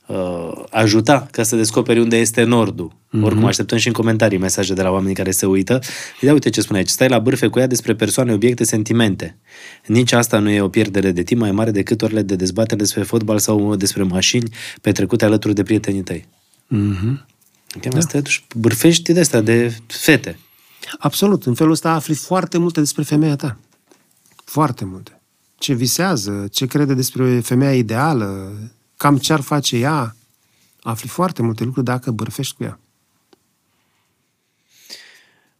uh, 0.06 0.64
ajuta 0.70 1.28
ca 1.32 1.44
să 1.44 1.56
descoperi 1.56 2.00
unde 2.00 2.18
este 2.18 2.44
nordul. 2.44 2.92
Mm-hmm. 2.92 3.24
Oricum, 3.24 3.46
așteptăm 3.46 3.78
și 3.78 3.88
în 3.88 3.94
comentarii 3.94 4.38
mesaje 4.38 4.74
de 4.74 4.82
la 4.82 4.92
oamenii 4.92 5.16
care 5.16 5.32
se 5.32 5.46
uită. 5.46 5.80
Ia 6.22 6.34
uite 6.34 6.50
ce 6.50 6.62
spune 6.62 6.78
aici. 6.78 6.90
Stai 6.90 7.08
la 7.08 7.20
bârfe 7.20 7.48
cu 7.48 7.60
ea 7.60 7.68
despre 7.68 7.96
persoane, 7.96 8.34
obiecte, 8.34 8.64
sentimente. 8.64 9.38
Nici 9.86 10.12
asta 10.12 10.40
nu 10.40 10.50
e 10.50 10.62
o 10.62 10.70
pierdere 10.70 11.12
de 11.12 11.24
timp 11.24 11.42
mai 11.42 11.52
mare 11.52 11.72
decât 11.72 12.02
orele 12.02 12.22
de 12.22 12.36
dezbatere 12.36 12.80
despre 12.80 13.04
fotbal 13.04 13.40
sau 13.40 13.76
despre 13.76 14.04
mașini 14.04 14.50
petrecute 14.82 15.26
alături 15.26 15.54
de 15.54 15.64
prietenii 15.64 16.02
tăi. 16.02 16.28
Mm-hmm. 16.76 17.26
Chiar 17.82 17.94
da. 17.94 18.00
te 18.00 18.20
duci, 18.20 18.44
bârfești 18.56 19.14
de 19.14 19.20
astea, 19.20 19.42
de 19.42 19.74
fete. 19.88 20.38
Absolut. 21.00 21.46
În 21.46 21.54
felul 21.54 21.72
ăsta 21.72 21.92
afli 21.92 22.14
foarte 22.14 22.58
multe 22.58 22.80
despre 22.80 23.04
femeia 23.04 23.36
ta. 23.36 23.58
Foarte 24.52 24.86
multe. 24.86 25.22
Ce 25.58 25.74
visează, 25.74 26.48
ce 26.52 26.66
crede 26.66 26.94
despre 26.94 27.40
femeia 27.40 27.76
ideală, 27.76 28.52
cam 28.98 29.18
ce 29.18 29.34
ar 29.34 29.42
face 29.42 29.78
ea. 29.78 30.16
Afli 30.82 31.08
foarte 31.08 31.42
multe 31.42 31.64
lucruri 31.64 31.86
dacă 31.86 32.12
bărfești 32.12 32.56
cu 32.56 32.64
ea. 32.64 32.80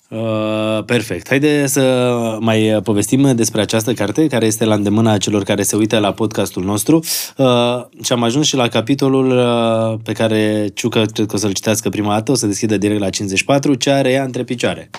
Uh, 0.10 0.84
perfect. 0.86 1.28
Haide 1.28 1.68
să 1.68 2.38
mai 2.40 2.80
povestim 2.84 3.36
despre 3.36 3.62
această 3.62 3.94
carte 3.94 4.28
care 4.28 4.46
este 4.46 4.66
la 4.66 4.76
îndemâna 4.76 5.18
celor 5.18 5.44
care 5.44 5.64
se 5.64 5.76
uită 5.76 6.00
la 6.00 6.14
podcastul 6.14 6.64
nostru 6.64 6.98
uh, 7.38 7.86
și 8.04 8.12
am 8.12 8.24
ajuns 8.24 8.48
și 8.48 8.56
la 8.56 8.68
capitolul 8.68 9.30
uh, 9.32 10.00
pe 10.04 10.14
care 10.14 10.70
Ciucă 10.74 11.06
cred 11.06 11.28
că 11.28 11.36
o 11.36 11.38
să-l 11.38 11.54
citească 11.54 11.90
prima 11.90 12.14
dată, 12.14 12.32
o 12.32 12.36
să 12.36 12.48
deschidă 12.48 12.78
direct 12.78 13.00
la 13.00 13.10
54, 13.10 13.74
ce 13.74 13.90
are 13.90 14.12
ea 14.12 14.24
între 14.24 14.44
picioare. 14.44 14.90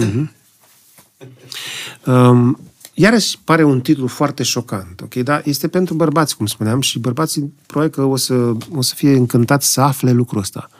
Mm-hmm. 0.00 0.36
Um, 2.04 2.58
iarăși 3.00 3.38
pare 3.44 3.64
un 3.64 3.80
titlu 3.80 4.06
foarte 4.06 4.42
șocant, 4.42 5.00
ok? 5.00 5.14
Dar 5.14 5.42
este 5.44 5.68
pentru 5.68 5.94
bărbați, 5.94 6.36
cum 6.36 6.46
spuneam, 6.46 6.80
și 6.80 6.98
bărbații 6.98 7.52
probabil 7.66 7.94
că 7.94 8.02
o 8.02 8.16
să, 8.16 8.52
o 8.70 8.82
să 8.82 8.94
fie 8.94 9.12
încântați 9.16 9.72
să 9.72 9.80
afle 9.80 10.12
lucrul 10.12 10.40
ăsta. 10.40 10.70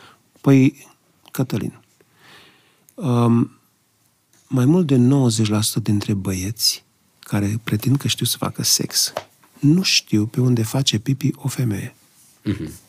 Păi, 0.40 0.86
Cătălin, 1.30 1.80
um, 2.94 3.50
mai 4.46 4.64
mult 4.64 4.86
de 4.86 4.96
90% 4.96 5.82
dintre 5.82 6.14
băieți 6.14 6.84
care 7.18 7.60
pretind 7.64 7.96
că 7.96 8.08
știu 8.08 8.26
să 8.26 8.36
facă 8.36 8.62
sex 8.62 9.12
nu 9.58 9.82
știu 9.82 10.26
pe 10.26 10.40
unde 10.40 10.62
face 10.62 10.98
pipi 10.98 11.30
o 11.36 11.48
femeie. 11.48 11.94
Mm-hmm. 12.44 12.87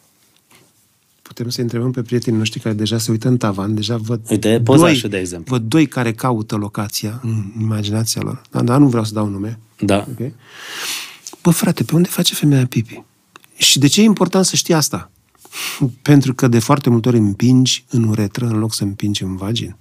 Putem 1.30 1.50
să 1.50 1.62
întrebăm 1.62 1.92
pe 1.92 2.02
prietenii 2.02 2.38
noștri 2.38 2.60
care 2.60 2.76
deja 2.76 2.98
se 2.98 3.12
uită 3.12 3.28
în 3.28 3.38
tavan, 3.38 3.76
deja 3.76 3.98
văd 3.98 4.22
Uite, 4.30 4.62
pozașul, 4.64 5.10
de 5.10 5.18
exemplu. 5.18 5.56
văd 5.56 5.70
doi 5.70 5.88
care 5.88 6.14
caută 6.14 6.56
locația 6.56 7.20
în 7.24 7.52
imaginația 7.60 8.22
lor. 8.22 8.42
Dar, 8.52 8.64
dar 8.64 8.80
nu 8.80 8.88
vreau 8.88 9.04
să 9.04 9.14
dau 9.14 9.28
nume. 9.28 9.60
Da. 9.80 10.08
Okay? 10.12 10.34
Bă, 11.42 11.50
frate, 11.50 11.84
pe 11.84 11.96
unde 11.96 12.08
face 12.08 12.34
femeia 12.34 12.68
pipi? 12.68 13.04
Și 13.58 13.80
de 13.80 13.88
ce 13.88 14.02
e 14.02 14.04
important 14.04 14.46
să 14.46 14.56
știi 14.56 14.74
asta? 14.74 15.12
Pentru 16.10 16.34
că 16.34 16.48
de 16.48 16.60
foarte 16.60 16.90
multe 16.90 17.08
ori 17.08 17.18
împingi 17.18 17.86
în 17.90 18.04
uretră 18.04 18.46
în 18.46 18.60
loc 18.60 18.74
să 18.74 18.84
împingi 18.84 19.24
în 19.24 19.36
vagin. 19.36 19.76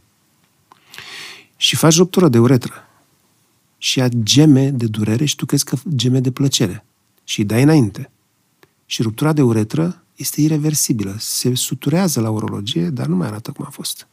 Și 1.56 1.76
faci 1.76 1.96
ruptură 1.96 2.28
de 2.28 2.38
uretră. 2.38 2.72
Și 3.78 3.98
ea 3.98 4.08
geme 4.08 4.70
de 4.70 4.86
durere 4.86 5.24
și 5.24 5.36
tu 5.36 5.46
crezi 5.46 5.64
că 5.64 5.76
geme 5.94 6.20
de 6.20 6.30
plăcere. 6.30 6.84
Și 7.24 7.38
îi 7.38 7.46
dai 7.46 7.62
înainte. 7.62 8.10
Și 8.86 9.02
ruptura 9.02 9.32
de 9.32 9.42
uretră 9.42 10.02
este 10.18 10.40
irreversibilă. 10.40 11.16
Se 11.18 11.54
suturează 11.54 12.20
la 12.20 12.30
urologie, 12.30 12.88
dar 12.88 13.06
nu 13.06 13.16
mai 13.16 13.26
arată 13.26 13.50
cum 13.50 13.64
a 13.68 13.70
fost. 13.70 14.06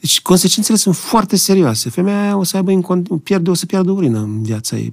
Deci 0.00 0.20
consecințele 0.20 0.76
sunt 0.76 0.96
foarte 0.96 1.36
serioase. 1.36 1.90
Femeia 1.90 2.36
o 2.36 2.42
să 2.42 2.56
aibă 2.56 2.70
incont- 2.70 3.22
pierde, 3.22 3.50
o 3.50 3.54
să 3.54 3.66
pierdă 3.66 3.90
urină 3.90 4.18
în 4.18 4.42
viața 4.42 4.76
ei. 4.76 4.92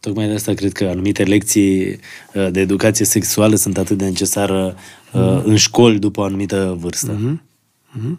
Tocmai 0.00 0.26
de 0.26 0.34
asta 0.34 0.52
cred 0.54 0.72
că 0.72 0.84
anumite 0.84 1.22
lecții 1.22 1.86
uh, 1.88 2.48
de 2.50 2.60
educație 2.60 3.04
sexuală 3.04 3.56
sunt 3.56 3.78
atât 3.78 3.98
de 3.98 4.04
necesară 4.04 4.76
mm. 5.12 5.42
în 5.44 5.56
școli 5.56 5.98
după 5.98 6.20
o 6.20 6.24
anumită 6.24 6.76
vârstă. 6.80 7.16
Mm-hmm. 7.16 7.42
Mm-hmm. 7.98 8.18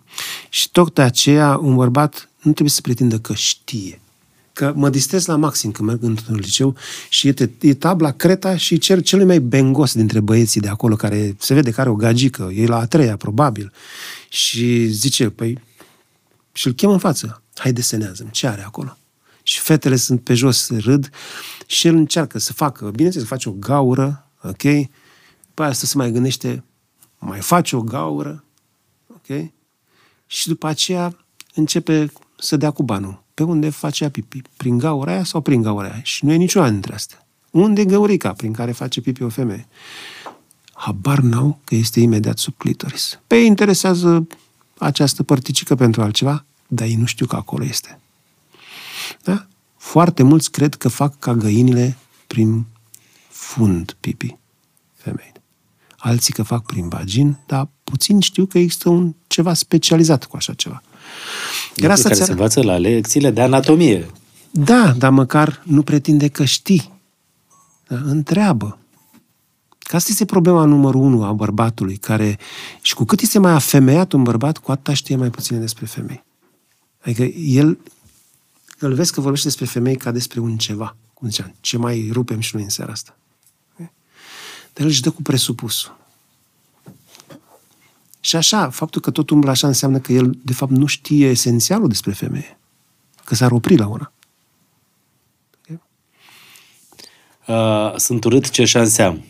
Și 0.50 0.70
tot 0.72 0.94
de 0.94 1.02
aceea 1.02 1.58
un 1.62 1.76
bărbat 1.76 2.30
nu 2.36 2.52
trebuie 2.52 2.70
să 2.70 2.82
pretindă 2.82 3.20
că 3.20 3.34
știe. 3.34 4.00
Că 4.60 4.74
mă 4.76 4.90
distrez 4.90 5.26
la 5.26 5.36
maxim 5.36 5.72
când 5.72 5.88
merg 5.88 6.04
într-un 6.04 6.36
liceu 6.36 6.76
și 7.10 7.28
e, 7.28 7.34
e 7.62 7.74
tabla 7.74 8.12
Creta 8.12 8.58
și 8.58 8.78
cer 8.78 9.02
celui 9.02 9.26
mai 9.26 9.40
bengos 9.40 9.94
dintre 9.94 10.20
băieții 10.20 10.62
de 10.62 10.68
acolo, 10.68 10.96
care 10.96 11.36
se 11.38 11.54
vede 11.54 11.72
că 11.72 11.82
are 11.82 11.90
o 11.90 11.96
gagică, 11.96 12.52
e 12.54 12.66
la 12.66 12.78
a 12.78 12.86
treia, 12.86 13.18
probabil, 13.18 13.72
și 14.30 14.88
zice, 14.88 15.30
păi, 15.30 15.62
și 16.52 16.68
îl 16.68 16.74
chem 16.74 16.90
în 16.90 16.98
față, 16.98 17.42
hai 17.56 17.74
desenează 17.74 18.30
ce 18.32 18.48
are 18.48 18.64
acolo? 18.64 18.98
Și 19.44 19.60
fetele 19.60 19.96
sunt 19.96 20.22
pe 20.24 20.34
jos, 20.34 20.70
râd 20.70 21.10
și 21.66 21.88
el 21.88 21.96
încearcă 21.96 22.40
să 22.40 22.54
facă, 22.54 22.90
bineînțeles, 22.90 23.28
să 23.28 23.34
face 23.34 23.50
o 23.50 23.52
gaură, 23.52 24.28
ok? 24.42 24.64
După 25.48 25.64
aia 25.64 25.74
să 25.74 25.86
se 25.86 25.98
mai 25.98 26.12
gândește, 26.12 26.64
mai 27.20 27.40
face 27.40 27.76
o 27.76 27.82
gaură, 27.82 28.44
ok? 29.08 29.52
Și 30.28 30.48
după 30.48 30.68
aceea 30.68 31.18
începe 31.54 32.12
să 32.38 32.58
dea 32.58 32.72
cu 32.72 32.84
banul. 32.84 33.28
Pe 33.40 33.46
unde 33.46 33.70
face 33.70 34.04
ea 34.04 34.10
pipi? 34.10 34.42
Prin 34.58 34.78
gaura 34.78 35.12
aia 35.12 35.24
sau 35.24 35.42
prin 35.42 35.62
gaura 35.62 35.88
aia? 35.88 36.02
Și 36.04 36.26
nu 36.26 36.32
e 36.32 36.36
niciuna 36.36 36.70
dintre 36.70 36.94
astea. 36.94 37.26
Unde 37.52 37.82
e 37.82 37.86
găurica 37.86 38.34
prin 38.34 38.54
care 38.54 38.72
face 38.72 39.02
pipi 39.02 39.24
o 39.24 39.30
femeie? 39.30 39.68
Habar 40.74 41.20
n-au 41.20 41.60
că 41.64 41.76
este 41.76 42.00
imediat 42.00 42.38
sub 42.38 42.54
clitoris. 42.58 43.20
Pe 43.28 43.36
ei 43.36 43.46
interesează 43.46 44.28
această 44.78 45.24
părticică 45.24 45.76
pentru 45.76 46.02
altceva, 46.02 46.46
dar 46.68 46.88
ei 46.88 46.96
nu 46.96 47.06
știu 47.06 47.26
că 47.26 47.36
acolo 47.36 47.64
este. 47.64 48.00
Da? 49.24 49.48
Foarte 49.78 50.24
mulți 50.24 50.52
cred 50.52 50.76
că 50.76 50.88
fac 50.88 51.20
ca 51.20 51.34
găinile 51.34 51.98
prin 52.28 52.66
fund 53.28 53.96
pipi 54.00 54.38
femei. 54.96 55.32
Alții 55.98 56.34
că 56.34 56.44
fac 56.44 56.66
prin 56.66 56.88
vagin, 56.88 57.38
dar 57.46 57.68
puțin 57.84 58.20
știu 58.20 58.46
că 58.46 58.58
există 58.58 58.90
un 58.90 59.14
ceva 59.28 59.54
specializat 59.54 60.26
cu 60.26 60.36
așa 60.36 60.54
ceva. 60.54 60.84
Iar 61.76 61.92
asta 61.92 62.10
care 62.10 62.24
se 62.24 62.32
învață 62.32 62.62
la 62.62 62.78
lecțiile 62.78 63.32
de 63.32 63.42
anatomie. 63.42 64.08
Da, 64.52 64.94
dar 64.98 65.12
măcar 65.12 65.62
nu 65.66 65.82
pretinde 65.82 66.28
că 66.28 66.46
știi. 66.46 66.94
Da? 67.88 68.02
Întreabă. 68.06 68.78
Că 69.78 69.96
asta 69.96 70.10
este 70.12 70.26
problema 70.26 70.66
numărul 70.66 71.02
unu 71.02 71.24
a 71.24 71.32
bărbatului, 71.32 71.98
care, 71.98 72.38
și 72.82 72.94
cu 72.94 73.06
cât 73.06 73.22
este 73.22 73.40
mai 73.40 73.52
afemeiat 73.52 74.12
un 74.12 74.24
bărbat, 74.24 74.58
cu 74.58 74.72
atât 74.72 74.96
știe 74.96 75.16
mai 75.16 75.30
puține 75.30 75.60
despre 75.60 75.86
femei. 75.86 76.24
Adică 77.02 77.24
el, 77.24 77.80
îl 78.80 78.94
vezi 78.94 79.14
că 79.14 79.22
vorbește 79.22 79.48
despre 79.48 79.66
femei 79.66 79.96
ca 79.96 80.12
despre 80.12 80.40
un 80.40 80.58
ceva, 80.58 80.96
cum 81.14 81.30
ziceam, 81.30 81.56
ce 81.62 81.78
mai 81.78 82.10
rupem 82.12 82.40
și 82.40 82.56
noi 82.56 82.64
în 82.64 82.70
seara 82.70 82.92
asta. 82.92 83.18
Dar 84.74 84.84
el 84.84 84.86
își 84.86 85.02
dă 85.02 85.10
cu 85.10 85.22
presupusul. 85.22 85.98
Și 88.20 88.36
așa, 88.36 88.70
faptul 88.70 89.02
că 89.02 89.12
tot 89.12 89.30
umblă 89.30 89.50
așa 89.50 89.68
înseamnă 89.68 89.98
că 89.98 90.14
el, 90.14 90.38
de 90.44 90.54
fapt, 90.54 90.72
nu 90.72 90.86
știe 90.86 91.28
esențialul 91.28 91.88
despre 91.88 92.12
femeie. 92.12 92.58
Că 93.24 93.36
s-ar 93.36 93.52
opri 93.52 93.78
la 93.78 93.88
una. 93.88 94.12
Uh, 97.48 97.96
sunt 97.96 98.24
urât 98.24 98.50
ce 98.50 98.66
șanseam. 98.66 99.24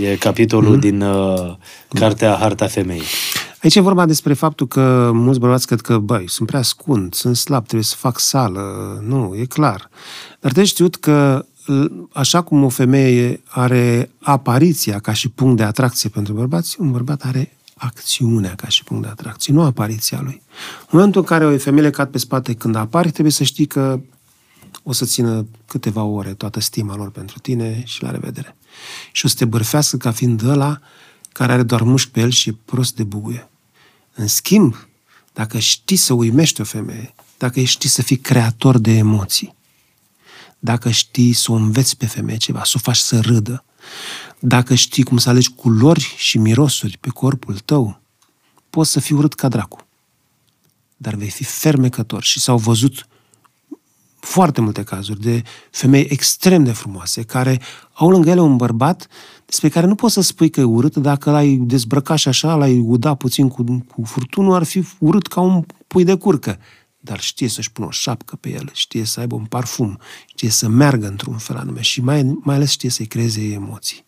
E 0.00 0.16
capitolul 0.16 0.76
mm-hmm. 0.76 0.80
din 0.80 1.00
uh, 1.00 1.56
cartea 1.88 2.36
Harta 2.36 2.66
Femeii. 2.66 3.02
Aici 3.62 3.74
e 3.74 3.80
vorba 3.80 4.06
despre 4.06 4.34
faptul 4.34 4.66
că 4.66 5.10
mulți 5.12 5.38
bărbați 5.38 5.66
cred 5.66 5.80
că, 5.80 5.98
băi, 5.98 6.28
sunt 6.28 6.48
prea 6.48 6.62
scund, 6.62 7.14
sunt 7.14 7.36
slab, 7.36 7.62
trebuie 7.62 7.84
să 7.84 7.96
fac 7.98 8.18
sală. 8.18 8.62
Nu, 9.06 9.34
e 9.36 9.44
clar. 9.44 9.88
Dar 10.28 10.52
trebuie 10.52 10.64
știut 10.64 10.96
că 10.96 11.46
așa 12.12 12.42
cum 12.42 12.64
o 12.64 12.68
femeie 12.68 13.42
are 13.46 14.10
apariția 14.20 14.98
ca 14.98 15.12
și 15.12 15.28
punct 15.28 15.56
de 15.56 15.62
atracție 15.62 16.08
pentru 16.08 16.32
bărbați, 16.32 16.76
un 16.80 16.90
bărbat 16.90 17.22
are 17.22 17.52
acțiunea 17.84 18.54
ca 18.54 18.68
și 18.68 18.84
punct 18.84 19.02
de 19.02 19.08
atracție, 19.08 19.52
nu 19.52 19.62
apariția 19.62 20.20
lui. 20.20 20.42
În 20.80 20.88
momentul 20.90 21.20
în 21.20 21.26
care 21.26 21.46
o 21.46 21.58
femeie 21.58 21.90
cad 21.90 22.10
pe 22.10 22.18
spate 22.18 22.54
când 22.54 22.74
apare, 22.74 23.10
trebuie 23.10 23.32
să 23.32 23.44
știi 23.44 23.66
că 23.66 24.00
o 24.82 24.92
să 24.92 25.04
țină 25.04 25.46
câteva 25.66 26.02
ore 26.02 26.34
toată 26.34 26.60
stima 26.60 26.96
lor 26.96 27.10
pentru 27.10 27.38
tine 27.38 27.82
și 27.84 28.02
la 28.02 28.10
revedere. 28.10 28.56
Și 29.12 29.24
o 29.24 29.28
să 29.28 29.34
te 29.34 29.44
bărfească 29.44 29.96
ca 29.96 30.10
fiind 30.10 30.42
ăla 30.42 30.80
care 31.32 31.52
are 31.52 31.62
doar 31.62 31.82
mușchi 31.82 32.10
pe 32.10 32.20
el 32.20 32.30
și 32.30 32.48
e 32.48 32.56
prost 32.64 32.96
de 32.96 33.04
buie. 33.04 33.48
În 34.14 34.26
schimb, 34.26 34.88
dacă 35.32 35.58
știi 35.58 35.96
să 35.96 36.12
uimești 36.12 36.60
o 36.60 36.64
femeie, 36.64 37.14
dacă 37.38 37.60
știi 37.60 37.88
să 37.88 38.02
fii 38.02 38.16
creator 38.16 38.78
de 38.78 38.90
emoții, 38.90 39.54
dacă 40.58 40.90
știi 40.90 41.32
să 41.32 41.52
o 41.52 41.54
înveți 41.54 41.96
pe 41.96 42.06
femeie 42.06 42.38
ceva, 42.38 42.64
să 42.64 42.72
o 42.76 42.78
faci 42.78 42.96
să 42.96 43.20
râdă, 43.20 43.64
dacă 44.38 44.74
știi 44.74 45.02
cum 45.02 45.16
să 45.16 45.28
alegi 45.28 45.50
culori 45.50 46.14
și 46.16 46.38
mirosuri 46.38 46.98
pe 47.00 47.08
corpul 47.08 47.58
tău, 47.58 48.00
poți 48.70 48.90
să 48.90 49.00
fii 49.00 49.16
urât 49.16 49.34
ca 49.34 49.48
dracu. 49.48 49.86
Dar 50.96 51.14
vei 51.14 51.30
fi 51.30 51.44
fermecător 51.44 52.22
și 52.22 52.40
s-au 52.40 52.58
văzut 52.58 53.08
foarte 54.24 54.60
multe 54.60 54.82
cazuri 54.82 55.20
de 55.20 55.42
femei 55.70 56.06
extrem 56.10 56.64
de 56.64 56.72
frumoase, 56.72 57.22
care 57.22 57.60
au 57.92 58.10
lângă 58.10 58.30
ele 58.30 58.40
un 58.40 58.56
bărbat 58.56 59.08
despre 59.46 59.68
care 59.68 59.86
nu 59.86 59.94
poți 59.94 60.14
să 60.14 60.20
spui 60.20 60.50
că 60.50 60.60
e 60.60 60.64
urât 60.64 60.96
dacă 60.96 61.30
l-ai 61.30 61.56
dezbrăcat 61.56 62.18
și 62.18 62.28
așa, 62.28 62.54
l-ai 62.54 62.78
uda 62.78 63.14
puțin 63.14 63.48
cu, 63.48 63.64
cu 63.94 64.04
furtunul, 64.04 64.54
ar 64.54 64.64
fi 64.64 64.84
urât 64.98 65.26
ca 65.26 65.40
un 65.40 65.64
pui 65.86 66.04
de 66.04 66.14
curcă. 66.14 66.58
Dar 66.98 67.20
știe 67.20 67.48
să-și 67.48 67.72
pună 67.72 67.86
o 67.86 67.90
șapcă 67.90 68.36
pe 68.36 68.50
el, 68.50 68.70
știe 68.72 69.04
să 69.04 69.20
aibă 69.20 69.34
un 69.34 69.44
parfum, 69.44 69.98
știe 70.26 70.50
să 70.50 70.68
meargă 70.68 71.06
într-un 71.06 71.36
fel 71.36 71.56
anume 71.56 71.80
și 71.80 72.00
mai, 72.00 72.38
mai 72.42 72.54
ales 72.54 72.70
știe 72.70 72.90
să-i 72.90 73.06
creeze 73.06 73.40
emoții. 73.40 74.04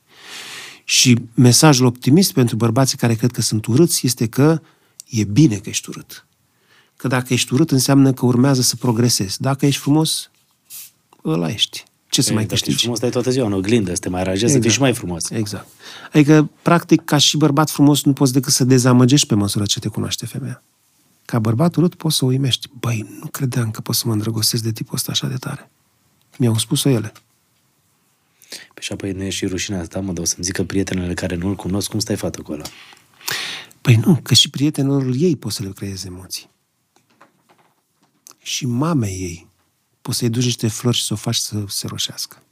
Și 0.89 1.19
mesajul 1.35 1.87
optimist 1.87 2.33
pentru 2.33 2.57
bărbații 2.57 2.99
care 2.99 3.15
cred 3.15 3.31
că 3.31 3.41
sunt 3.41 3.67
urâți 3.67 4.07
este 4.07 4.27
că 4.27 4.61
e 5.09 5.25
bine 5.25 5.57
că 5.57 5.69
ești 5.69 5.89
urât. 5.89 6.27
Că 6.97 7.09
dacă 7.09 7.33
ești 7.33 7.53
urât 7.53 7.71
înseamnă 7.71 8.13
că 8.13 8.27
urmează 8.27 8.63
să 8.63 8.77
progresezi. 8.77 9.41
Dacă 9.41 9.67
ești 9.67 9.81
frumos, 9.81 10.31
ăla 11.25 11.51
ești. 11.51 11.85
Ce 12.09 12.23
să 12.23 12.29
Ei, 12.29 12.35
mai 12.35 12.43
dacă 12.43 12.55
ești 12.55 12.67
câștigi? 12.67 12.83
frumos, 12.83 12.99
stai 12.99 13.11
toată 13.11 13.31
ziua 13.31 13.47
în 13.47 13.53
oglindă, 13.53 13.95
să 13.95 14.01
te 14.01 14.09
mai 14.09 14.21
aranjezi, 14.21 14.53
să 14.53 14.59
fii 14.59 14.71
și 14.71 14.81
mai 14.81 14.95
frumos. 14.95 15.31
Exact. 15.31 15.67
Adică, 16.13 16.51
practic, 16.63 17.05
ca 17.05 17.17
și 17.17 17.37
bărbat 17.37 17.71
frumos, 17.71 18.03
nu 18.05 18.13
poți 18.13 18.33
decât 18.33 18.53
să 18.53 18.65
dezamăgești 18.65 19.27
pe 19.27 19.35
măsură 19.35 19.65
ce 19.65 19.79
te 19.79 19.89
cunoaște 19.89 20.27
femeia. 20.27 20.63
Ca 21.25 21.39
bărbat 21.39 21.75
urât 21.75 21.95
poți 21.95 22.17
să 22.17 22.25
o 22.25 22.29
uimești. 22.29 22.69
Băi, 22.81 23.07
nu 23.21 23.27
credeam 23.27 23.71
că 23.71 23.81
pot 23.81 23.95
să 23.95 24.03
mă 24.07 24.13
îndrăgostesc 24.13 24.63
de 24.63 24.73
tipul 24.73 24.95
ăsta 24.95 25.13
așa 25.13 25.27
de 25.27 25.37
tare. 25.37 25.71
Mi-au 26.39 26.59
spus-o 26.59 26.89
ele. 26.89 27.13
Păi 28.75 28.83
și 28.83 28.93
apoi 28.93 29.13
nu 29.13 29.23
e 29.23 29.29
și 29.29 29.47
rușinea 29.47 29.81
asta, 29.81 30.01
mă, 30.01 30.13
dar 30.13 30.23
o 30.23 30.27
să-mi 30.27 30.45
zică 30.45 30.65
prietenele 30.65 31.15
care 31.15 31.35
nu-l 31.35 31.55
cunosc, 31.55 31.91
cum 31.91 31.99
stai 31.99 32.17
fată 32.17 32.43
cu 32.43 32.53
ăla? 32.53 32.65
Păi 33.81 33.95
nu, 33.95 34.21
că 34.23 34.35
și 34.35 34.51
prietenilor 34.51 35.13
ei 35.17 35.37
poți 35.37 35.57
să 35.57 35.63
le 35.63 35.71
creezi 35.75 36.07
emoții. 36.07 36.51
Și 38.43 38.67
mamei 38.67 39.19
ei 39.21 39.49
poți 40.01 40.19
să-i 40.19 40.29
duci 40.29 40.45
niște 40.45 40.69
flori 40.69 40.97
și 40.97 41.05
să 41.05 41.13
o 41.13 41.17
faci 41.17 41.37
să 41.37 41.65
se 41.69 41.87
roșească. 41.87 42.43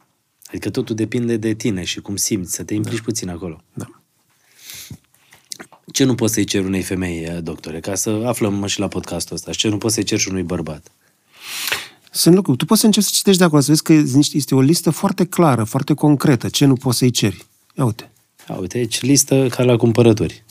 Adică 0.47 0.70
totul 0.70 0.94
depinde 0.94 1.36
de 1.36 1.55
tine 1.55 1.85
și 1.85 2.01
cum 2.01 2.16
simți, 2.16 2.55
să 2.55 2.64
te 2.64 2.74
implici 2.74 2.97
da. 2.97 3.02
puțin 3.05 3.28
acolo. 3.28 3.62
Da. 3.72 3.86
Ce 5.93 6.05
nu 6.05 6.14
poți 6.14 6.35
să-i 6.35 6.44
ceri 6.44 6.64
unei 6.64 6.82
femei, 6.82 7.40
doctore, 7.43 7.81
ca 7.81 7.94
să 7.94 8.10
aflăm 8.10 8.66
și 8.66 8.78
la 8.78 8.89
podcastul 8.89 9.36
ăsta, 9.36 9.52
ce 9.52 9.68
nu 9.68 9.78
poți 9.78 9.94
să-i 9.94 10.02
ceri 10.02 10.20
și 10.20 10.28
unui 10.28 10.43
bărbat? 10.43 10.90
Sunt 12.16 12.35
lucruri. 12.35 12.57
Tu 12.59 12.65
poți 12.65 12.81
să 12.81 12.86
începi 12.86 13.05
să 13.07 13.11
citești 13.15 13.39
de 13.39 13.45
acolo, 13.45 13.61
să 13.61 13.66
vezi 13.70 13.82
că 13.82 13.93
este 14.36 14.55
o 14.55 14.61
listă 14.61 14.91
foarte 14.91 15.24
clară, 15.24 15.65
foarte 15.65 15.95
concretă, 15.95 16.49
ce 16.49 16.65
nu 16.65 16.74
poți 16.74 16.99
să-i 16.99 17.11
ceri. 17.11 17.45
Ia 17.74 17.85
uite. 17.85 18.11
A, 18.49 18.55
uite, 18.61 18.78
aici 18.78 19.01
listă 19.01 19.47
ca 19.51 19.62
la 19.62 19.77
cumpărături. 19.77 20.45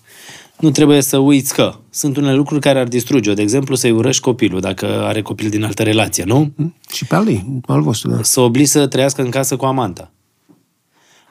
Nu 0.59 0.71
trebuie 0.71 1.01
să 1.01 1.17
uiți 1.17 1.53
că 1.53 1.75
sunt 1.89 2.17
unele 2.17 2.35
lucruri 2.35 2.61
care 2.61 2.79
ar 2.79 2.87
distruge-o. 2.87 3.33
De 3.33 3.41
exemplu, 3.41 3.75
să-i 3.75 3.91
urăști 3.91 4.21
copilul, 4.21 4.59
dacă 4.59 4.85
are 4.85 5.21
copil 5.21 5.49
din 5.49 5.63
altă 5.63 5.83
relație, 5.83 6.23
nu? 6.23 6.51
Și 6.91 7.05
pe 7.05 7.15
al 7.15 7.27
ei, 7.27 7.59
al 7.67 7.81
vostru, 7.81 8.09
da. 8.09 8.23
Să 8.23 8.39
obli 8.39 8.65
să 8.65 8.87
trăiască 8.87 9.21
în 9.21 9.29
casă 9.29 9.55
cu 9.55 9.65
amanta. 9.65 10.11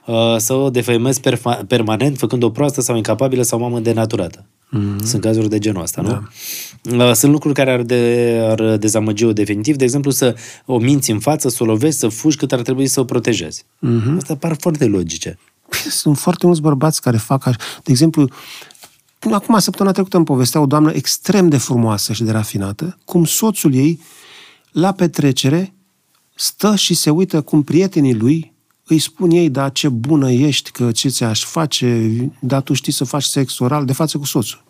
Uh, 0.06 0.36
Să 0.36 0.52
o 0.54 0.70
defăimezi 0.70 1.20
perfa- 1.20 1.66
permanent, 1.66 2.18
făcând 2.18 2.42
o 2.42 2.50
proastă 2.50 2.80
sau 2.80 2.96
incapabilă 2.96 3.42
sau 3.42 3.58
mamă 3.58 3.80
denaturată. 3.80 4.46
Mm-hmm. 4.72 5.04
Sunt 5.04 5.22
cazuri 5.22 5.48
de 5.48 5.58
genul 5.58 5.82
ăsta, 5.82 6.02
nu? 6.02 6.28
Da. 6.96 7.14
Sunt 7.14 7.32
lucruri 7.32 7.54
care 7.54 7.72
ar, 7.72 7.82
de, 7.82 8.38
ar 8.42 8.76
dezamăgi-o 8.76 9.32
definitiv. 9.32 9.76
De 9.76 9.84
exemplu, 9.84 10.10
să 10.10 10.36
o 10.66 10.78
minți 10.78 11.10
în 11.10 11.18
față, 11.18 11.48
să 11.48 11.62
o 11.62 11.66
lovești, 11.66 11.98
să 11.98 12.08
fugi 12.08 12.36
cât 12.36 12.52
ar 12.52 12.60
trebui 12.60 12.86
să 12.86 13.00
o 13.00 13.04
protejezi. 13.04 13.64
Mm-hmm. 13.64 14.16
Asta 14.16 14.36
par 14.36 14.56
foarte 14.60 14.84
logice. 14.84 15.38
Sunt 15.90 16.18
foarte 16.18 16.46
mulți 16.46 16.60
bărbați 16.60 17.00
care 17.00 17.16
fac 17.16 17.46
așa. 17.46 17.56
De 17.82 17.90
exemplu, 17.90 18.28
acum, 19.30 19.58
săptămâna 19.58 19.94
trecută 19.94 20.16
îmi 20.16 20.26
povestea 20.26 20.60
o 20.60 20.66
doamnă 20.66 20.92
extrem 20.92 21.48
de 21.48 21.56
frumoasă 21.56 22.12
și 22.12 22.22
de 22.22 22.30
rafinată, 22.30 22.98
cum 23.04 23.24
soțul 23.24 23.74
ei, 23.74 24.00
la 24.72 24.92
petrecere, 24.92 25.74
stă 26.34 26.76
și 26.76 26.94
se 26.94 27.10
uită 27.10 27.40
cum 27.40 27.62
prietenii 27.62 28.14
lui 28.14 28.51
îi 28.86 28.98
spun 28.98 29.30
ei, 29.30 29.50
da, 29.50 29.68
ce 29.68 29.88
bună 29.88 30.30
ești, 30.30 30.70
că 30.70 30.92
ce 30.92 31.08
ți-aș 31.08 31.44
face, 31.44 32.10
da, 32.38 32.60
tu 32.60 32.72
știi 32.72 32.92
să 32.92 33.04
faci 33.04 33.22
sex 33.22 33.58
oral 33.58 33.84
de 33.84 33.92
față 33.92 34.18
cu 34.18 34.24
soțul. 34.24 34.62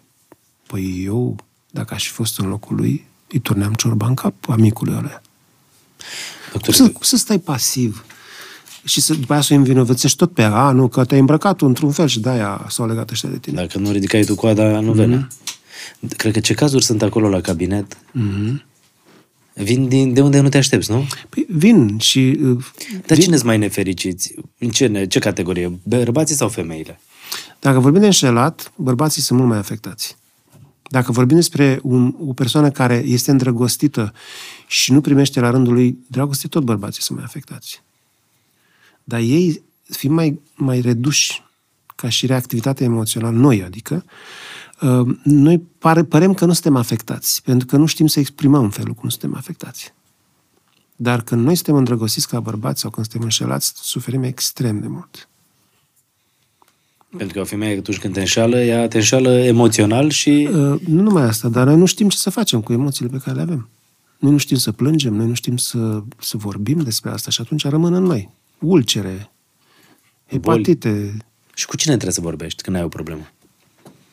Păi 0.66 1.02
eu, 1.04 1.36
dacă 1.70 1.94
aș 1.94 2.06
fi 2.06 2.12
fost 2.12 2.38
în 2.38 2.48
locul 2.48 2.76
lui, 2.76 3.06
îi 3.28 3.38
turneam 3.38 3.72
ciorba 3.72 4.06
în 4.06 4.14
cap 4.14 4.34
amicului 4.48 4.94
ăla. 4.96 5.20
Doctor, 6.52 6.74
Cum 6.74 6.86
să, 6.86 6.92
cum 6.92 7.02
să 7.02 7.16
stai 7.16 7.38
pasiv? 7.38 8.04
Și 8.84 9.00
să, 9.00 9.14
după 9.14 9.32
aia 9.32 9.42
să 9.42 9.54
o 9.54 9.56
învinovățești 9.56 10.16
tot 10.16 10.32
pe 10.32 10.42
ea, 10.42 10.54
a, 10.54 10.72
nu, 10.72 10.88
că 10.88 11.04
te-ai 11.04 11.20
îmbrăcat 11.20 11.56
tu 11.56 11.66
într-un 11.66 11.90
fel 11.90 12.06
și 12.06 12.20
de-aia 12.20 12.66
s-au 12.68 12.86
legat 12.86 13.10
ăștia 13.10 13.28
de 13.28 13.38
tine. 13.38 13.56
Dacă 13.56 13.78
nu 13.78 13.90
ridicai 13.90 14.24
tu 14.24 14.34
coada, 14.34 14.80
nu 14.80 14.92
venea. 14.92 15.28
Cred 16.16 16.32
că 16.32 16.40
ce 16.40 16.54
cazuri 16.54 16.84
sunt 16.84 17.02
acolo 17.02 17.28
la 17.28 17.40
cabinet 17.40 17.96
Mm-hmm. 17.96 18.71
Vin 19.54 19.88
din, 19.88 20.12
de 20.12 20.20
unde 20.20 20.40
nu 20.40 20.48
te 20.48 20.56
aștepți, 20.56 20.90
nu? 20.90 21.06
Păi 21.28 21.46
vin 21.48 21.98
și... 21.98 22.38
uh, 22.42 22.64
Dar 23.06 23.18
cine 23.18 23.34
sunt 23.34 23.46
mai 23.46 23.58
nefericiți? 23.58 24.34
În 24.58 24.68
ce, 24.68 25.06
ce 25.06 25.18
categorie? 25.18 25.78
Bărbații 25.82 26.34
sau 26.34 26.48
femeile? 26.48 27.00
Dacă 27.60 27.78
vorbim 27.78 28.00
de 28.00 28.06
înșelat, 28.06 28.72
bărbații 28.76 29.22
sunt 29.22 29.38
mult 29.38 29.50
mai 29.50 29.58
afectați. 29.58 30.16
Dacă 30.88 31.12
vorbim 31.12 31.36
despre 31.36 31.78
un, 31.82 32.14
o 32.26 32.32
persoană 32.32 32.70
care 32.70 33.02
este 33.06 33.30
îndrăgostită 33.30 34.12
și 34.66 34.92
nu 34.92 35.00
primește 35.00 35.40
la 35.40 35.50
rândul 35.50 35.72
lui 35.72 35.98
dragoste, 36.06 36.48
tot 36.48 36.62
bărbații 36.62 37.02
sunt 37.02 37.18
mai 37.18 37.26
afectați. 37.26 37.82
Dar 39.04 39.20
ei, 39.20 39.62
fiind 39.88 40.14
mai, 40.16 40.40
mai 40.54 40.80
reduși 40.80 41.42
ca 41.96 42.08
și 42.08 42.26
reactivitate 42.26 42.84
emoțională, 42.84 43.36
noi 43.36 43.62
adică, 43.62 44.04
uh, 44.06 44.12
noi 45.22 45.58
pare, 45.78 46.04
părem 46.04 46.34
că 46.34 46.44
nu 46.44 46.52
suntem 46.52 46.76
afectați, 46.76 47.42
pentru 47.42 47.66
că 47.66 47.76
nu 47.76 47.86
știm 47.86 48.06
să 48.06 48.20
exprimăm 48.20 48.62
în 48.62 48.70
felul 48.70 48.94
cum 48.94 49.08
suntem 49.08 49.34
afectați. 49.34 49.94
Dar 50.96 51.22
când 51.22 51.44
noi 51.44 51.54
suntem 51.54 51.74
îndrăgostiți 51.74 52.28
ca 52.28 52.40
bărbați 52.40 52.80
sau 52.80 52.90
când 52.90 53.06
suntem 53.06 53.24
înșelați, 53.24 53.72
suferim 53.76 54.22
extrem 54.22 54.80
de 54.80 54.86
mult. 54.86 55.28
Pentru 57.16 57.34
că 57.34 57.40
o 57.40 57.44
femeie 57.44 57.78
atunci 57.78 57.98
când 57.98 58.14
te 58.14 58.20
înșală, 58.20 58.60
ea 58.62 58.88
te 58.88 58.96
înșală 58.96 59.30
emoțional 59.30 60.10
și... 60.10 60.48
Uh, 60.52 60.80
nu 60.86 61.02
numai 61.02 61.22
asta, 61.22 61.48
dar 61.48 61.66
noi 61.66 61.76
nu 61.76 61.84
știm 61.84 62.08
ce 62.08 62.16
să 62.16 62.30
facem 62.30 62.60
cu 62.60 62.72
emoțiile 62.72 63.10
pe 63.10 63.18
care 63.24 63.36
le 63.36 63.42
avem. 63.42 63.68
Noi 64.18 64.30
nu 64.30 64.36
știm 64.36 64.56
să 64.56 64.72
plângem, 64.72 65.14
noi 65.14 65.26
nu 65.26 65.34
știm 65.34 65.56
să, 65.56 66.02
să 66.18 66.36
vorbim 66.36 66.78
despre 66.78 67.10
asta 67.10 67.30
și 67.30 67.40
atunci 67.40 67.64
rămân 67.64 67.94
în 67.94 68.02
noi. 68.02 68.30
Ulcere, 68.58 69.32
hepatite. 70.28 71.16
Și 71.54 71.66
cu 71.66 71.76
cine 71.76 71.92
trebuie 71.92 72.14
să 72.14 72.20
vorbești 72.20 72.62
când 72.62 72.76
ai 72.76 72.82
o 72.82 72.88
problemă? 72.88 73.30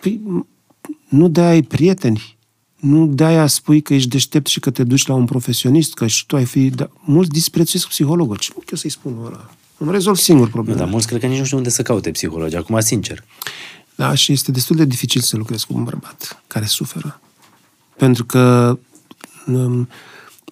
Păi, 0.02 0.20
m- 0.20 0.59
nu 1.08 1.28
de-aia 1.28 1.50
ai 1.50 1.62
prieteni. 1.62 2.38
Nu 2.76 3.08
de-aia 3.08 3.48
spui 3.48 3.82
că 3.82 3.94
ești 3.94 4.10
deștept 4.10 4.48
și 4.48 4.60
că 4.60 4.70
te 4.70 4.84
duci 4.84 5.06
la 5.08 5.14
un 5.14 5.26
profesionist, 5.26 5.94
că 5.94 6.08
și 6.08 6.26
tu 6.26 6.36
ai 6.36 6.46
fi... 6.46 6.70
Da, 6.70 6.90
mulți 7.00 7.30
disprețuiesc 7.30 7.88
psihologul. 7.88 8.38
Ce 8.38 8.52
eu 8.56 8.78
să-i 8.78 8.90
spun 8.90 9.18
ăla? 9.26 9.50
Îmi 9.78 9.92
rezolv 9.92 10.18
singur 10.18 10.46
Nu, 10.46 10.52
problema. 10.52 10.80
dar 10.80 10.90
mulți 10.90 11.08
cred 11.08 11.20
că 11.20 11.26
nici 11.26 11.38
nu 11.38 11.44
știu 11.44 11.58
unde 11.58 11.70
să 11.70 11.82
caute 11.82 12.12
psihologi. 12.12 12.56
Acum, 12.56 12.80
sincer. 12.80 13.24
Da, 13.96 14.14
și 14.14 14.32
este 14.32 14.52
destul 14.52 14.76
de 14.76 14.86
dificil 14.86 15.22
să 15.22 15.38
lucrezi 15.38 15.66
cu 15.66 15.74
un 15.74 15.84
bărbat 15.84 16.44
care 16.48 16.66
suferă. 16.66 17.22
Pentru 17.98 18.26
că 18.26 18.78
um, 19.48 19.90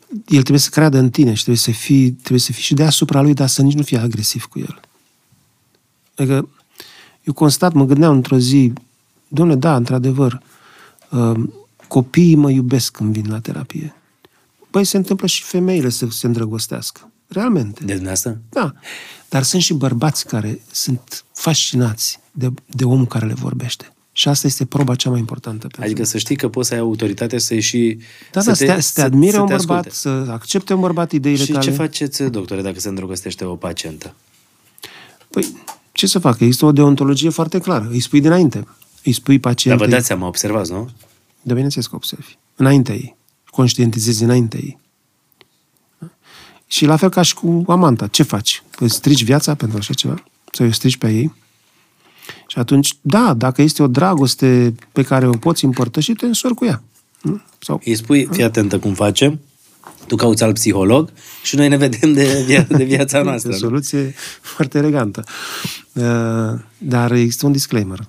el 0.09 0.39
trebuie 0.39 0.59
să 0.59 0.69
creadă 0.69 0.97
în 0.97 1.09
tine 1.09 1.29
și 1.33 1.43
trebuie 1.43 1.57
să 1.57 1.71
fii, 1.71 2.11
trebuie 2.11 2.39
să 2.39 2.51
fii 2.51 2.63
și 2.63 2.73
deasupra 2.73 3.21
lui, 3.21 3.33
dar 3.33 3.47
să 3.47 3.61
nici 3.61 3.73
nu 3.73 3.83
fii 3.83 3.97
agresiv 3.97 4.45
cu 4.45 4.59
el. 4.59 4.79
Adică, 6.15 6.49
eu 7.23 7.33
constat, 7.33 7.73
mă 7.73 7.85
gândeam 7.85 8.15
într-o 8.15 8.37
zi, 8.37 8.73
domnule, 9.27 9.59
da, 9.59 9.75
într-adevăr, 9.75 10.41
um, 11.11 11.53
copiii 11.87 12.35
mă 12.35 12.51
iubesc 12.51 12.91
când 12.91 13.13
vin 13.13 13.25
la 13.29 13.39
terapie. 13.39 13.95
Băi, 14.71 14.85
se 14.85 14.97
întâmplă 14.97 15.27
și 15.27 15.43
femeile 15.43 15.89
să 15.89 16.07
se 16.09 16.25
îndrăgostească. 16.25 17.11
Realmente. 17.27 17.79
De 17.79 17.85
dumneavoastră? 17.93 18.41
Da. 18.49 18.73
Dar 19.29 19.43
sunt 19.43 19.61
și 19.61 19.73
bărbați 19.73 20.25
care 20.25 20.61
sunt 20.71 21.23
fascinați 21.33 22.19
de, 22.31 22.49
de 22.65 22.83
omul 22.83 23.05
care 23.07 23.25
le 23.25 23.33
vorbește. 23.33 23.91
Și 24.11 24.27
asta 24.27 24.47
este 24.47 24.65
proba 24.65 24.95
cea 24.95 25.09
mai 25.09 25.19
importantă. 25.19 25.59
Pentru 25.59 25.81
Adică 25.81 26.03
să 26.03 26.17
știi 26.17 26.35
că 26.35 26.49
poți 26.49 26.67
să 26.67 26.73
ai 26.73 26.79
autoritate 26.79 27.37
să 27.37 27.53
ieși... 27.53 27.97
da, 28.31 28.41
să 28.41 28.49
da, 28.49 28.55
să 28.55 28.65
te, 28.65 28.81
să 28.81 28.91
te 28.93 29.01
admire 29.01 29.31
să 29.31 29.41
un 29.41 29.47
te 29.47 29.55
bărbat, 29.55 29.85
asculte. 29.85 30.25
să 30.25 30.31
accepte 30.31 30.73
un 30.73 30.79
bărbat 30.79 31.11
ideile 31.11 31.43
Și 31.43 31.51
tale. 31.51 31.63
ce 31.63 31.71
faceți, 31.71 32.23
doctore, 32.23 32.61
dacă 32.61 32.79
se 32.79 32.87
îndrăgostește 32.89 33.43
o 33.45 33.55
pacientă? 33.55 34.13
Păi, 35.29 35.57
ce 35.91 36.07
să 36.07 36.19
facă? 36.19 36.43
Există 36.43 36.65
o 36.65 36.71
deontologie 36.71 37.29
foarte 37.29 37.59
clară. 37.59 37.87
Îi 37.91 37.99
spui 37.99 38.21
dinainte. 38.21 38.67
Îi 39.07 39.13
spui 39.13 39.37
Dar 39.39 39.51
pacientei... 39.53 39.85
vă 39.87 39.91
dați 39.93 40.05
seama, 40.05 40.27
observați, 40.27 40.71
nu? 40.71 40.89
De 41.41 41.53
bineînțeles 41.53 41.87
că 41.87 41.95
observi. 41.95 42.37
Înaintea 42.55 42.95
ei. 42.95 43.15
Conștientizezi 43.49 44.23
înaintea 44.23 44.59
ei. 44.63 44.77
Și 46.67 46.85
la 46.85 46.95
fel 46.95 47.09
ca 47.09 47.21
și 47.21 47.33
cu 47.33 47.63
amanta. 47.67 48.07
Ce 48.07 48.23
faci? 48.23 48.63
Îți 48.79 48.95
strici 48.95 49.23
viața 49.23 49.55
pentru 49.55 49.77
așa 49.77 49.93
ceva? 49.93 50.23
Sau 50.51 50.65
îi 50.65 50.73
strici 50.73 50.97
pe 50.97 51.09
ei? 51.11 51.33
Și 52.47 52.59
atunci, 52.59 52.93
da, 53.01 53.33
dacă 53.33 53.61
este 53.61 53.83
o 53.83 53.87
dragoste 53.87 54.75
pe 54.91 55.03
care 55.03 55.27
o 55.27 55.31
poți 55.37 55.65
împărtăși, 55.65 56.13
te 56.13 56.25
însori 56.25 56.53
cu 56.53 56.65
ea. 56.65 56.83
Nu? 57.21 57.41
Sau, 57.59 57.81
Îi 57.85 57.95
spui, 57.95 58.27
fii 58.31 58.43
atentă 58.43 58.79
cum 58.79 58.93
facem, 58.93 59.39
tu 60.07 60.15
cauți 60.15 60.43
alt 60.43 60.53
psiholog 60.53 61.09
și 61.43 61.55
noi 61.55 61.67
ne 61.67 61.77
vedem 61.77 62.13
de, 62.13 62.45
via- 62.47 62.67
de 62.77 62.83
viața 62.83 63.21
noastră. 63.27 63.51
Este 63.51 63.65
o 63.65 63.69
nu? 63.69 63.75
soluție 63.75 64.13
foarte 64.41 64.77
elegantă. 64.77 65.23
Uh, 65.93 66.59
Dar 66.77 67.11
există 67.11 67.45
un 67.45 67.51
disclaimer. 67.51 67.99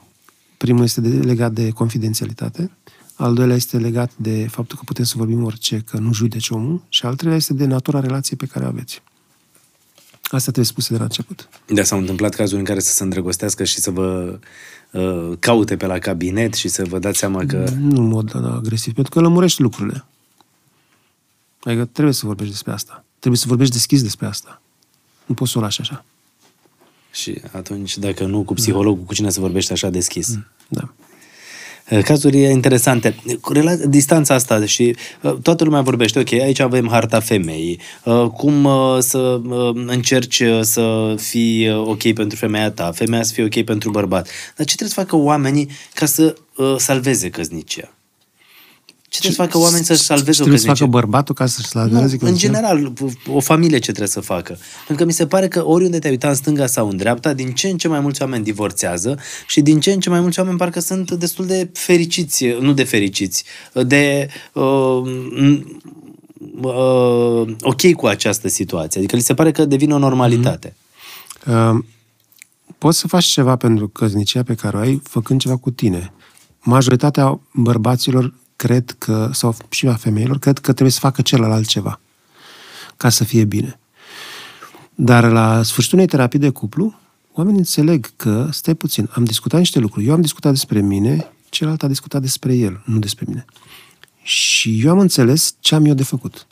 Primul 0.59 0.85
este 0.85 1.01
de, 1.01 1.09
legat 1.09 1.52
de 1.52 1.70
confidențialitate, 1.70 2.70
al 3.14 3.35
doilea 3.35 3.56
este 3.56 3.78
legat 3.78 4.10
de 4.16 4.47
faptul 4.51 4.76
că 4.76 4.82
putem 4.85 5.05
să 5.05 5.14
vorbim 5.16 5.44
orice, 5.44 5.82
că 5.90 5.98
nu 5.98 6.12
judeci 6.12 6.51
omul, 6.51 6.82
și 6.89 7.06
al 7.06 7.14
treilea 7.14 7.39
este 7.39 7.55
de 7.55 7.64
natura 7.64 8.01
relației 8.01 8.39
pe 8.39 8.47
care 8.47 8.64
o 8.64 8.68
aveți. 8.68 9.02
Asta 10.22 10.39
trebuie 10.40 10.64
spuse 10.64 10.93
de 10.93 10.98
la 10.98 11.05
început. 11.05 11.48
Da, 11.66 11.82
s-au 11.82 11.98
întâmplat 11.98 12.35
cazuri 12.35 12.59
în 12.59 12.64
care 12.64 12.80
să 12.80 12.93
se 12.93 13.02
îndrăgostească 13.02 13.64
și 13.64 13.78
să 13.80 13.90
vă 13.90 14.39
uh, 14.90 15.32
caute 15.39 15.76
pe 15.76 15.86
la 15.86 15.98
cabinet 15.98 16.55
și 16.55 16.68
să 16.68 16.85
vă 16.85 16.98
dați 16.98 17.18
seama 17.18 17.44
că... 17.44 17.70
Nu 17.78 18.01
în 18.01 18.09
mod 18.09 18.32
da, 18.32 18.55
agresiv, 18.55 18.94
pentru 18.94 19.12
că 19.12 19.20
lămurești 19.20 19.62
lucrurile. 19.62 20.05
Adică 21.62 21.85
trebuie 21.85 22.14
să 22.14 22.26
vorbești 22.26 22.52
despre 22.52 22.72
asta. 22.72 23.05
Trebuie 23.18 23.40
să 23.40 23.48
vorbești 23.48 23.72
deschis 23.72 24.02
despre 24.02 24.26
asta. 24.26 24.62
Nu 25.26 25.35
poți 25.35 25.51
să 25.51 25.59
o 25.59 25.60
lași 25.60 25.80
așa. 25.80 26.05
Și 27.18 27.40
atunci, 27.52 27.96
dacă 27.98 28.24
nu 28.24 28.42
cu 28.42 28.54
psihologul, 28.54 29.04
cu 29.04 29.14
cine 29.14 29.30
să 29.30 29.40
vorbește 29.40 29.72
așa 29.72 29.90
deschis? 29.90 30.38
Da. 30.68 30.88
Uh, 31.90 32.02
Cazuri 32.02 32.42
interesante. 32.42 33.14
Cu 33.40 33.52
rela- 33.52 33.88
distanța 33.88 34.34
asta 34.34 34.64
și 34.64 34.96
uh, 35.22 35.36
toată 35.42 35.64
lumea 35.64 35.80
vorbește, 35.80 36.18
ok, 36.18 36.32
aici 36.32 36.58
avem 36.60 36.88
harta 36.88 37.20
femeii, 37.20 37.80
uh, 38.04 38.26
cum 38.26 38.64
uh, 38.64 38.96
să 38.98 39.18
uh, 39.18 39.70
încerci 39.86 40.40
uh, 40.40 40.60
să 40.62 41.14
fii 41.18 41.68
uh, 41.68 41.86
ok 41.86 42.12
pentru 42.12 42.38
femeia 42.38 42.70
ta, 42.70 42.92
femeia 42.92 43.22
să 43.22 43.32
fie 43.32 43.44
ok 43.44 43.64
pentru 43.64 43.90
bărbat. 43.90 44.28
Dar 44.56 44.66
ce 44.66 44.74
trebuie 44.74 44.88
să 44.88 45.00
facă 45.00 45.16
oamenii 45.16 45.68
ca 45.94 46.06
să 46.06 46.34
uh, 46.56 46.74
salveze 46.78 47.30
căsnicia? 47.30 47.92
Ce 49.09 49.18
trebuie 49.18 49.32
să 49.32 49.43
facă 49.52 49.59
oamenii 49.64 49.85
să 49.85 49.94
salveze 49.94 50.30
Ce 50.30 50.30
o 50.30 50.44
trebuie 50.44 50.59
să 50.59 50.66
căsnicie? 50.66 50.86
facă 50.86 50.98
bărbatul 51.06 51.35
ca 51.35 51.47
să-și 51.47 51.68
Nu, 51.72 51.80
salveze 51.80 52.12
în 52.12 52.18
căsnicia? 52.18 52.47
general, 52.47 52.93
o 53.26 53.40
familie 53.40 53.78
ce 53.78 53.85
trebuie 53.85 54.09
să 54.09 54.20
facă. 54.20 54.59
Pentru 54.86 54.94
că 54.97 55.05
mi 55.05 55.12
se 55.12 55.26
pare 55.26 55.48
că 55.48 55.66
oriunde 55.66 55.98
te-ai 55.98 56.12
uitat 56.12 56.30
în 56.30 56.36
stânga 56.36 56.66
sau 56.66 56.89
în 56.89 56.97
dreapta, 56.97 57.32
din 57.32 57.52
ce 57.52 57.68
în 57.68 57.76
ce 57.78 57.89
mai 57.89 58.01
mulți 58.01 58.22
oameni 58.22 58.44
divorțează 58.44 59.18
și 59.47 59.60
din 59.60 59.80
ce 59.80 59.93
în 59.93 60.01
ce 60.01 60.10
mai 60.10 60.20
mulți 60.20 60.39
oameni 60.39 60.59
parcă 60.59 60.80
sunt 60.80 61.10
destul 61.10 61.47
de 61.47 61.70
fericiți, 61.72 62.44
nu 62.60 62.72
de 62.72 62.85
fericiți, 62.85 63.44
de 63.86 64.28
uh, 64.52 65.02
uh, 66.62 67.55
ok 67.60 67.93
cu 67.97 68.06
această 68.06 68.48
situație. 68.48 69.01
Adică 69.01 69.16
li 69.16 69.22
se 69.22 69.35
pare 69.35 69.51
că 69.51 69.64
devine 69.64 69.94
o 69.94 69.98
normalitate. 69.98 70.76
Uh, 71.47 71.78
poți 72.78 72.98
să 72.98 73.09
faci 73.09 73.24
ceva 73.24 73.56
pentru 73.56 73.89
căsnicia 73.89 74.43
pe 74.43 74.55
care 74.55 74.76
o 74.76 74.80
ai 74.80 75.01
făcând 75.05 75.40
ceva 75.40 75.56
cu 75.56 75.70
tine. 75.70 76.12
Majoritatea 76.60 77.40
bărbaților 77.52 78.35
cred 78.59 78.94
că, 78.98 79.30
sau 79.32 79.56
și 79.68 79.86
a 79.86 79.94
femeilor, 79.94 80.39
cred 80.39 80.59
că 80.59 80.72
trebuie 80.72 80.90
să 80.90 80.98
facă 81.01 81.22
celălalt 81.22 81.66
ceva 81.66 82.01
ca 82.97 83.09
să 83.09 83.24
fie 83.24 83.44
bine. 83.44 83.78
Dar 84.94 85.30
la 85.30 85.62
sfârșitul 85.62 85.98
unei 85.98 86.10
terapii 86.10 86.39
de 86.39 86.51
cuplu, 86.51 86.98
oamenii 87.32 87.59
înțeleg 87.59 88.10
că, 88.16 88.48
stai 88.51 88.74
puțin, 88.74 89.09
am 89.12 89.24
discutat 89.24 89.59
niște 89.59 89.78
lucruri. 89.78 90.06
Eu 90.06 90.12
am 90.12 90.20
discutat 90.20 90.52
despre 90.52 90.80
mine, 90.80 91.32
celălalt 91.48 91.82
a 91.82 91.86
discutat 91.86 92.20
despre 92.20 92.55
el, 92.55 92.82
nu 92.85 92.98
despre 92.98 93.24
mine. 93.28 93.44
Și 94.22 94.80
eu 94.85 94.90
am 94.90 94.98
înțeles 94.98 95.55
ce 95.60 95.74
am 95.74 95.85
eu 95.85 95.94
de 95.94 96.02
făcut 96.02 96.47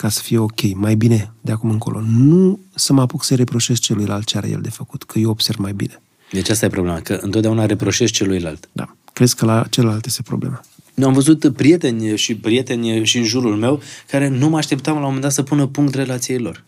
ca 0.00 0.08
să 0.08 0.22
fie 0.22 0.38
ok, 0.38 0.74
mai 0.74 0.94
bine 0.94 1.32
de 1.40 1.52
acum 1.52 1.70
încolo. 1.70 2.00
Nu 2.00 2.60
să 2.74 2.92
mă 2.92 3.00
apuc 3.00 3.24
să 3.24 3.34
reproșez 3.34 3.78
celuilalt 3.78 4.24
ce 4.24 4.36
are 4.36 4.48
el 4.48 4.60
de 4.60 4.70
făcut, 4.70 5.02
că 5.02 5.18
eu 5.18 5.30
observ 5.30 5.58
mai 5.58 5.72
bine. 5.72 6.02
Deci 6.32 6.48
asta 6.48 6.66
e 6.66 6.68
problema, 6.68 7.00
că 7.00 7.18
întotdeauna 7.22 7.66
reproșești 7.66 8.16
celuilalt. 8.16 8.68
Da. 8.72 8.96
Crezi 9.12 9.36
că 9.36 9.44
la 9.44 9.66
celălalt 9.70 10.06
este 10.06 10.22
problema. 10.22 10.60
Eu 11.00 11.08
am 11.08 11.14
văzut 11.14 11.52
prieteni 11.56 12.16
și 12.16 12.36
prieteni 12.36 13.04
și 13.04 13.18
în 13.18 13.24
jurul 13.24 13.56
meu 13.56 13.80
care 14.06 14.28
nu 14.28 14.48
mă 14.48 14.56
așteptam 14.56 14.92
la 14.92 14.98
un 14.98 15.04
moment 15.04 15.22
dat 15.22 15.32
să 15.32 15.42
pună 15.42 15.66
punct 15.66 15.94
relației 15.94 16.38
lor. 16.38 16.64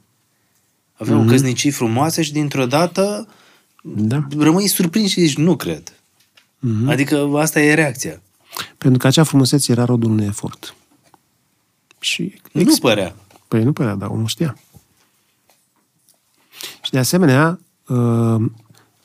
Aveau 0.93 1.25
mm-hmm. 1.25 1.29
căsnicii 1.29 1.71
frumoase 1.71 2.23
și 2.23 2.33
dintr-o 2.33 2.67
dată 2.67 3.29
Da. 3.83 4.27
rămâi 4.39 4.67
surprins 4.67 5.11
și 5.11 5.21
zici, 5.21 5.37
nu 5.37 5.57
cred. 5.57 5.93
Mhm. 6.59 6.85
Mm-hmm. 6.85 6.91
Adică 6.91 7.31
asta 7.37 7.61
e 7.61 7.75
reacția. 7.75 8.23
Pentru 8.79 8.99
că 8.99 9.07
acea 9.07 9.23
frumusețe 9.23 9.73
era 9.73 9.85
rodul 9.85 10.11
unui 10.11 10.27
efort. 10.27 10.75
Și 11.99 12.41
Nu 12.53 12.77
părea. 12.81 13.15
Păi 13.49 13.63
nu 13.63 13.73
părea, 13.73 13.95
dar 13.95 14.09
omul 14.09 14.27
știa. 14.27 14.59
Și 16.83 16.91
de 16.91 16.99
asemenea, 16.99 17.61
uh, 17.87 18.51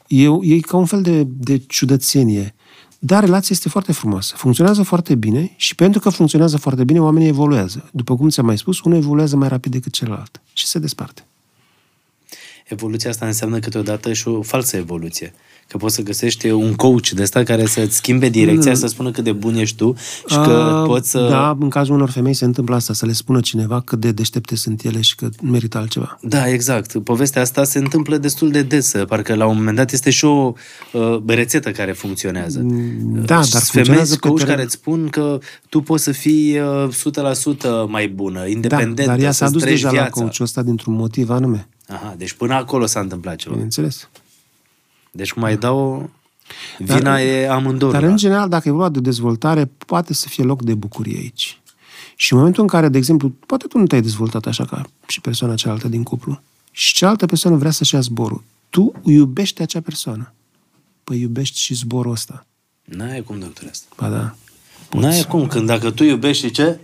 e, 0.08 0.56
e 0.56 0.60
ca 0.60 0.78
un 0.78 0.86
fel 0.86 1.02
de, 1.02 1.24
de 1.24 1.58
ciudățenie. 1.58 2.56
Dar 3.00 3.24
relația 3.24 3.50
este 3.52 3.70
foarte 3.70 3.92
frumoasă. 3.92 4.36
Funcționează 4.38 4.84
foarte 4.84 5.16
bine 5.16 5.54
și 5.56 5.76
pentru 5.76 6.00
că 6.00 6.10
funcționează 6.10 6.58
foarte 6.58 6.84
bine, 6.84 7.02
oamenii 7.02 7.28
evoluează. 7.28 7.90
După 7.94 8.16
cum 8.16 8.30
ți-am 8.30 8.46
mai 8.46 8.58
spus, 8.58 8.82
unul 8.82 8.98
evoluează 8.98 9.36
mai 9.36 9.48
rapid 9.48 9.72
decât 9.72 9.92
celălalt 9.92 10.42
și 10.54 10.66
se 10.66 10.80
desparte. 10.80 11.26
Evoluția 12.68 13.10
asta 13.10 13.26
înseamnă 13.26 13.60
câteodată 13.60 14.14
și 14.14 14.28
o 14.28 14.42
falsă 14.42 14.78
evoluție. 14.78 15.34
Că 15.68 15.78
poți 15.78 15.96
să 15.96 16.02
găsești 16.02 16.50
un 16.50 16.74
coach 16.74 17.10
de 17.10 17.22
ăsta 17.22 17.44
care 17.44 17.66
să-ți 17.66 17.96
schimbe 17.96 18.30
direcția, 18.30 18.74
să 18.74 18.88
spună 18.88 19.12
cât 19.12 19.24
de 19.24 19.32
bun 19.32 19.56
ești 19.56 19.76
tu 19.76 19.96
și 20.28 20.36
că 20.36 20.80
Uh, 20.82 20.88
poți 20.88 21.10
să... 21.10 21.28
Da, 21.30 21.58
în 21.60 21.70
cazul 21.70 21.96
unor 21.96 22.10
femei 22.10 22.34
se 22.34 22.46
întâmplă 22.46 22.76
asta, 22.76 22.94
să 22.94 23.06
le 23.06 23.12
spună 23.12 23.40
cineva 23.40 23.82
cât 23.82 24.00
de 24.00 24.12
deștepte 24.12 24.56
sunt 24.56 24.84
ele 24.84 25.02
și 25.02 25.16
că 25.16 25.30
merită 25.42 25.78
altceva. 25.78 26.18
Da, 26.22 26.50
exact. 26.50 26.98
Povestea 27.04 27.42
asta 27.42 27.64
se 27.64 27.78
întâmplă 27.78 28.18
destul 28.18 28.52
de 28.52 28.62
des, 28.62 28.94
parcă 29.08 29.36
la 29.36 29.46
un 29.46 29.56
moment 29.58 29.76
dat 29.76 29.92
este 29.92 30.10
și 30.10 30.26
o 30.26 30.54
uh, 30.94 31.18
rețetă 31.26 31.72
care 31.72 31.92
funcționează. 31.92 32.60
da, 32.60 33.22
Uh, 33.22 33.26
dar 33.26 33.44
și 33.44 33.52
femei 33.52 33.62
funcționează 33.64 34.14
pe 34.16 34.28
coach 34.28 34.40
teren- 34.42 34.48
care 34.48 34.64
îți 34.64 34.74
spun 34.74 35.08
că 35.10 35.40
tu 35.70 35.82
poți 35.82 36.04
să 36.04 36.12
fii 36.12 36.60
uh, 36.60 36.88
100% 37.86 37.88
mai 37.88 38.08
bună, 38.08 38.40
Da, 38.40 38.46
independentă, 38.46 39.04
dar 39.06 39.20
ea 39.20 39.32
s-a 39.32 39.46
să-ți 39.46 39.52
dus 39.52 39.62
trăiești 39.62 39.86
deja 39.86 39.96
la 39.98 40.02
viața. 40.02 40.22
coachul 40.22 40.46
ăsta 40.46 40.62
dintr-un 40.62 40.94
motiv 40.94 41.30
anume. 41.30 41.68
Aha, 41.88 42.16
deci 42.18 42.34
până 42.34 42.54
acolo 42.54 42.86
s-a 42.86 43.00
întâmplat 43.00 43.36
ceva. 43.36 43.54
Bineînțeles. 43.54 44.10
Deci 45.12 45.34
cum 45.34 45.42
mai 45.42 45.58
dau 45.58 46.10
vina 46.78 47.00
Dar- 47.00 47.20
e 47.20 47.50
amândouă. 47.50 47.92
Dar, 47.92 48.04
în 48.04 48.18
general, 48.18 48.50
dacă 48.50 48.68
e 48.68 48.72
vorba 48.72 48.90
de 48.90 49.00
dezvoltare, 49.00 49.70
poate 49.86 50.14
să 50.14 50.28
fie 50.28 50.44
loc 50.44 50.62
de 50.62 50.74
bucurie 50.74 51.18
aici. 51.18 51.60
Și 52.16 52.32
în 52.34 52.38
momentul 52.38 52.62
în 52.64 52.70
care, 52.70 52.90
de 52.90 52.98
exemplu, 52.98 53.30
poate 53.30 53.68
tu 53.68 53.78
nu 53.78 53.88
te-ai 53.88 54.02
dezvoltat 54.02 54.46
așa 54.46 54.66
ca 54.66 54.86
și 55.08 55.22
persoana 55.22 55.56
cealaltă 55.56 55.88
din 55.88 56.04
cuplu 56.04 56.42
și 56.72 56.94
cealaltă 56.94 57.26
persoană 57.26 57.58
vrea 57.58 57.72
să-și 57.72 57.94
ia 57.94 58.00
zborul, 58.00 58.44
tu 58.70 58.92
iubești 59.04 59.62
acea 59.62 59.82
persoană. 59.82 60.34
Păi 61.04 61.20
iubești 61.20 61.60
și 61.60 61.74
zborul 61.74 62.12
ăsta. 62.12 62.46
N-ai 62.84 63.22
cum, 63.22 63.40
doctor, 63.40 63.68
asta. 63.72 63.86
Ba 63.98 64.10
da. 64.10 64.36
N-ai 65.00 65.24
cum, 65.24 65.48
când 65.48 65.66
dacă 65.66 65.92
tu 65.92 66.04
iubești 66.04 66.46
și 66.46 66.52
ce? 66.52 66.80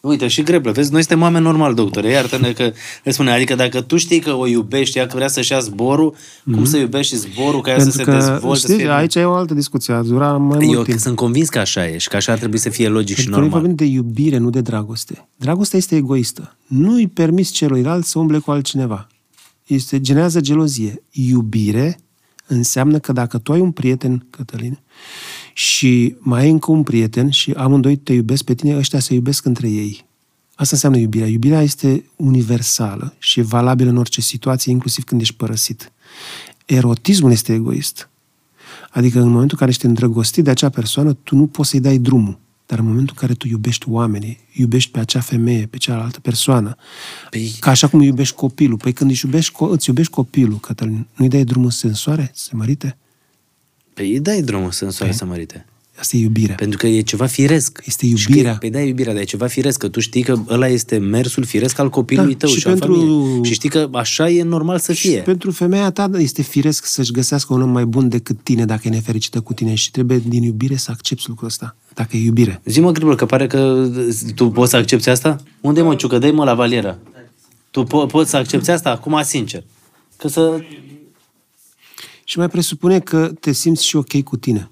Uite, 0.00 0.28
și 0.28 0.42
greblă, 0.42 0.72
vezi, 0.72 0.92
noi 0.92 1.00
suntem 1.00 1.22
oameni 1.22 1.44
normali, 1.44 1.74
doctore, 1.74 2.08
iartă-ne 2.10 2.52
că 2.52 2.62
îți 3.04 3.14
spune, 3.14 3.30
adică 3.30 3.54
dacă 3.54 3.80
tu 3.80 3.96
știi 3.96 4.18
că 4.20 4.32
o 4.32 4.46
iubești, 4.46 4.98
ea 4.98 5.06
că 5.06 5.16
vrea 5.16 5.28
să-și 5.28 5.52
ia 5.52 5.58
zborul, 5.58 6.14
mm-hmm. 6.14 6.54
cum 6.54 6.64
să 6.64 6.76
iubești 6.76 7.14
și 7.14 7.20
zborul 7.20 7.60
ca 7.60 7.70
ea 7.70 7.78
să 7.78 7.84
Mhm. 7.86 7.96
Pentru 7.96 8.14
se 8.20 8.26
că, 8.26 8.32
dezvolte? 8.32 8.58
să 8.60 8.66
știi, 8.66 8.78
fie... 8.80 8.92
aici 8.92 9.14
e 9.14 9.24
o 9.24 9.32
altă 9.32 9.54
discuție, 9.54 9.94
a 9.94 10.02
dura 10.02 10.36
mai 10.36 10.58
mult 10.64 10.76
Eu 10.76 10.82
timp. 10.82 10.98
sunt 10.98 11.16
convins 11.16 11.48
că 11.48 11.58
așa 11.58 11.86
e 11.88 11.98
și 11.98 12.08
că 12.08 12.16
așa 12.16 12.32
ar 12.32 12.38
trebui 12.38 12.58
să 12.58 12.68
fie 12.68 12.88
logic 12.88 13.16
și 13.16 13.22
Pentru 13.22 13.30
că 13.32 13.38
noi 13.40 13.48
normal. 13.48 13.60
vorbim 13.60 13.86
de 13.86 13.92
iubire, 13.94 14.36
nu 14.36 14.50
de 14.50 14.60
dragoste. 14.60 15.28
Dragostea 15.36 15.78
este 15.78 15.96
egoistă. 15.96 16.56
Nu 16.66 16.92
îi 16.94 17.06
permis 17.08 17.50
celuilalt 17.50 18.04
să 18.04 18.18
umble 18.18 18.38
cu 18.38 18.50
altcineva. 18.50 19.06
este, 19.66 20.00
generează 20.00 20.40
gelozie. 20.40 21.02
Iubire 21.10 21.98
înseamnă 22.46 22.98
că 22.98 23.12
dacă 23.12 23.38
tu 23.38 23.52
ai 23.52 23.60
un 23.60 23.70
prieten, 23.70 24.26
Cătălin, 24.30 24.78
și 25.54 26.16
mai 26.18 26.40
ai 26.40 26.50
încă 26.50 26.70
un 26.70 26.82
prieten 26.82 27.30
și 27.30 27.50
amândoi 27.50 27.96
te 27.96 28.12
iubesc 28.12 28.44
pe 28.44 28.54
tine, 28.54 28.76
ăștia 28.76 28.98
se 28.98 29.14
iubesc 29.14 29.44
între 29.44 29.68
ei. 29.68 30.04
Asta 30.54 30.74
înseamnă 30.74 30.98
iubirea. 30.98 31.26
Iubirea 31.26 31.62
este 31.62 32.04
universală 32.16 33.14
și 33.18 33.40
e 33.40 33.42
valabilă 33.42 33.90
în 33.90 33.96
orice 33.96 34.20
situație, 34.20 34.72
inclusiv 34.72 35.04
când 35.04 35.20
ești 35.20 35.34
părăsit. 35.34 35.92
Erotismul 36.66 37.30
este 37.30 37.52
egoist. 37.52 38.08
Adică 38.90 39.18
în 39.20 39.28
momentul 39.28 39.50
în 39.50 39.58
care 39.58 39.70
ești 39.70 39.84
îndrăgostit 39.86 40.44
de 40.44 40.50
acea 40.50 40.68
persoană, 40.68 41.12
tu 41.12 41.36
nu 41.36 41.46
poți 41.46 41.70
să-i 41.70 41.80
dai 41.80 41.98
drumul. 41.98 42.38
Dar 42.66 42.78
în 42.78 42.84
momentul 42.84 43.14
în 43.16 43.26
care 43.26 43.34
tu 43.38 43.46
iubești 43.48 43.88
oamenii, 43.88 44.38
iubești 44.52 44.90
pe 44.90 44.98
acea 44.98 45.20
femeie, 45.20 45.66
pe 45.66 45.76
cealaltă 45.76 46.20
persoană, 46.20 46.76
Păi- 47.36 47.58
ca 47.58 47.70
așa 47.70 47.88
cum 47.88 48.00
iubești 48.00 48.34
copilul. 48.34 48.76
Păi 48.76 48.92
când 48.92 49.10
își 49.10 49.24
iubești, 49.24 49.52
co- 49.52 49.70
îți 49.70 49.88
iubești 49.88 50.12
copilul, 50.12 50.58
Cătălin, 50.58 51.06
nu-i 51.16 51.28
dai 51.28 51.44
drumul 51.44 51.70
să 51.70 51.78
se 51.78 51.86
însoare, 51.86 52.30
să 52.34 52.44
se 52.44 52.56
mărite? 52.56 52.96
Păi 54.00 54.12
îi 54.12 54.20
dai 54.20 54.42
drumul 54.42 54.70
să 54.70 54.84
însoare 54.84 55.12
să 55.12 55.24
mărite. 55.24 55.66
Asta 55.98 56.16
e 56.16 56.20
iubirea. 56.20 56.54
Pentru 56.54 56.78
că 56.78 56.86
e 56.86 57.00
ceva 57.00 57.26
firesc. 57.26 57.82
Este 57.84 58.06
iubirea. 58.06 58.52
Și 58.52 58.58
că, 58.58 58.58
păi 58.60 58.70
da, 58.70 58.80
e 58.80 58.86
iubirea, 58.86 59.12
dar 59.12 59.22
e 59.22 59.24
ceva 59.24 59.46
firesc, 59.46 59.78
că 59.78 59.88
tu 59.88 60.00
știi 60.00 60.22
că 60.22 60.36
ăla 60.48 60.68
este 60.68 60.98
mersul 60.98 61.44
firesc 61.44 61.78
al 61.78 61.90
copilului 61.90 62.32
Da, 62.32 62.38
tău 62.38 62.48
și 62.48 62.60
și, 62.60 62.66
al 62.66 62.72
pentru- 62.78 62.94
familiei. 62.98 63.44
Și 63.44 63.52
știi 63.52 63.68
că 63.68 63.88
așa 63.92 64.30
e 64.30 64.42
normal 64.42 64.78
să 64.78 64.92
Și 64.92 65.08
fie. 65.08 65.20
pentru 65.20 65.50
femeia 65.50 65.90
ta 65.90 66.10
este 66.18 66.42
firesc 66.42 66.84
să-și 66.86 67.12
găsească 67.12 67.54
un 67.54 67.62
om 67.62 67.70
mai 67.70 67.84
bun 67.84 68.08
decât 68.08 68.36
tine 68.42 68.64
dacă 68.64 68.80
e 68.84 68.90
nefericită 68.90 69.40
cu 69.40 69.52
tine 69.52 69.74
și 69.74 69.90
trebuie 69.90 70.22
din 70.28 70.42
iubire 70.42 70.76
să 70.76 70.90
accepti 70.90 71.24
lucrul 71.28 71.46
ăsta, 71.48 71.76
dacă 71.94 72.16
e 72.16 72.22
iubire. 72.24 72.60
Zi-mă, 72.64 72.92
Gribul, 72.92 73.14
că 73.16 73.26
pare 73.26 73.46
că 73.46 73.88
tu 74.34 74.50
poți 74.50 74.70
să 74.70 74.76
accepti 74.76 75.08
asta? 75.08 75.36
Unde 75.60 75.82
mă, 75.82 75.94
ciucă? 75.94 76.18
Dă-i 76.18 76.30
mă 76.30 76.44
la 76.44 76.54
valieră. 76.54 76.98
Tu 77.70 77.84
po- 77.84 78.10
poți 78.10 78.30
să 78.30 78.36
accepti 78.36 78.70
asta? 78.70 78.90
Acum, 78.90 79.20
sincer. 79.24 79.64
Că 80.16 80.28
să... 80.28 80.60
Și 82.30 82.38
mai 82.38 82.48
presupune 82.48 83.00
că 83.00 83.32
te 83.40 83.52
simți 83.52 83.86
și 83.86 83.96
ok 83.96 84.22
cu 84.22 84.36
tine. 84.36 84.68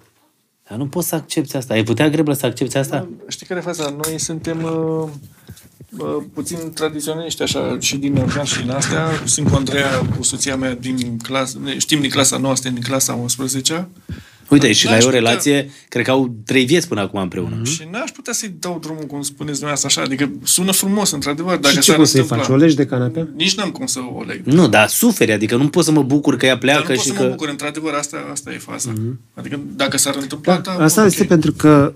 Dar 0.69 0.79
nu 0.79 0.87
poți 0.87 1.09
să 1.09 1.15
accepti 1.15 1.57
asta. 1.57 1.75
Ai 1.75 1.83
putea, 1.83 2.09
Greblă, 2.09 2.35
să 2.35 2.47
accepti 2.47 2.77
asta? 2.77 3.09
Știi 3.29 3.47
care 3.47 3.61
e 3.61 3.63
faza? 3.63 3.97
Noi 4.05 4.19
suntem 4.21 4.63
uh, 4.63 5.09
uh, 5.99 6.25
puțin 6.33 6.73
tradiționaliști 6.75 7.43
așa 7.43 7.77
și 7.81 7.97
din 7.97 8.17
Organ 8.17 8.45
și 8.45 8.61
din 8.61 8.71
astea. 8.71 9.09
Sunt 9.25 9.49
cu 9.49 9.55
Andreea, 9.55 9.99
cu 10.17 10.23
soția 10.23 10.57
mea 10.57 10.75
din 10.75 11.19
clasă, 11.19 11.59
ne- 11.63 11.79
știm 11.79 12.01
din 12.01 12.11
clasa 12.11 12.37
noastră, 12.37 12.71
din 12.71 12.83
clasa 12.83 13.15
11 13.15 13.89
Uite, 14.49 14.73
și 14.73 14.85
la 14.85 14.91
N-aș 14.91 15.01
ei 15.01 15.07
o 15.07 15.11
putea- 15.11 15.25
relație, 15.29 15.71
cred 15.89 16.05
că 16.05 16.11
au 16.11 16.35
trei 16.45 16.65
vieți 16.65 16.89
până 16.89 17.01
acum 17.01 17.21
împreună. 17.21 17.55
Mhm. 17.55 17.65
și 17.65 17.89
n-aș 17.91 18.11
putea 18.11 18.33
să-i 18.33 18.55
dau 18.59 18.79
drumul, 18.83 19.03
cum 19.05 19.23
spuneți 19.23 19.59
dumneavoastră 19.59 19.89
așa. 19.89 20.03
Adică 20.03 20.31
sună 20.43 20.73
frumos, 20.73 21.11
într-adevăr, 21.11 21.57
dacă 21.57 21.75
și 21.75 21.81
ce 21.81 21.91
s-ar 21.91 21.97
poți 21.97 22.11
să-i 22.11 22.21
întâmpla. 22.21 22.47
faci? 22.47 22.55
O 22.55 22.59
legi 22.59 22.77
de 22.77 22.87
canapea? 22.87 23.29
Nici 23.37 23.55
n-am 23.57 23.71
cum 23.71 23.87
să 23.87 24.01
o 24.15 24.23
leg. 24.23 24.41
Nu, 24.45 24.69
dar 24.69 24.89
suferi, 24.89 25.33
adică 25.33 25.57
nu 25.57 25.69
pot 25.69 25.85
să 25.85 25.91
mă 25.93 26.03
bucur 26.03 26.37
că 26.37 26.45
ea 26.47 26.53
Dar 26.53 26.61
pleacă 26.61 26.81
nu 26.89 26.95
pot 26.95 26.99
și 26.99 27.07
să 27.07 27.13
că... 27.13 27.23
mă 27.23 27.29
bucur, 27.29 27.49
într-adevăr, 27.49 27.93
asta, 27.95 28.29
asta 28.33 28.53
e 28.53 28.59
faza. 28.59 28.93
Adică 29.35 29.61
dacă 29.77 29.97
s-ar 29.97 30.17
întâmpla, 30.21 30.55
Da, 30.59 30.75
da, 30.77 30.85
asta 30.85 31.01
bun, 31.01 31.11
este 31.11 31.23
ok. 31.23 31.29
pentru 31.29 31.53
că, 31.53 31.93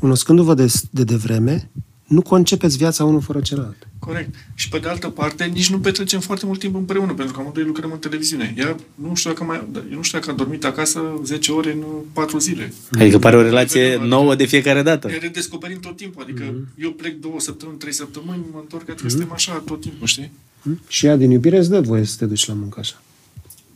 cunoscându-vă 0.00 0.54
de, 0.54 0.66
de 0.90 1.04
devreme, 1.04 1.70
nu 2.10 2.22
concepeți 2.22 2.76
viața 2.76 3.04
unul 3.04 3.20
fără 3.20 3.40
celălalt. 3.40 3.88
Corect. 3.98 4.34
Și 4.54 4.68
pe 4.68 4.78
de 4.78 4.88
altă 4.88 5.08
parte, 5.08 5.44
nici 5.44 5.70
nu 5.70 5.78
petrecem 5.78 6.20
foarte 6.20 6.46
mult 6.46 6.58
timp 6.58 6.74
împreună, 6.74 7.12
pentru 7.12 7.34
că 7.34 7.40
amândoi 7.40 7.64
lucrăm 7.64 7.92
în 7.92 7.98
televiziune. 7.98 8.54
Ea 8.58 8.76
nu 8.94 9.14
știu 9.14 9.30
dacă, 9.30 9.44
mai, 9.44 9.66
eu 9.74 9.96
nu 9.96 10.02
știu 10.02 10.18
dacă 10.18 10.30
a 10.30 10.34
dormit 10.34 10.64
acasă 10.64 11.20
10 11.24 11.52
ore 11.52 11.72
în 11.72 11.82
4 12.12 12.38
zile. 12.38 12.72
Adică 12.92 13.18
pare 13.18 13.36
o 13.36 13.42
relație 13.42 13.96
nouă 13.96 14.34
de 14.34 14.44
fiecare 14.44 14.82
dată. 14.82 15.08
Ne 15.08 15.18
redescoperim 15.18 15.80
tot 15.80 15.96
timpul. 15.96 16.22
Adică 16.22 16.54
eu 16.78 16.90
plec 16.90 17.20
două 17.20 17.40
săptămâni, 17.40 17.78
trei 17.78 17.92
săptămâni, 17.92 18.44
mă 18.52 18.58
întorc, 18.60 18.90
adică 18.90 19.08
suntem 19.08 19.32
așa 19.32 19.62
tot 19.66 19.80
timpul, 19.80 20.06
știi? 20.06 20.30
Hm? 20.62 20.80
Și 20.88 21.06
ea 21.06 21.16
din 21.16 21.30
iubire 21.30 21.58
îți 21.58 21.70
dă 21.70 21.80
voie 21.80 22.04
să 22.04 22.16
te 22.18 22.26
duci 22.26 22.46
la 22.46 22.54
muncă 22.54 22.80
așa. 22.80 23.02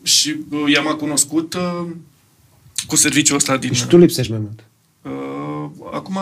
Și 0.03 0.37
uh, 0.51 0.75
ea 0.75 0.81
m-a 0.81 0.95
cunoscut 0.95 1.55
uh, 1.55 1.87
cu 2.87 2.97
serviciul 2.97 3.37
ăsta 3.37 3.57
din... 3.57 3.73
Și 3.73 3.87
tu 3.87 3.97
lipsești 3.97 4.33
mai 4.33 4.41
mult. 4.41 4.65
Uh, 5.03 5.71
acum, 5.93 6.19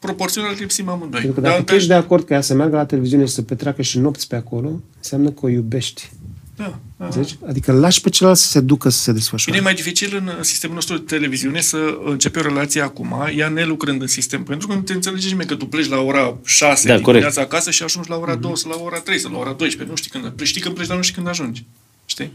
proporțional 0.00 0.54
lipsim 0.58 0.88
amândoi. 0.88 1.20
Pentru 1.20 1.40
că 1.40 1.40
Dar 1.40 1.50
dacă 1.50 1.54
tu 1.54 1.58
între- 1.60 1.76
ești 1.76 1.88
de 1.88 1.94
acord 1.94 2.24
că 2.24 2.32
ea 2.32 2.40
să 2.40 2.54
meargă 2.54 2.76
la 2.76 2.84
televiziune 2.86 3.24
și 3.24 3.32
să 3.32 3.42
petreacă 3.42 3.82
și 3.82 3.98
nopți 3.98 4.26
pe 4.28 4.36
acolo, 4.36 4.80
înseamnă 4.96 5.30
că 5.30 5.40
o 5.42 5.48
iubești. 5.48 6.10
Da, 6.56 6.78
da. 6.96 7.04
Înțelegi? 7.04 7.36
Adică 7.48 7.72
lași 7.72 8.00
pe 8.00 8.08
celălalt 8.08 8.38
să 8.40 8.48
se 8.48 8.60
ducă 8.60 8.88
să 8.88 8.98
se 8.98 9.04
Bine, 9.10 9.18
desfășoare. 9.18 9.58
e 9.58 9.62
mai 9.62 9.74
dificil 9.74 10.16
în 10.16 10.42
sistemul 10.42 10.74
nostru 10.74 10.96
de 10.96 11.02
televiziune 11.04 11.60
să 11.60 11.78
începe 12.04 12.38
o 12.38 12.42
relație 12.42 12.80
acum, 12.80 13.14
ea 13.36 13.48
ne 13.48 13.64
lucrând 13.64 14.00
în 14.00 14.06
sistem. 14.06 14.42
Pentru 14.42 14.66
că 14.68 14.74
nu 14.74 14.80
te 14.80 14.92
înțelegi 14.92 15.26
nimeni 15.28 15.48
că 15.48 15.54
tu 15.54 15.66
pleci 15.66 15.88
la 15.88 15.98
ora 16.00 16.36
6 16.44 16.86
Da, 16.88 16.94
da, 16.94 17.00
corect. 17.00 17.04
dimineața 17.24 17.40
acasă 17.40 17.70
și 17.70 17.82
ajungi 17.82 18.08
la 18.10 18.16
ora 18.16 18.34
2 18.34 18.56
sau 18.56 18.70
la 18.70 18.76
ora 18.84 18.98
3 19.00 19.18
sau 19.18 19.32
la 19.32 19.38
ora 19.38 19.52
12. 19.52 19.88
Nu 19.90 19.96
știi 19.96 20.10
când. 20.10 20.40
Știi 20.42 20.60
când 20.60 20.74
pleci, 20.74 20.86
dar 20.86 20.96
nu 20.96 21.02
știi 21.02 21.14
când 21.14 21.28
ajungi. 21.28 21.64
Știi? 22.06 22.32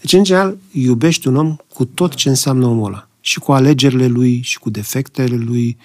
Deci, 0.00 0.12
în 0.12 0.24
general, 0.24 0.58
iubești 0.72 1.28
un 1.28 1.36
om 1.36 1.56
cu 1.74 1.84
tot 1.84 2.14
ce 2.14 2.28
înseamnă 2.28 2.66
omul 2.66 2.86
ăla. 2.86 3.08
Și 3.20 3.38
cu 3.38 3.52
alegerile 3.52 4.06
lui, 4.06 4.40
și 4.44 4.58
cu 4.58 4.70
defectele 4.70 5.36
lui, 5.36 5.76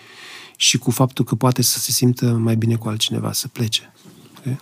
și 0.55 0.77
cu 0.77 0.91
faptul 0.91 1.25
că 1.25 1.35
poate 1.35 1.61
să 1.61 1.79
se 1.79 1.91
simtă 1.91 2.25
mai 2.25 2.55
bine 2.55 2.75
cu 2.75 2.87
altcineva, 2.87 3.31
să 3.31 3.47
plece. 3.47 3.93
Ok? 4.37 4.55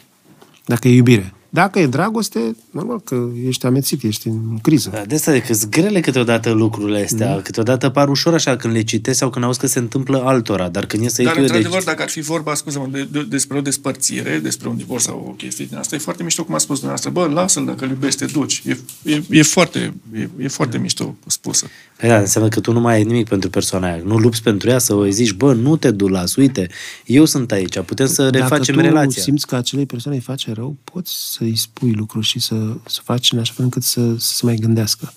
Dacă 0.65 0.87
e 0.87 0.95
iubire. 0.95 1.33
Dacă 1.53 1.79
e 1.79 1.87
dragoste, 1.87 2.55
normal 2.69 2.99
că 2.99 3.27
ești 3.45 3.65
amețit, 3.65 4.03
ești 4.03 4.27
în 4.27 4.57
criză. 4.61 4.89
Da, 4.93 5.01
de 5.05 5.15
asta 5.15 5.39
că 5.39 5.53
sunt 5.53 5.71
grele 5.71 5.99
câteodată 5.99 6.51
lucrurile 6.51 7.03
astea. 7.03 7.33
Mm. 7.33 7.41
Câteodată 7.41 7.89
par 7.89 8.09
ușor 8.09 8.33
așa 8.33 8.55
când 8.55 8.73
le 8.73 8.81
citești 8.81 9.19
sau 9.19 9.29
când 9.29 9.45
auzi 9.45 9.59
că 9.59 9.67
se 9.67 9.79
întâmplă 9.79 10.23
altora. 10.23 10.69
Dar 10.69 10.85
când 10.85 11.05
e 11.05 11.07
să 11.07 11.21
iei 11.21 11.31
Dar, 11.31 11.39
tu 11.39 11.47
de 11.47 11.53
într-adevăr, 11.53 11.83
dacă 11.83 12.01
ar 12.01 12.09
fi 12.09 12.21
vorba, 12.21 12.55
scuză-mă, 12.55 12.87
de, 12.91 13.07
de, 13.11 13.23
despre 13.23 13.57
o 13.57 13.61
despărțire, 13.61 14.39
despre 14.39 14.67
un 14.67 14.77
divorț 14.77 15.03
sau 15.03 15.25
o 15.27 15.31
chestie 15.31 15.65
din 15.65 15.77
asta, 15.77 15.95
e 15.95 15.97
foarte 15.97 16.23
mișto, 16.23 16.43
cum 16.43 16.55
a 16.55 16.57
spus 16.57 16.79
dumneavoastră. 16.79 17.11
Bă, 17.11 17.33
lasă-l 17.33 17.65
dacă 17.65 17.83
îl 17.83 17.89
iubești, 17.89 18.19
te 18.19 18.25
duci. 18.25 18.63
E, 18.65 18.77
e, 19.03 19.23
e 19.29 19.41
foarte, 19.41 19.93
e, 20.15 20.29
e 20.39 20.47
foarte 20.47 20.77
mișto 20.77 21.15
spusă. 21.27 21.67
Păi 22.01 22.09
da, 22.09 22.17
înseamnă 22.17 22.49
că 22.49 22.59
tu 22.59 22.71
nu 22.71 22.79
mai 22.79 22.93
ai 22.93 23.03
nimic 23.03 23.27
pentru 23.27 23.49
persoana 23.49 23.91
aia. 23.91 24.01
Nu 24.03 24.17
lupți 24.17 24.43
pentru 24.43 24.69
ea 24.69 24.77
să 24.77 24.93
o 24.93 25.09
zici, 25.09 25.31
bă, 25.31 25.53
nu 25.53 25.75
te 25.75 25.91
du, 25.91 26.07
las, 26.07 26.35
uite, 26.35 26.69
eu 27.05 27.25
sunt 27.25 27.51
aici, 27.51 27.79
putem 27.79 28.07
să 28.07 28.29
refacem 28.29 28.75
Dacă 28.75 28.87
tu 28.87 28.93
relația. 28.93 29.21
simți 29.21 29.47
că 29.47 29.55
acelei 29.55 29.85
persoane 29.85 30.17
îi 30.17 30.23
face 30.23 30.51
rău, 30.51 30.75
poți 30.83 31.11
să-i 31.31 31.55
spui 31.55 31.91
lucruri 31.91 32.25
și 32.25 32.39
să, 32.39 32.75
să 32.85 33.01
faci 33.03 33.31
în 33.31 33.39
așa 33.39 33.53
fel 33.55 33.63
încât 33.65 33.83
să, 33.83 34.15
să 34.17 34.33
se 34.33 34.45
mai 34.45 34.55
gândească. 34.55 35.13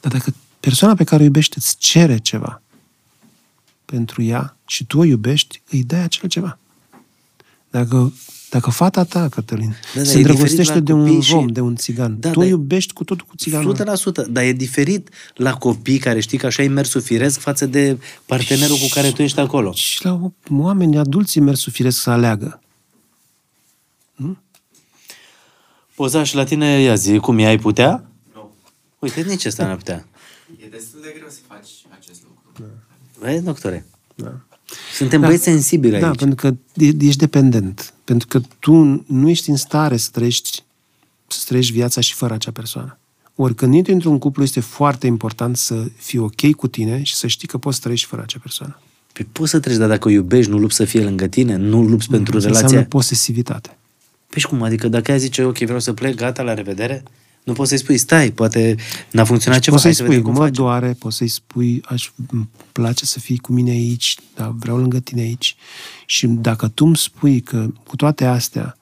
Dar 0.00 0.12
dacă 0.12 0.34
persoana 0.60 0.94
pe 0.94 1.04
care 1.04 1.22
o 1.22 1.24
iubești 1.24 1.56
îți 1.56 1.76
cere 1.76 2.18
ceva 2.18 2.62
pentru 3.84 4.22
ea 4.22 4.56
și 4.66 4.84
tu 4.86 4.98
o 4.98 5.04
iubești, 5.04 5.62
îi 5.70 5.84
dai 5.84 6.02
acel 6.02 6.28
ceva. 6.28 6.58
Dacă, 7.70 8.12
dacă 8.50 8.70
fata 8.70 9.04
ta, 9.04 9.28
Cătălin, 9.28 9.68
Da, 9.68 9.74
da, 9.74 9.80
se 9.92 9.98
e 10.00 10.02
diferit 10.02 10.16
îndrăgostește 10.26 10.72
la 10.74 10.80
de 10.80 10.92
un 10.92 11.04
copii 11.06 11.20
și- 11.22 11.32
rom, 11.32 11.46
de 11.46 11.60
un 11.60 11.76
țigan, 11.76 12.16
Da, 12.20 12.30
tu 12.30 12.38
o 12.38 12.42
da, 12.42 12.48
e- 12.48 12.50
iubești 12.50 12.92
cu 12.92 13.04
totul 13.04 13.26
cu 13.28 13.36
țiganul 13.36 13.76
ăla. 13.80 13.94
100%, 13.94 14.26
dar 14.30 14.44
e 14.44 14.52
diferit 14.52 15.08
la 15.34 15.54
copii 15.54 15.98
care 15.98 16.20
știi 16.20 16.38
că 16.38 16.46
așa 16.46 16.62
e 16.62 16.68
mersul 16.68 17.00
firesc 17.00 17.40
față 17.40 17.66
de 17.66 17.98
partenerul 18.26 18.76
cu 18.76 18.86
care 18.90 19.10
tu 19.10 19.22
ești 19.22 19.40
acolo. 19.40 19.72
Și 19.72 20.04
la 20.04 20.20
oameni 20.52 20.98
adulți 20.98 21.40
mersul 21.40 21.72
firesc 21.72 22.00
să 22.00 22.10
aleagă. 22.10 22.60
Pozaș 25.94 26.28
și 26.28 26.34
la 26.34 26.44
tine, 26.44 26.80
ia 26.80 26.94
zi, 26.94 27.18
cum 27.18 27.38
e, 27.38 27.46
ai 27.46 27.58
putea? 27.58 28.04
Nu. 28.34 28.50
Uite, 28.98 29.20
nici 29.22 29.44
asta 29.44 29.66
n-ar 29.66 29.76
putea. 29.76 30.06
E 30.64 30.66
destul 30.70 31.00
de 31.02 31.12
greu 31.16 31.28
să 31.30 31.38
faci 31.48 31.68
acest 31.98 32.20
lucru. 32.22 32.70
Vezi, 33.18 33.44
doctore? 33.44 33.86
Da. 34.14 34.34
Suntem 34.94 35.20
băieți 35.20 35.42
sensibili 35.42 35.98
Da, 36.00 36.06
aici. 36.08 36.18
pentru 36.18 36.36
că 36.36 36.46
e- 36.84 37.04
ești 37.06 37.18
dependent. 37.18 37.94
Pentru 38.08 38.26
că 38.28 38.40
tu 38.58 39.04
nu 39.06 39.28
ești 39.28 39.50
în 39.50 39.56
stare 39.56 39.96
să 39.96 40.08
trăiești, 40.12 40.62
să 41.26 41.42
trăiești 41.46 41.72
viața 41.72 42.00
și 42.00 42.14
fără 42.14 42.34
acea 42.34 42.50
persoană. 42.50 42.98
Ori 43.34 43.54
când 43.54 43.74
intri 43.74 43.92
într-un 43.92 44.18
cuplu, 44.18 44.42
este 44.42 44.60
foarte 44.60 45.06
important 45.06 45.56
să 45.56 45.84
fii 45.96 46.18
ok 46.18 46.50
cu 46.56 46.68
tine 46.68 47.02
și 47.02 47.14
să 47.14 47.26
știi 47.26 47.48
că 47.48 47.58
poți 47.58 47.80
trăiești 47.80 48.06
fără 48.06 48.22
acea 48.22 48.38
persoană. 48.42 48.80
Păi 49.12 49.28
poți 49.32 49.50
să 49.50 49.60
treci, 49.60 49.76
dar 49.76 49.88
dacă 49.88 50.08
o 50.08 50.10
iubești, 50.10 50.50
nu 50.50 50.58
lupți 50.58 50.76
să 50.76 50.84
fie 50.84 51.02
lângă 51.02 51.26
tine, 51.26 51.56
nu 51.56 51.82
lupți 51.82 52.08
pentru 52.08 52.36
Asta 52.36 52.46
relația. 52.46 52.66
înseamnă 52.66 52.88
posesivitate. 52.88 53.76
Păi 54.28 54.40
și 54.40 54.46
cum? 54.46 54.62
Adică 54.62 54.88
dacă 54.88 55.10
ea 55.10 55.16
zice, 55.16 55.44
ok, 55.44 55.58
vreau 55.58 55.80
să 55.80 55.92
plec, 55.92 56.14
gata, 56.14 56.42
la 56.42 56.54
revedere, 56.54 57.02
nu 57.48 57.54
poți 57.54 57.68
să-i 57.68 57.78
spui, 57.78 57.96
stai, 57.96 58.30
poate 58.30 58.76
n-a 59.10 59.24
funcționat 59.24 59.60
ceva, 59.60 59.76
poți 59.76 59.86
hai 59.86 59.94
să-i 59.94 60.04
să 60.06 60.10
vedem 60.10 60.20
spui, 60.20 60.32
cum 60.32 60.42
mă 60.42 60.48
facem. 60.48 60.64
doare, 60.64 60.96
poți 60.98 61.16
să-i 61.16 61.28
spui, 61.28 61.80
aș, 61.84 62.10
îmi 62.30 62.48
place 62.72 63.04
să 63.04 63.20
fii 63.20 63.38
cu 63.38 63.52
mine 63.52 63.70
aici, 63.70 64.16
dar 64.34 64.54
vreau 64.58 64.76
lângă 64.76 64.98
tine 64.98 65.20
aici. 65.20 65.56
Și 66.06 66.26
dacă 66.26 66.68
tu 66.68 66.84
îmi 66.84 66.96
spui 66.96 67.40
că 67.40 67.66
cu 67.86 67.96
toate 67.96 68.24
astea 68.24 68.78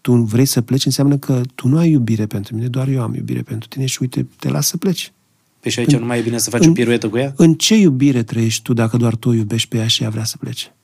tu 0.00 0.14
vrei 0.14 0.44
să 0.44 0.60
pleci, 0.60 0.84
înseamnă 0.84 1.16
că 1.16 1.40
tu 1.54 1.68
nu 1.68 1.78
ai 1.78 1.90
iubire 1.90 2.26
pentru 2.26 2.54
mine, 2.54 2.66
doar 2.66 2.88
eu 2.88 3.02
am 3.02 3.14
iubire 3.14 3.42
pentru 3.42 3.68
tine 3.68 3.86
și 3.86 3.98
uite, 4.00 4.26
te 4.38 4.48
las 4.48 4.66
să 4.66 4.76
pleci. 4.76 5.12
Păi 5.60 5.70
și 5.70 5.78
aici 5.78 5.96
nu 5.96 6.06
mai 6.06 6.18
e 6.18 6.22
bine 6.22 6.38
să 6.38 6.50
faci 6.50 6.66
o 6.66 6.72
piruetă 6.72 7.08
cu 7.08 7.16
ea? 7.16 7.32
În 7.36 7.54
ce 7.54 7.76
iubire 7.76 8.22
trăiești 8.22 8.62
tu 8.62 8.72
dacă 8.72 8.96
doar 8.96 9.14
tu 9.14 9.28
o 9.28 9.32
iubești 9.32 9.68
pe 9.68 9.76
ea 9.76 9.86
și 9.86 10.02
ea 10.02 10.10
vrea 10.10 10.24
să 10.24 10.36
plece? 10.36 10.74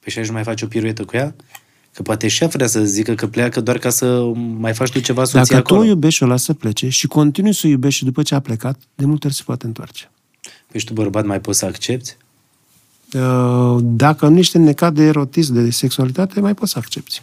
Păi 0.00 0.12
și 0.12 0.18
aici 0.18 0.26
nu 0.26 0.32
mai 0.32 0.42
faci 0.42 0.62
o 0.62 0.66
piruetă 0.66 1.04
cu 1.04 1.16
ea? 1.16 1.34
Că 2.00 2.06
poate 2.06 2.28
și 2.28 2.42
ea 2.42 2.48
vrea 2.48 2.66
să 2.66 2.84
zică 2.84 3.14
că 3.14 3.26
pleacă 3.26 3.60
doar 3.60 3.78
ca 3.78 3.90
să 3.90 4.22
mai 4.58 4.74
faci 4.74 4.90
tu 4.90 5.00
ceva 5.00 5.24
soție 5.24 5.40
Dacă 5.40 5.54
tu 5.54 5.58
acolo. 5.74 5.80
o 5.80 5.84
iubești 5.84 6.16
și 6.16 6.22
o 6.22 6.26
lasă 6.26 6.44
să 6.44 6.54
plece 6.54 6.88
și 6.88 7.06
continui 7.06 7.54
să 7.54 7.62
o 7.64 7.68
iubești 7.68 7.98
și 7.98 8.04
după 8.04 8.22
ce 8.22 8.34
a 8.34 8.40
plecat, 8.40 8.80
de 8.94 9.04
multe 9.04 9.26
ori 9.26 9.36
se 9.36 9.42
poate 9.44 9.66
întoarce. 9.66 10.10
Păi 10.70 10.80
și 10.80 10.86
tu, 10.86 10.92
bărbat, 10.92 11.24
mai 11.24 11.40
poți 11.40 11.58
să 11.58 11.64
accepti? 11.66 12.16
Uh, 13.14 13.76
Dacă 13.82 14.28
nu 14.28 14.38
ești 14.38 14.56
înnecat 14.56 14.92
de 14.94 15.02
erotism, 15.02 15.52
de 15.54 15.70
sexualitate, 15.70 16.40
mai 16.40 16.54
poți 16.54 16.72
să 16.72 16.78
accepti. 16.78 17.22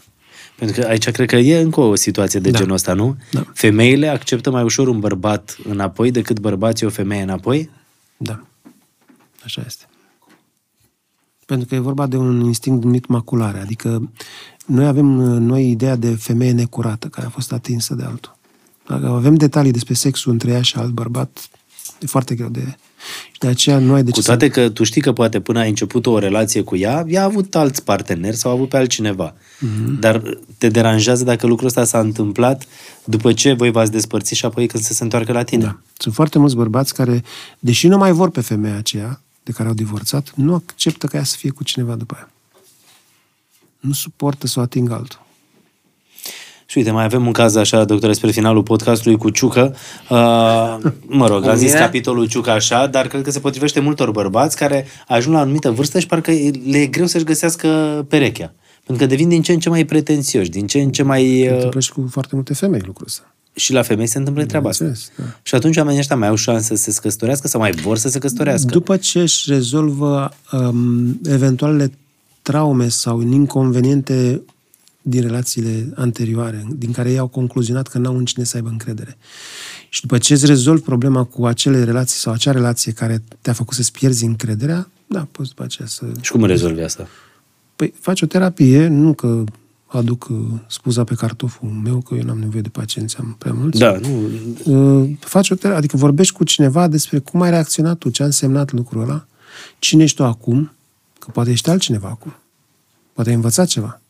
Pentru 0.55 0.81
că 0.81 0.87
aici 0.87 1.09
cred 1.09 1.27
că 1.29 1.35
e 1.35 1.59
încă 1.59 1.79
o 1.79 1.95
situație 1.95 2.39
de 2.39 2.49
Da. 2.49 2.57
genul 2.57 2.73
ăsta, 2.73 2.93
nu? 2.93 3.17
Da. 3.31 3.43
Femeile 3.53 4.07
acceptă 4.07 4.51
mai 4.51 4.63
ușor 4.63 4.87
un 4.87 4.99
bărbat 4.99 5.57
înapoi 5.69 6.11
decât 6.11 6.39
bărbații 6.39 6.85
o 6.85 6.89
femeie 6.89 7.21
înapoi? 7.21 7.69
Da. 8.17 8.43
Așa 9.43 9.63
este. 9.65 9.85
Pentru 11.45 11.67
că 11.67 11.75
e 11.75 11.79
vorba 11.79 12.07
de 12.07 12.17
un 12.17 12.39
instinct 12.45 12.83
numit 12.83 13.07
maculare. 13.07 13.59
Adică 13.59 14.09
noi 14.67 14.85
avem 14.85 15.19
uh, 15.19 15.39
noi 15.39 15.69
ideea 15.69 15.95
de 15.95 16.15
femeie 16.15 16.51
necurată 16.51 17.07
care 17.07 17.27
a 17.27 17.29
fost 17.29 17.51
atinsă 17.51 17.93
de 17.93 18.03
altul. 18.03 18.35
Dacă 18.87 19.07
avem 19.07 19.35
detalii 19.35 19.71
despre 19.71 19.93
sexul 19.93 20.31
între 20.31 20.51
ea 20.51 20.61
și 20.61 20.77
alt 20.77 20.89
bărbat, 20.89 21.49
e 21.99 22.05
foarte 22.05 22.35
greu 22.35 22.49
de... 22.49 22.77
Și 23.31 23.39
de 23.39 23.47
aceea 23.47 23.77
nu 23.77 23.93
ai 23.93 24.03
de 24.03 24.11
ce 24.11 24.19
Cu 24.19 24.25
toate 24.25 24.49
că 24.49 24.69
tu 24.69 24.83
știi 24.83 25.01
că 25.01 25.13
poate 25.13 25.39
până 25.39 25.59
ai 25.59 25.69
început 25.69 26.05
o 26.05 26.19
relație 26.19 26.61
cu 26.61 26.75
ea, 26.75 27.05
ea 27.07 27.21
a 27.21 27.25
avut 27.25 27.55
alți 27.55 27.83
parteneri 27.83 28.35
sau 28.35 28.51
a 28.51 28.53
avut 28.53 28.69
pe 28.69 28.77
altcineva. 28.77 29.33
Mm-hmm. 29.33 29.99
Dar 29.99 30.37
te 30.57 30.69
deranjează 30.69 31.23
dacă 31.23 31.47
lucrul 31.47 31.67
ăsta 31.67 31.83
s-a 31.83 31.99
întâmplat 31.99 32.65
după 33.03 33.33
ce 33.33 33.53
voi 33.53 33.71
v-ați 33.71 33.91
despărțit 33.91 34.37
și 34.37 34.45
apoi 34.45 34.67
când 34.67 34.83
să 34.83 34.93
se 34.93 35.03
întoarcă 35.03 35.31
la 35.31 35.43
tine. 35.43 35.63
Da. 35.63 35.79
Sunt 35.97 36.13
foarte 36.13 36.39
mulți 36.39 36.55
bărbați 36.55 36.93
care, 36.93 37.23
deși 37.59 37.87
nu 37.87 37.97
mai 37.97 38.11
vor 38.11 38.29
pe 38.29 38.41
femeia 38.41 38.75
aceea 38.75 39.21
de 39.43 39.51
care 39.51 39.67
au 39.67 39.73
divorțat, 39.73 40.31
nu 40.35 40.53
acceptă 40.53 41.07
ca 41.07 41.17
ea 41.17 41.23
să 41.23 41.35
fie 41.37 41.49
cu 41.49 41.63
cineva 41.63 41.95
după 41.95 42.13
aia. 42.15 42.29
Nu 43.87 43.93
suportă 43.93 44.47
să 44.47 44.59
o 44.59 44.61
atingă 44.61 44.93
altul. 44.93 45.25
Și 46.69 46.77
uite, 46.77 46.91
mai 46.91 47.03
avem 47.03 47.25
un 47.25 47.31
caz 47.31 47.55
așa, 47.55 47.83
doctor, 47.83 48.13
spre 48.13 48.31
finalul 48.31 48.63
podcastului 48.63 49.17
cu 49.17 49.29
Ciucă. 49.29 49.75
Uh, 50.09 50.17
mă 51.05 51.27
rog, 51.27 51.41
Cu 51.43 51.49
am 51.49 51.55
zis 51.55 51.67
mine? 51.67 51.79
capitolul 51.79 52.27
Ciucă 52.27 52.49
așa, 52.49 52.87
dar 52.87 53.07
cred 53.07 53.21
că 53.21 53.31
se 53.31 53.39
potrivește 53.39 53.79
multor 53.79 54.11
bărbați 54.11 54.55
care 54.57 54.85
ajung 55.07 55.33
la 55.33 55.39
o 55.39 55.43
anumită 55.43 55.71
vârstă 55.71 55.99
și 55.99 56.05
parcă 56.05 56.31
le 56.65 56.77
e 56.77 56.85
greu 56.85 57.05
să-și 57.05 57.23
găsească 57.23 57.67
perechea. 58.09 58.53
Pentru 58.85 59.05
că 59.05 59.09
devin 59.11 59.29
din 59.29 59.41
ce 59.41 59.51
în 59.51 59.59
ce 59.59 59.69
mai 59.69 59.85
pretențioși, 59.85 60.49
din 60.49 60.67
ce 60.67 60.79
în 60.79 60.91
ce 60.91 61.03
mai... 61.03 61.39
Se 61.41 61.47
Uh, 61.47 61.53
întâmplă 61.53 61.79
și 61.79 61.91
cu 61.91 62.07
foarte 62.11 62.35
multe 62.35 62.53
femei 62.53 62.81
lucrul 62.85 63.05
ăsta. 63.07 63.31
și 63.55 63.73
la 63.73 63.81
femei 63.81 64.07
se 64.07 64.17
întâmplă 64.17 64.45
treaba 64.45 64.69
asta. 64.69 64.83
Bineînțeles, 64.83 65.17
da. 65.17 65.39
Și 65.43 65.55
atunci 65.55 65.77
oamenii 65.77 65.99
ăștia 65.99 66.15
mai 66.15 66.27
au 66.27 66.35
șanse 66.35 66.75
să 66.75 66.91
se 66.91 66.99
căsătorească 67.01 67.47
sau 67.47 67.59
mai 67.59 67.71
vor 67.71 67.97
să 67.97 68.09
se 68.09 68.19
căsătorească. 68.19 68.69
După 68.71 68.97
ce 68.97 69.19
își 69.19 69.51
rezolvă 69.51 70.31
um, 70.51 71.19
eventualele 71.25 71.91
traume 72.47 72.87
sau 72.87 73.21
inconveniente 73.21 74.41
din 75.01 75.21
relațiile 75.21 75.93
anterioare, 75.95 76.67
din 76.75 76.91
care 76.91 77.11
ei 77.11 77.17
au 77.17 77.27
concluzionat 77.27 77.87
că 77.87 77.97
n-au 77.97 78.17
în 78.17 78.25
cine 78.25 78.43
să 78.43 78.55
aibă 78.55 78.69
încredere. 78.69 79.17
Și 79.89 80.01
după 80.01 80.17
ce 80.17 80.33
îți 80.33 80.45
rezolvi 80.45 80.81
problema 80.81 81.23
cu 81.23 81.45
acele 81.45 81.83
relații 81.83 82.19
sau 82.19 82.33
acea 82.33 82.51
relație 82.51 82.91
care 82.91 83.23
te-a 83.41 83.53
făcut 83.53 83.75
să-ți 83.75 83.91
pierzi 83.91 84.25
încrederea, 84.25 84.89
da, 85.07 85.27
poți 85.31 85.49
după 85.49 85.63
aceea 85.63 85.87
să... 85.87 86.05
Și 86.21 86.31
cum 86.31 86.43
rezolvi 86.43 86.81
asta? 86.81 87.07
Păi 87.75 87.93
faci 87.99 88.21
o 88.21 88.25
terapie, 88.25 88.87
nu 88.87 89.13
că 89.13 89.43
aduc 89.87 90.27
uh, 90.29 90.37
spuza 90.67 91.03
pe 91.03 91.15
cartoful 91.15 91.69
meu, 91.69 92.01
că 92.01 92.15
eu 92.15 92.23
n-am 92.23 92.39
nevoie 92.39 92.61
de 92.61 92.69
pacienți, 92.69 93.17
am 93.19 93.35
prea 93.39 93.53
mulți. 93.53 93.79
Da, 93.79 93.97
nu, 94.01 94.29
Uh, 94.63 95.09
faci 95.19 95.49
o 95.49 95.55
terapie, 95.55 95.77
adică 95.77 95.97
vorbești 95.97 96.33
cu 96.33 96.43
cineva 96.43 96.87
despre 96.87 97.19
cum 97.19 97.41
ai 97.41 97.49
reacționat 97.49 97.97
tu, 97.97 98.09
ce 98.09 98.21
a 98.21 98.25
însemnat 98.25 98.71
lucrul 98.71 99.01
ăla, 99.01 99.25
cine 99.79 100.03
ești 100.03 100.15
tu 100.15 100.23
acum, 100.23 100.71
că 101.27 101.33
poate 101.33 101.51
ești 101.51 101.69
altcineva 101.69 102.07
acum, 102.07 102.35
poate 103.13 103.29
ai 103.29 103.35
învățat 103.35 103.67
ceva. 103.67 104.01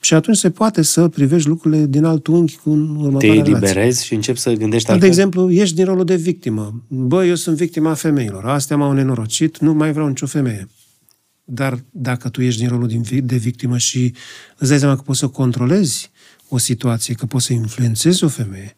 Și 0.00 0.14
atunci 0.14 0.36
se 0.36 0.50
poate 0.50 0.82
să 0.82 1.08
privești 1.08 1.48
lucrurile 1.48 1.86
din 1.86 2.04
alt 2.04 2.26
unghi 2.26 2.56
cu 2.56 2.70
în 2.70 2.86
te 2.86 3.02
următoarea 3.02 3.42
relație. 3.42 3.52
eliberezi 3.52 4.04
și 4.04 4.14
începi 4.14 4.38
să 4.38 4.52
gândești 4.52 4.86
Dar, 4.88 4.98
de 4.98 5.04
altfel. 5.06 5.08
exemplu, 5.26 5.50
ești 5.50 5.74
din 5.74 5.84
rolul 5.84 6.04
de 6.04 6.16
victimă. 6.16 6.82
Bă, 6.88 7.24
eu 7.24 7.34
sunt 7.34 7.56
victima 7.56 7.94
femeilor. 7.94 8.44
Astea 8.46 8.76
m-au 8.76 8.92
nenorocit, 8.92 9.58
nu 9.58 9.72
mai 9.72 9.92
vreau 9.92 10.08
nicio 10.08 10.26
femeie. 10.26 10.68
Dar 11.44 11.78
dacă 11.90 12.28
tu 12.28 12.42
ești 12.42 12.60
din 12.60 12.68
rolul 12.68 12.88
din 12.88 13.02
vi- 13.02 13.20
de 13.20 13.36
victimă 13.36 13.78
și 13.78 14.14
îți 14.58 14.68
dai 14.70 14.78
seama 14.78 14.96
că 14.96 15.02
poți 15.02 15.18
să 15.18 15.28
controlezi 15.28 16.10
o 16.48 16.58
situație, 16.58 17.14
că 17.14 17.26
poți 17.26 17.44
să 17.46 17.52
influențezi 17.52 18.24
o 18.24 18.28
femeie, 18.28 18.76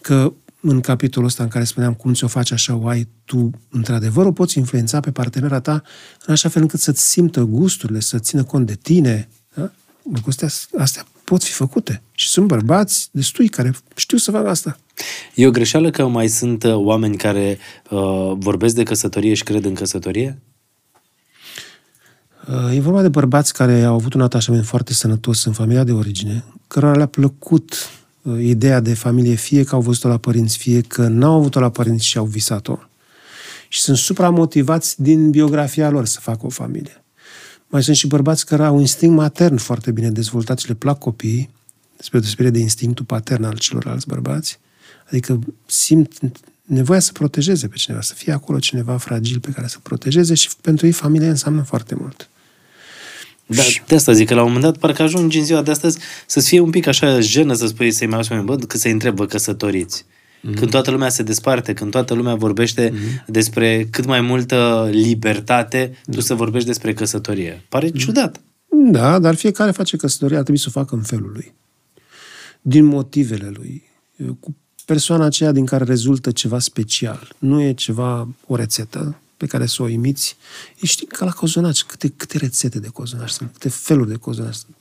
că 0.00 0.32
în 0.70 0.80
capitolul 0.80 1.28
ăsta 1.28 1.42
în 1.42 1.48
care 1.48 1.64
spuneam 1.64 1.94
cum 1.94 2.12
ți-o 2.14 2.26
faci 2.26 2.50
așa, 2.52 2.74
o 2.74 2.88
ai, 2.88 3.08
tu 3.24 3.50
într-adevăr 3.70 4.26
o 4.26 4.32
poți 4.32 4.58
influența 4.58 5.00
pe 5.00 5.10
partenera 5.10 5.60
ta 5.60 5.82
în 6.26 6.32
așa 6.32 6.48
fel 6.48 6.62
încât 6.62 6.80
să-ți 6.80 7.08
simtă 7.08 7.40
gusturile, 7.40 8.00
să 8.00 8.18
țină 8.18 8.42
cont 8.42 8.66
de 8.66 8.74
tine. 8.74 9.28
Da? 9.54 9.70
Lucrurile 10.02 10.46
astea, 10.46 10.80
astea 10.80 11.06
pot 11.24 11.42
fi 11.42 11.52
făcute. 11.52 12.02
Și 12.12 12.28
sunt 12.28 12.46
bărbați 12.46 13.08
destui 13.10 13.48
care 13.48 13.74
știu 13.94 14.16
să 14.16 14.30
facă 14.30 14.48
asta. 14.48 14.78
E 15.34 15.46
o 15.46 15.50
greșeală 15.50 15.90
că 15.90 16.06
mai 16.06 16.28
sunt 16.28 16.64
uh, 16.64 16.74
oameni 16.74 17.16
care 17.16 17.58
uh, 17.90 18.32
vorbesc 18.36 18.74
de 18.74 18.82
căsătorie 18.82 19.34
și 19.34 19.42
cred 19.42 19.64
în 19.64 19.74
căsătorie? 19.74 20.38
Uh, 22.48 22.76
E 22.76 22.80
vorba 22.80 23.02
de 23.02 23.08
bărbați 23.08 23.52
care 23.52 23.82
au 23.82 23.94
avut 23.94 24.14
un 24.14 24.20
atașament 24.20 24.64
foarte 24.64 24.92
sănătos 24.92 25.44
în 25.44 25.52
familia 25.52 25.84
de 25.84 25.92
origine, 25.92 26.44
cărora 26.66 26.96
le-a 26.96 27.06
plăcut 27.06 27.70
uh, 27.72 28.03
ideea 28.38 28.80
de 28.80 28.94
familie, 28.94 29.34
fie 29.34 29.64
că 29.64 29.74
au 29.74 29.80
văzut-o 29.80 30.08
la 30.08 30.16
părinți, 30.16 30.56
fie 30.56 30.80
că 30.80 31.08
n-au 31.08 31.38
avut-o 31.38 31.60
la 31.60 31.70
părinți 31.70 32.04
și 32.04 32.18
au 32.18 32.24
visat-o. 32.24 32.78
Și 33.68 33.80
sunt 33.80 33.96
supramotivați 33.96 35.02
din 35.02 35.30
biografia 35.30 35.90
lor 35.90 36.06
să 36.06 36.20
facă 36.20 36.46
o 36.46 36.48
familie. 36.48 37.04
Mai 37.66 37.82
sunt 37.82 37.96
și 37.96 38.06
bărbați 38.06 38.46
care 38.46 38.64
au 38.64 38.80
instinct 38.80 39.16
matern 39.16 39.56
foarte 39.56 39.90
bine 39.90 40.10
dezvoltat 40.10 40.58
și 40.58 40.68
le 40.68 40.74
plac 40.74 40.98
copiii, 40.98 41.50
spre 41.96 42.18
deosebire 42.18 42.50
de 42.50 42.58
instinctul 42.58 43.04
patern 43.04 43.44
al 43.44 43.58
celorlalți 43.58 44.06
bărbați. 44.06 44.58
Adică 45.06 45.38
simt 45.66 46.18
nevoia 46.62 47.00
să 47.00 47.12
protejeze 47.12 47.68
pe 47.68 47.76
cineva, 47.76 48.02
să 48.02 48.14
fie 48.14 48.32
acolo 48.32 48.58
cineva 48.58 48.96
fragil 48.96 49.40
pe 49.40 49.50
care 49.50 49.66
să 49.66 49.78
protejeze 49.82 50.34
și 50.34 50.48
pentru 50.60 50.86
ei 50.86 50.92
familia 50.92 51.28
înseamnă 51.28 51.62
foarte 51.62 51.94
mult. 51.94 52.28
Da, 53.46 53.62
de 53.86 53.94
asta 53.94 54.12
zic 54.12 54.28
că 54.28 54.34
la 54.34 54.42
un 54.42 54.52
moment 54.52 54.64
dat 54.64 54.76
parcă 54.76 55.02
ajungi 55.02 55.38
în 55.38 55.44
ziua 55.44 55.62
de 55.62 55.70
astăzi 55.70 55.98
să-ți 56.26 56.48
fie 56.48 56.60
un 56.60 56.70
pic 56.70 56.86
așa 56.86 57.20
jenă 57.20 57.54
să 57.54 57.66
spui 57.66 57.90
să-i 57.90 58.06
mai 58.06 58.16
auzi 58.16 58.28
pe 58.28 58.34
oameni, 58.34 58.58
bă, 58.58 58.66
că 58.66 58.76
să-i 58.76 58.92
întreb, 58.92 59.16
vă 59.16 59.26
căsătoriți. 59.26 60.04
Mm-hmm. 60.04 60.54
Când 60.54 60.70
toată 60.70 60.90
lumea 60.90 61.08
se 61.08 61.22
desparte, 61.22 61.72
când 61.72 61.90
toată 61.90 62.14
lumea 62.14 62.34
vorbește 62.34 62.90
mm-hmm. 62.90 63.24
despre 63.26 63.88
cât 63.90 64.04
mai 64.04 64.20
multă 64.20 64.88
libertate, 64.90 65.98
tu 66.10 66.20
să 66.20 66.34
vorbești 66.34 66.66
despre 66.68 66.92
căsătorie. 66.92 67.62
Pare 67.68 67.88
mm-hmm. 67.88 67.96
ciudat. 67.96 68.40
Da, 68.68 69.18
dar 69.18 69.34
fiecare 69.34 69.70
face 69.70 69.96
căsătoria, 69.96 70.36
ar 70.36 70.42
trebui 70.42 70.60
să 70.60 70.66
o 70.68 70.78
facă 70.78 70.94
în 70.94 71.02
felul 71.02 71.30
lui. 71.32 71.54
Din 72.60 72.84
motivele 72.84 73.52
lui. 73.54 73.82
Cu 74.40 74.56
persoana 74.84 75.24
aceea 75.24 75.52
din 75.52 75.66
care 75.66 75.84
rezultă 75.84 76.30
ceva 76.30 76.58
special. 76.58 77.34
Nu 77.38 77.62
e 77.62 77.72
ceva, 77.72 78.28
o 78.46 78.56
rețetă 78.56 79.18
pe 79.36 79.46
care 79.46 79.66
să 79.66 79.82
o 79.82 79.88
imiți. 79.88 80.36
Ești 80.80 81.06
ca 81.06 81.24
la 81.24 81.30
cozonaci. 81.30 81.82
Câte, 81.82 82.08
câte 82.16 82.38
rețete 82.38 82.78
de 82.78 82.88
cozonaci 82.88 83.30
sunt, 83.30 83.50
câte 83.52 83.68
feluri 83.68 84.08
de 84.08 84.16
cozonaci 84.16 84.54
sunt. 84.54 84.76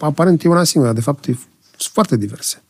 Aparent 0.00 0.44
e 0.44 0.48
una 0.48 0.64
singură, 0.64 0.92
de 0.92 1.00
fapt 1.00 1.26
e, 1.26 1.36
sunt 1.76 1.92
foarte 1.92 2.16
diverse. 2.16 2.62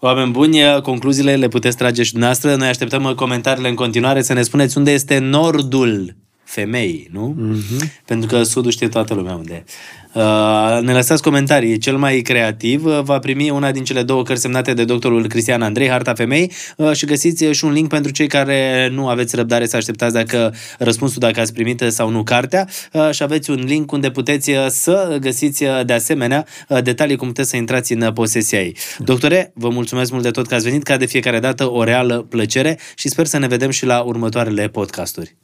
Oameni 0.00 0.30
buni, 0.30 0.60
concluziile 0.82 1.36
le 1.36 1.48
puteți 1.48 1.76
trage 1.76 2.02
și 2.02 2.10
dumneavoastră. 2.10 2.56
Noi 2.56 2.68
așteptăm 2.68 3.04
uh, 3.04 3.14
comentariile 3.14 3.68
în 3.68 3.74
continuare 3.74 4.22
să 4.22 4.32
ne 4.32 4.42
spuneți 4.42 4.78
unde 4.78 4.90
este 4.90 5.18
nordul 5.18 6.16
femeii, 6.48 7.08
nu? 7.12 7.36
Mm-hmm. 7.38 8.04
Pentru 8.04 8.28
că 8.28 8.42
sudul 8.42 8.70
știe 8.70 8.88
toată 8.88 9.14
lumea 9.14 9.34
unde 9.34 9.54
e. 9.54 9.64
Uh, 10.12 10.78
ne 10.82 10.92
lăsați 10.92 11.22
comentarii. 11.22 11.78
Cel 11.78 11.96
mai 11.96 12.20
creativ 12.20 12.84
uh, 12.84 13.00
va 13.02 13.18
primi 13.18 13.50
una 13.50 13.70
din 13.70 13.84
cele 13.84 14.02
două 14.02 14.22
cărți 14.22 14.42
semnate 14.42 14.74
de 14.74 14.84
doctorul 14.84 15.26
Cristian 15.26 15.62
Andrei, 15.62 15.88
Harta 15.88 16.14
Femei, 16.14 16.52
uh, 16.76 16.92
și 16.92 17.06
găsiți 17.06 17.44
și 17.44 17.64
un 17.64 17.72
link 17.72 17.88
pentru 17.88 18.12
cei 18.12 18.26
care 18.26 18.88
nu 18.92 19.08
aveți 19.08 19.36
răbdare 19.36 19.66
să 19.66 19.76
așteptați 19.76 20.14
dacă 20.14 20.54
răspunsul 20.78 21.18
dacă 21.20 21.40
ați 21.40 21.52
primit 21.52 21.84
sau 21.88 22.10
nu 22.10 22.22
cartea 22.22 22.68
uh, 22.92 23.10
și 23.10 23.22
aveți 23.22 23.50
un 23.50 23.62
link 23.64 23.92
unde 23.92 24.10
puteți 24.10 24.50
uh, 24.50 24.66
să 24.68 25.16
găsiți 25.20 25.64
uh, 25.64 25.80
de 25.84 25.92
asemenea 25.92 26.46
uh, 26.68 26.82
detalii 26.82 27.16
cum 27.16 27.26
puteți 27.26 27.50
să 27.50 27.56
intrați 27.56 27.92
în 27.92 28.00
uh, 28.00 28.12
posesia 28.12 28.60
ei. 28.60 28.76
Doctore, 28.98 29.52
vă 29.54 29.68
mulțumesc 29.68 30.10
mult 30.10 30.22
de 30.22 30.30
tot 30.30 30.46
că 30.46 30.54
ați 30.54 30.64
venit, 30.64 30.82
ca 30.82 30.96
de 30.96 31.06
fiecare 31.06 31.38
dată 31.38 31.70
o 31.70 31.84
reală 31.84 32.26
plăcere 32.28 32.78
și 32.94 33.08
sper 33.08 33.26
să 33.26 33.38
ne 33.38 33.46
vedem 33.46 33.70
și 33.70 33.84
la 33.84 34.00
următoarele 34.00 34.68
podcasturi. 34.68 35.36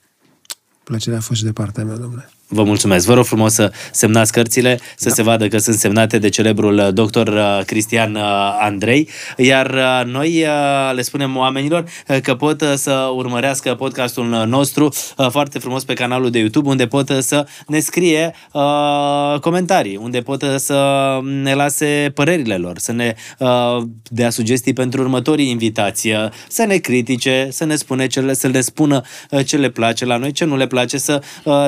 Plăcerea 0.85 1.19
a 1.19 1.23
fost 1.23 1.39
și 1.39 1.45
de 1.45 1.53
partea 1.53 1.85
mea, 1.85 1.97
domnule. 1.97 2.31
Vă 2.55 2.63
mulțumesc. 2.63 3.07
Vă 3.07 3.15
rog 3.15 3.25
frumos 3.25 3.53
să 3.53 3.73
semnați 3.91 4.33
cărțile, 4.33 4.79
să 4.97 5.09
da. 5.09 5.15
se 5.15 5.23
vadă 5.23 5.49
că 5.49 5.59
sunt 5.59 5.77
semnate 5.77 6.19
de 6.19 6.29
celebrul 6.29 6.91
doctor 6.93 7.29
uh, 7.29 7.61
Cristian 7.67 8.15
uh, 8.15 8.23
Andrei, 8.61 9.09
iar 9.37 9.71
uh, 9.71 10.13
noi 10.13 10.47
le 10.93 11.03
spunem 11.03 11.37
oamenilor 11.37 11.85
că 12.23 12.35
pot 12.35 12.65
să 12.75 13.11
urmărească 13.15 13.75
podcastul 13.75 14.45
nostru 14.47 14.93
foarte 15.31 15.59
frumos 15.59 15.85
pe 15.85 15.93
canalul 15.93 16.31
de 16.31 16.39
YouTube, 16.39 16.69
unde 16.69 16.87
pot 16.87 17.11
să 17.19 17.47
ne 17.67 17.79
scrie 17.79 18.35
comentarii, 19.41 19.97
unde 19.97 20.21
pot 20.21 20.45
să 20.57 21.19
ne 21.43 21.55
lase 21.55 22.11
părerile 22.15 22.57
lor, 22.57 22.79
să 22.79 22.93
ne 22.93 23.15
dea 24.03 24.31
sugestii 24.31 24.73
pentru 24.73 25.01
următorii 25.01 25.51
invitații, 25.51 26.15
să 26.49 26.65
ne 26.65 26.77
critique, 26.77 27.49
să 27.51 27.65
ne 27.65 27.77
spune 27.77 28.07
ce 28.07 28.21
le, 28.21 28.35
să 28.35 28.49
le 28.49 28.61
spună 28.61 29.03
ce 29.45 29.57
le 29.57 29.69
place 29.69 30.05
la 30.05 30.17
noi, 30.17 30.33
ce 30.33 30.45
nu 30.45 30.57
le 30.57 30.67
place, 30.67 30.99
să 30.99 31.23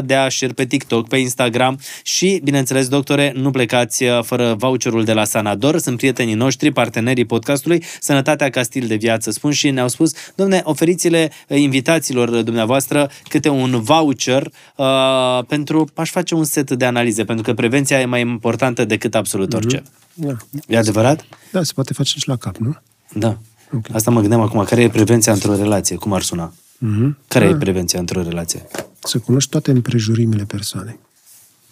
dea 0.05 0.29
share 0.29 0.53
pe 0.53 0.65
TikTok, 0.77 1.09
pe 1.09 1.17
Instagram 1.17 1.79
și, 2.03 2.41
bineînțeles, 2.45 2.89
doctore, 2.89 3.33
nu 3.37 3.51
plecați 3.51 4.05
uh, 4.05 4.23
fără 4.23 4.55
voucherul 4.59 5.05
de 5.05 5.13
la 5.13 5.25
Sanador. 5.25 5.79
Sunt 5.79 5.97
prietenii 5.97 6.35
noștri, 6.35 6.73
partenerii 6.73 7.25
podcastului, 7.25 7.85
Sănătatea 8.01 8.51
ca 8.51 8.63
stil 8.63 8.87
de 8.87 8.95
viață, 8.95 9.31
spun 9.31 9.51
și 9.51 9.71
ne-au 9.71 9.89
spus, 9.89 10.13
domne, 10.35 10.61
oferiți-le 10.65 11.31
uh, 11.49 11.59
invitațiilor 11.59 12.43
dumneavoastră 12.43 13.11
câte 13.29 13.49
un 13.49 13.81
voucher 13.83 14.51
uh, 14.77 15.45
pentru 15.49 15.89
aș 15.95 16.11
face 16.11 16.35
un 16.35 16.45
set 16.45 16.71
de 16.71 16.85
analize, 16.85 17.25
pentru 17.25 17.45
că 17.45 17.55
prevenția 17.55 18.01
e 18.01 18.05
mai 18.05 18.21
importantă 18.21 18.85
decât 18.85 19.15
absolut 19.15 19.53
orice. 19.53 19.83
Da. 20.15 20.37
E 20.69 20.77
adevărat? 20.77 21.25
da, 21.53 21.63
se 21.63 21.73
poate 21.75 21.93
face 21.93 22.19
și 22.19 22.29
la 22.29 22.37
cap, 22.37 22.57
nu? 22.57 22.77
Da. 23.15 23.39
Ok. 23.75 23.87
Asta 23.93 24.11
mă 24.11 24.21
gândeam 24.21 24.41
acum. 24.41 24.65
Care 24.65 24.83
e 24.83 24.89
prevenția 24.89 25.33
într-o 25.33 25.57
relație? 25.57 25.97
Cum 25.97 26.13
ar 26.13 26.23
suna? 26.23 26.53
Mhm. 26.79 27.19
Care 27.29 27.45
Da. 27.45 27.51
e 27.51 27.57
prevenția 27.57 27.99
într-o 27.99 28.23
relație? 28.23 28.67
Să 28.99 29.19
cunoști 29.19 29.51
toate 29.51 29.71
împrejurimile 29.71 30.45
persoanei. 30.45 30.99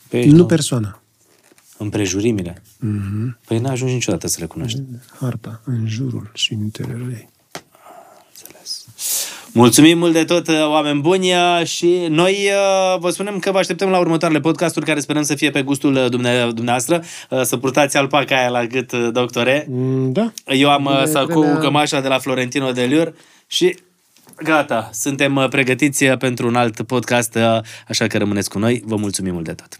Păi, 0.08 0.26
Nu 0.30 0.46
persoana. 0.46 0.98
Împrejurimile. 1.78 2.62
Mhm. 2.78 3.38
Păi 3.46 3.58
n-ajungi 3.58 3.94
niciodată 3.94 4.26
să 4.26 4.36
le 4.40 4.46
cunoști. 4.46 4.80
Harta, 5.20 5.60
în 5.64 5.86
jurul 5.88 6.30
și 6.34 6.52
în 6.52 6.60
interiorul 6.60 7.10
ei. 7.10 7.28
Mulțumim 9.52 9.98
mult 9.98 10.12
de 10.12 10.24
tot, 10.24 10.48
uh, 10.48 10.66
oameni 10.68 11.00
buni, 11.00 11.32
uh, 11.32 11.62
și 11.66 12.06
noi 12.08 12.32
uh, 12.32 12.98
vă 13.00 13.10
spunem 13.10 13.38
că 13.38 13.50
vă 13.50 13.58
așteptăm 13.58 13.88
la 13.88 13.98
următoarele 13.98 14.40
podcasturi 14.40 14.84
care 14.86 15.00
sperăm 15.00 15.22
să 15.22 15.34
fie 15.34 15.50
pe 15.50 15.62
gustul 15.62 15.94
uh, 15.94 16.08
dumne- 16.08 16.50
dumneavoastră. 16.54 17.02
Uh, 17.30 17.42
Să 17.42 17.56
purtați 17.56 17.96
alpaca 17.96 18.36
aia 18.38 18.48
la 18.48 18.66
gât, 18.66 18.92
uh, 18.92 19.08
doctore. 19.12 19.66
Mm, 19.70 20.12
Da. 20.12 20.32
Eu 20.46 20.70
am 20.70 20.84
uh, 20.84 20.92
Bine, 20.92 21.06
sacou 21.10 21.40
vremea- 21.42 21.58
cămașa 21.58 22.00
de 22.00 22.08
la 22.08 22.18
Florentino 22.18 22.72
de 22.72 22.82
Liur 22.84 23.14
și 23.46 23.76
gata, 24.42 24.90
suntem 24.92 25.36
uh, 25.36 25.48
pregătiți 25.48 26.04
uh, 26.04 26.16
pentru 26.16 26.46
un 26.46 26.54
alt 26.54 26.82
podcast, 26.82 27.34
uh, 27.34 27.58
așa 27.88 28.06
că 28.06 28.18
rămâneți 28.18 28.50
cu 28.50 28.58
noi. 28.58 28.82
Vă 28.84 28.96
mulțumim 28.96 29.32
mult 29.32 29.44
de 29.44 29.52
tot. 29.52 29.78